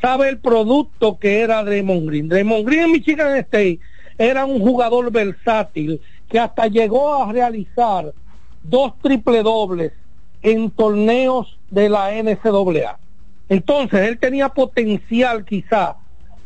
sabe 0.00 0.28
el 0.28 0.38
producto 0.38 1.18
que 1.18 1.40
era 1.40 1.64
Draymond 1.64 2.08
Green. 2.08 2.28
Draymond 2.28 2.66
Green 2.66 2.84
en 2.84 2.92
Michigan 2.92 3.36
State 3.36 3.80
era 4.18 4.46
un 4.46 4.60
jugador 4.60 5.10
versátil 5.10 6.00
que 6.28 6.38
hasta 6.38 6.66
llegó 6.68 7.22
a 7.22 7.32
realizar 7.32 8.12
dos 8.62 8.92
triple 9.02 9.42
dobles 9.42 9.92
en 10.42 10.70
torneos 10.70 11.58
de 11.70 11.88
la 11.88 12.10
NCAA. 12.10 12.98
Entonces 13.48 14.08
él 14.08 14.18
tenía 14.18 14.48
potencial 14.48 15.44
quizá 15.44 15.96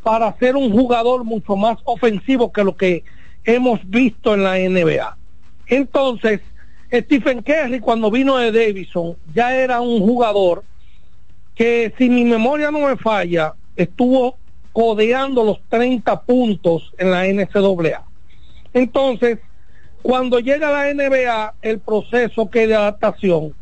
para 0.03 0.37
ser 0.39 0.57
un 0.57 0.71
jugador 0.71 1.25
mucho 1.25 1.57
más 1.57 1.79
ofensivo 1.85 2.53
que 2.53 2.65
lo 2.65 2.77
que 2.77 3.05
hemos 3.45 3.81
visto 3.89 4.35
en 4.35 4.45
la 4.45 4.59
NBA. 4.59 5.17
Entonces, 5.67 6.41
Stephen 6.93 7.43
Curry 7.43 7.81
cuando 7.81 8.11
vino 8.11 8.37
de 8.37 8.51
Davidson 8.51 9.17
ya 9.35 9.55
era 9.55 9.81
un 9.81 10.01
jugador 10.01 10.65
que 11.55 11.93
si 11.99 12.09
mi 12.09 12.25
memoria 12.25 12.71
no 12.71 12.81
me 12.81 12.97
falla, 12.97 13.55
estuvo 13.77 14.37
codeando 14.73 15.45
los 15.45 15.61
30 15.69 16.23
puntos 16.23 16.93
en 16.99 17.11
la 17.11 17.27
NCAA. 17.27 18.05
Entonces, 18.73 19.39
cuando 20.03 20.39
llega 20.39 20.71
la 20.71 20.93
NBA, 20.93 21.55
el 21.63 21.81
proceso 21.81 22.49
que 22.51 22.67
de 22.67 22.75
adaptación, 22.75 23.55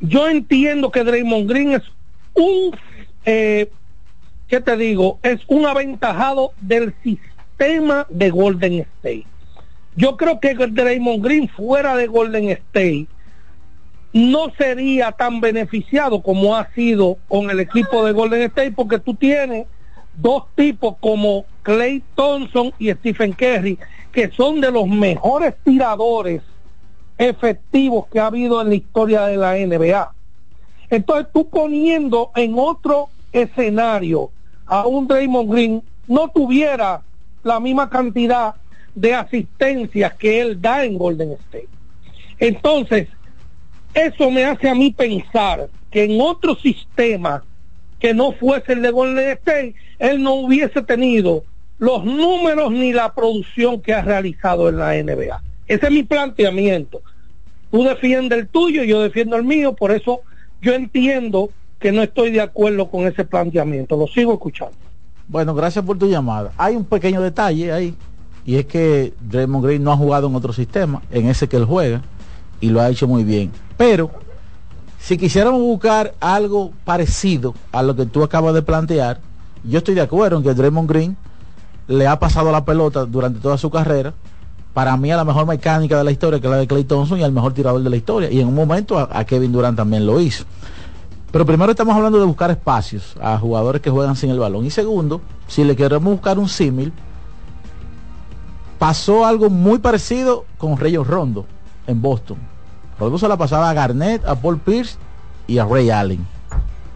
yo 0.00 0.28
entiendo 0.28 0.90
que 0.90 1.04
Draymond 1.04 1.48
Green 1.48 1.72
es 1.72 1.82
un, 2.34 2.76
eh, 3.24 3.70
¿qué 4.48 4.60
te 4.60 4.76
digo? 4.76 5.18
Es 5.22 5.40
un 5.48 5.66
aventajado 5.66 6.52
del 6.60 6.94
sistema 7.02 8.06
de 8.08 8.30
Golden 8.30 8.80
State. 8.80 9.26
Yo 9.96 10.16
creo 10.16 10.40
que 10.40 10.54
Draymond 10.54 11.24
Green 11.24 11.48
fuera 11.48 11.96
de 11.96 12.06
Golden 12.06 12.50
State 12.50 13.06
no 14.12 14.52
sería 14.56 15.12
tan 15.12 15.40
beneficiado 15.40 16.22
como 16.22 16.56
ha 16.56 16.70
sido 16.72 17.18
con 17.28 17.50
el 17.50 17.60
equipo 17.60 18.04
de 18.04 18.12
Golden 18.12 18.42
State 18.42 18.72
porque 18.72 18.98
tú 18.98 19.14
tienes 19.14 19.66
dos 20.14 20.44
tipos 20.54 20.96
como 21.00 21.44
Clay 21.62 22.02
Thompson 22.14 22.72
y 22.78 22.90
Stephen 22.92 23.32
Curry 23.32 23.78
que 24.12 24.30
son 24.30 24.60
de 24.60 24.70
los 24.70 24.86
mejores 24.86 25.54
tiradores 25.64 26.42
efectivos 27.18 28.06
que 28.10 28.20
ha 28.20 28.26
habido 28.26 28.60
en 28.60 28.68
la 28.68 28.74
historia 28.74 29.26
de 29.26 29.36
la 29.36 29.54
NBA. 29.54 30.14
Entonces 30.88 31.26
tú 31.32 31.48
poniendo 31.50 32.30
en 32.34 32.54
otro 32.58 33.10
escenario 33.32 34.30
a 34.66 34.86
un 34.86 35.06
Draymond 35.06 35.50
Green 35.50 35.82
no 36.06 36.28
tuviera 36.28 37.02
la 37.42 37.60
misma 37.60 37.88
cantidad 37.88 38.54
de 38.94 39.14
asistencias 39.14 40.14
que 40.14 40.40
él 40.40 40.60
da 40.60 40.84
en 40.84 40.98
Golden 40.98 41.32
State. 41.32 41.68
Entonces, 42.38 43.08
eso 43.94 44.30
me 44.30 44.44
hace 44.44 44.68
a 44.68 44.74
mí 44.74 44.92
pensar 44.92 45.68
que 45.90 46.04
en 46.04 46.20
otro 46.20 46.56
sistema 46.56 47.44
que 47.98 48.12
no 48.12 48.32
fuese 48.32 48.74
el 48.74 48.82
de 48.82 48.90
Golden 48.90 49.30
State, 49.30 49.74
él 49.98 50.22
no 50.22 50.34
hubiese 50.34 50.82
tenido 50.82 51.44
los 51.78 52.04
números 52.04 52.72
ni 52.72 52.92
la 52.92 53.14
producción 53.14 53.80
que 53.80 53.94
ha 53.94 54.02
realizado 54.02 54.68
en 54.68 54.78
la 54.78 54.94
NBA. 54.94 55.42
Ese 55.66 55.86
es 55.86 55.92
mi 55.92 56.02
planteamiento. 56.02 57.02
Tú 57.70 57.84
defiendes 57.84 58.38
el 58.38 58.48
tuyo, 58.48 58.84
yo 58.84 59.00
defiendo 59.00 59.36
el 59.36 59.44
mío, 59.44 59.74
por 59.74 59.92
eso 59.92 60.22
yo 60.60 60.74
entiendo 60.74 61.50
que 61.78 61.92
no 61.92 62.02
estoy 62.02 62.30
de 62.30 62.40
acuerdo 62.40 62.90
con 62.90 63.06
ese 63.06 63.24
planteamiento. 63.24 63.96
Lo 63.96 64.06
sigo 64.06 64.32
escuchando. 64.32 64.76
Bueno, 65.28 65.54
gracias 65.54 65.84
por 65.84 65.98
tu 65.98 66.06
llamada. 66.06 66.52
Hay 66.56 66.76
un 66.76 66.84
pequeño 66.84 67.20
detalle 67.20 67.72
ahí, 67.72 67.94
y 68.44 68.56
es 68.56 68.66
que 68.66 69.12
Draymond 69.20 69.64
Green 69.64 69.82
no 69.82 69.92
ha 69.92 69.96
jugado 69.96 70.28
en 70.28 70.34
otro 70.34 70.52
sistema, 70.52 71.02
en 71.10 71.28
ese 71.28 71.48
que 71.48 71.56
él 71.56 71.64
juega, 71.64 72.02
y 72.60 72.70
lo 72.70 72.80
ha 72.80 72.88
hecho 72.88 73.08
muy 73.08 73.24
bien. 73.24 73.50
Pero, 73.76 74.10
si 75.00 75.18
quisiéramos 75.18 75.60
buscar 75.60 76.14
algo 76.20 76.70
parecido 76.84 77.54
a 77.72 77.82
lo 77.82 77.96
que 77.96 78.06
tú 78.06 78.22
acabas 78.22 78.54
de 78.54 78.62
plantear, 78.62 79.20
yo 79.64 79.78
estoy 79.78 79.94
de 79.94 80.00
acuerdo 80.00 80.38
en 80.38 80.44
que 80.44 80.54
Draymond 80.54 80.88
Green 80.88 81.16
le 81.88 82.06
ha 82.06 82.18
pasado 82.18 82.52
la 82.52 82.64
pelota 82.64 83.04
durante 83.04 83.40
toda 83.40 83.58
su 83.58 83.70
carrera. 83.70 84.14
Para 84.74 84.96
mí 84.96 85.10
a 85.10 85.16
la 85.16 85.24
mejor 85.24 85.46
mecánica 85.46 85.96
de 85.98 86.04
la 86.04 86.10
historia, 86.10 86.38
que 86.38 86.46
es 86.46 86.50
la 86.50 86.58
de 86.58 86.66
Clay 86.66 86.84
Thompson, 86.84 87.18
y 87.18 87.22
al 87.22 87.32
mejor 87.32 87.52
tirador 87.52 87.82
de 87.82 87.90
la 87.90 87.96
historia. 87.96 88.30
Y 88.30 88.40
en 88.40 88.46
un 88.46 88.54
momento 88.54 88.98
a, 88.98 89.08
a 89.10 89.24
Kevin 89.24 89.50
Durant 89.50 89.76
también 89.76 90.06
lo 90.06 90.20
hizo. 90.20 90.44
Pero 91.30 91.44
primero 91.44 91.70
estamos 91.70 91.94
hablando 91.94 92.18
de 92.18 92.24
buscar 92.24 92.50
espacios 92.50 93.16
a 93.20 93.38
jugadores 93.38 93.82
que 93.82 93.90
juegan 93.90 94.16
sin 94.16 94.30
el 94.30 94.38
balón. 94.38 94.64
Y 94.64 94.70
segundo, 94.70 95.20
si 95.48 95.64
le 95.64 95.76
queremos 95.76 96.12
buscar 96.12 96.38
un 96.38 96.48
símil, 96.48 96.92
pasó 98.78 99.26
algo 99.26 99.50
muy 99.50 99.78
parecido 99.78 100.44
con 100.58 100.76
Reyes 100.76 101.06
Rondo 101.06 101.46
en 101.86 102.00
Boston. 102.00 102.38
Rondo 102.98 103.18
se 103.18 103.28
la 103.28 103.36
pasaba 103.36 103.68
a 103.68 103.74
Garnett, 103.74 104.24
a 104.24 104.34
Paul 104.36 104.58
Pierce 104.58 104.96
y 105.46 105.58
a 105.58 105.64
Ray 105.64 105.90
Allen. 105.90 106.26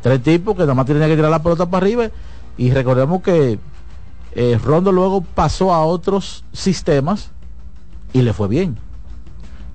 Tres 0.03 0.23
tipos 0.23 0.55
que 0.55 0.63
nada 0.63 0.75
más 0.75 0.87
tenían 0.87 1.09
que 1.09 1.17
tirar 1.17 1.31
la 1.31 1.43
pelota 1.43 1.67
para 1.67 1.85
arriba. 1.85 2.09
Y 2.57 2.71
recordemos 2.71 3.23
que 3.23 3.59
eh, 4.35 4.59
Rondo 4.63 4.93
luego 4.93 5.23
pasó 5.23 5.75
a 5.75 5.85
otros 5.85 6.45
sistemas 6.53 7.31
y 8.13 8.23
le 8.23 8.33
fue 8.33 8.49
bien. 8.49 8.79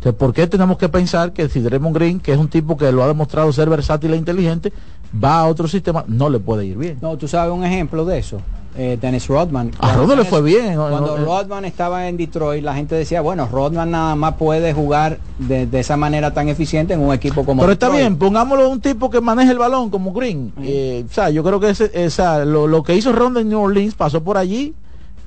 Entonces, 0.06 0.19
¿por 0.19 0.34
qué 0.36 0.45
tenemos 0.45 0.77
que 0.77 0.88
pensar 0.88 1.34
que 1.34 1.49
si 1.49 1.61
Draymond 1.61 1.95
Green, 1.95 2.19
que 2.19 2.32
es 2.32 2.38
un 2.38 2.48
tipo 2.48 2.77
que 2.77 2.91
lo 2.91 3.03
ha 3.03 3.07
demostrado 3.07 3.52
ser 3.52 3.68
versátil 3.68 4.14
e 4.14 4.18
inteligente, 4.18 4.72
va 5.11 5.40
a 5.40 5.48
otro 5.48 5.68
sistema, 5.68 6.06
no 6.07 6.30
le 6.30 6.38
puede 6.38 6.64
ir 6.64 6.77
bien? 6.77 6.99
No, 7.02 7.18
tú 7.18 7.27
sabes 7.27 7.52
un 7.52 7.65
ejemplo 7.65 8.06
de 8.06 8.19
eso. 8.19 8.40
Eh, 8.77 8.99
Dennis 9.02 9.27
Rodman. 9.27 9.72
A 9.80 9.94
Rodman 9.95 10.19
le 10.19 10.26
fue 10.26 10.44
bien. 10.44 10.76
Cuando 10.76 10.99
No, 10.99 11.18
no, 11.18 11.26
Rodman 11.26 11.65
estaba 11.65 12.07
en 12.07 12.18
Detroit, 12.18 12.64
la 12.64 12.76
gente 12.76 12.94
decía, 12.94 13.22
bueno, 13.22 13.49
Rodman 13.52 13.90
nada 13.90 14.14
más 14.15 14.36
puede 14.36 14.73
jugar 14.73 15.18
de, 15.40 15.65
de 15.65 15.80
esa 15.80 15.98
manera 15.98 16.36
tan 16.36 16.49
eficiente 16.49 16.94
en 16.94 16.99
un 16.99 17.11
equipo 17.11 17.44
como 17.44 17.64
Pero 17.64 17.73
está 17.73 17.90
bien, 17.90 18.15
pongámoslo 18.18 18.65
a 18.65 18.68
un 18.68 18.82
tipo 18.82 19.10
que 19.10 19.22
maneje 19.22 19.53
el 19.53 19.57
balón 19.57 19.90
como 19.90 20.14
Green. 20.14 20.53
Eh, 20.61 21.03
o 21.10 21.11
sea, 21.11 21.32
yo 21.32 21.44
creo 21.44 21.60
que 21.60 21.72
ese, 21.72 21.90
esa, 21.95 22.45
lo, 22.45 22.68
lo 22.68 22.84
que 22.84 22.95
hizo 22.95 23.11
Ronda 23.11 23.41
en 23.41 23.49
New 23.49 23.60
Orleans 23.60 23.95
pasó 23.95 24.22
por 24.22 24.38
allí 24.38 24.76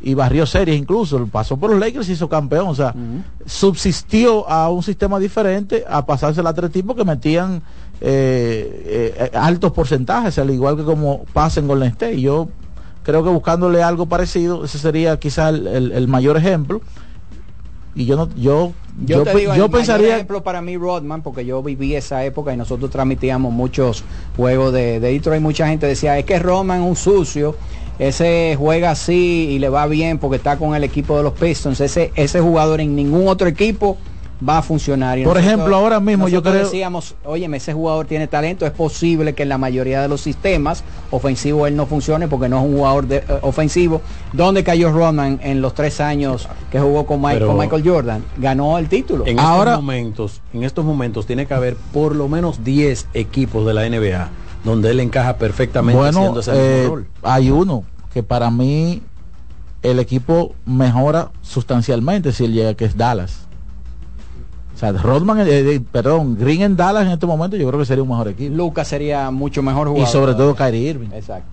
y 0.01 0.15
barrió 0.15 0.47
series 0.47 0.79
incluso. 0.79 1.27
Pasó 1.27 1.57
por 1.57 1.71
los 1.71 1.81
Lakers 1.81 2.09
y 2.09 2.13
hizo 2.13 2.29
campeón. 2.29 2.69
O 2.69 2.75
sea, 2.75 2.95
subsistió 3.47 4.49
a 4.49 4.69
un 4.71 4.83
sistema 4.83 5.19
diferente 5.19 5.85
a 5.89 6.05
pasársela 6.07 6.51
a 6.51 6.55
tres 6.55 6.71
tipos 6.71 6.97
que 6.97 7.05
metían 7.05 7.63
eh, 8.01 9.15
eh, 9.19 9.31
altos 9.37 9.73
porcentajes, 9.73 10.39
al 10.39 10.51
igual 10.51 10.77
que 10.77 10.85
como 10.85 11.25
pasa 11.33 11.61
en 11.61 11.67
Golden 11.69 11.89
State. 11.91 12.21
Yo 12.21 12.49
creo 13.03 13.25
que 13.25 13.31
buscándole 13.31 13.83
algo 13.83 14.07
parecido, 14.07 14.65
ese 14.65 14.79
sería 14.79 15.19
quizá 15.19 15.49
el, 15.49 15.67
el- 15.67 15.93
el 15.93 16.09
mayor 16.09 16.37
ejemplo. 16.37 16.81
Y 17.95 18.05
yo 18.05 18.15
no, 18.17 18.29
yo, 18.37 18.73
Yo, 19.05 19.25
te 19.25 19.33
pe- 19.33 19.39
digo, 19.41 19.57
yo 19.57 19.65
el 19.65 19.71
pensaría 19.73 20.15
ejemplo 20.15 20.45
para 20.45 20.61
mí 20.63 20.77
Rodman, 20.77 21.23
porque 21.23 21.45
yo 21.45 21.61
viví 21.65 21.95
esa 21.97 22.25
época 22.25 22.55
y 22.55 22.57
nosotros 22.57 22.91
transmitíamos 22.91 23.53
muchos 23.53 24.05
juegos 24.37 24.73
de, 24.73 25.01
de 25.01 25.11
Detroit. 25.13 25.43
Mucha 25.43 25.67
gente 25.67 25.87
decía, 25.87 26.17
es 26.17 26.25
que 26.25 26.39
Rodman 26.39 26.83
es 26.83 26.89
un 26.89 26.95
sucio, 26.97 27.57
ese 27.99 28.55
juega 28.59 28.91
así 28.93 29.49
y 29.51 29.59
le 29.59 29.69
va 29.69 29.87
bien 29.87 30.19
porque 30.19 30.37
está 30.37 30.57
con 30.57 30.75
el 30.75 30.85
equipo 30.85 31.17
de 31.17 31.23
los 31.25 31.33
Pistons. 31.33 31.81
Ese, 31.81 32.13
ese 32.15 32.41
jugador 32.41 32.81
en 32.81 32.95
ningún 32.95 33.29
otro 33.29 33.49
equipo 33.49 33.97
va 34.49 34.59
a 34.59 34.63
funcionar. 34.63 35.19
Y 35.19 35.25
Por 35.25 35.37
ejemplo, 35.37 35.75
ahora 35.75 35.99
mismo 35.99 36.29
yo 36.29 36.45
creo- 36.45 36.55
decíamos, 36.55 37.17
oye, 37.25 37.49
ese 37.57 37.73
jugador 37.73 38.07
tiene 38.07 38.29
talento, 38.29 38.65
es 38.67 38.71
posible 38.71 39.33
que 39.35 39.43
en 39.43 39.49
la 39.49 39.59
mayoría 39.59 40.01
de 40.01 40.07
los 40.07 40.21
sistemas 40.21 40.85
ofensivos 41.11 41.67
él 41.67 41.75
no 41.75 41.87
funcione 41.87 42.29
porque 42.29 42.49
no 42.49 42.59
es 42.61 42.65
un 42.67 42.77
jugador 42.77 43.09
de- 43.09 43.17
eh, 43.17 43.23
ofensivo. 43.43 44.01
¿Dónde 44.33 44.63
cayó 44.63 44.93
Rodman 44.93 45.41
en 45.43 45.61
los 45.61 45.75
tres 45.75 46.01
años 46.01 46.49
que 46.71 46.79
jugó 46.79 47.05
con, 47.05 47.21
Mike- 47.21 47.35
Pero- 47.35 47.47
con 47.49 47.59
Michael 47.59 47.83
Jordan? 47.85 48.25
Ganó 48.37 48.79
el 48.79 48.89
título. 48.89 49.27
En 49.27 49.41
estos 49.41 49.75
momentos, 49.77 50.41
en 50.55 50.63
estos 50.63 50.85
momentos 50.85 51.27
tiene 51.27 51.47
que 51.47 51.55
haber 51.55 51.75
por 51.93 52.15
lo 52.15 52.29
menos 52.29 52.63
10 52.63 53.09
equipos 53.15 53.67
de 53.67 53.75
la 53.75 53.87
NBA 53.87 54.29
donde 54.69 54.91
él 54.91 55.01
encaja 55.01 55.37
perfectamente 55.37 55.99
Bueno, 55.99 56.39
ese 56.39 56.51
mismo 56.51 56.65
eh, 56.65 56.87
rol. 56.89 57.07
hay 57.23 57.51
uno 57.51 57.85
que 58.13 58.23
para 58.23 58.51
mí 58.51 59.03
el 59.83 59.99
equipo 59.99 60.55
mejora 60.67 61.31
sustancialmente 61.43 62.33
si 62.33 62.45
él 62.45 62.53
llega, 62.53 62.75
que 62.75 62.85
es 62.85 62.97
Dallas. 62.97 63.47
O 64.75 64.79
sea, 64.79 64.93
Rodman, 64.93 65.41
eh, 65.41 65.45
eh, 65.49 65.81
perdón, 65.91 66.37
Green 66.39 66.63
en 66.63 66.77
Dallas 66.77 67.07
en 67.07 67.13
este 67.13 67.27
momento 67.27 67.57
yo 67.57 67.67
creo 67.67 67.81
que 67.81 67.87
sería 67.87 68.03
un 68.03 68.11
mejor 68.11 68.29
equipo. 68.29 68.55
Lucas 68.55 68.87
sería 68.87 69.31
mucho 69.31 69.63
mejor 69.63 69.89
jugador. 69.89 70.09
Y 70.09 70.13
sobre 70.13 70.35
todo 70.35 70.55
Kyrie 70.55 70.91
Irving. 70.91 71.09
Exacto. 71.13 71.49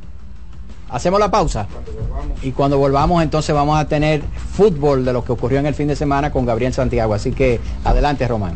Hacemos 0.89 1.19
la 1.19 1.31
pausa. 1.31 1.67
Y 2.43 2.51
cuando 2.51 2.77
volvamos 2.77 3.23
entonces 3.23 3.55
vamos 3.55 3.79
a 3.79 3.87
tener 3.87 4.21
fútbol 4.53 5.05
de 5.05 5.13
lo 5.13 5.23
que 5.23 5.31
ocurrió 5.31 5.59
en 5.59 5.65
el 5.65 5.73
fin 5.73 5.87
de 5.87 5.95
semana 5.95 6.31
con 6.31 6.45
Gabriel 6.45 6.73
Santiago. 6.73 7.13
Así 7.13 7.31
que 7.31 7.59
adelante, 7.83 8.27
Román. 8.27 8.55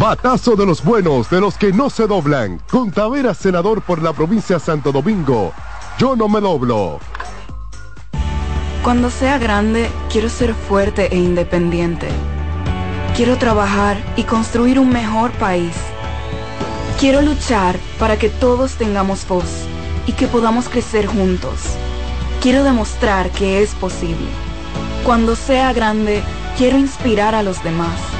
Batazo 0.00 0.56
de 0.56 0.64
los 0.64 0.82
buenos, 0.82 1.28
de 1.28 1.42
los 1.42 1.58
que 1.58 1.74
no 1.74 1.90
se 1.90 2.06
doblan. 2.06 2.58
Con 2.70 2.90
Tavera, 2.90 3.34
senador 3.34 3.82
por 3.82 4.00
la 4.00 4.14
provincia 4.14 4.56
de 4.56 4.60
Santo 4.64 4.92
Domingo. 4.92 5.52
Yo 5.98 6.16
no 6.16 6.26
me 6.26 6.40
doblo. 6.40 6.98
Cuando 8.82 9.10
sea 9.10 9.36
grande, 9.36 9.90
quiero 10.10 10.30
ser 10.30 10.54
fuerte 10.54 11.14
e 11.14 11.18
independiente. 11.18 12.08
Quiero 13.14 13.36
trabajar 13.36 13.98
y 14.16 14.22
construir 14.22 14.78
un 14.78 14.88
mejor 14.88 15.32
país. 15.32 15.74
Quiero 16.98 17.20
luchar 17.20 17.78
para 17.98 18.18
que 18.18 18.30
todos 18.30 18.76
tengamos 18.76 19.28
voz 19.28 19.66
y 20.06 20.12
que 20.12 20.28
podamos 20.28 20.70
crecer 20.70 21.08
juntos. 21.08 21.60
Quiero 22.40 22.64
demostrar 22.64 23.28
que 23.32 23.62
es 23.62 23.74
posible. 23.74 24.28
Cuando 25.04 25.36
sea 25.36 25.74
grande, 25.74 26.22
quiero 26.56 26.78
inspirar 26.78 27.34
a 27.34 27.42
los 27.42 27.62
demás. 27.62 28.19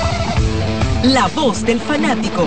La 1.03 1.27
voz 1.29 1.63
del 1.63 1.79
fanático. 1.79 2.43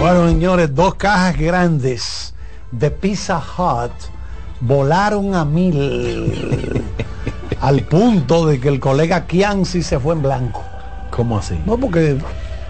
Bueno, 0.00 0.28
señores, 0.28 0.74
dos 0.74 0.96
cajas 0.96 1.38
grandes 1.38 2.34
de 2.72 2.90
Pizza 2.90 3.38
Hut 3.38 3.92
volaron 4.60 5.36
a 5.36 5.44
mil 5.44 6.82
al 7.60 7.82
punto 7.82 8.46
de 8.46 8.60
que 8.60 8.68
el 8.68 8.80
colega 8.80 9.26
Kianci 9.26 9.82
se 9.82 9.98
fue 9.98 10.14
en 10.14 10.22
blanco. 10.22 10.64
¿Cómo 11.10 11.38
así? 11.38 11.58
No, 11.66 11.76
porque 11.78 12.16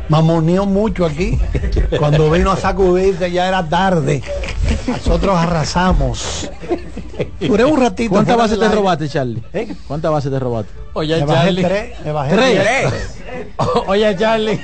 mamoneó 0.09 0.65
mucho 0.67 1.05
aquí. 1.05 1.39
Cuando 1.99 2.31
vino 2.31 2.51
a 2.51 2.57
sacudirse 2.57 3.31
ya 3.31 3.49
era 3.49 3.69
tarde. 3.69 4.23
Nosotros 4.87 5.37
arrasamos. 5.37 6.51
Duré 7.41 7.65
un 7.65 7.81
ratito. 7.81 8.11
¿Cuántas 8.11 8.37
bases 8.37 8.59
te 8.59 8.65
aire. 8.65 8.77
robaste, 8.77 9.09
Charlie? 9.09 9.43
¿Eh? 9.53 9.75
¿Cuántas 9.87 10.11
bases 10.13 10.31
te 10.31 10.39
robaste? 10.39 10.73
Oye, 10.95 11.19
Me 11.19 11.25
bajé 11.27 11.45
Charlie. 11.47 11.63
tres, 11.65 12.01
me 12.05 12.13
bajé 12.13 12.35
¿Tres? 12.35 13.18
Oye, 13.87 14.17
Charlie. 14.17 14.61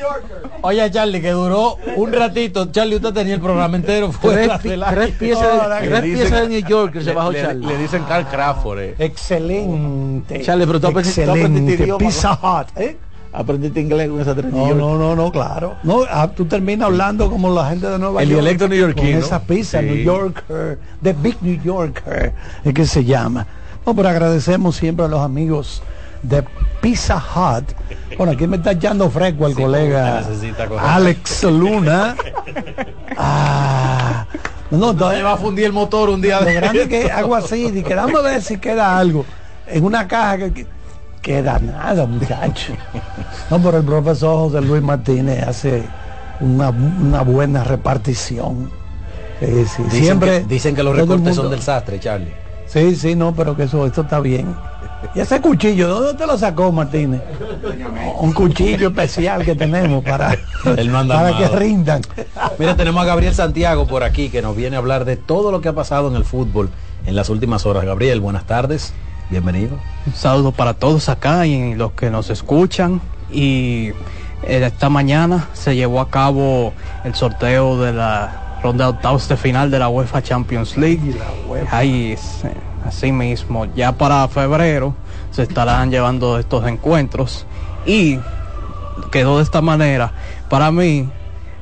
Oye, 0.62 0.90
Charlie, 0.90 1.20
que 1.20 1.30
duró 1.30 1.76
un 1.96 2.12
ratito. 2.12 2.70
Charlie, 2.72 2.96
usted 2.96 3.12
tenía 3.12 3.34
el 3.34 3.40
programa 3.40 3.76
entero 3.76 4.10
fuera 4.12 4.58
Tres, 4.58 4.74
pi- 4.76 4.80
tres 4.90 5.10
piezas 5.16 5.80
de- 5.80 5.88
Tres 5.88 6.02
piezas 6.02 6.40
de 6.42 6.48
New 6.48 6.68
York 6.68 6.94
se 6.94 7.04
le- 7.04 7.12
bajó 7.14 7.32
le- 7.32 7.42
Charlie. 7.42 7.66
le 7.66 7.78
dicen 7.78 8.02
Carl 8.08 8.26
Crawford, 8.26 8.78
eh. 8.80 8.94
Excelente. 8.98 10.40
Charlie, 10.42 10.66
pero 10.66 10.80
tú 10.80 10.86
aprendiste, 10.88 11.24
aprendiste. 11.24 11.94
Pizza 11.98 12.32
Hut. 12.42 12.68
¿eh? 12.78 12.96
Aprendiste 13.32 13.80
inglés 13.80 14.08
con 14.08 14.20
esa 14.20 14.32
tres 14.34 14.52
No, 14.52 14.68
York. 14.68 14.78
no, 14.78 14.96
no, 14.96 15.16
no, 15.16 15.32
claro. 15.32 15.74
No, 15.82 16.02
ah, 16.08 16.30
tú 16.34 16.44
terminas 16.44 16.86
hablando 16.86 17.28
como 17.28 17.52
la 17.52 17.68
gente 17.70 17.88
de 17.88 17.98
Nueva 17.98 18.22
El 18.22 18.28
York. 18.28 18.40
dialecto 18.42 18.68
neoyorquino. 18.68 19.18
Con 19.18 19.18
esa 19.26 19.42
pizza, 19.42 19.80
Sí. 19.80 19.86
New 19.86 19.96
Yorker, 20.04 20.78
The 21.02 21.12
Big 21.14 21.38
New 21.42 21.60
Yorker, 21.60 22.32
es 22.64 22.72
que 22.74 22.86
se 22.86 23.04
llama. 23.04 23.44
No, 23.84 23.94
pero 23.94 24.08
agradecemos 24.08 24.76
siempre 24.76 25.04
a 25.04 25.08
los 25.08 25.20
amigos 25.20 25.82
de 26.24 26.44
Pizza 26.80 27.16
Hut. 27.16 27.64
Bueno, 28.16 28.32
aquí 28.32 28.46
me 28.46 28.56
está 28.56 28.72
echando 28.72 29.10
fresco 29.10 29.46
el 29.46 29.54
Sí, 29.54 29.62
colega. 29.62 30.22
Alex 30.80 31.44
Luna. 31.44 32.16
Ah, 33.16 34.26
no, 34.70 34.92
no, 34.92 35.08
Me 35.10 35.22
va 35.22 35.34
a 35.34 35.36
fundir 35.36 35.66
el 35.66 35.72
motor 35.72 36.10
un 36.10 36.20
día 36.20 36.40
lo 36.40 36.46
de 36.46 36.54
grande 36.54 36.88
que 36.88 37.10
hago 37.10 37.36
así, 37.36 37.66
y 37.66 37.82
que 37.82 37.94
dame 37.94 38.18
a 38.18 38.22
ver 38.22 38.42
si 38.42 38.58
queda 38.58 38.98
algo. 38.98 39.24
En 39.68 39.84
una 39.84 40.08
caja 40.08 40.38
que, 40.38 40.52
que- 40.52 40.66
queda 41.22 41.58
nada, 41.60 42.06
muchacho. 42.06 42.72
No, 43.50 43.58
pero 43.62 43.78
el 43.78 43.84
profesor 43.84 44.50
José 44.50 44.60
Luis 44.62 44.82
Martínez 44.82 45.46
hace 45.46 45.84
una, 46.40 46.70
una 46.70 47.22
buena 47.22 47.62
repartición. 47.64 48.70
Sí, 49.40 49.64
sí, 49.66 49.82
Dicen 49.84 50.02
Siempre 50.02 50.40
que, 50.40 50.46
dicen 50.46 50.74
que 50.74 50.82
los 50.82 50.96
recortes 50.96 51.36
son 51.36 51.50
del 51.50 51.62
sastre, 51.62 52.00
Charlie. 52.00 52.32
Sí, 52.66 52.96
sí, 52.96 53.14
no, 53.14 53.34
pero 53.34 53.56
que 53.56 53.64
eso, 53.64 53.86
esto 53.86 54.02
está 54.02 54.18
bien. 54.20 54.54
Y 55.14 55.20
ese 55.20 55.40
cuchillo, 55.40 55.88
¿dónde 55.88 56.14
te 56.14 56.26
lo 56.26 56.36
sacó 56.38 56.72
Martínez? 56.72 57.22
Un 58.20 58.32
cuchillo 58.32 58.88
especial 58.88 59.44
que 59.44 59.54
tenemos 59.54 60.04
para, 60.04 60.36
Él 60.76 60.90
no 60.90 60.98
anda 60.98 61.22
para 61.22 61.36
que 61.36 61.48
rindan. 61.48 62.02
Mira, 62.58 62.76
tenemos 62.76 63.02
a 63.02 63.06
Gabriel 63.06 63.34
Santiago 63.34 63.86
por 63.86 64.02
aquí 64.02 64.28
que 64.28 64.42
nos 64.42 64.56
viene 64.56 64.76
a 64.76 64.78
hablar 64.78 65.04
de 65.04 65.16
todo 65.16 65.52
lo 65.52 65.60
que 65.60 65.68
ha 65.68 65.72
pasado 65.72 66.08
en 66.08 66.16
el 66.16 66.24
fútbol 66.24 66.70
en 67.06 67.14
las 67.14 67.28
últimas 67.28 67.66
horas. 67.66 67.84
Gabriel, 67.84 68.20
buenas 68.20 68.44
tardes. 68.44 68.92
Bienvenido. 69.30 69.78
Un 70.06 70.14
saludo 70.14 70.52
para 70.52 70.74
todos 70.74 71.08
acá 71.08 71.46
y 71.46 71.74
los 71.74 71.92
que 71.92 72.10
nos 72.10 72.30
escuchan. 72.30 73.00
Y 73.30 73.92
eh, 74.46 74.64
esta 74.64 74.88
mañana 74.88 75.48
se 75.52 75.74
llevó 75.74 76.00
a 76.00 76.10
cabo 76.10 76.72
el 77.04 77.14
sorteo 77.14 77.80
de 77.80 77.92
la 77.92 78.43
ronda 78.64 78.86
de 78.86 78.90
octavos 78.92 79.28
de 79.28 79.36
final 79.36 79.70
de 79.70 79.78
la 79.78 79.90
UEFA 79.90 80.22
Champions 80.22 80.78
League. 80.78 81.14
Ahí, 81.70 82.12
es, 82.12 82.44
así 82.86 83.12
mismo, 83.12 83.66
ya 83.66 83.92
para 83.92 84.26
febrero 84.28 84.94
se 85.30 85.42
estarán 85.42 85.90
llevando 85.90 86.38
estos 86.38 86.66
encuentros. 86.66 87.46
Y 87.84 88.18
quedó 89.10 89.36
de 89.36 89.42
esta 89.42 89.60
manera. 89.60 90.12
Para 90.48 90.70
mí, 90.70 91.10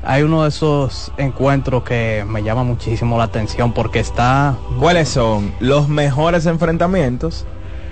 hay 0.04 0.22
uno 0.22 0.44
de 0.44 0.50
esos 0.50 1.10
encuentros 1.16 1.82
que 1.82 2.24
me 2.28 2.44
llama 2.44 2.62
muchísimo 2.62 3.18
la 3.18 3.24
atención 3.24 3.72
porque 3.72 3.98
está 3.98 4.56
¿Cuáles 4.78 5.08
son 5.08 5.52
los 5.58 5.88
mejores 5.88 6.46
enfrentamientos 6.46 7.46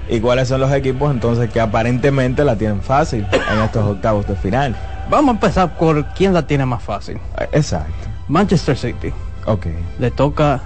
y 0.08 0.20
cuáles 0.20 0.48
son 0.48 0.60
los 0.60 0.72
equipos 0.72 1.10
entonces 1.12 1.50
que 1.50 1.60
aparentemente 1.60 2.44
la 2.44 2.56
tienen 2.56 2.80
fácil 2.82 3.26
en 3.32 3.58
estos 3.60 3.84
octavos 3.84 4.26
de 4.28 4.36
final? 4.36 4.76
Vamos 5.08 5.30
a 5.30 5.32
empezar 5.32 5.76
por 5.76 6.04
quién 6.14 6.32
la 6.32 6.46
tiene 6.46 6.64
más 6.64 6.82
fácil. 6.82 7.18
Exacto. 7.52 8.09
Manchester 8.30 8.76
City. 8.76 9.12
Ok. 9.46 9.66
Le 9.98 10.10
toca, 10.10 10.60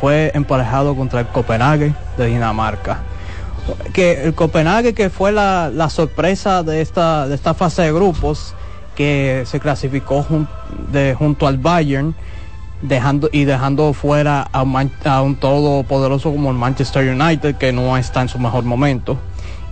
fue 0.00 0.30
emparejado 0.34 0.94
contra 0.94 1.20
el 1.20 1.26
Copenhague 1.28 1.94
de 2.18 2.26
Dinamarca. 2.26 2.98
Que 3.92 4.22
el 4.24 4.34
Copenhague 4.34 4.94
que 4.94 5.10
fue 5.10 5.32
la, 5.32 5.70
la 5.74 5.90
sorpresa 5.90 6.62
de 6.62 6.80
esta, 6.80 7.26
de 7.26 7.34
esta 7.34 7.54
fase 7.54 7.82
de 7.82 7.92
grupos 7.92 8.54
que 8.94 9.42
se 9.46 9.58
clasificó 9.60 10.22
jun- 10.22 10.48
de, 10.92 11.14
junto 11.18 11.46
al 11.46 11.58
Bayern 11.58 12.14
dejando 12.82 13.28
y 13.32 13.44
dejando 13.44 13.92
fuera 13.92 14.42
a, 14.52 14.62
un 14.62 14.72
Man- 14.72 14.92
a 15.04 15.22
un 15.22 15.34
todopoderoso 15.36 16.30
como 16.30 16.50
el 16.50 16.56
Manchester 16.56 17.08
United 17.12 17.56
que 17.56 17.72
no 17.72 17.96
está 17.96 18.20
en 18.22 18.28
su 18.28 18.38
mejor 18.38 18.64
momento 18.64 19.18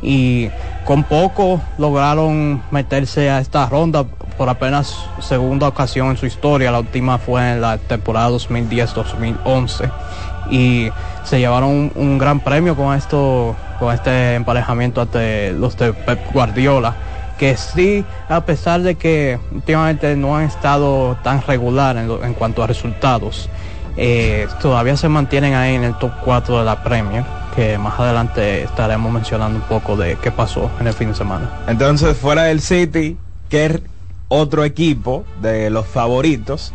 y 0.05 0.51
con 0.85 1.03
poco 1.03 1.61
lograron 1.79 2.63
meterse 2.71 3.31
a 3.31 3.41
esta 3.41 3.69
ronda 3.69 4.05
por 4.37 4.49
apenas 4.49 4.95
segunda 5.21 5.67
ocasión 5.67 6.11
en 6.11 6.17
su 6.17 6.27
historia. 6.27 6.71
La 6.71 6.81
última 6.81 7.19
fue 7.19 7.53
en 7.53 7.61
la 7.61 7.79
temporada 7.79 8.31
2010-2011 8.31 9.91
y 10.51 10.91
se 11.25 11.39
llevaron 11.39 11.91
un, 11.95 12.19
gran 12.19 12.41
premio 12.41 12.77
con 12.77 12.95
esto 12.95 13.57
con 13.79 13.95
este 13.95 14.35
emparejamiento 14.35 15.01
ante 15.01 15.53
los 15.53 15.77
de 15.79 15.95
Pep 15.95 16.33
Guardiola 16.33 16.95
que 17.39 17.57
sí, 17.57 18.05
a 18.29 18.43
pesar 18.43 18.83
de 18.83 18.95
que 18.95 19.41
últimamente 19.51 20.15
no 20.15 20.37
han 20.37 20.45
estado 20.45 21.17
tan 21.25 21.43
regular 21.43 21.97
en 21.97 22.35
cuanto 22.35 22.63
a 22.63 22.69
resultados, 22.69 23.49
eh, 23.97 24.49
todavía 24.61 24.97
se 24.97 25.09
mantienen 25.09 25.55
ahí 25.55 25.75
en 25.75 25.85
el 25.85 25.95
top 25.99 26.13
4 26.25 26.59
de 26.59 26.65
la 26.65 26.83
Premier, 26.83 27.25
que 27.55 27.79
más 27.79 27.99
adelante 28.01 28.63
estaremos 28.65 29.13
mencionando 29.13 29.59
un 29.59 29.65
poco 29.65 29.97
de 29.97 30.17
qué 30.23 30.31
pasó 30.31 30.71
en 30.81 30.87
el 30.87 30.93
fin 30.93 31.09
de 31.09 31.15
semana. 31.15 31.51
Entonces, 31.69 32.17
fuera 32.17 32.45
del 32.45 32.61
City, 32.61 33.17
¿qué 33.49 33.81
otro 34.29 34.65
equipo 34.65 35.25
de 35.41 35.71
los 35.71 35.87
favoritos 35.87 36.73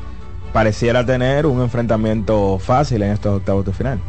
pareciera 0.54 1.06
tener 1.06 1.46
un 1.46 1.62
enfrentamiento 1.62 2.60
fácil 2.60 3.04
en 3.04 3.12
estos 3.12 3.38
octavos 3.38 3.66
de 3.66 3.74
final? 3.74 4.00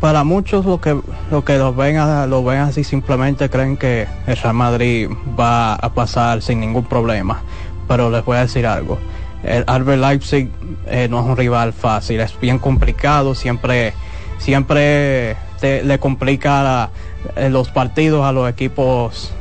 Para 0.00 0.22
muchos 0.22 0.66
lo 0.66 0.80
que 0.80 1.00
lo 1.30 1.44
que 1.44 1.56
lo 1.56 1.72
ven 1.72 1.96
a- 1.96 2.26
lo 2.26 2.44
ven 2.44 2.58
así 2.60 2.84
simplemente 2.84 3.48
creen 3.48 3.76
que 3.78 4.06
el 4.26 4.36
Real 4.36 4.54
Madrid 4.54 5.08
va 5.38 5.74
a 5.76 5.94
pasar 5.94 6.42
sin 6.42 6.60
ningún 6.60 6.84
problema, 6.84 7.40
pero 7.88 8.10
les 8.10 8.22
voy 8.24 8.36
a 8.36 8.40
decir 8.40 8.66
algo. 8.66 8.98
El 9.42 9.64
Albert 9.66 10.00
Leipzig 10.02 10.50
eh, 10.86 11.06
no 11.10 11.20
es 11.20 11.26
un 11.26 11.36
rival 11.36 11.72
fácil, 11.72 12.20
es 12.20 12.38
bien 12.38 12.58
complicado, 12.58 13.34
siempre 13.34 13.94
siempre 14.38 15.36
le 15.64 15.98
complica 15.98 16.90
eh, 17.36 17.48
los 17.48 17.70
partidos 17.70 18.24
a 18.24 18.32
los 18.32 18.48
equipos 18.48 19.32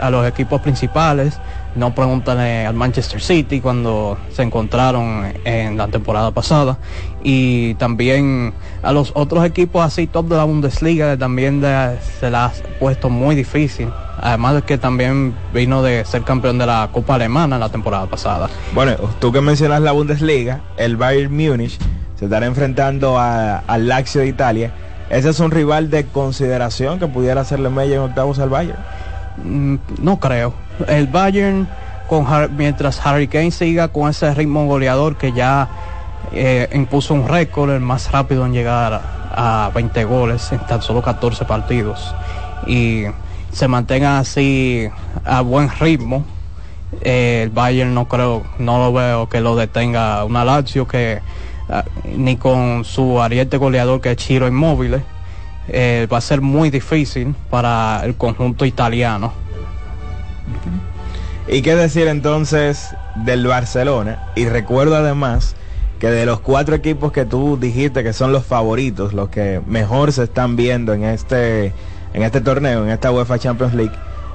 a 0.00 0.10
los 0.10 0.26
equipos 0.26 0.60
principales. 0.60 1.38
No 1.74 1.94
pregúntale 1.94 2.66
al 2.66 2.74
Manchester 2.74 3.20
City 3.20 3.60
cuando 3.60 4.18
se 4.32 4.42
encontraron 4.42 5.32
en 5.44 5.76
la 5.76 5.86
temporada 5.88 6.32
pasada 6.32 6.78
y 7.22 7.74
también 7.74 8.52
a 8.82 8.92
los 8.92 9.12
otros 9.14 9.44
equipos 9.44 9.84
así 9.84 10.06
top 10.06 10.28
de 10.28 10.36
la 10.36 10.44
Bundesliga 10.44 11.16
también 11.16 11.62
se 12.20 12.30
la 12.30 12.46
ha 12.46 12.52
puesto 12.80 13.10
muy 13.10 13.36
difícil. 13.36 13.88
Además 14.20 14.54
de 14.56 14.62
que 14.62 14.78
también 14.78 15.34
vino 15.54 15.82
de 15.82 16.04
ser 16.04 16.22
campeón 16.22 16.58
de 16.58 16.66
la 16.66 16.88
Copa 16.92 17.14
Alemana 17.14 17.58
la 17.58 17.68
temporada 17.68 18.06
pasada. 18.06 18.48
Bueno, 18.74 18.96
tú 19.20 19.30
que 19.30 19.40
mencionas 19.40 19.80
la 19.80 19.92
Bundesliga, 19.92 20.60
el 20.76 20.96
Bayern 20.96 21.32
Múnich 21.32 21.78
se 22.18 22.24
estará 22.24 22.46
enfrentando 22.46 23.16
al 23.18 23.88
Lazio 23.88 24.22
de 24.22 24.26
Italia. 24.26 24.72
Ese 25.10 25.30
es 25.30 25.40
un 25.40 25.50
rival 25.50 25.90
de 25.90 26.04
consideración 26.06 26.98
que 26.98 27.06
pudiera 27.06 27.40
hacerle 27.40 27.70
mella 27.70 27.96
en 27.96 28.02
octavos 28.02 28.38
al 28.38 28.50
Bayern. 28.50 28.78
Mm, 29.42 29.76
No 30.02 30.20
creo. 30.20 30.52
el 30.86 31.06
Bayern, 31.06 31.68
mientras 32.56 33.04
Harry 33.04 33.28
Kane 33.28 33.50
siga 33.50 33.88
con 33.88 34.08
ese 34.10 34.32
ritmo 34.34 34.66
goleador 34.66 35.16
que 35.16 35.32
ya 35.32 35.68
eh, 36.32 36.68
impuso 36.74 37.14
un 37.14 37.26
récord, 37.26 37.70
el 37.70 37.80
más 37.80 38.10
rápido 38.12 38.44
en 38.46 38.52
llegar 38.52 39.02
a, 39.34 39.66
a 39.66 39.70
20 39.70 40.04
goles 40.04 40.52
en 40.52 40.60
tan 40.60 40.82
solo 40.82 41.02
14 41.02 41.44
partidos, 41.46 42.14
y 42.66 43.04
se 43.52 43.66
mantenga 43.66 44.18
así 44.18 44.88
a 45.24 45.40
buen 45.40 45.70
ritmo, 45.80 46.24
eh, 47.00 47.42
el 47.44 47.50
Bayern 47.50 47.94
no 47.94 48.08
creo, 48.08 48.42
no 48.58 48.78
lo 48.78 48.92
veo 48.92 49.28
que 49.28 49.40
lo 49.40 49.56
detenga 49.56 50.24
una 50.24 50.44
Lazio 50.44 50.86
que 50.86 51.20
ni 52.16 52.36
con 52.36 52.84
su 52.84 53.20
ariete 53.20 53.56
goleador 53.56 54.00
que 54.00 54.12
es 54.12 54.16
Chiro 54.16 54.48
Inmóvil 54.48 55.02
eh, 55.68 56.08
va 56.10 56.18
a 56.18 56.20
ser 56.22 56.40
muy 56.40 56.70
difícil 56.70 57.34
para 57.50 58.00
el 58.04 58.14
conjunto 58.14 58.64
italiano. 58.64 59.32
¿Y 61.46 61.62
qué 61.62 61.76
decir 61.76 62.08
entonces 62.08 62.94
del 63.16 63.46
Barcelona? 63.46 64.30
Y 64.34 64.46
recuerdo 64.46 64.96
además 64.96 65.56
que 65.98 66.10
de 66.10 66.26
los 66.26 66.40
cuatro 66.40 66.74
equipos 66.74 67.12
que 67.12 67.24
tú 67.24 67.58
dijiste 67.58 68.02
que 68.02 68.12
son 68.12 68.32
los 68.32 68.46
favoritos, 68.46 69.12
los 69.12 69.28
que 69.28 69.60
mejor 69.66 70.12
se 70.12 70.24
están 70.24 70.56
viendo 70.56 70.94
en 70.94 71.04
este, 71.04 71.72
en 72.14 72.22
este 72.22 72.40
torneo, 72.40 72.84
en 72.84 72.90
esta 72.90 73.10
UEFA 73.10 73.38
Champions 73.38 73.74
League, 73.74 73.94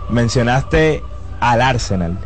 mencionaste 0.10 1.02
al 1.40 1.62
Arsenal. 1.62 2.18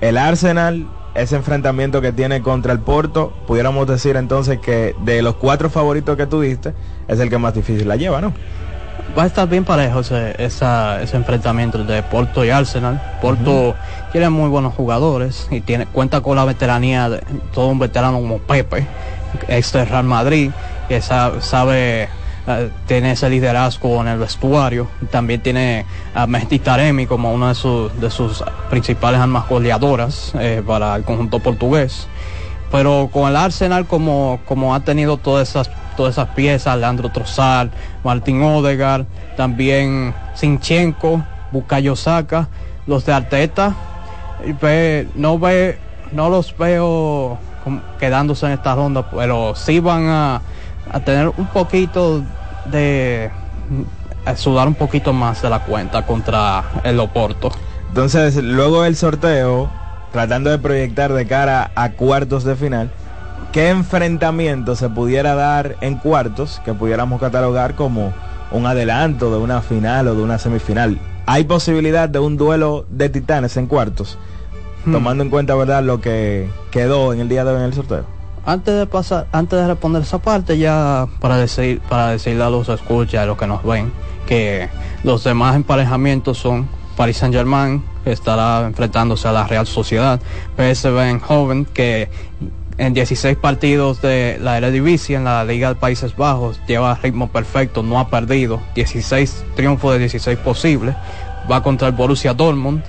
El 0.00 0.18
Arsenal, 0.18 0.86
ese 1.16 1.36
enfrentamiento 1.36 2.00
que 2.00 2.12
tiene 2.12 2.42
contra 2.42 2.72
el 2.72 2.80
Porto, 2.80 3.32
pudiéramos 3.46 3.86
decir 3.86 4.16
entonces 4.16 4.58
que 4.60 4.94
de 5.04 5.22
los 5.22 5.34
cuatro 5.36 5.70
favoritos 5.70 6.16
que 6.16 6.26
tú 6.26 6.40
diste, 6.40 6.74
es 7.08 7.18
el 7.20 7.30
que 7.30 7.38
más 7.38 7.54
difícil 7.54 7.88
la 7.88 7.96
lleva, 7.96 8.20
¿no? 8.20 8.32
Va 9.16 9.22
a 9.22 9.26
estar 9.26 9.48
bien 9.48 9.64
parejo 9.64 10.00
ese, 10.00 10.34
esa- 10.42 11.00
ese 11.02 11.16
enfrentamiento 11.16 11.84
de 11.84 12.02
Porto 12.02 12.44
y 12.44 12.50
Arsenal. 12.50 13.00
Porto 13.20 13.76
tiene 14.12 14.28
muy 14.30 14.48
buenos 14.48 14.74
jugadores 14.74 15.46
y 15.50 15.60
tiene 15.60 15.86
cuenta 15.86 16.20
con 16.20 16.36
la 16.36 16.44
veteranía 16.44 17.08
de 17.08 17.22
todo 17.54 17.68
un 17.68 17.78
veterano 17.78 18.18
como 18.20 18.38
Pepe, 18.38 18.86
ex 19.48 19.72
de 19.72 19.84
Real 19.84 20.04
Madrid, 20.04 20.50
que 20.88 21.00
sa- 21.00 21.40
sabe, 21.40 22.08
eh, 22.46 22.70
tiene 22.86 23.12
ese 23.12 23.28
liderazgo 23.30 24.00
en 24.00 24.08
el 24.08 24.18
vestuario. 24.18 24.88
También 25.10 25.40
tiene 25.40 25.84
a 26.14 26.26
Mehdi 26.26 26.58
Taremi 26.58 27.06
como 27.06 27.32
una 27.32 27.48
de, 27.48 27.54
sus- 27.54 28.00
de 28.00 28.10
sus 28.10 28.42
principales 28.70 29.20
armas 29.20 29.48
goleadoras 29.48 30.32
eh, 30.38 30.62
para 30.66 30.96
el 30.96 31.04
conjunto 31.04 31.38
portugués. 31.40 32.06
Pero 32.70 33.08
con 33.12 33.28
el 33.28 33.36
Arsenal 33.36 33.86
como, 33.86 34.40
como 34.44 34.74
ha 34.74 34.80
tenido 34.80 35.16
todas 35.16 35.48
esas 35.48 35.70
todas 35.96 36.12
esas 36.12 36.28
piezas, 36.34 36.76
Leandro 36.76 37.08
Trossard, 37.08 37.70
Martín 38.04 38.42
Odegaard, 38.42 39.06
también 39.34 40.12
Sinchenko, 40.34 41.24
Bukayo 41.52 41.96
Saka, 41.96 42.48
los 42.86 43.06
de 43.06 43.14
Arteta, 43.14 43.74
no 45.14 45.38
ve, 45.38 45.78
no 46.12 46.28
los 46.28 46.54
veo 46.58 47.38
quedándose 47.98 48.44
en 48.44 48.52
esta 48.52 48.74
ronda, 48.74 49.08
pero 49.10 49.54
sí 49.54 49.80
van 49.80 50.06
a, 50.08 50.42
a 50.92 51.00
tener 51.00 51.28
un 51.36 51.46
poquito 51.46 52.22
de 52.70 53.30
a 54.24 54.36
sudar 54.36 54.66
un 54.66 54.74
poquito 54.74 55.12
más 55.12 55.40
de 55.40 55.48
la 55.48 55.60
cuenta 55.60 56.04
contra 56.04 56.64
el 56.82 56.98
Oporto. 56.98 57.50
Entonces, 57.88 58.36
luego 58.36 58.82
del 58.82 58.96
sorteo, 58.96 59.70
tratando 60.12 60.50
de 60.50 60.58
proyectar 60.58 61.12
de 61.12 61.26
cara 61.26 61.70
a 61.76 61.92
cuartos 61.92 62.42
de 62.44 62.56
final, 62.56 62.90
¿qué 63.52 63.70
enfrentamiento 63.70 64.74
se 64.74 64.88
pudiera 64.88 65.34
dar 65.34 65.76
en 65.80 65.96
cuartos 65.96 66.60
que 66.64 66.74
pudiéramos 66.74 67.20
catalogar 67.20 67.76
como 67.76 68.12
un 68.50 68.66
adelanto 68.66 69.30
de 69.30 69.38
una 69.38 69.62
final 69.62 70.08
o 70.08 70.14
de 70.16 70.22
una 70.22 70.38
semifinal? 70.38 70.98
¿Hay 71.26 71.44
posibilidad 71.44 72.08
de 72.08 72.18
un 72.18 72.36
duelo 72.36 72.84
de 72.90 73.08
titanes 73.08 73.56
en 73.56 73.66
cuartos? 73.66 74.18
Hmm. 74.84 74.92
Tomando 74.92 75.22
en 75.22 75.30
cuenta, 75.30 75.54
¿verdad?, 75.54 75.84
lo 75.84 76.00
que 76.00 76.48
quedó 76.72 77.12
en 77.12 77.20
el 77.20 77.28
día 77.28 77.44
de 77.44 77.52
hoy 77.52 77.58
en 77.58 77.64
el 77.64 77.74
sorteo. 77.74 78.15
Antes 78.46 78.78
de 78.78 78.86
pasar, 78.86 79.26
antes 79.32 79.58
de 79.58 79.66
responder 79.66 80.02
esa 80.02 80.18
parte, 80.18 80.56
ya 80.56 81.06
para 81.20 81.36
decir, 81.36 81.80
para 81.88 82.12
decirle 82.12 82.44
a 82.44 82.48
los 82.48 82.68
escuchas, 82.68 83.22
a 83.22 83.26
los 83.26 83.36
que 83.36 83.46
nos 83.46 83.64
ven, 83.64 83.92
que 84.26 84.68
los 85.02 85.24
demás 85.24 85.56
emparejamientos 85.56 86.38
son 86.38 86.68
Paris 86.96 87.16
Saint 87.16 87.34
Germain, 87.34 87.82
que 88.04 88.12
estará 88.12 88.64
enfrentándose 88.66 89.26
a 89.26 89.32
la 89.32 89.46
Real 89.46 89.66
Sociedad, 89.66 90.20
PSV 90.56 90.96
Eindhoven, 90.96 91.64
que 91.64 92.08
en 92.78 92.94
16 92.94 93.36
partidos 93.36 94.00
de 94.00 94.38
la 94.40 94.58
Eredivisie 94.58 95.16
en 95.16 95.24
la 95.24 95.44
Liga 95.44 95.70
de 95.70 95.74
Países 95.74 96.16
Bajos 96.16 96.60
lleva 96.68 96.94
ritmo 97.02 97.28
perfecto, 97.28 97.82
no 97.82 97.98
ha 97.98 98.08
perdido, 98.08 98.60
16 98.76 99.44
triunfos 99.56 99.92
de 99.94 99.98
16 99.98 100.38
posibles, 100.38 100.94
va 101.50 101.62
contra 101.62 101.88
el 101.88 101.94
Borussia 101.94 102.32
Dortmund, 102.32 102.82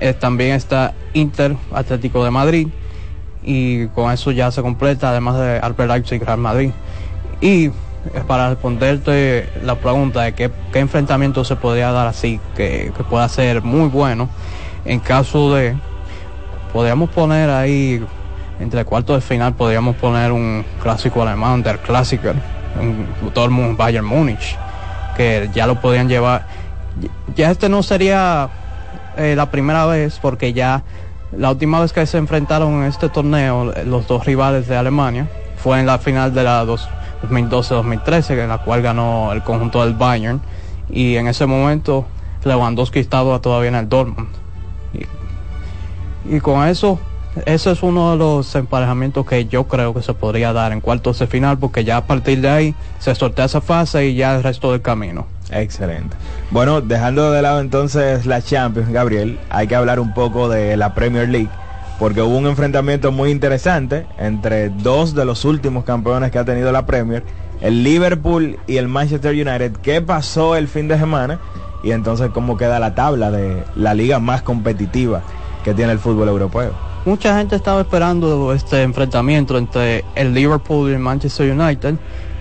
Eh, 0.00 0.14
también 0.14 0.54
está 0.54 0.94
Inter 1.12 1.56
Atlético 1.72 2.24
de 2.24 2.30
Madrid, 2.30 2.68
y 3.48 3.86
con 3.88 4.12
eso 4.12 4.30
ya 4.30 4.50
se 4.50 4.60
completa, 4.60 5.08
además 5.08 5.38
de 5.38 5.58
Albert 5.58 5.90
Leipzig 5.90 6.20
y 6.20 6.24
Real 6.24 6.38
Madrid. 6.38 6.70
Y 7.40 7.64
eh, 7.64 7.72
para 8.26 8.50
responderte 8.50 9.48
la 9.64 9.76
pregunta 9.76 10.20
de 10.20 10.34
qué, 10.34 10.50
qué 10.70 10.80
enfrentamiento 10.80 11.42
se 11.44 11.56
podría 11.56 11.90
dar 11.90 12.06
así, 12.06 12.40
que, 12.54 12.92
que 12.94 13.04
pueda 13.04 13.26
ser 13.30 13.62
muy 13.62 13.88
bueno, 13.88 14.28
en 14.84 15.00
caso 15.00 15.54
de, 15.54 15.74
podríamos 16.74 17.08
poner 17.08 17.48
ahí, 17.48 18.04
entre 18.60 18.84
cuartos 18.84 19.16
de 19.16 19.22
final, 19.22 19.54
podríamos 19.54 19.96
poner 19.96 20.30
un 20.30 20.62
clásico 20.82 21.22
alemán, 21.22 21.62
der 21.62 21.78
Klassiker, 21.78 22.34
un 22.78 23.06
Dortmund 23.32 23.78
Bayern 23.78 24.04
Múnich, 24.04 24.58
que 25.16 25.48
ya 25.54 25.66
lo 25.66 25.80
podrían 25.80 26.06
llevar. 26.06 26.46
Ya 27.34 27.50
este 27.50 27.70
no 27.70 27.82
sería 27.82 28.50
eh, 29.16 29.34
la 29.34 29.50
primera 29.50 29.86
vez, 29.86 30.18
porque 30.20 30.52
ya 30.52 30.82
la 31.36 31.50
última 31.50 31.80
vez 31.80 31.92
que 31.92 32.06
se 32.06 32.18
enfrentaron 32.18 32.82
en 32.82 32.84
este 32.84 33.08
torneo, 33.08 33.72
los 33.84 34.06
dos 34.06 34.24
rivales 34.24 34.66
de 34.68 34.76
Alemania, 34.76 35.28
fue 35.56 35.80
en 35.80 35.86
la 35.86 35.98
final 35.98 36.32
de 36.32 36.44
la 36.44 36.64
dos- 36.64 36.88
2012-2013, 37.22 38.42
en 38.42 38.48
la 38.48 38.58
cual 38.58 38.82
ganó 38.82 39.32
el 39.32 39.42
conjunto 39.42 39.84
del 39.84 39.94
Bayern. 39.94 40.40
Y 40.88 41.16
en 41.16 41.28
ese 41.28 41.46
momento 41.46 42.06
Lewandowski 42.44 43.00
estaba 43.00 43.40
todavía 43.40 43.68
en 43.68 43.74
el 43.74 43.88
Dortmund. 43.88 44.28
Y, 44.94 46.36
y 46.36 46.40
con 46.40 46.66
eso, 46.66 46.98
ese 47.44 47.72
es 47.72 47.82
uno 47.82 48.12
de 48.12 48.16
los 48.16 48.54
emparejamientos 48.54 49.26
que 49.26 49.46
yo 49.46 49.64
creo 49.64 49.92
que 49.92 50.02
se 50.02 50.14
podría 50.14 50.52
dar 50.52 50.72
en 50.72 50.80
cuartos 50.80 51.18
de 51.18 51.26
final, 51.26 51.58
porque 51.58 51.84
ya 51.84 51.98
a 51.98 52.06
partir 52.06 52.40
de 52.40 52.50
ahí 52.50 52.74
se 52.98 53.14
sortea 53.14 53.46
esa 53.46 53.60
fase 53.60 54.06
y 54.06 54.14
ya 54.14 54.36
el 54.36 54.42
resto 54.42 54.72
del 54.72 54.80
camino. 54.80 55.26
Excelente. 55.50 56.16
Bueno, 56.50 56.80
dejando 56.80 57.32
de 57.32 57.42
lado 57.42 57.60
entonces 57.60 58.26
la 58.26 58.42
Champions, 58.42 58.90
Gabriel, 58.90 59.38
hay 59.50 59.66
que 59.66 59.74
hablar 59.74 60.00
un 60.00 60.12
poco 60.14 60.48
de 60.48 60.76
la 60.76 60.94
Premier 60.94 61.28
League, 61.28 61.50
porque 61.98 62.22
hubo 62.22 62.36
un 62.36 62.46
enfrentamiento 62.46 63.12
muy 63.12 63.30
interesante 63.30 64.06
entre 64.18 64.68
dos 64.68 65.14
de 65.14 65.24
los 65.24 65.44
últimos 65.44 65.84
campeones 65.84 66.30
que 66.30 66.38
ha 66.38 66.44
tenido 66.44 66.70
la 66.70 66.86
Premier, 66.86 67.24
el 67.60 67.82
Liverpool 67.82 68.58
y 68.66 68.76
el 68.76 68.88
Manchester 68.88 69.32
United. 69.32 69.72
¿Qué 69.82 70.00
pasó 70.00 70.54
el 70.54 70.68
fin 70.68 70.86
de 70.88 70.98
semana? 70.98 71.40
Y 71.82 71.92
entonces 71.92 72.30
cómo 72.32 72.56
queda 72.56 72.78
la 72.78 72.94
tabla 72.94 73.30
de 73.30 73.64
la 73.74 73.94
liga 73.94 74.18
más 74.18 74.42
competitiva 74.42 75.22
que 75.64 75.74
tiene 75.74 75.92
el 75.92 75.98
fútbol 75.98 76.28
europeo. 76.28 76.72
Mucha 77.04 77.38
gente 77.38 77.56
estaba 77.56 77.80
esperando 77.80 78.52
este 78.52 78.82
enfrentamiento 78.82 79.56
entre 79.56 80.04
el 80.14 80.34
Liverpool 80.34 80.90
y 80.90 80.94
el 80.94 80.98
Manchester 80.98 81.50
United, 81.50 81.94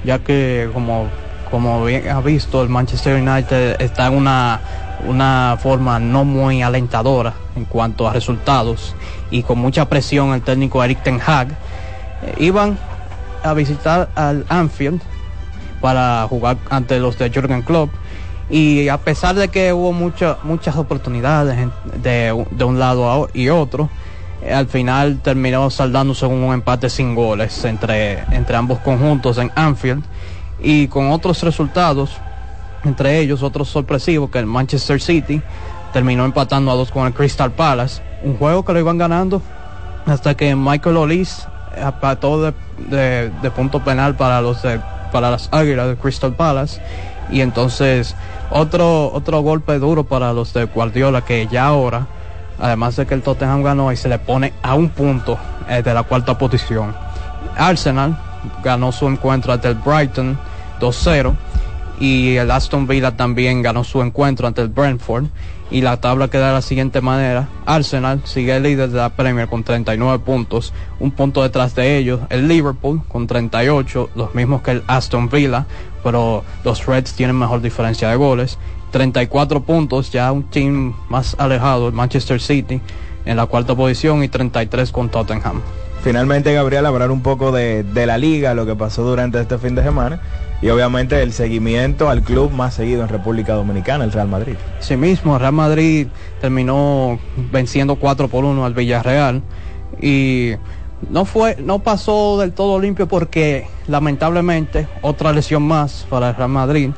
ya 0.04 0.20
que 0.20 0.70
como, 0.74 1.08
como 1.50 1.84
bien 1.86 2.08
ha 2.10 2.22
visto, 2.22 2.62
el 2.62 2.70
Manchester 2.70 3.22
United 3.22 3.78
está 3.82 4.08
en 4.08 4.14
una, 4.16 4.60
una 5.08 5.58
forma 5.62 6.00
no 6.00 6.24
muy 6.26 6.62
alentadora 6.62 7.34
en 7.56 7.66
cuanto 7.66 8.08
a 8.08 8.14
resultados 8.14 8.96
y 9.32 9.44
con 9.44 9.60
mucha 9.60 9.86
presión 9.86 10.34
el 10.34 10.42
técnico 10.42 10.84
Eric 10.84 11.02
Ten 11.04 11.20
Hag. 11.26 11.50
eh, 12.24 12.36
iban 12.40 12.78
a 13.44 13.54
visitar 13.54 14.10
al 14.16 14.46
Anfield 14.50 15.02
para 15.82 16.26
jugar 16.28 16.58
ante 16.70 17.00
los 17.00 17.18
de 17.18 17.30
Jürgen 17.30 17.62
Klopp 17.62 17.90
y 18.50 18.88
a 18.90 18.98
pesar 18.98 19.36
de 19.36 19.50
que 19.50 19.74
hubo 19.74 19.92
mucha- 19.94 20.38
muchas 20.44 20.76
oportunidades 20.76 21.58
de, 22.02 22.46
de 22.52 22.64
un 22.64 22.80
lado 22.80 23.30
y 23.34 23.50
otro, 23.50 23.90
eh, 24.42 24.54
al 24.54 24.68
final 24.68 25.20
terminó 25.22 25.70
saldándose 25.70 26.26
un 26.26 26.54
empate 26.54 26.90
sin 26.90 27.14
goles 27.16 27.64
entre, 27.66 28.20
entre 28.32 28.56
ambos 28.56 28.80
conjuntos 28.80 29.38
en 29.38 29.52
Anfield 29.56 30.04
y 30.60 30.88
con 30.88 31.12
otros 31.12 31.44
resultados, 31.44 32.18
entre 32.84 33.20
ellos 33.20 33.44
otros 33.44 33.70
sorpresivos 33.70 34.30
que 34.30 34.40
el 34.40 34.46
Manchester 34.46 35.02
City 35.02 35.42
terminó 35.94 36.26
empatando 36.26 36.72
a 36.72 36.76
dos 36.76 36.92
con 36.92 37.08
el 37.08 37.14
Crystal 37.14 37.52
Palace, 37.52 38.02
un 38.24 38.38
juego 38.38 38.64
que 38.66 38.74
lo 38.74 38.80
iban 38.80 38.98
ganando 38.98 39.42
hasta 40.06 40.36
que 40.36 40.56
Michael 40.56 40.98
Olis 40.98 41.48
apató 41.84 42.42
de, 42.42 43.32
punto 43.56 43.84
penal 43.84 44.16
para 44.16 44.42
los 44.42 44.62
de- 44.62 44.82
para 45.12 45.32
las 45.32 45.50
Águilas 45.52 45.88
de 45.88 45.96
Crystal 45.96 46.34
Palace. 46.34 46.82
Y 47.30 47.42
entonces 47.42 48.16
otro 48.50 49.12
otro 49.12 49.42
golpe 49.42 49.80
duro 49.80 50.06
para 50.06 50.32
los 50.34 50.54
de 50.54 50.66
Guardiola 50.66 51.22
que 51.22 51.48
ya 51.48 51.66
ahora 51.66 52.08
además 52.60 52.96
de 52.96 53.06
que 53.06 53.14
el 53.14 53.22
Tottenham 53.22 53.64
ganó 53.64 53.92
y 53.92 53.98
se 53.98 54.10
le 54.10 54.18
pone 54.18 54.54
a 54.64 54.74
un 54.76 54.90
punto 54.90 55.38
eh, 55.70 55.82
de 55.84 55.94
la 55.94 56.04
cuarta 56.04 56.38
posición. 56.38 56.96
Arsenal 57.56 58.18
ganó 58.64 58.92
su 58.92 59.08
encuentro 59.08 59.54
ante 59.54 59.68
el 59.70 59.76
Brighton 59.76 60.38
2-0 60.80 61.36
y 62.00 62.36
el 62.36 62.52
Aston 62.52 62.88
Villa 62.88 63.16
también 63.18 63.62
ganó 63.62 63.84
su 63.84 64.02
encuentro 64.02 64.48
ante 64.48 64.62
el 64.62 64.68
Brentford 64.68 65.26
y 65.70 65.82
la 65.82 66.00
tabla 66.00 66.30
queda 66.30 66.48
de 66.48 66.54
la 66.54 66.62
siguiente 66.62 67.02
manera. 67.02 67.50
Arsenal 67.66 68.22
sigue 68.24 68.60
líder 68.60 68.90
de 68.90 68.98
la 68.98 69.10
Premier 69.10 69.48
con 69.48 69.64
39 69.64 70.20
puntos, 70.20 70.74
un 71.00 71.12
punto 71.12 71.44
detrás 71.44 71.76
de 71.76 71.98
ellos, 71.98 72.22
el 72.30 72.48
Liverpool 72.48 73.02
con 73.08 73.28
38, 73.28 74.12
los 74.16 74.34
mismos 74.34 74.62
que 74.62 74.72
el 74.72 74.84
Aston 74.88 75.30
Villa, 75.30 75.66
pero 76.04 76.44
los 76.64 76.86
Reds 76.86 77.14
tienen 77.14 77.38
mejor 77.38 77.62
diferencia 77.62 78.10
de 78.10 78.16
goles. 78.16 78.58
34 78.92 79.64
puntos, 79.64 80.12
ya 80.12 80.32
un 80.32 80.44
team 80.44 80.94
más 81.10 81.36
alejado, 81.38 81.88
el 81.88 81.94
Manchester 81.94 82.40
City, 82.40 82.80
en 83.26 83.36
la 83.36 83.46
cuarta 83.46 83.76
posición 83.76 84.24
y 84.24 84.30
33 84.30 84.92
con 84.94 85.10
Tottenham. 85.10 85.62
Finalmente, 86.04 86.54
Gabriel, 86.54 86.86
hablar 86.86 87.12
un 87.12 87.22
poco 87.22 87.52
de, 87.52 87.84
de 87.84 88.06
la 88.06 88.18
liga, 88.18 88.54
lo 88.54 88.66
que 88.66 88.76
pasó 88.76 89.04
durante 89.04 89.42
este 89.42 89.58
fin 89.58 89.76
de 89.76 89.84
semana 89.84 90.22
y 90.62 90.70
obviamente 90.70 91.22
el 91.22 91.34
seguimiento 91.34 92.10
al 92.10 92.24
club 92.24 92.52
más 92.52 92.74
seguido 92.74 93.04
en 93.04 93.10
República 93.10 93.54
Dominicana, 93.54 94.04
el 94.04 94.12
Real 94.12 94.28
Madrid. 94.28 94.56
Sí 94.80 94.98
mismo, 94.98 95.38
Real 95.38 95.54
Madrid 95.54 96.08
terminó 96.42 97.20
venciendo 97.52 97.98
4 97.98 98.28
por 98.28 98.44
1 98.44 98.66
al 98.66 98.74
Villarreal 98.74 99.44
y 100.02 100.54
no 101.10 101.26
fue 101.26 101.58
no 101.60 101.80
pasó 101.80 102.40
del 102.40 102.54
todo 102.54 102.80
limpio 102.80 103.08
porque 103.08 103.68
lamentablemente 103.88 104.88
otra 105.02 105.32
lesión 105.32 105.62
más 105.62 106.08
para 106.10 106.30
el 106.30 106.36
Real 106.36 106.50
Madrid 106.50 106.90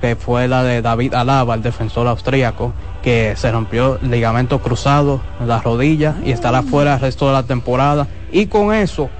que 0.00 0.16
fue 0.16 0.48
la 0.48 0.64
de 0.64 0.82
David 0.82 1.14
Alaba, 1.14 1.54
el 1.54 1.62
defensor 1.62 2.08
austríaco, 2.08 2.72
que 3.02 3.34
se 3.36 3.50
rompió 3.50 3.98
el 4.00 4.10
ligamento 4.10 4.60
cruzado 4.60 5.20
en 5.40 5.48
la 5.48 5.60
rodilla 5.60 6.14
y 6.24 6.30
estará 6.30 6.62
fuera 6.62 6.94
el 6.94 7.00
resto 7.00 7.26
de 7.26 7.32
la 7.32 7.42
temporada. 7.42 8.06
Y 8.30 8.46
con 8.46 8.74
eso 8.74 9.10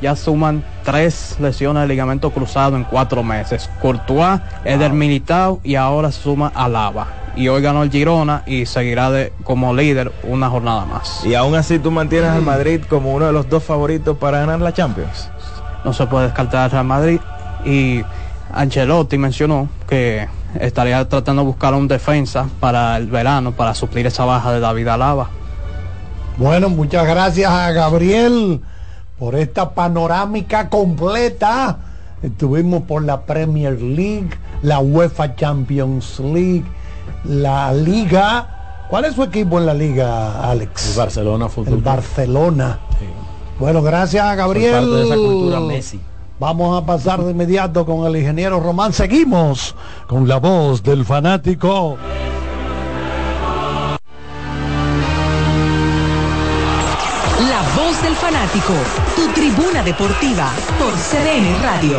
ya 0.00 0.16
suman 0.16 0.62
tres 0.84 1.36
lesiones 1.40 1.82
de 1.82 1.88
ligamento 1.88 2.30
cruzado 2.30 2.76
en 2.76 2.84
cuatro 2.84 3.22
meses. 3.22 3.68
Courtois, 3.80 4.40
Eder 4.64 4.92
Militao 4.92 5.60
y 5.64 5.74
ahora 5.74 6.12
se 6.12 6.22
suma 6.22 6.52
Alaba. 6.54 7.08
Y 7.36 7.48
hoy 7.48 7.62
ganó 7.62 7.82
el 7.82 7.90
Girona 7.90 8.44
y 8.46 8.66
seguirá 8.66 9.10
de, 9.10 9.32
como 9.42 9.74
líder 9.74 10.12
una 10.22 10.48
jornada 10.48 10.84
más. 10.84 11.24
Y 11.24 11.34
aún 11.34 11.56
así 11.56 11.80
tú 11.80 11.90
mantienes 11.90 12.30
al 12.30 12.42
Madrid 12.42 12.82
como 12.88 13.12
uno 13.12 13.26
de 13.26 13.32
los 13.32 13.48
dos 13.48 13.64
favoritos 13.64 14.16
para 14.18 14.40
ganar 14.40 14.60
la 14.60 14.72
Champions. 14.72 15.30
No 15.84 15.92
se 15.92 16.06
puede 16.06 16.26
descartar 16.26 16.64
al 16.64 16.70
Real 16.70 16.84
Madrid 16.84 17.20
y 17.64 18.02
Ancelotti 18.52 19.18
mencionó 19.18 19.68
que 19.88 20.28
estaría 20.60 21.08
tratando 21.08 21.42
de 21.42 21.46
buscar 21.46 21.74
un 21.74 21.88
defensa 21.88 22.46
para 22.60 22.96
el 22.96 23.06
verano 23.06 23.52
para 23.52 23.74
suplir 23.74 24.06
esa 24.06 24.24
baja 24.24 24.52
de 24.52 24.60
David 24.60 24.88
Alaba. 24.88 25.30
Bueno, 26.36 26.68
muchas 26.68 27.06
gracias 27.06 27.50
a 27.50 27.70
Gabriel 27.72 28.60
por 29.18 29.34
esta 29.36 29.70
panorámica 29.70 30.68
completa. 30.68 31.78
Estuvimos 32.22 32.82
por 32.82 33.04
la 33.04 33.22
Premier 33.22 33.80
League, 33.80 34.30
la 34.62 34.80
UEFA 34.80 35.36
Champions 35.36 36.18
League, 36.20 36.64
la 37.24 37.72
Liga. 37.72 38.86
¿Cuál 38.88 39.04
es 39.04 39.14
su 39.14 39.22
equipo 39.22 39.58
en 39.58 39.66
la 39.66 39.74
Liga, 39.74 40.50
Alex? 40.50 40.90
El 40.90 40.96
Barcelona 40.96 41.48
Fútbol. 41.48 41.74
El 41.74 41.80
Barcelona. 41.80 42.78
Sí. 42.98 43.06
Bueno, 43.58 43.82
gracias 43.82 44.24
a 44.24 44.34
Gabriel. 44.34 44.72
Por 44.72 44.80
parte 44.82 44.96
de 44.96 45.04
esa 45.04 45.14
cultura 45.16 45.60
Messi. 45.60 46.00
Vamos 46.40 46.82
a 46.82 46.84
pasar 46.84 47.22
de 47.22 47.30
inmediato 47.30 47.86
con 47.86 48.06
el 48.06 48.16
ingeniero 48.16 48.58
Román. 48.58 48.92
Seguimos 48.92 49.74
con 50.08 50.26
la 50.26 50.38
voz 50.38 50.82
del 50.82 51.04
fanático. 51.04 51.96
La 57.38 57.62
voz 57.76 58.02
del 58.02 58.14
fanático, 58.16 58.72
tu 59.14 59.28
tribuna 59.32 59.82
deportiva 59.84 60.50
por 60.78 60.92
CDN 60.92 61.62
Radio. 61.62 61.98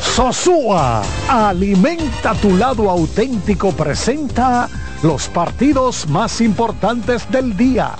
Sosúa, 0.00 1.02
alimenta 1.28 2.34
tu 2.34 2.56
lado 2.56 2.90
auténtico, 2.90 3.72
presenta 3.72 4.68
los 5.02 5.28
partidos 5.28 6.08
más 6.08 6.40
importantes 6.40 7.30
del 7.30 7.56
día. 7.56 7.94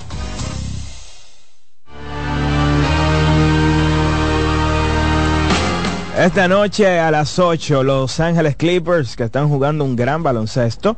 Esta 6.19 6.49
noche 6.49 6.99
a 6.99 7.13
las 7.13 7.39
8, 7.39 7.85
Los 7.85 8.19
Ángeles 8.19 8.57
Clippers, 8.57 9.15
que 9.15 9.23
están 9.23 9.49
jugando 9.49 9.85
un 9.85 9.95
gran 9.95 10.25
baloncesto, 10.25 10.97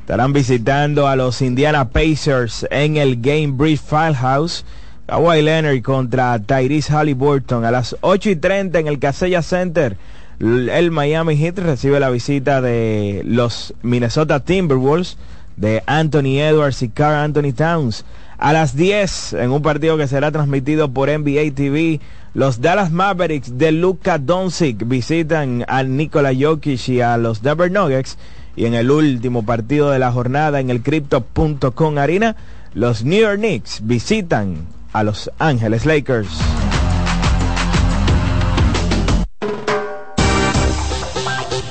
estarán 0.00 0.32
visitando 0.32 1.06
a 1.06 1.14
los 1.14 1.42
Indiana 1.42 1.90
Pacers 1.90 2.66
en 2.70 2.96
el 2.96 3.20
Game 3.20 3.48
Bridge 3.48 3.82
Filehouse. 3.82 4.64
Kawhi 5.04 5.42
Leonard 5.42 5.82
contra 5.82 6.38
Tyrese 6.38 6.90
Halliburton 6.90 7.66
a 7.66 7.70
las 7.70 7.98
8 8.00 8.30
y 8.30 8.36
30 8.36 8.78
en 8.78 8.86
el 8.86 8.98
Casella 8.98 9.42
Center. 9.42 9.98
El 10.40 10.90
Miami 10.90 11.36
Heat 11.36 11.58
recibe 11.58 12.00
la 12.00 12.08
visita 12.08 12.62
de 12.62 13.20
los 13.26 13.74
Minnesota 13.82 14.40
Timberwolves 14.40 15.18
de 15.56 15.82
Anthony 15.84 16.40
Edwards 16.40 16.80
y 16.80 16.88
Carl 16.88 17.16
Anthony 17.16 17.52
Towns. 17.54 18.06
A 18.38 18.54
las 18.54 18.74
10 18.74 19.34
en 19.34 19.50
un 19.50 19.60
partido 19.60 19.98
que 19.98 20.08
será 20.08 20.32
transmitido 20.32 20.90
por 20.90 21.10
NBA 21.10 21.54
TV. 21.54 22.00
Los 22.36 22.60
Dallas 22.60 22.92
Mavericks 22.92 23.56
de 23.56 23.72
Luka 23.72 24.18
Doncic 24.18 24.86
visitan 24.86 25.64
a 25.68 25.82
Nikola 25.82 26.32
Jokic 26.38 26.86
y 26.90 27.00
a 27.00 27.16
los 27.16 27.40
Denver 27.40 27.72
Nuggets. 27.72 28.18
Y 28.56 28.66
en 28.66 28.74
el 28.74 28.90
último 28.90 29.46
partido 29.46 29.88
de 29.88 29.98
la 29.98 30.12
jornada 30.12 30.60
en 30.60 30.68
el 30.68 30.82
Crypto.com 30.82 31.96
Arena, 31.96 32.36
los 32.74 33.04
New 33.04 33.18
York 33.18 33.38
Knicks 33.38 33.80
visitan 33.84 34.66
a 34.92 35.02
Los 35.02 35.30
Ángeles 35.38 35.86
Lakers. 35.86 36.28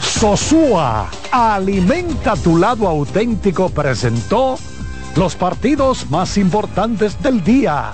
Sosúa, 0.01 1.11
alimenta 1.31 2.35
tu 2.37 2.57
lado 2.57 2.87
auténtico, 2.87 3.69
presentó 3.69 4.57
los 5.15 5.35
partidos 5.35 6.09
más 6.09 6.39
importantes 6.39 7.21
del 7.21 7.43
día. 7.43 7.93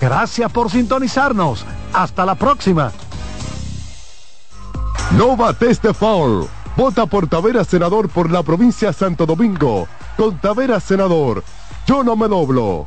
Gracias 0.00 0.50
por 0.52 0.70
sintonizarnos. 0.70 1.64
Hasta 1.92 2.24
la 2.24 2.34
próxima. 2.34 2.92
No 5.16 5.36
bates 5.36 5.80
de 5.80 5.94
foul. 5.94 6.48
Vota 6.76 7.06
por 7.06 7.26
Tavera 7.28 7.64
Senador 7.64 8.08
por 8.08 8.30
la 8.30 8.42
provincia 8.42 8.92
Santo 8.92 9.26
Domingo. 9.26 9.88
Con 10.16 10.38
Tavera 10.38 10.78
Senador. 10.80 11.42
Yo 11.86 12.04
no 12.04 12.14
me 12.14 12.28
doblo. 12.28 12.86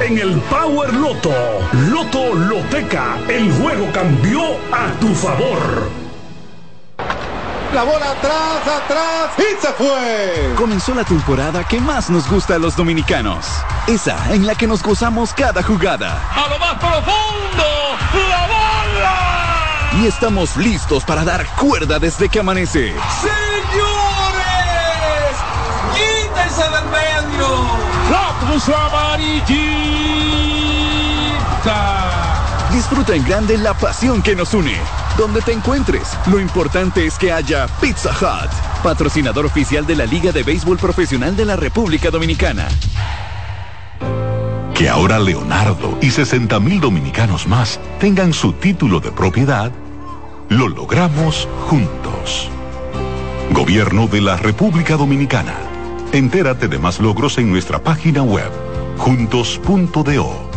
en 0.00 0.18
el 0.18 0.40
Power 0.42 0.92
Loto. 0.94 1.32
Loto 1.88 2.34
Loteca, 2.34 3.18
el 3.28 3.52
juego 3.52 3.88
cambió 3.92 4.42
a 4.72 4.92
tu 5.00 5.14
favor. 5.14 5.90
La 7.74 7.84
bola 7.84 8.10
atrás, 8.10 8.82
atrás 8.82 9.30
y 9.38 9.60
se 9.60 9.72
fue. 9.72 10.54
Comenzó 10.56 10.94
la 10.94 11.04
temporada 11.04 11.64
que 11.64 11.80
más 11.80 12.10
nos 12.10 12.28
gusta 12.28 12.56
a 12.56 12.58
los 12.58 12.76
dominicanos. 12.76 13.46
Esa 13.86 14.34
en 14.34 14.46
la 14.46 14.54
que 14.54 14.66
nos 14.66 14.82
gozamos 14.82 15.32
cada 15.32 15.62
jugada. 15.62 16.20
A 16.34 16.48
lo 16.48 16.58
más 16.58 16.74
profundo, 16.74 17.64
la 18.28 18.46
bola. 18.46 20.02
Y 20.02 20.06
estamos 20.06 20.56
listos 20.56 21.04
para 21.04 21.24
dar 21.24 21.46
cuerda 21.56 21.98
desde 21.98 22.28
que 22.28 22.40
amanece. 22.40 22.94
Señores, 23.20 23.89
Cruz 28.40 28.68
amarillita. 28.68 29.50
Disfruta 32.72 33.14
en 33.14 33.24
grande 33.24 33.58
la 33.58 33.74
pasión 33.74 34.22
que 34.22 34.34
nos 34.34 34.54
une. 34.54 34.76
donde 35.16 35.42
te 35.42 35.52
encuentres. 35.52 36.16
Lo 36.30 36.40
importante 36.40 37.06
es 37.06 37.18
que 37.18 37.30
haya 37.30 37.66
Pizza 37.80 38.10
Hut, 38.10 38.50
patrocinador 38.82 39.44
oficial 39.44 39.84
de 39.86 39.96
la 39.96 40.06
Liga 40.06 40.32
de 40.32 40.42
Béisbol 40.42 40.78
Profesional 40.78 41.36
de 41.36 41.44
la 41.44 41.56
República 41.56 42.10
Dominicana. 42.10 42.68
Que 44.74 44.88
ahora 44.88 45.18
Leonardo 45.18 45.98
y 46.00 46.10
60 46.10 46.58
mil 46.60 46.80
dominicanos 46.80 47.46
más 47.46 47.78
tengan 47.98 48.32
su 48.32 48.54
título 48.54 49.00
de 49.00 49.12
propiedad, 49.12 49.70
lo 50.48 50.68
logramos 50.68 51.46
juntos. 51.66 52.48
Gobierno 53.50 54.06
de 54.06 54.22
la 54.22 54.36
República 54.36 54.96
Dominicana. 54.96 55.69
Entérate 56.12 56.66
de 56.66 56.78
más 56.78 56.98
logros 56.98 57.38
en 57.38 57.48
nuestra 57.48 57.80
página 57.80 58.22
web, 58.22 58.50
juntos.do. 58.98 60.50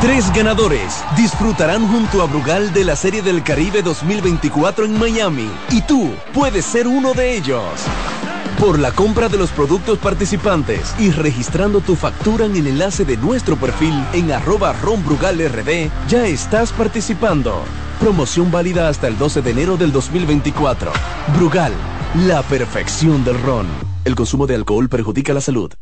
Tres 0.00 0.32
ganadores 0.32 1.04
disfrutarán 1.16 1.86
junto 1.86 2.20
a 2.22 2.26
Brugal 2.26 2.72
de 2.72 2.84
la 2.84 2.96
Serie 2.96 3.22
del 3.22 3.44
Caribe 3.44 3.82
2024 3.82 4.84
en 4.84 4.98
Miami 4.98 5.48
y 5.70 5.80
tú 5.82 6.12
puedes 6.34 6.64
ser 6.64 6.88
uno 6.88 7.14
de 7.14 7.36
ellos. 7.36 7.62
Por 8.58 8.78
la 8.78 8.90
compra 8.90 9.28
de 9.28 9.36
los 9.36 9.50
productos 9.50 9.98
participantes 9.98 10.94
y 10.98 11.10
registrando 11.10 11.82
tu 11.82 11.94
factura 11.94 12.46
en 12.46 12.56
el 12.56 12.66
enlace 12.66 13.04
de 13.04 13.18
nuestro 13.18 13.56
perfil 13.56 13.94
en 14.14 14.32
arroba 14.32 14.72
ronbrugalrd, 14.72 15.90
ya 16.08 16.26
estás 16.26 16.72
participando. 16.72 17.62
Promoción 18.00 18.50
válida 18.50 18.88
hasta 18.88 19.08
el 19.08 19.18
12 19.18 19.42
de 19.42 19.50
enero 19.50 19.76
del 19.76 19.92
2024. 19.92 20.90
Brugal, 21.36 21.72
la 22.26 22.42
perfección 22.42 23.22
del 23.24 23.40
ron. 23.42 23.66
El 24.06 24.14
consumo 24.14 24.46
de 24.46 24.54
alcohol 24.54 24.88
perjudica 24.88 25.34
la 25.34 25.42
salud. 25.42 25.72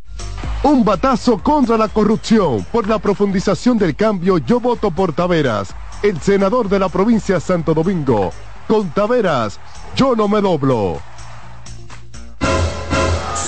Un 0.65 0.85
batazo 0.85 1.39
contra 1.39 1.79
la 1.79 1.87
corrupción. 1.87 2.67
Por 2.73 2.89
la 2.89 2.99
profundización 2.99 3.79
del 3.79 3.95
cambio, 3.95 4.39
yo 4.39 4.59
voto 4.59 4.91
por 4.91 5.13
Taveras, 5.13 5.75
el 6.03 6.21
senador 6.21 6.69
de 6.69 6.81
la 6.81 6.89
provincia 6.89 7.37
de 7.37 7.41
Santo 7.41 7.73
Domingo. 7.73 8.33
Con 8.67 8.91
Taveras, 8.91 9.61
yo 9.95 10.17
no 10.17 10.27
me 10.27 10.41
doblo. 10.41 11.01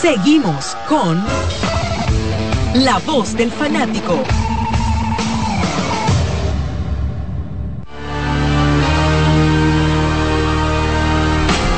Seguimos 0.01 0.77
con 0.89 1.23
La 2.85 2.99
Voz 3.07 3.35
del 3.37 3.51
Fanático. 3.51 4.23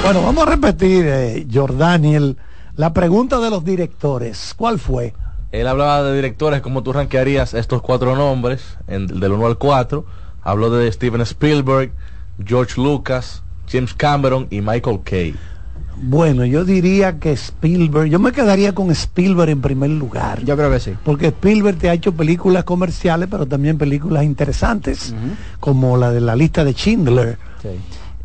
Bueno, 0.05 0.23
vamos 0.23 0.47
a 0.47 0.51
repetir, 0.51 1.05
eh, 1.07 1.47
Jordaniel, 1.53 2.39
la 2.77 2.95
pregunta 2.95 3.40
de 3.40 3.51
los 3.51 3.62
directores. 3.65 4.55
¿Cuál 4.57 4.78
fue? 4.78 5.12
Él 5.53 5.66
hablaba 5.66 6.03
de 6.03 6.15
directores, 6.16 6.62
como 6.62 6.82
tú 6.82 6.93
rankearías 6.95 7.53
estos 7.53 7.82
cuatro 7.82 8.16
nombres, 8.16 8.78
en- 8.86 9.07
del 9.07 9.32
1 9.32 9.47
al 9.47 9.59
4. 9.59 10.07
Habló 10.43 10.70
de 10.70 10.90
Steven 10.90 11.20
Spielberg, 11.23 11.93
George 12.43 12.81
Lucas, 12.81 13.43
James 13.70 13.93
Cameron 13.93 14.47
y 14.51 14.62
Michael 14.62 15.01
Kay. 15.05 15.35
Bueno, 16.01 16.45
yo 16.45 16.65
diría 16.65 17.19
que 17.19 17.33
Spielberg, 17.33 18.09
yo 18.09 18.19
me 18.19 18.33
quedaría 18.33 18.73
con 18.75 18.91
Spielberg 18.91 19.51
en 19.51 19.61
primer 19.61 19.91
lugar. 19.91 20.45
Yo 20.45 20.57
creo 20.57 20.70
que 20.70 20.81
sí. 20.81 20.93
Porque 21.05 21.27
Spielberg 21.29 21.77
te 21.79 21.89
ha 21.91 21.95
hecho 21.95 22.12
películas 22.15 22.65
comerciales, 22.65 23.29
pero 23.31 23.47
también 23.47 23.79
películas 23.79 24.25
interesantes, 24.25 25.15
como 25.61 25.97
la 25.97 26.11
de 26.11 26.20
la 26.20 26.37
lista 26.37 26.65
de 26.65 26.73
Schindler. 26.73 27.39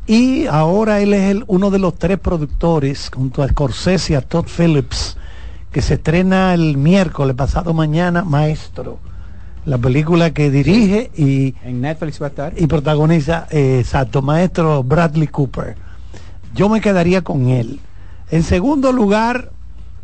Y 0.06 0.48
ahora 0.48 1.00
él 1.02 1.14
es 1.14 1.32
el- 1.32 1.44
uno 1.48 1.72
de 1.72 1.80
los 1.80 1.95
tres 1.98 2.20
productores, 2.20 3.10
junto 3.14 3.41
a 3.41 3.48
Scorsese 3.48 4.14
y 4.14 4.16
a 4.16 4.22
Todd 4.22 4.45
Phillips, 4.48 5.18
que 5.72 5.82
se 5.82 5.95
estrena 5.95 6.54
el 6.54 6.78
miércoles 6.78 7.36
pasado 7.36 7.74
mañana, 7.74 8.24
Maestro. 8.24 9.00
La 9.66 9.78
película 9.78 10.32
que 10.32 10.52
dirige 10.52 11.10
y, 11.16 11.56
En 11.64 11.80
Netflix 11.80 12.22
va 12.22 12.26
a 12.26 12.30
estar. 12.30 12.54
y 12.58 12.68
protagoniza, 12.68 13.48
eh, 13.50 13.78
exacto, 13.80 14.22
Maestro 14.22 14.84
Bradley 14.84 15.28
Cooper. 15.28 15.76
Yo 16.54 16.70
me 16.70 16.82
quedaría 16.82 17.22
con 17.22 17.50
él. 17.50 17.80
En 18.32 18.44
segundo 18.44 18.92
lugar, 18.92 19.52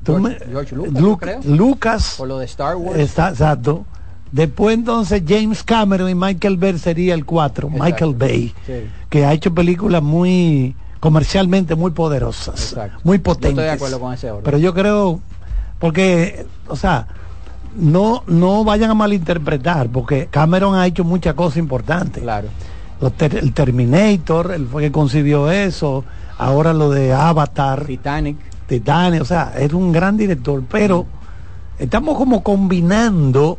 George, 0.06 0.22
me- 0.24 0.38
George 0.52 0.76
Lucas, 0.76 0.94
Lu- 1.02 1.10
yo 1.10 1.18
creo. 1.18 1.40
Lucas. 1.44 2.16
Por 2.18 2.28
lo 2.28 2.40
de 2.40 2.46
Star 2.46 2.76
Wars. 2.76 3.00
Está, 3.00 3.30
exacto. 3.30 3.86
Después 4.32 4.76
entonces 4.76 5.24
James 5.28 5.64
Cameron 5.64 6.10
y 6.10 6.16
Michael 6.16 6.58
Bay 6.58 6.78
sería 6.78 7.16
el 7.16 7.26
4, 7.26 7.70
Michael 7.70 8.14
Bay, 8.16 8.54
Sí. 8.66 8.74
que 9.10 9.26
ha 9.26 9.34
hecho 9.34 9.54
películas 9.54 10.04
muy 10.04 10.76
comercialmente 11.00 11.76
muy 11.76 11.92
poderosas, 11.92 12.74
Exacto. 12.74 13.00
muy 13.04 13.18
Yo 13.18 13.24
potentes. 13.24 13.50
estoy 13.52 13.64
de 13.64 13.72
acuerdo 13.72 14.00
con 14.00 14.14
ese 14.14 14.30
orden. 14.30 14.44
Pero 14.44 14.58
yo 14.60 14.74
creo, 14.74 15.20
porque, 15.80 16.46
o 16.68 16.76
sea, 16.76 17.08
no, 17.76 18.24
no 18.28 18.64
vayan 18.64 18.92
a 18.92 18.94
malinterpretar, 18.94 19.90
porque 19.90 20.28
Cameron 20.30 20.76
ha 20.76 20.86
hecho 20.86 21.04
muchas 21.04 21.34
cosas 21.36 21.58
importantes. 21.58 22.22
Claro. 22.22 22.50
Los 23.02 23.14
ter- 23.14 23.38
el 23.38 23.54
Terminator, 23.54 24.52
él 24.54 24.68
fue 24.70 24.84
que 24.84 24.92
concibió 24.92 25.50
eso, 25.50 26.04
ahora 26.40 26.74
lo 26.74 26.90
de 26.90 27.14
Avatar. 27.14 27.86
Titanic. 27.86 28.38
Titanic, 28.68 29.22
o 29.22 29.26
sea, 29.26 29.54
es 29.58 29.72
un 29.74 29.92
gran 29.92 30.18
director, 30.18 30.64
pero 30.70 31.06
estamos 31.78 32.18
como 32.18 32.42
combinando 32.44 33.58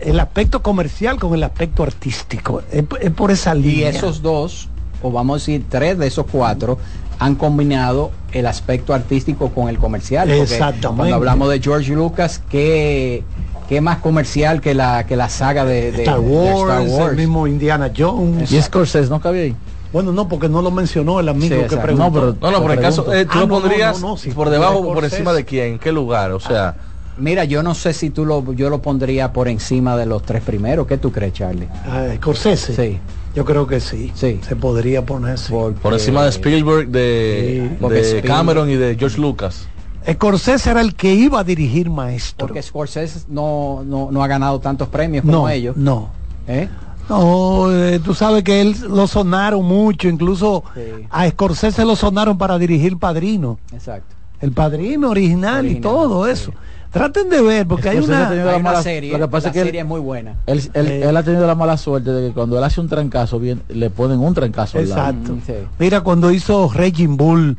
el 0.00 0.18
aspecto 0.20 0.62
comercial 0.62 1.18
con 1.18 1.34
el 1.34 1.42
aspecto 1.42 1.82
artístico. 1.82 2.62
Es, 2.70 2.84
es 3.00 3.10
por 3.12 3.30
esa 3.30 3.54
Y 3.56 3.62
línea. 3.62 3.88
esos 3.90 4.22
dos, 4.22 4.68
o 5.02 5.10
vamos 5.10 5.34
a 5.34 5.38
decir 5.40 5.64
tres 5.68 5.98
de 5.98 6.06
esos 6.06 6.26
cuatro, 6.30 6.78
han 7.18 7.34
combinado 7.34 8.12
el 8.30 8.46
aspecto 8.46 8.94
artístico 8.94 9.48
con 9.50 9.68
el 9.68 9.78
comercial. 9.78 10.30
Exactamente. 10.30 10.96
Cuando 10.98 11.16
hablamos 11.16 11.50
de 11.50 11.60
George 11.60 11.92
Lucas, 11.92 12.40
¿qué, 12.48 13.24
qué 13.68 13.80
más 13.80 13.98
comercial 13.98 14.60
que 14.60 14.72
la, 14.72 15.04
que 15.04 15.16
la 15.16 15.28
saga 15.28 15.64
de, 15.64 15.90
de- 15.90 16.02
Star 16.04 16.20
de 16.20 16.26
Wars, 16.28 16.60
Star 16.60 17.00
Wars? 17.00 17.10
el 17.10 17.16
mismo 17.16 17.48
Indiana 17.48 17.90
Jones. 17.96 18.52
Y 18.52 18.62
Scorsese 18.62 19.10
no 19.10 19.20
cabía 19.20 19.42
ahí. 19.42 19.56
Bueno, 19.92 20.12
no, 20.12 20.28
porque 20.28 20.48
no 20.48 20.60
lo 20.62 20.70
mencionó 20.70 21.18
el 21.20 21.28
amigo 21.28 21.56
Sí, 21.56 21.62
que 21.68 21.76
preguntó. 21.76 22.04
No, 22.04 22.12
pero- 22.12 22.36
No, 22.40 22.50
no, 22.58 22.62
por 22.62 22.72
el 22.72 22.80
caso, 22.80 23.12
eh, 23.14 23.24
tú 23.24 23.30
Ah, 23.34 23.40
lo 23.40 23.46
no, 23.46 23.54
no, 23.56 23.60
pondrías 23.62 24.00
no, 24.00 24.08
no, 24.10 24.16
sí, 24.16 24.30
por 24.30 24.50
debajo 24.50 24.78
o 24.80 24.94
por 24.94 25.04
encima 25.04 25.32
de 25.32 25.44
quién, 25.44 25.72
¿en 25.74 25.78
qué 25.78 25.92
lugar? 25.92 26.32
O 26.32 26.40
sea, 26.40 26.74
Mira, 27.20 27.42
yo 27.44 27.64
no 27.64 27.74
sé 27.74 27.92
si 27.94 28.10
tú 28.10 28.24
lo, 28.24 28.52
yo 28.52 28.70
lo 28.70 28.80
pondría 28.80 29.32
por 29.32 29.48
encima 29.48 29.96
de 29.96 30.06
los 30.06 30.22
tres 30.22 30.40
primeros. 30.40 30.86
¿Qué 30.86 30.98
tú 30.98 31.10
crees, 31.10 31.32
Charlie? 31.32 31.66
Ah, 31.84 32.04
Scorsese. 32.14 32.76
Sí. 32.76 32.98
Yo 33.34 33.44
creo 33.44 33.66
que 33.66 33.80
sí. 33.80 34.12
Sí. 34.14 34.38
Se 34.46 34.54
podría 34.54 35.04
poner 35.04 35.36
sí. 35.36 35.52
por 35.82 35.92
encima 35.94 36.22
de 36.22 36.28
Spielberg, 36.30 36.86
de, 36.90 37.76
porque 37.80 37.96
de 37.96 38.02
Spielberg- 38.22 38.24
Cameron 38.24 38.70
y 38.70 38.76
de 38.76 38.94
George 38.96 39.18
Lucas. 39.20 39.66
Scorsese 40.08 40.70
era 40.70 40.80
el 40.80 40.94
que 40.94 41.12
iba 41.12 41.40
a 41.40 41.44
dirigir 41.44 41.90
Maestro. 41.90 42.46
Porque 42.46 42.62
Scorsese 42.62 43.22
no, 43.28 43.82
no, 43.84 44.10
no 44.12 44.22
ha 44.22 44.28
ganado 44.28 44.60
tantos 44.60 44.86
premios 44.86 45.22
como 45.24 45.38
no, 45.38 45.48
ellos. 45.48 45.76
no. 45.76 46.10
¿Eh? 46.46 46.68
No, 47.08 47.72
eh, 47.72 48.00
tú 48.00 48.14
sabes 48.14 48.42
que 48.44 48.60
él 48.60 48.76
lo 48.88 49.06
sonaron 49.06 49.64
mucho, 49.64 50.08
incluso 50.08 50.64
Sí. 50.74 50.80
a 51.10 51.28
Scorsese 51.28 51.84
lo 51.84 51.96
sonaron 51.96 52.36
para 52.38 52.58
dirigir 52.58 52.98
Padrino. 52.98 53.58
Exacto. 53.72 54.14
El 54.40 54.52
Padrino 54.52 55.10
original, 55.10 55.66
y 55.66 55.76
todo 55.80 56.26
sí. 56.26 56.32
eso. 56.32 56.52
Traten 56.92 57.28
de 57.28 57.42
ver, 57.42 57.66
porque 57.66 57.88
hay 57.90 57.96
Scorsese 58.02 58.40
una... 58.42 58.52
Hay 58.54 58.62
mala- 58.62 58.82
serie, 58.82 59.12
lo 59.12 59.18
que 59.18 59.28
pasa 59.28 59.46
la 59.46 59.50
es 59.50 59.52
que 59.54 59.60
él- 59.60 59.66
serie 59.66 59.80
es 59.80 59.86
muy 59.86 60.00
buena. 60.00 60.36
Él, 60.46 60.62
él- 60.74 60.86
él 61.02 61.16
ha 61.16 61.22
tenido 61.22 61.46
la 61.46 61.54
mala 61.54 61.76
suerte 61.76 62.10
de 62.12 62.28
que 62.28 62.34
cuando 62.34 62.56
él 62.56 62.64
hace 62.64 62.80
un 62.80 62.88
trancazo, 62.88 63.38
bien, 63.38 63.62
le 63.68 63.90
ponen 63.90 64.20
un 64.20 64.32
trancazo 64.34 64.78
al 64.78 64.88
lado. 64.88 65.00
Exacto. 65.10 65.32
Mm, 65.32 65.40
sí. 65.46 65.52
Mira, 65.78 66.00
cuando 66.02 66.30
hizo 66.30 66.70
Raging 66.72 67.16
Bull, 67.16 67.58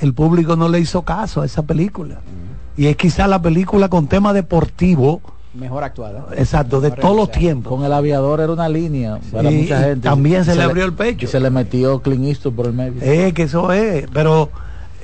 el 0.00 0.14
público 0.14 0.56
no 0.56 0.68
le 0.68 0.78
hizo 0.80 1.02
caso 1.02 1.42
a 1.42 1.46
esa 1.46 1.62
película. 1.62 2.16
Mm. 2.16 2.80
Y 2.80 2.86
es 2.86 2.96
quizá 2.96 3.26
la 3.26 3.40
película 3.42 3.88
con 3.88 4.06
tema 4.06 4.32
deportivo, 4.32 5.20
Mejor 5.56 5.84
actuada. 5.84 6.26
exacto, 6.36 6.80
de 6.80 6.90
todos 6.90 7.16
los 7.16 7.30
tiempos. 7.30 7.72
Con 7.72 7.84
el 7.84 7.92
aviador 7.92 8.40
era 8.40 8.52
una 8.52 8.68
línea 8.68 9.18
para 9.32 9.50
mucha 9.50 9.80
gente. 9.80 10.08
también 10.08 10.44
se 10.44 10.54
le 10.54 10.62
abrió 10.62 10.84
el 10.84 10.92
pecho. 10.92 11.24
Y 11.24 11.28
se 11.28 11.40
le 11.40 11.50
metió 11.50 12.00
Clint 12.00 12.26
Eastwood 12.26 12.54
por 12.54 12.66
el 12.66 12.72
medio. 12.72 13.00
Eh, 13.02 13.32
que 13.32 13.44
eso 13.44 13.72
es, 13.72 14.06
pero 14.12 14.50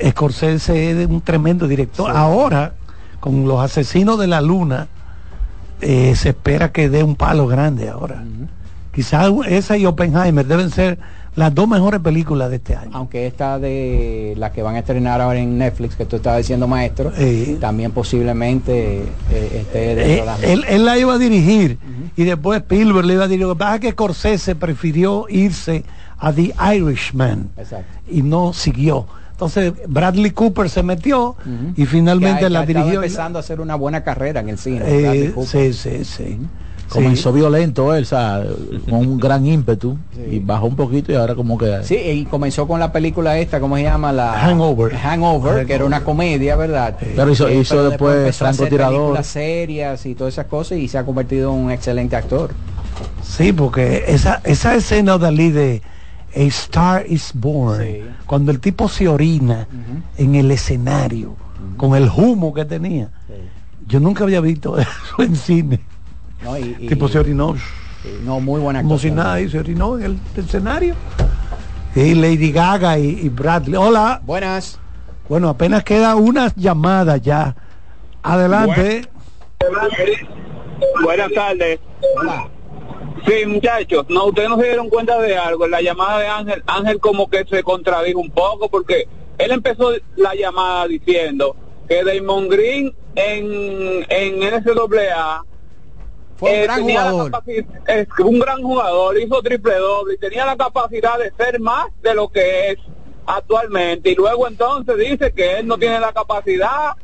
Scorsese 0.05 1.03
es 1.03 1.09
un 1.09 1.20
tremendo 1.20 1.66
director. 1.66 2.11
Ahora, 2.11 2.74
con 3.20 3.47
los 3.47 3.61
asesinos 3.61 4.19
de 4.19 4.27
la 4.27 4.41
luna, 4.41 4.89
eh, 5.81 6.15
se 6.16 6.31
espera 6.31 6.73
que 6.73 6.89
dé 6.89 7.03
un 7.03 7.16
palo 7.16 7.47
grande 7.47 7.89
ahora. 7.89 8.24
Quizás 8.95 9.31
esa 9.47 9.77
y 9.77 9.87
Oppenheimer 9.87 10.47
deben 10.47 10.70
ser 10.70 10.99
las 11.35 11.55
dos 11.55 11.67
mejores 11.67 12.01
películas 12.01 12.51
de 12.51 12.57
este 12.57 12.77
año. 12.77 12.91
Aunque 12.93 13.27
esta 13.27 13.59
de 13.59 14.35
la 14.37 14.53
que 14.53 14.63
van 14.63 14.75
a 14.77 14.81
estrenar 14.81 15.21
ahora 15.21 15.39
en 15.39 15.57
Netflix, 15.57 15.97
que 15.97 16.05
tú 16.05 16.17
estabas 16.17 16.39
diciendo 16.39 16.69
maestro, 16.69 17.11
Eh. 17.17 17.57
también 17.61 17.93
posiblemente 17.93 19.03
eh, 19.31 19.59
esté 19.61 19.93
Eh, 19.93 19.95
de 19.95 20.25
las- 20.27 20.43
él, 20.43 20.65
él 20.69 20.85
la 20.85 20.99
iba 20.99 21.15
a 21.15 21.19
dirigir 21.19 21.79
y 22.17 22.25
después 22.25 22.61
Spielberg 22.61 23.07
le 23.07 23.15
iba 23.15 23.25
a 23.25 23.29
dirigir. 23.29 23.47
Lo 23.47 23.55
que 23.55 23.59
pasa 23.59 23.75
es 23.77 23.81
que 23.81 23.91
Scorsese 23.93 24.55
prefirió 24.57 25.27
irse 25.29 25.85
a 26.19 26.33
The 26.33 26.55
Irishman 26.77 27.49
Exacto. 27.57 27.87
y 28.11 28.23
no 28.23 28.53
siguió. 28.53 29.07
Entonces 29.33 29.73
Bradley 29.89 30.31
Cooper 30.31 30.71
se 30.71 30.83
metió 30.85 31.35
y 31.77 31.85
finalmente 31.87 32.45
Que 32.45 32.51
la 32.51 32.61
que 32.61 32.75
dirigió. 32.75 32.95
empezando 33.03 33.39
a 33.39 33.41
hacer 33.41 33.61
una 33.61 33.75
buena 33.75 34.05
carrera 34.05 34.39
en 34.41 34.51
el 34.51 34.59
cine. 34.59 34.83
Eh, 34.87 35.35
sí, 35.47 35.73
sí, 35.73 36.05
sí. 36.05 36.39
Comenzó 36.93 37.32
violento 37.32 37.94
él, 37.94 38.02
o 38.02 38.06
sea, 38.06 38.43
con 38.89 38.98
un 39.01 39.19
gran 39.19 39.47
ímpetu 39.47 39.97
y 40.31 40.39
bajó 40.39 40.66
un 40.66 40.77
poquito 40.77 41.12
y 41.12 41.14
ahora 41.14 41.35
como 41.35 41.56
que... 41.59 41.82
Sí, 41.85 41.97
y 41.97 42.24
comenzó 42.27 42.66
con 42.69 42.78
la 42.81 42.93
película 42.93 43.39
esta, 43.39 43.60
¿cómo 43.60 43.77
se 43.77 43.82
llama? 43.85 44.12
La 44.12 44.32
Hangover. 44.35 44.94
Hangover, 44.94 45.66
que 45.66 45.73
era 45.74 45.85
una 45.85 46.05
comedia, 46.05 46.56
¿verdad? 46.56 46.97
Pero 47.01 47.31
hizo- 47.31 47.48
Eh, 47.48 47.59
hizo 47.60 47.89
después 47.89 48.28
hacer 48.28 48.35
francotirador. 48.35 49.24
serias 49.24 50.05
y 50.06 50.14
todas 50.14 50.35
esas 50.35 50.47
cosas 50.47 50.78
y 50.78 50.89
se 50.89 50.98
ha 50.98 51.05
convertido 51.05 51.52
en 51.52 51.59
un 51.64 51.70
excelente 51.70 52.16
actor. 52.16 52.51
Sí, 53.23 53.52
porque 53.52 54.05
esa, 54.09 54.40
esa 54.44 54.74
escena 54.74 55.16
Dalí 55.19 55.51
de 55.51 55.82
A 56.36 56.40
Star 56.40 57.05
is 57.09 57.31
Born, 57.35 57.82
cuando 58.27 58.51
el 58.52 58.60
tipo 58.60 58.89
se 58.89 59.09
orina 59.09 59.66
en 60.19 60.35
el 60.35 60.51
escenario, 60.51 61.36
con 61.77 61.94
el 61.97 62.09
humo 62.14 62.52
que 62.52 62.64
tenía. 62.64 63.10
Yo 63.86 63.98
nunca 64.01 64.24
había 64.24 64.40
visto 64.40 64.78
eso 64.78 64.89
en 65.23 65.36
cine. 65.36 65.81
¿No? 66.43 66.59
Y, 66.59 66.77
y- 66.81 66.86
tipo 66.86 67.09
se 67.09 67.19
orinó, 67.19 67.55
y- 68.05 68.24
no, 68.24 68.40
muy 68.40 68.60
buena 68.60 68.82
como 68.82 68.98
si 68.98 69.10
nada, 69.10 69.40
y 69.40 69.48
se 69.48 69.59
orinó 69.59 69.98
en 69.98 70.05
el 70.05 70.19
escenario. 70.36 70.94
Y 71.94 72.14
Lady 72.14 72.51
Gaga 72.52 72.98
y, 72.98 73.20
y 73.20 73.28
Bradley. 73.28 73.77
Hola. 73.77 74.20
Buenas. 74.24 74.78
Bueno, 75.28 75.48
apenas 75.51 75.85
queda 75.85 76.16
una 76.16 76.52
llamada 76.56 77.16
ya. 77.19 77.55
Adelante. 78.23 79.06
Buenas 81.05 81.32
tardes. 81.32 81.81
Sí, 83.27 83.47
muchachos, 83.47 84.06
no, 84.09 84.27
ustedes 84.27 84.48
no 84.48 84.56
se 84.56 84.64
dieron 84.64 84.89
cuenta 84.89 85.20
de 85.20 85.36
algo. 85.36 85.64
En 85.66 85.70
la 85.70 85.81
llamada 85.81 86.19
de 86.19 86.27
Ángel, 86.27 86.62
Ángel 86.66 86.98
como 86.98 87.28
que 87.31 87.44
se 87.48 87.62
contradijo 87.62 88.19
un 88.19 88.31
poco 88.31 88.69
porque 88.69 89.06
él 89.39 89.52
empezó 89.52 89.93
la 90.16 90.35
llamada 90.35 90.89
diciendo 90.89 91.55
que 91.89 92.02
Damon 92.02 92.48
Green 92.48 92.93
en, 93.14 94.05
en 94.09 94.40
NCAA 94.40 95.44
Fue 96.43 96.51
un 96.59 96.62
gran 96.64 96.78
tenía 96.81 97.05
la 97.05 97.10
jugador. 97.12 97.43
es 97.86 98.09
un 98.19 98.39
gran 98.40 98.62
jugador, 98.62 99.20
hizo 99.20 99.43
triple 99.43 99.74
doble 99.77 100.14
y 100.14 100.19
tenía 100.19 100.44
la 100.44 100.56
capacidad 100.56 101.19
de 101.19 101.32
ser 101.36 101.60
más 101.60 101.86
de 102.02 102.14
lo 102.14 102.28
que 102.28 102.70
es 102.70 102.78
actualmente. 103.27 104.10
Y 104.10 104.14
luego 104.16 104.48
entonces 104.48 104.97
dice 104.98 105.32
que 105.32 105.60
él 105.60 105.66
no 105.69 105.78
tiene 105.78 106.01
la 106.01 106.12
capacidad 106.12 106.94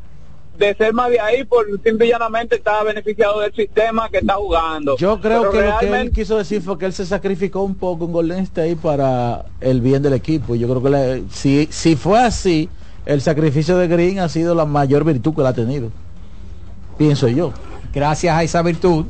de 0.59 0.75
ser 0.75 0.93
más 0.93 1.09
de 1.11 1.21
ahí 1.21 1.45
por 1.45 1.67
simple 1.85 2.07
y 2.07 2.09
llanamente 2.11 2.57
está 2.57 2.83
beneficiado 2.83 3.39
del 3.39 3.55
sistema 3.55 4.09
que 4.09 4.19
está 4.19 4.35
jugando. 4.35 4.97
Yo 4.97 5.21
creo 5.21 5.43
Pero 5.43 5.53
que 5.53 5.61
lo 5.63 5.79
que 5.79 6.01
él 6.01 6.11
quiso 6.11 6.37
decir 6.37 6.61
fue 6.61 6.77
que 6.77 6.87
él 6.87 6.93
se 6.93 7.07
sacrificó 7.07 7.63
un 7.63 7.77
poco 7.77 8.07
en 8.07 8.13
Golden 8.13 8.41
State 8.41 8.77
para 8.83 9.45
el 9.61 9.81
bien 9.81 10.03
del 10.03 10.15
equipo. 10.15 10.57
Y 10.57 10.59
yo 10.59 10.69
creo 10.69 10.83
que 10.83 10.91
le- 10.91 11.23
si, 11.31 11.69
si 11.71 11.95
fue 11.95 12.19
así, 12.19 12.69
el 13.07 13.21
sacrificio 13.21 13.79
de 13.79 13.87
Green 13.87 14.19
ha 14.19 14.29
sido 14.29 14.57
la 14.57 14.65
mayor 14.65 15.05
virtud 15.05 15.33
que 15.33 15.43
él 15.43 15.47
ha 15.47 15.53
tenido. 15.53 15.91
Pienso 16.97 17.29
yo. 17.29 17.53
Gracias 17.95 18.37
a 18.37 18.43
esa 18.43 18.61
virtud, 18.63 19.07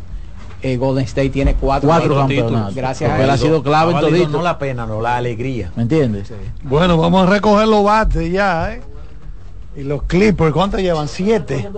eh, 0.62 0.76
Golden 0.76 1.04
State 1.04 1.30
tiene 1.30 1.54
cuatro, 1.54 1.88
Cuatro 1.88 2.08
títulos. 2.26 2.26
campeonatos. 2.50 2.74
Gracias 2.74 3.10
Porque 3.10 3.22
a 3.22 3.24
él 3.26 3.30
ha 3.30 3.36
sido 3.38 3.62
clave 3.62 3.92
en 3.94 4.00
todito. 4.00 4.28
no 4.30 4.42
la 4.42 4.58
pena, 4.58 4.86
no 4.86 5.00
la 5.00 5.16
alegría. 5.16 5.70
¿Me 5.76 5.82
entiendes? 5.82 6.32
Bueno, 6.62 6.96
vamos 6.96 7.26
a 7.26 7.30
recoger 7.30 7.68
los 7.68 7.84
bates 7.84 8.30
ya, 8.32 8.74
¿eh? 8.74 8.82
Y 9.76 9.84
los 9.84 10.02
Clippers, 10.04 10.52
¿cuántos 10.52 10.80
llevan? 10.80 11.06
Siete. 11.06 11.68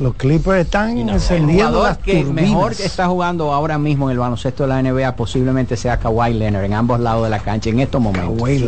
Los 0.00 0.14
Clippers 0.16 0.64
están 0.64 0.98
encendiendo 0.98 1.84
las 1.84 1.98
que 1.98 2.22
turbinas. 2.24 2.34
mejor 2.50 2.72
está 2.72 3.06
jugando 3.06 3.52
ahora 3.52 3.78
mismo 3.78 4.08
en 4.10 4.14
el 4.14 4.18
baloncesto 4.18 4.64
de 4.64 4.68
la 4.70 4.82
NBA 4.82 5.14
posiblemente 5.14 5.76
sea 5.76 5.98
Kawhi 5.98 6.34
Leonard 6.34 6.64
en 6.64 6.74
ambos 6.74 6.98
lados 6.98 7.22
de 7.22 7.30
la 7.30 7.38
cancha 7.38 7.70
en 7.70 7.78
estos 7.78 8.00
momentos. 8.00 8.36
Kawhi 8.36 8.58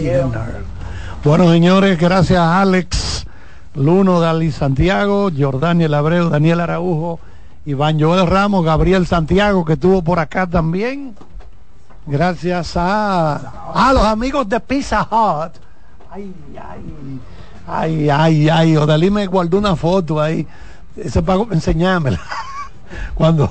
Leonard. 0.00 0.62
Bueno, 1.22 1.50
señores, 1.50 1.98
gracias 2.00 2.38
a 2.38 2.62
Alex 2.62 3.26
Luno, 3.74 4.20
Dalí 4.20 4.52
Santiago, 4.52 5.28
Jordaniel 5.36 5.92
Abreu, 5.92 6.30
Daniel 6.30 6.60
Araujo, 6.60 7.20
Iván 7.68 8.00
Joel 8.00 8.26
Ramos, 8.26 8.64
Gabriel 8.64 9.06
Santiago, 9.06 9.62
que 9.62 9.74
estuvo 9.74 10.00
por 10.00 10.18
acá 10.18 10.46
también. 10.46 11.14
Gracias 12.06 12.78
a, 12.78 13.34
a 13.74 13.92
los 13.92 14.04
amigos 14.04 14.48
de 14.48 14.58
Pizza 14.58 15.02
Hut. 15.02 15.52
Ay, 16.10 16.34
ay, 16.58 17.20
ay, 17.66 18.08
ay, 18.08 18.48
ay. 18.48 18.76
Odalí 18.78 19.10
me 19.10 19.26
guardó 19.26 19.58
una 19.58 19.76
foto 19.76 20.18
ahí. 20.18 20.46
Eso 20.96 21.22
para 21.22 21.42
enseñármela. 21.50 22.18
Cuando, 23.14 23.50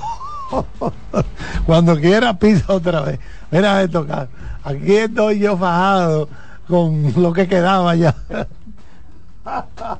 cuando 1.64 1.96
quiera 1.96 2.36
pizza 2.36 2.72
otra 2.72 3.02
vez. 3.02 3.20
Mira 3.52 3.80
esto, 3.84 4.04
Carlos. 4.04 4.30
Aquí 4.64 4.96
estoy 4.96 5.38
yo 5.38 5.56
fajado 5.56 6.28
con 6.66 7.12
lo 7.22 7.32
que 7.32 7.46
quedaba 7.46 7.94
ya. 7.94 8.16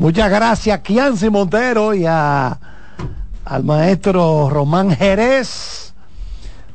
Muchas 0.00 0.28
gracias, 0.28 0.80
Kianci 0.80 1.30
Montero 1.30 1.94
y 1.94 2.04
a, 2.04 2.58
al 3.48 3.64
maestro 3.64 4.50
Román 4.50 4.94
Jerez. 4.94 5.94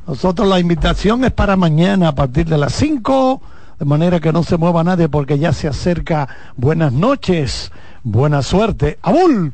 Nosotros 0.08 0.48
la 0.48 0.60
invitación 0.60 1.24
es 1.24 1.32
para 1.32 1.56
mañana 1.56 2.10
a 2.10 2.16
partir 2.16 2.48
de 2.48 2.58
las 2.58 2.74
5, 2.74 3.42
de 3.80 3.86
manera 3.86 4.20
que 4.20 4.34
no 4.34 4.44
se 4.44 4.58
mueva 4.58 4.84
nadie 4.84 5.08
porque 5.08 5.38
ya 5.38 5.54
se 5.54 5.68
acerca. 5.68 6.28
Buenas 6.58 6.92
noches, 6.92 7.72
buena 8.04 8.42
suerte. 8.42 8.98
¡Abul! 9.04 9.54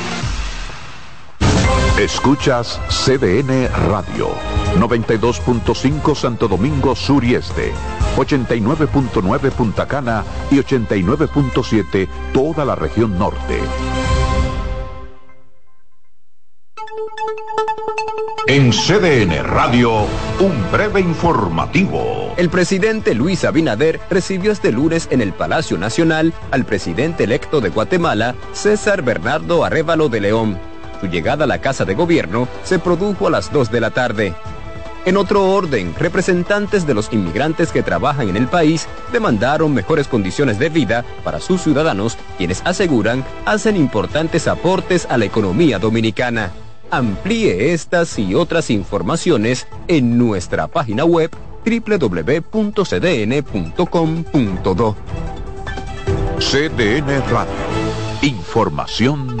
Escuchas 1.99 2.79
CDN 2.87 3.67
Radio, 3.89 4.29
92.5 4.79 6.15
Santo 6.15 6.47
Domingo 6.47 6.95
Sur 6.95 7.23
y 7.23 7.35
Este, 7.35 7.73
89.9 8.15 9.51
Punta 9.51 9.87
Cana 9.87 10.23
y 10.49 10.55
89.7 10.55 12.07
toda 12.33 12.63
la 12.65 12.75
región 12.75 13.19
norte. 13.19 13.59
En 18.47 18.71
CDN 18.71 19.43
Radio, 19.43 20.05
un 20.39 20.71
breve 20.71 21.01
informativo. 21.01 22.33
El 22.37 22.49
presidente 22.49 23.13
Luis 23.13 23.43
Abinader 23.43 23.99
recibió 24.09 24.51
este 24.51 24.71
lunes 24.71 25.07
en 25.11 25.21
el 25.21 25.33
Palacio 25.33 25.77
Nacional 25.77 26.33
al 26.51 26.65
presidente 26.65 27.25
electo 27.25 27.61
de 27.61 27.69
Guatemala, 27.69 28.35
César 28.53 29.03
Bernardo 29.03 29.63
Arevalo 29.63 30.09
de 30.09 30.21
León. 30.21 30.70
Su 31.01 31.07
llegada 31.07 31.43
a 31.45 31.47
la 31.47 31.59
Casa 31.59 31.83
de 31.83 31.95
Gobierno 31.95 32.47
se 32.63 32.77
produjo 32.79 33.27
a 33.27 33.31
las 33.31 33.51
2 33.51 33.71
de 33.71 33.81
la 33.81 33.89
tarde. 33.89 34.35
En 35.03 35.17
otro 35.17 35.49
orden, 35.49 35.95
representantes 35.97 36.85
de 36.85 36.93
los 36.93 37.11
inmigrantes 37.11 37.71
que 37.71 37.81
trabajan 37.81 38.29
en 38.29 38.37
el 38.37 38.47
país 38.47 38.87
demandaron 39.11 39.73
mejores 39.73 40.07
condiciones 40.07 40.59
de 40.59 40.69
vida 40.69 41.03
para 41.23 41.39
sus 41.39 41.63
ciudadanos, 41.63 42.19
quienes 42.37 42.61
aseguran 42.65 43.25
hacen 43.45 43.77
importantes 43.77 44.47
aportes 44.47 45.07
a 45.09 45.17
la 45.17 45.25
economía 45.25 45.79
dominicana. 45.79 46.51
Amplíe 46.91 47.73
estas 47.73 48.19
y 48.19 48.35
otras 48.35 48.69
informaciones 48.69 49.65
en 49.87 50.19
nuestra 50.19 50.67
página 50.67 51.03
web 51.03 51.31
www.cdn.com.do. 51.65 52.55
CDN 56.37 57.23
Radio. 57.31 57.53
Información 58.21 59.40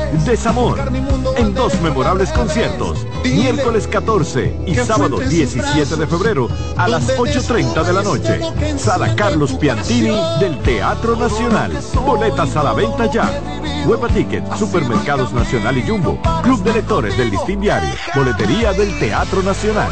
desamor, 0.25 0.79
en 1.37 1.53
dos 1.53 1.79
memorables 1.81 2.29
conciertos, 2.31 3.05
miércoles 3.23 3.87
14 3.87 4.55
y 4.67 4.75
sábado 4.75 5.19
17 5.19 5.95
de 5.95 6.07
febrero 6.07 6.49
a 6.77 6.87
las 6.87 7.17
8.30 7.17 7.83
de 7.83 7.93
la 7.93 8.03
noche. 8.03 8.41
Sala 8.77 9.15
Carlos 9.15 9.53
Piantini 9.53 10.15
del 10.39 10.57
Teatro 10.59 11.15
Nacional. 11.15 11.77
Boletas 12.05 12.55
a 12.55 12.63
la 12.63 12.73
venta 12.73 13.05
ya. 13.11 13.41
Hueva 13.85 14.07
Ticket, 14.09 14.43
Supermercados 14.57 15.33
Nacional 15.33 15.77
y 15.77 15.87
Jumbo, 15.87 16.19
Club 16.43 16.63
de 16.63 16.73
Lectores 16.73 17.17
del 17.17 17.31
Listín 17.31 17.61
Diario, 17.61 17.89
Boletería 18.13 18.73
del 18.73 18.97
Teatro 18.99 19.41
Nacional. 19.41 19.91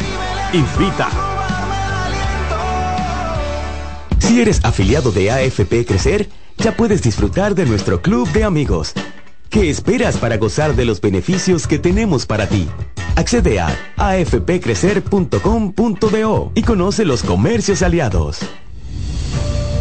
Invita. 0.52 1.08
Si 4.18 4.40
eres 4.40 4.64
afiliado 4.64 5.10
de 5.10 5.30
AFP 5.30 5.84
Crecer, 5.84 6.28
ya 6.56 6.76
puedes 6.76 7.02
disfrutar 7.02 7.54
de 7.54 7.66
nuestro 7.66 8.00
club 8.00 8.30
de 8.32 8.44
amigos. 8.44 8.94
¿Qué 9.50 9.68
esperas 9.68 10.16
para 10.16 10.36
gozar 10.36 10.76
de 10.76 10.84
los 10.84 11.00
beneficios 11.00 11.66
que 11.66 11.80
tenemos 11.80 12.24
para 12.24 12.46
ti? 12.46 12.68
Accede 13.16 13.58
a 13.58 13.76
afpcrecer.com.do 13.96 16.52
y 16.54 16.62
conoce 16.62 17.04
los 17.04 17.24
comercios 17.24 17.82
aliados. 17.82 18.38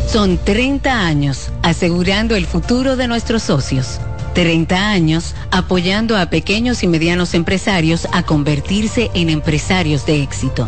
Son 0.08 0.40
30 0.44 1.06
años 1.06 1.52
asegurando 1.62 2.36
el 2.36 2.48
futuro 2.48 2.96
de 2.96 3.08
nuestros 3.08 3.44
socios. 3.44 4.00
30 4.34 4.90
años 4.90 5.36
apoyando 5.52 6.18
a 6.18 6.32
pequeños 6.32 6.82
y 6.82 6.88
medianos 6.88 7.36
empresarios 7.36 8.08
a 8.12 8.24
convertirse 8.24 9.12
en 9.14 9.30
empresarios 9.30 10.04
de 10.08 10.24
éxito. 10.24 10.68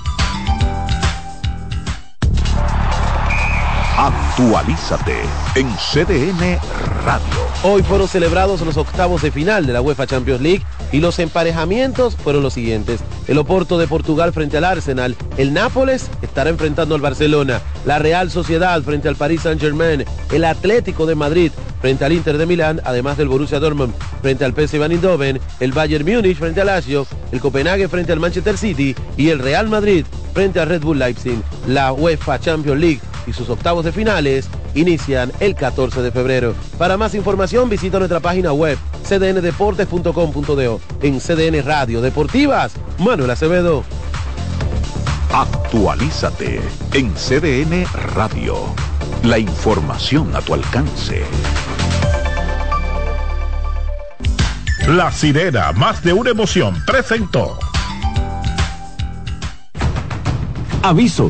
Actualízate 4.01 5.13
en 5.53 5.69
CDN 5.75 6.57
Radio. 7.05 7.23
Hoy 7.61 7.83
fueron 7.83 8.07
celebrados 8.07 8.61
los 8.61 8.75
octavos 8.77 9.21
de 9.21 9.29
final 9.29 9.67
de 9.67 9.73
la 9.73 9.81
UEFA 9.81 10.07
Champions 10.07 10.41
League 10.41 10.63
y 10.91 11.01
los 11.01 11.19
emparejamientos 11.19 12.15
fueron 12.15 12.41
los 12.41 12.53
siguientes. 12.53 13.01
El 13.27 13.37
Oporto 13.37 13.77
de 13.77 13.85
Portugal 13.85 14.33
frente 14.33 14.57
al 14.57 14.63
Arsenal, 14.63 15.15
el 15.37 15.53
Nápoles 15.53 16.09
estará 16.23 16.49
enfrentando 16.49 16.95
al 16.95 17.01
Barcelona, 17.01 17.61
la 17.85 17.99
Real 17.99 18.31
Sociedad 18.31 18.81
frente 18.81 19.07
al 19.07 19.17
Paris 19.17 19.41
Saint-Germain, 19.41 20.03
el 20.31 20.45
Atlético 20.45 21.05
de 21.05 21.13
Madrid 21.13 21.51
frente 21.79 22.03
al 22.03 22.13
Inter 22.13 22.39
de 22.39 22.47
Milán, 22.47 22.81
además 22.83 23.17
del 23.17 23.27
Borussia 23.27 23.59
Dortmund 23.59 23.93
frente 24.23 24.43
al 24.45 24.53
PSV 24.53 24.81
Eindhoven, 24.81 25.39
el 25.59 25.73
Bayern 25.73 26.11
Múnich 26.11 26.39
frente 26.39 26.61
al 26.61 26.67
Lazio, 26.67 27.05
el 27.31 27.39
Copenhague 27.39 27.87
frente 27.87 28.11
al 28.11 28.19
Manchester 28.19 28.57
City 28.57 28.95
y 29.15 29.29
el 29.29 29.37
Real 29.37 29.69
Madrid 29.69 30.07
frente 30.33 30.59
al 30.59 30.69
Red 30.69 30.81
Bull 30.81 30.97
Leipzig. 30.97 31.39
La 31.67 31.93
UEFA 31.93 32.39
Champions 32.39 32.81
League 32.81 33.01
y 33.27 33.33
sus 33.33 33.49
octavos 33.49 33.85
de 33.85 33.91
finales 33.91 34.47
inician 34.73 35.31
el 35.39 35.55
14 35.55 36.01
de 36.01 36.11
febrero. 36.11 36.53
Para 36.77 36.97
más 36.97 37.15
información 37.15 37.69
visita 37.69 37.99
nuestra 37.99 38.19
página 38.19 38.53
web 38.53 38.77
cdndeportes.com.do. 39.03 40.81
En 41.01 41.19
CDN 41.19 41.63
Radio 41.65 42.01
Deportivas, 42.01 42.73
Manuel 42.97 43.31
Acevedo. 43.31 43.83
Actualízate 45.33 46.61
en 46.93 47.13
CDN 47.13 47.85
Radio. 48.15 48.55
La 49.23 49.39
información 49.39 50.35
a 50.35 50.41
tu 50.41 50.53
alcance. 50.53 51.23
La 54.87 55.11
sirena, 55.11 55.71
más 55.73 56.03
de 56.03 56.11
una 56.11 56.31
emoción, 56.31 56.75
presentó. 56.85 57.57
Aviso, 60.81 61.29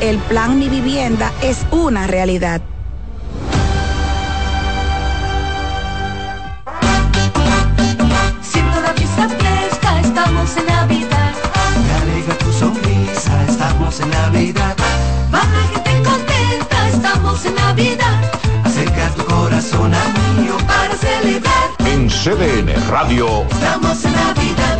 El 0.00 0.18
plan 0.18 0.58
Mi 0.58 0.68
Vivienda 0.68 1.32
es 1.42 1.58
una 1.70 2.06
realidad. 2.06 2.62
Siento 8.42 8.80
la 8.80 8.92
brisa 8.92 9.28
fresca, 9.28 10.00
estamos 10.00 10.56
en 10.56 10.66
Navidad. 10.66 11.32
Me 11.86 12.12
alegra 12.12 12.38
tu 12.38 12.52
sonrisa, 12.52 13.44
estamos 13.48 14.00
en 14.00 14.10
Navidad. 14.10 14.76
Va 15.32 15.42
la 15.44 15.62
gente 15.72 16.08
contenta, 16.08 16.88
estamos 16.88 17.44
en 17.44 17.54
Navidad. 17.54 18.20
Acerca 18.64 19.08
tu 19.10 19.24
corazón 19.24 19.92
a 19.94 20.04
mío 20.40 20.56
para 20.66 20.96
celebrar. 20.96 21.70
En 21.86 22.08
CDN 22.08 22.72
Radio. 22.88 23.44
Estamos 23.50 24.04
en 24.04 24.12
Navidad. 24.12 24.79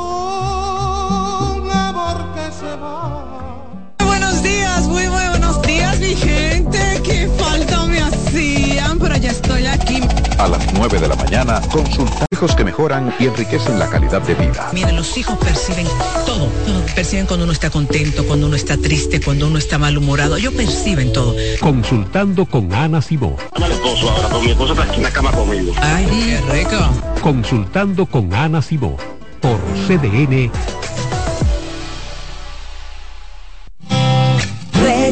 A 10.41 10.47
las 10.47 10.73
9 10.73 10.99
de 10.99 11.07
la 11.07 11.15
mañana, 11.15 11.61
consulta 11.71 12.25
hijos 12.33 12.55
que 12.55 12.63
mejoran 12.63 13.13
y 13.19 13.27
enriquecen 13.27 13.77
la 13.77 13.87
calidad 13.87 14.23
de 14.23 14.33
vida. 14.33 14.71
Miren, 14.73 14.95
los 14.95 15.15
hijos 15.15 15.37
perciben 15.37 15.85
todo. 16.25 16.49
Perciben 16.95 17.27
cuando 17.27 17.43
uno 17.43 17.53
está 17.53 17.69
contento, 17.69 18.25
cuando 18.25 18.47
uno 18.47 18.55
está 18.55 18.75
triste, 18.75 19.21
cuando 19.21 19.45
uno 19.45 19.59
está 19.59 19.77
malhumorado. 19.77 20.37
Ellos 20.37 20.55
perciben 20.55 21.13
todo. 21.13 21.35
Consultando 21.59 22.47
con 22.47 22.73
Ana 22.73 23.03
Simó. 23.03 23.37
Dale 23.55 23.75
esposo 23.75 24.09
ahora, 24.09 24.29
con 24.29 24.43
mi 24.43 24.49
esposo 24.49 24.73
está 24.73 24.85
aquí 24.85 24.95
en 24.95 25.03
la 25.03 25.11
cama 25.11 25.31
conmigo. 25.31 25.73
Ay, 25.79 26.07
qué 26.07 26.41
rico. 26.51 26.89
Consultando 27.21 28.07
con 28.07 28.33
Ana 28.33 28.63
Simó. 28.63 28.97
Por 29.41 29.59
CDN. 29.85 30.49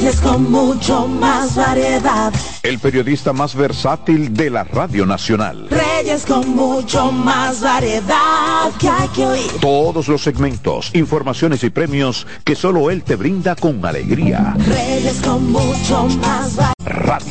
Reyes 0.09 0.21
con 0.21 0.51
mucho 0.51 1.07
más 1.07 1.55
variedad. 1.55 2.33
El 2.63 2.79
periodista 2.79 3.31
más 3.31 3.53
versátil 3.53 4.33
de 4.33 4.49
la 4.49 4.63
Radio 4.63 5.05
Nacional. 5.05 5.67
Reyes 5.69 6.25
con 6.25 6.55
mucho 6.55 7.11
más 7.11 7.61
variedad 7.61 8.71
que 8.79 8.89
hay 8.89 9.07
que 9.09 9.23
oír. 9.23 9.51
Todos 9.61 10.07
los 10.07 10.23
segmentos, 10.23 10.89
informaciones 10.95 11.63
y 11.63 11.69
premios 11.69 12.25
que 12.43 12.55
solo 12.55 12.89
él 12.89 13.03
te 13.03 13.17
brinda 13.17 13.55
con 13.55 13.85
alegría. 13.85 14.55
Reyes 14.57 15.21
con 15.21 15.51
mucho 15.51 16.07
más 16.19 16.55
variedad. 16.55 16.73
Radio. 16.85 17.29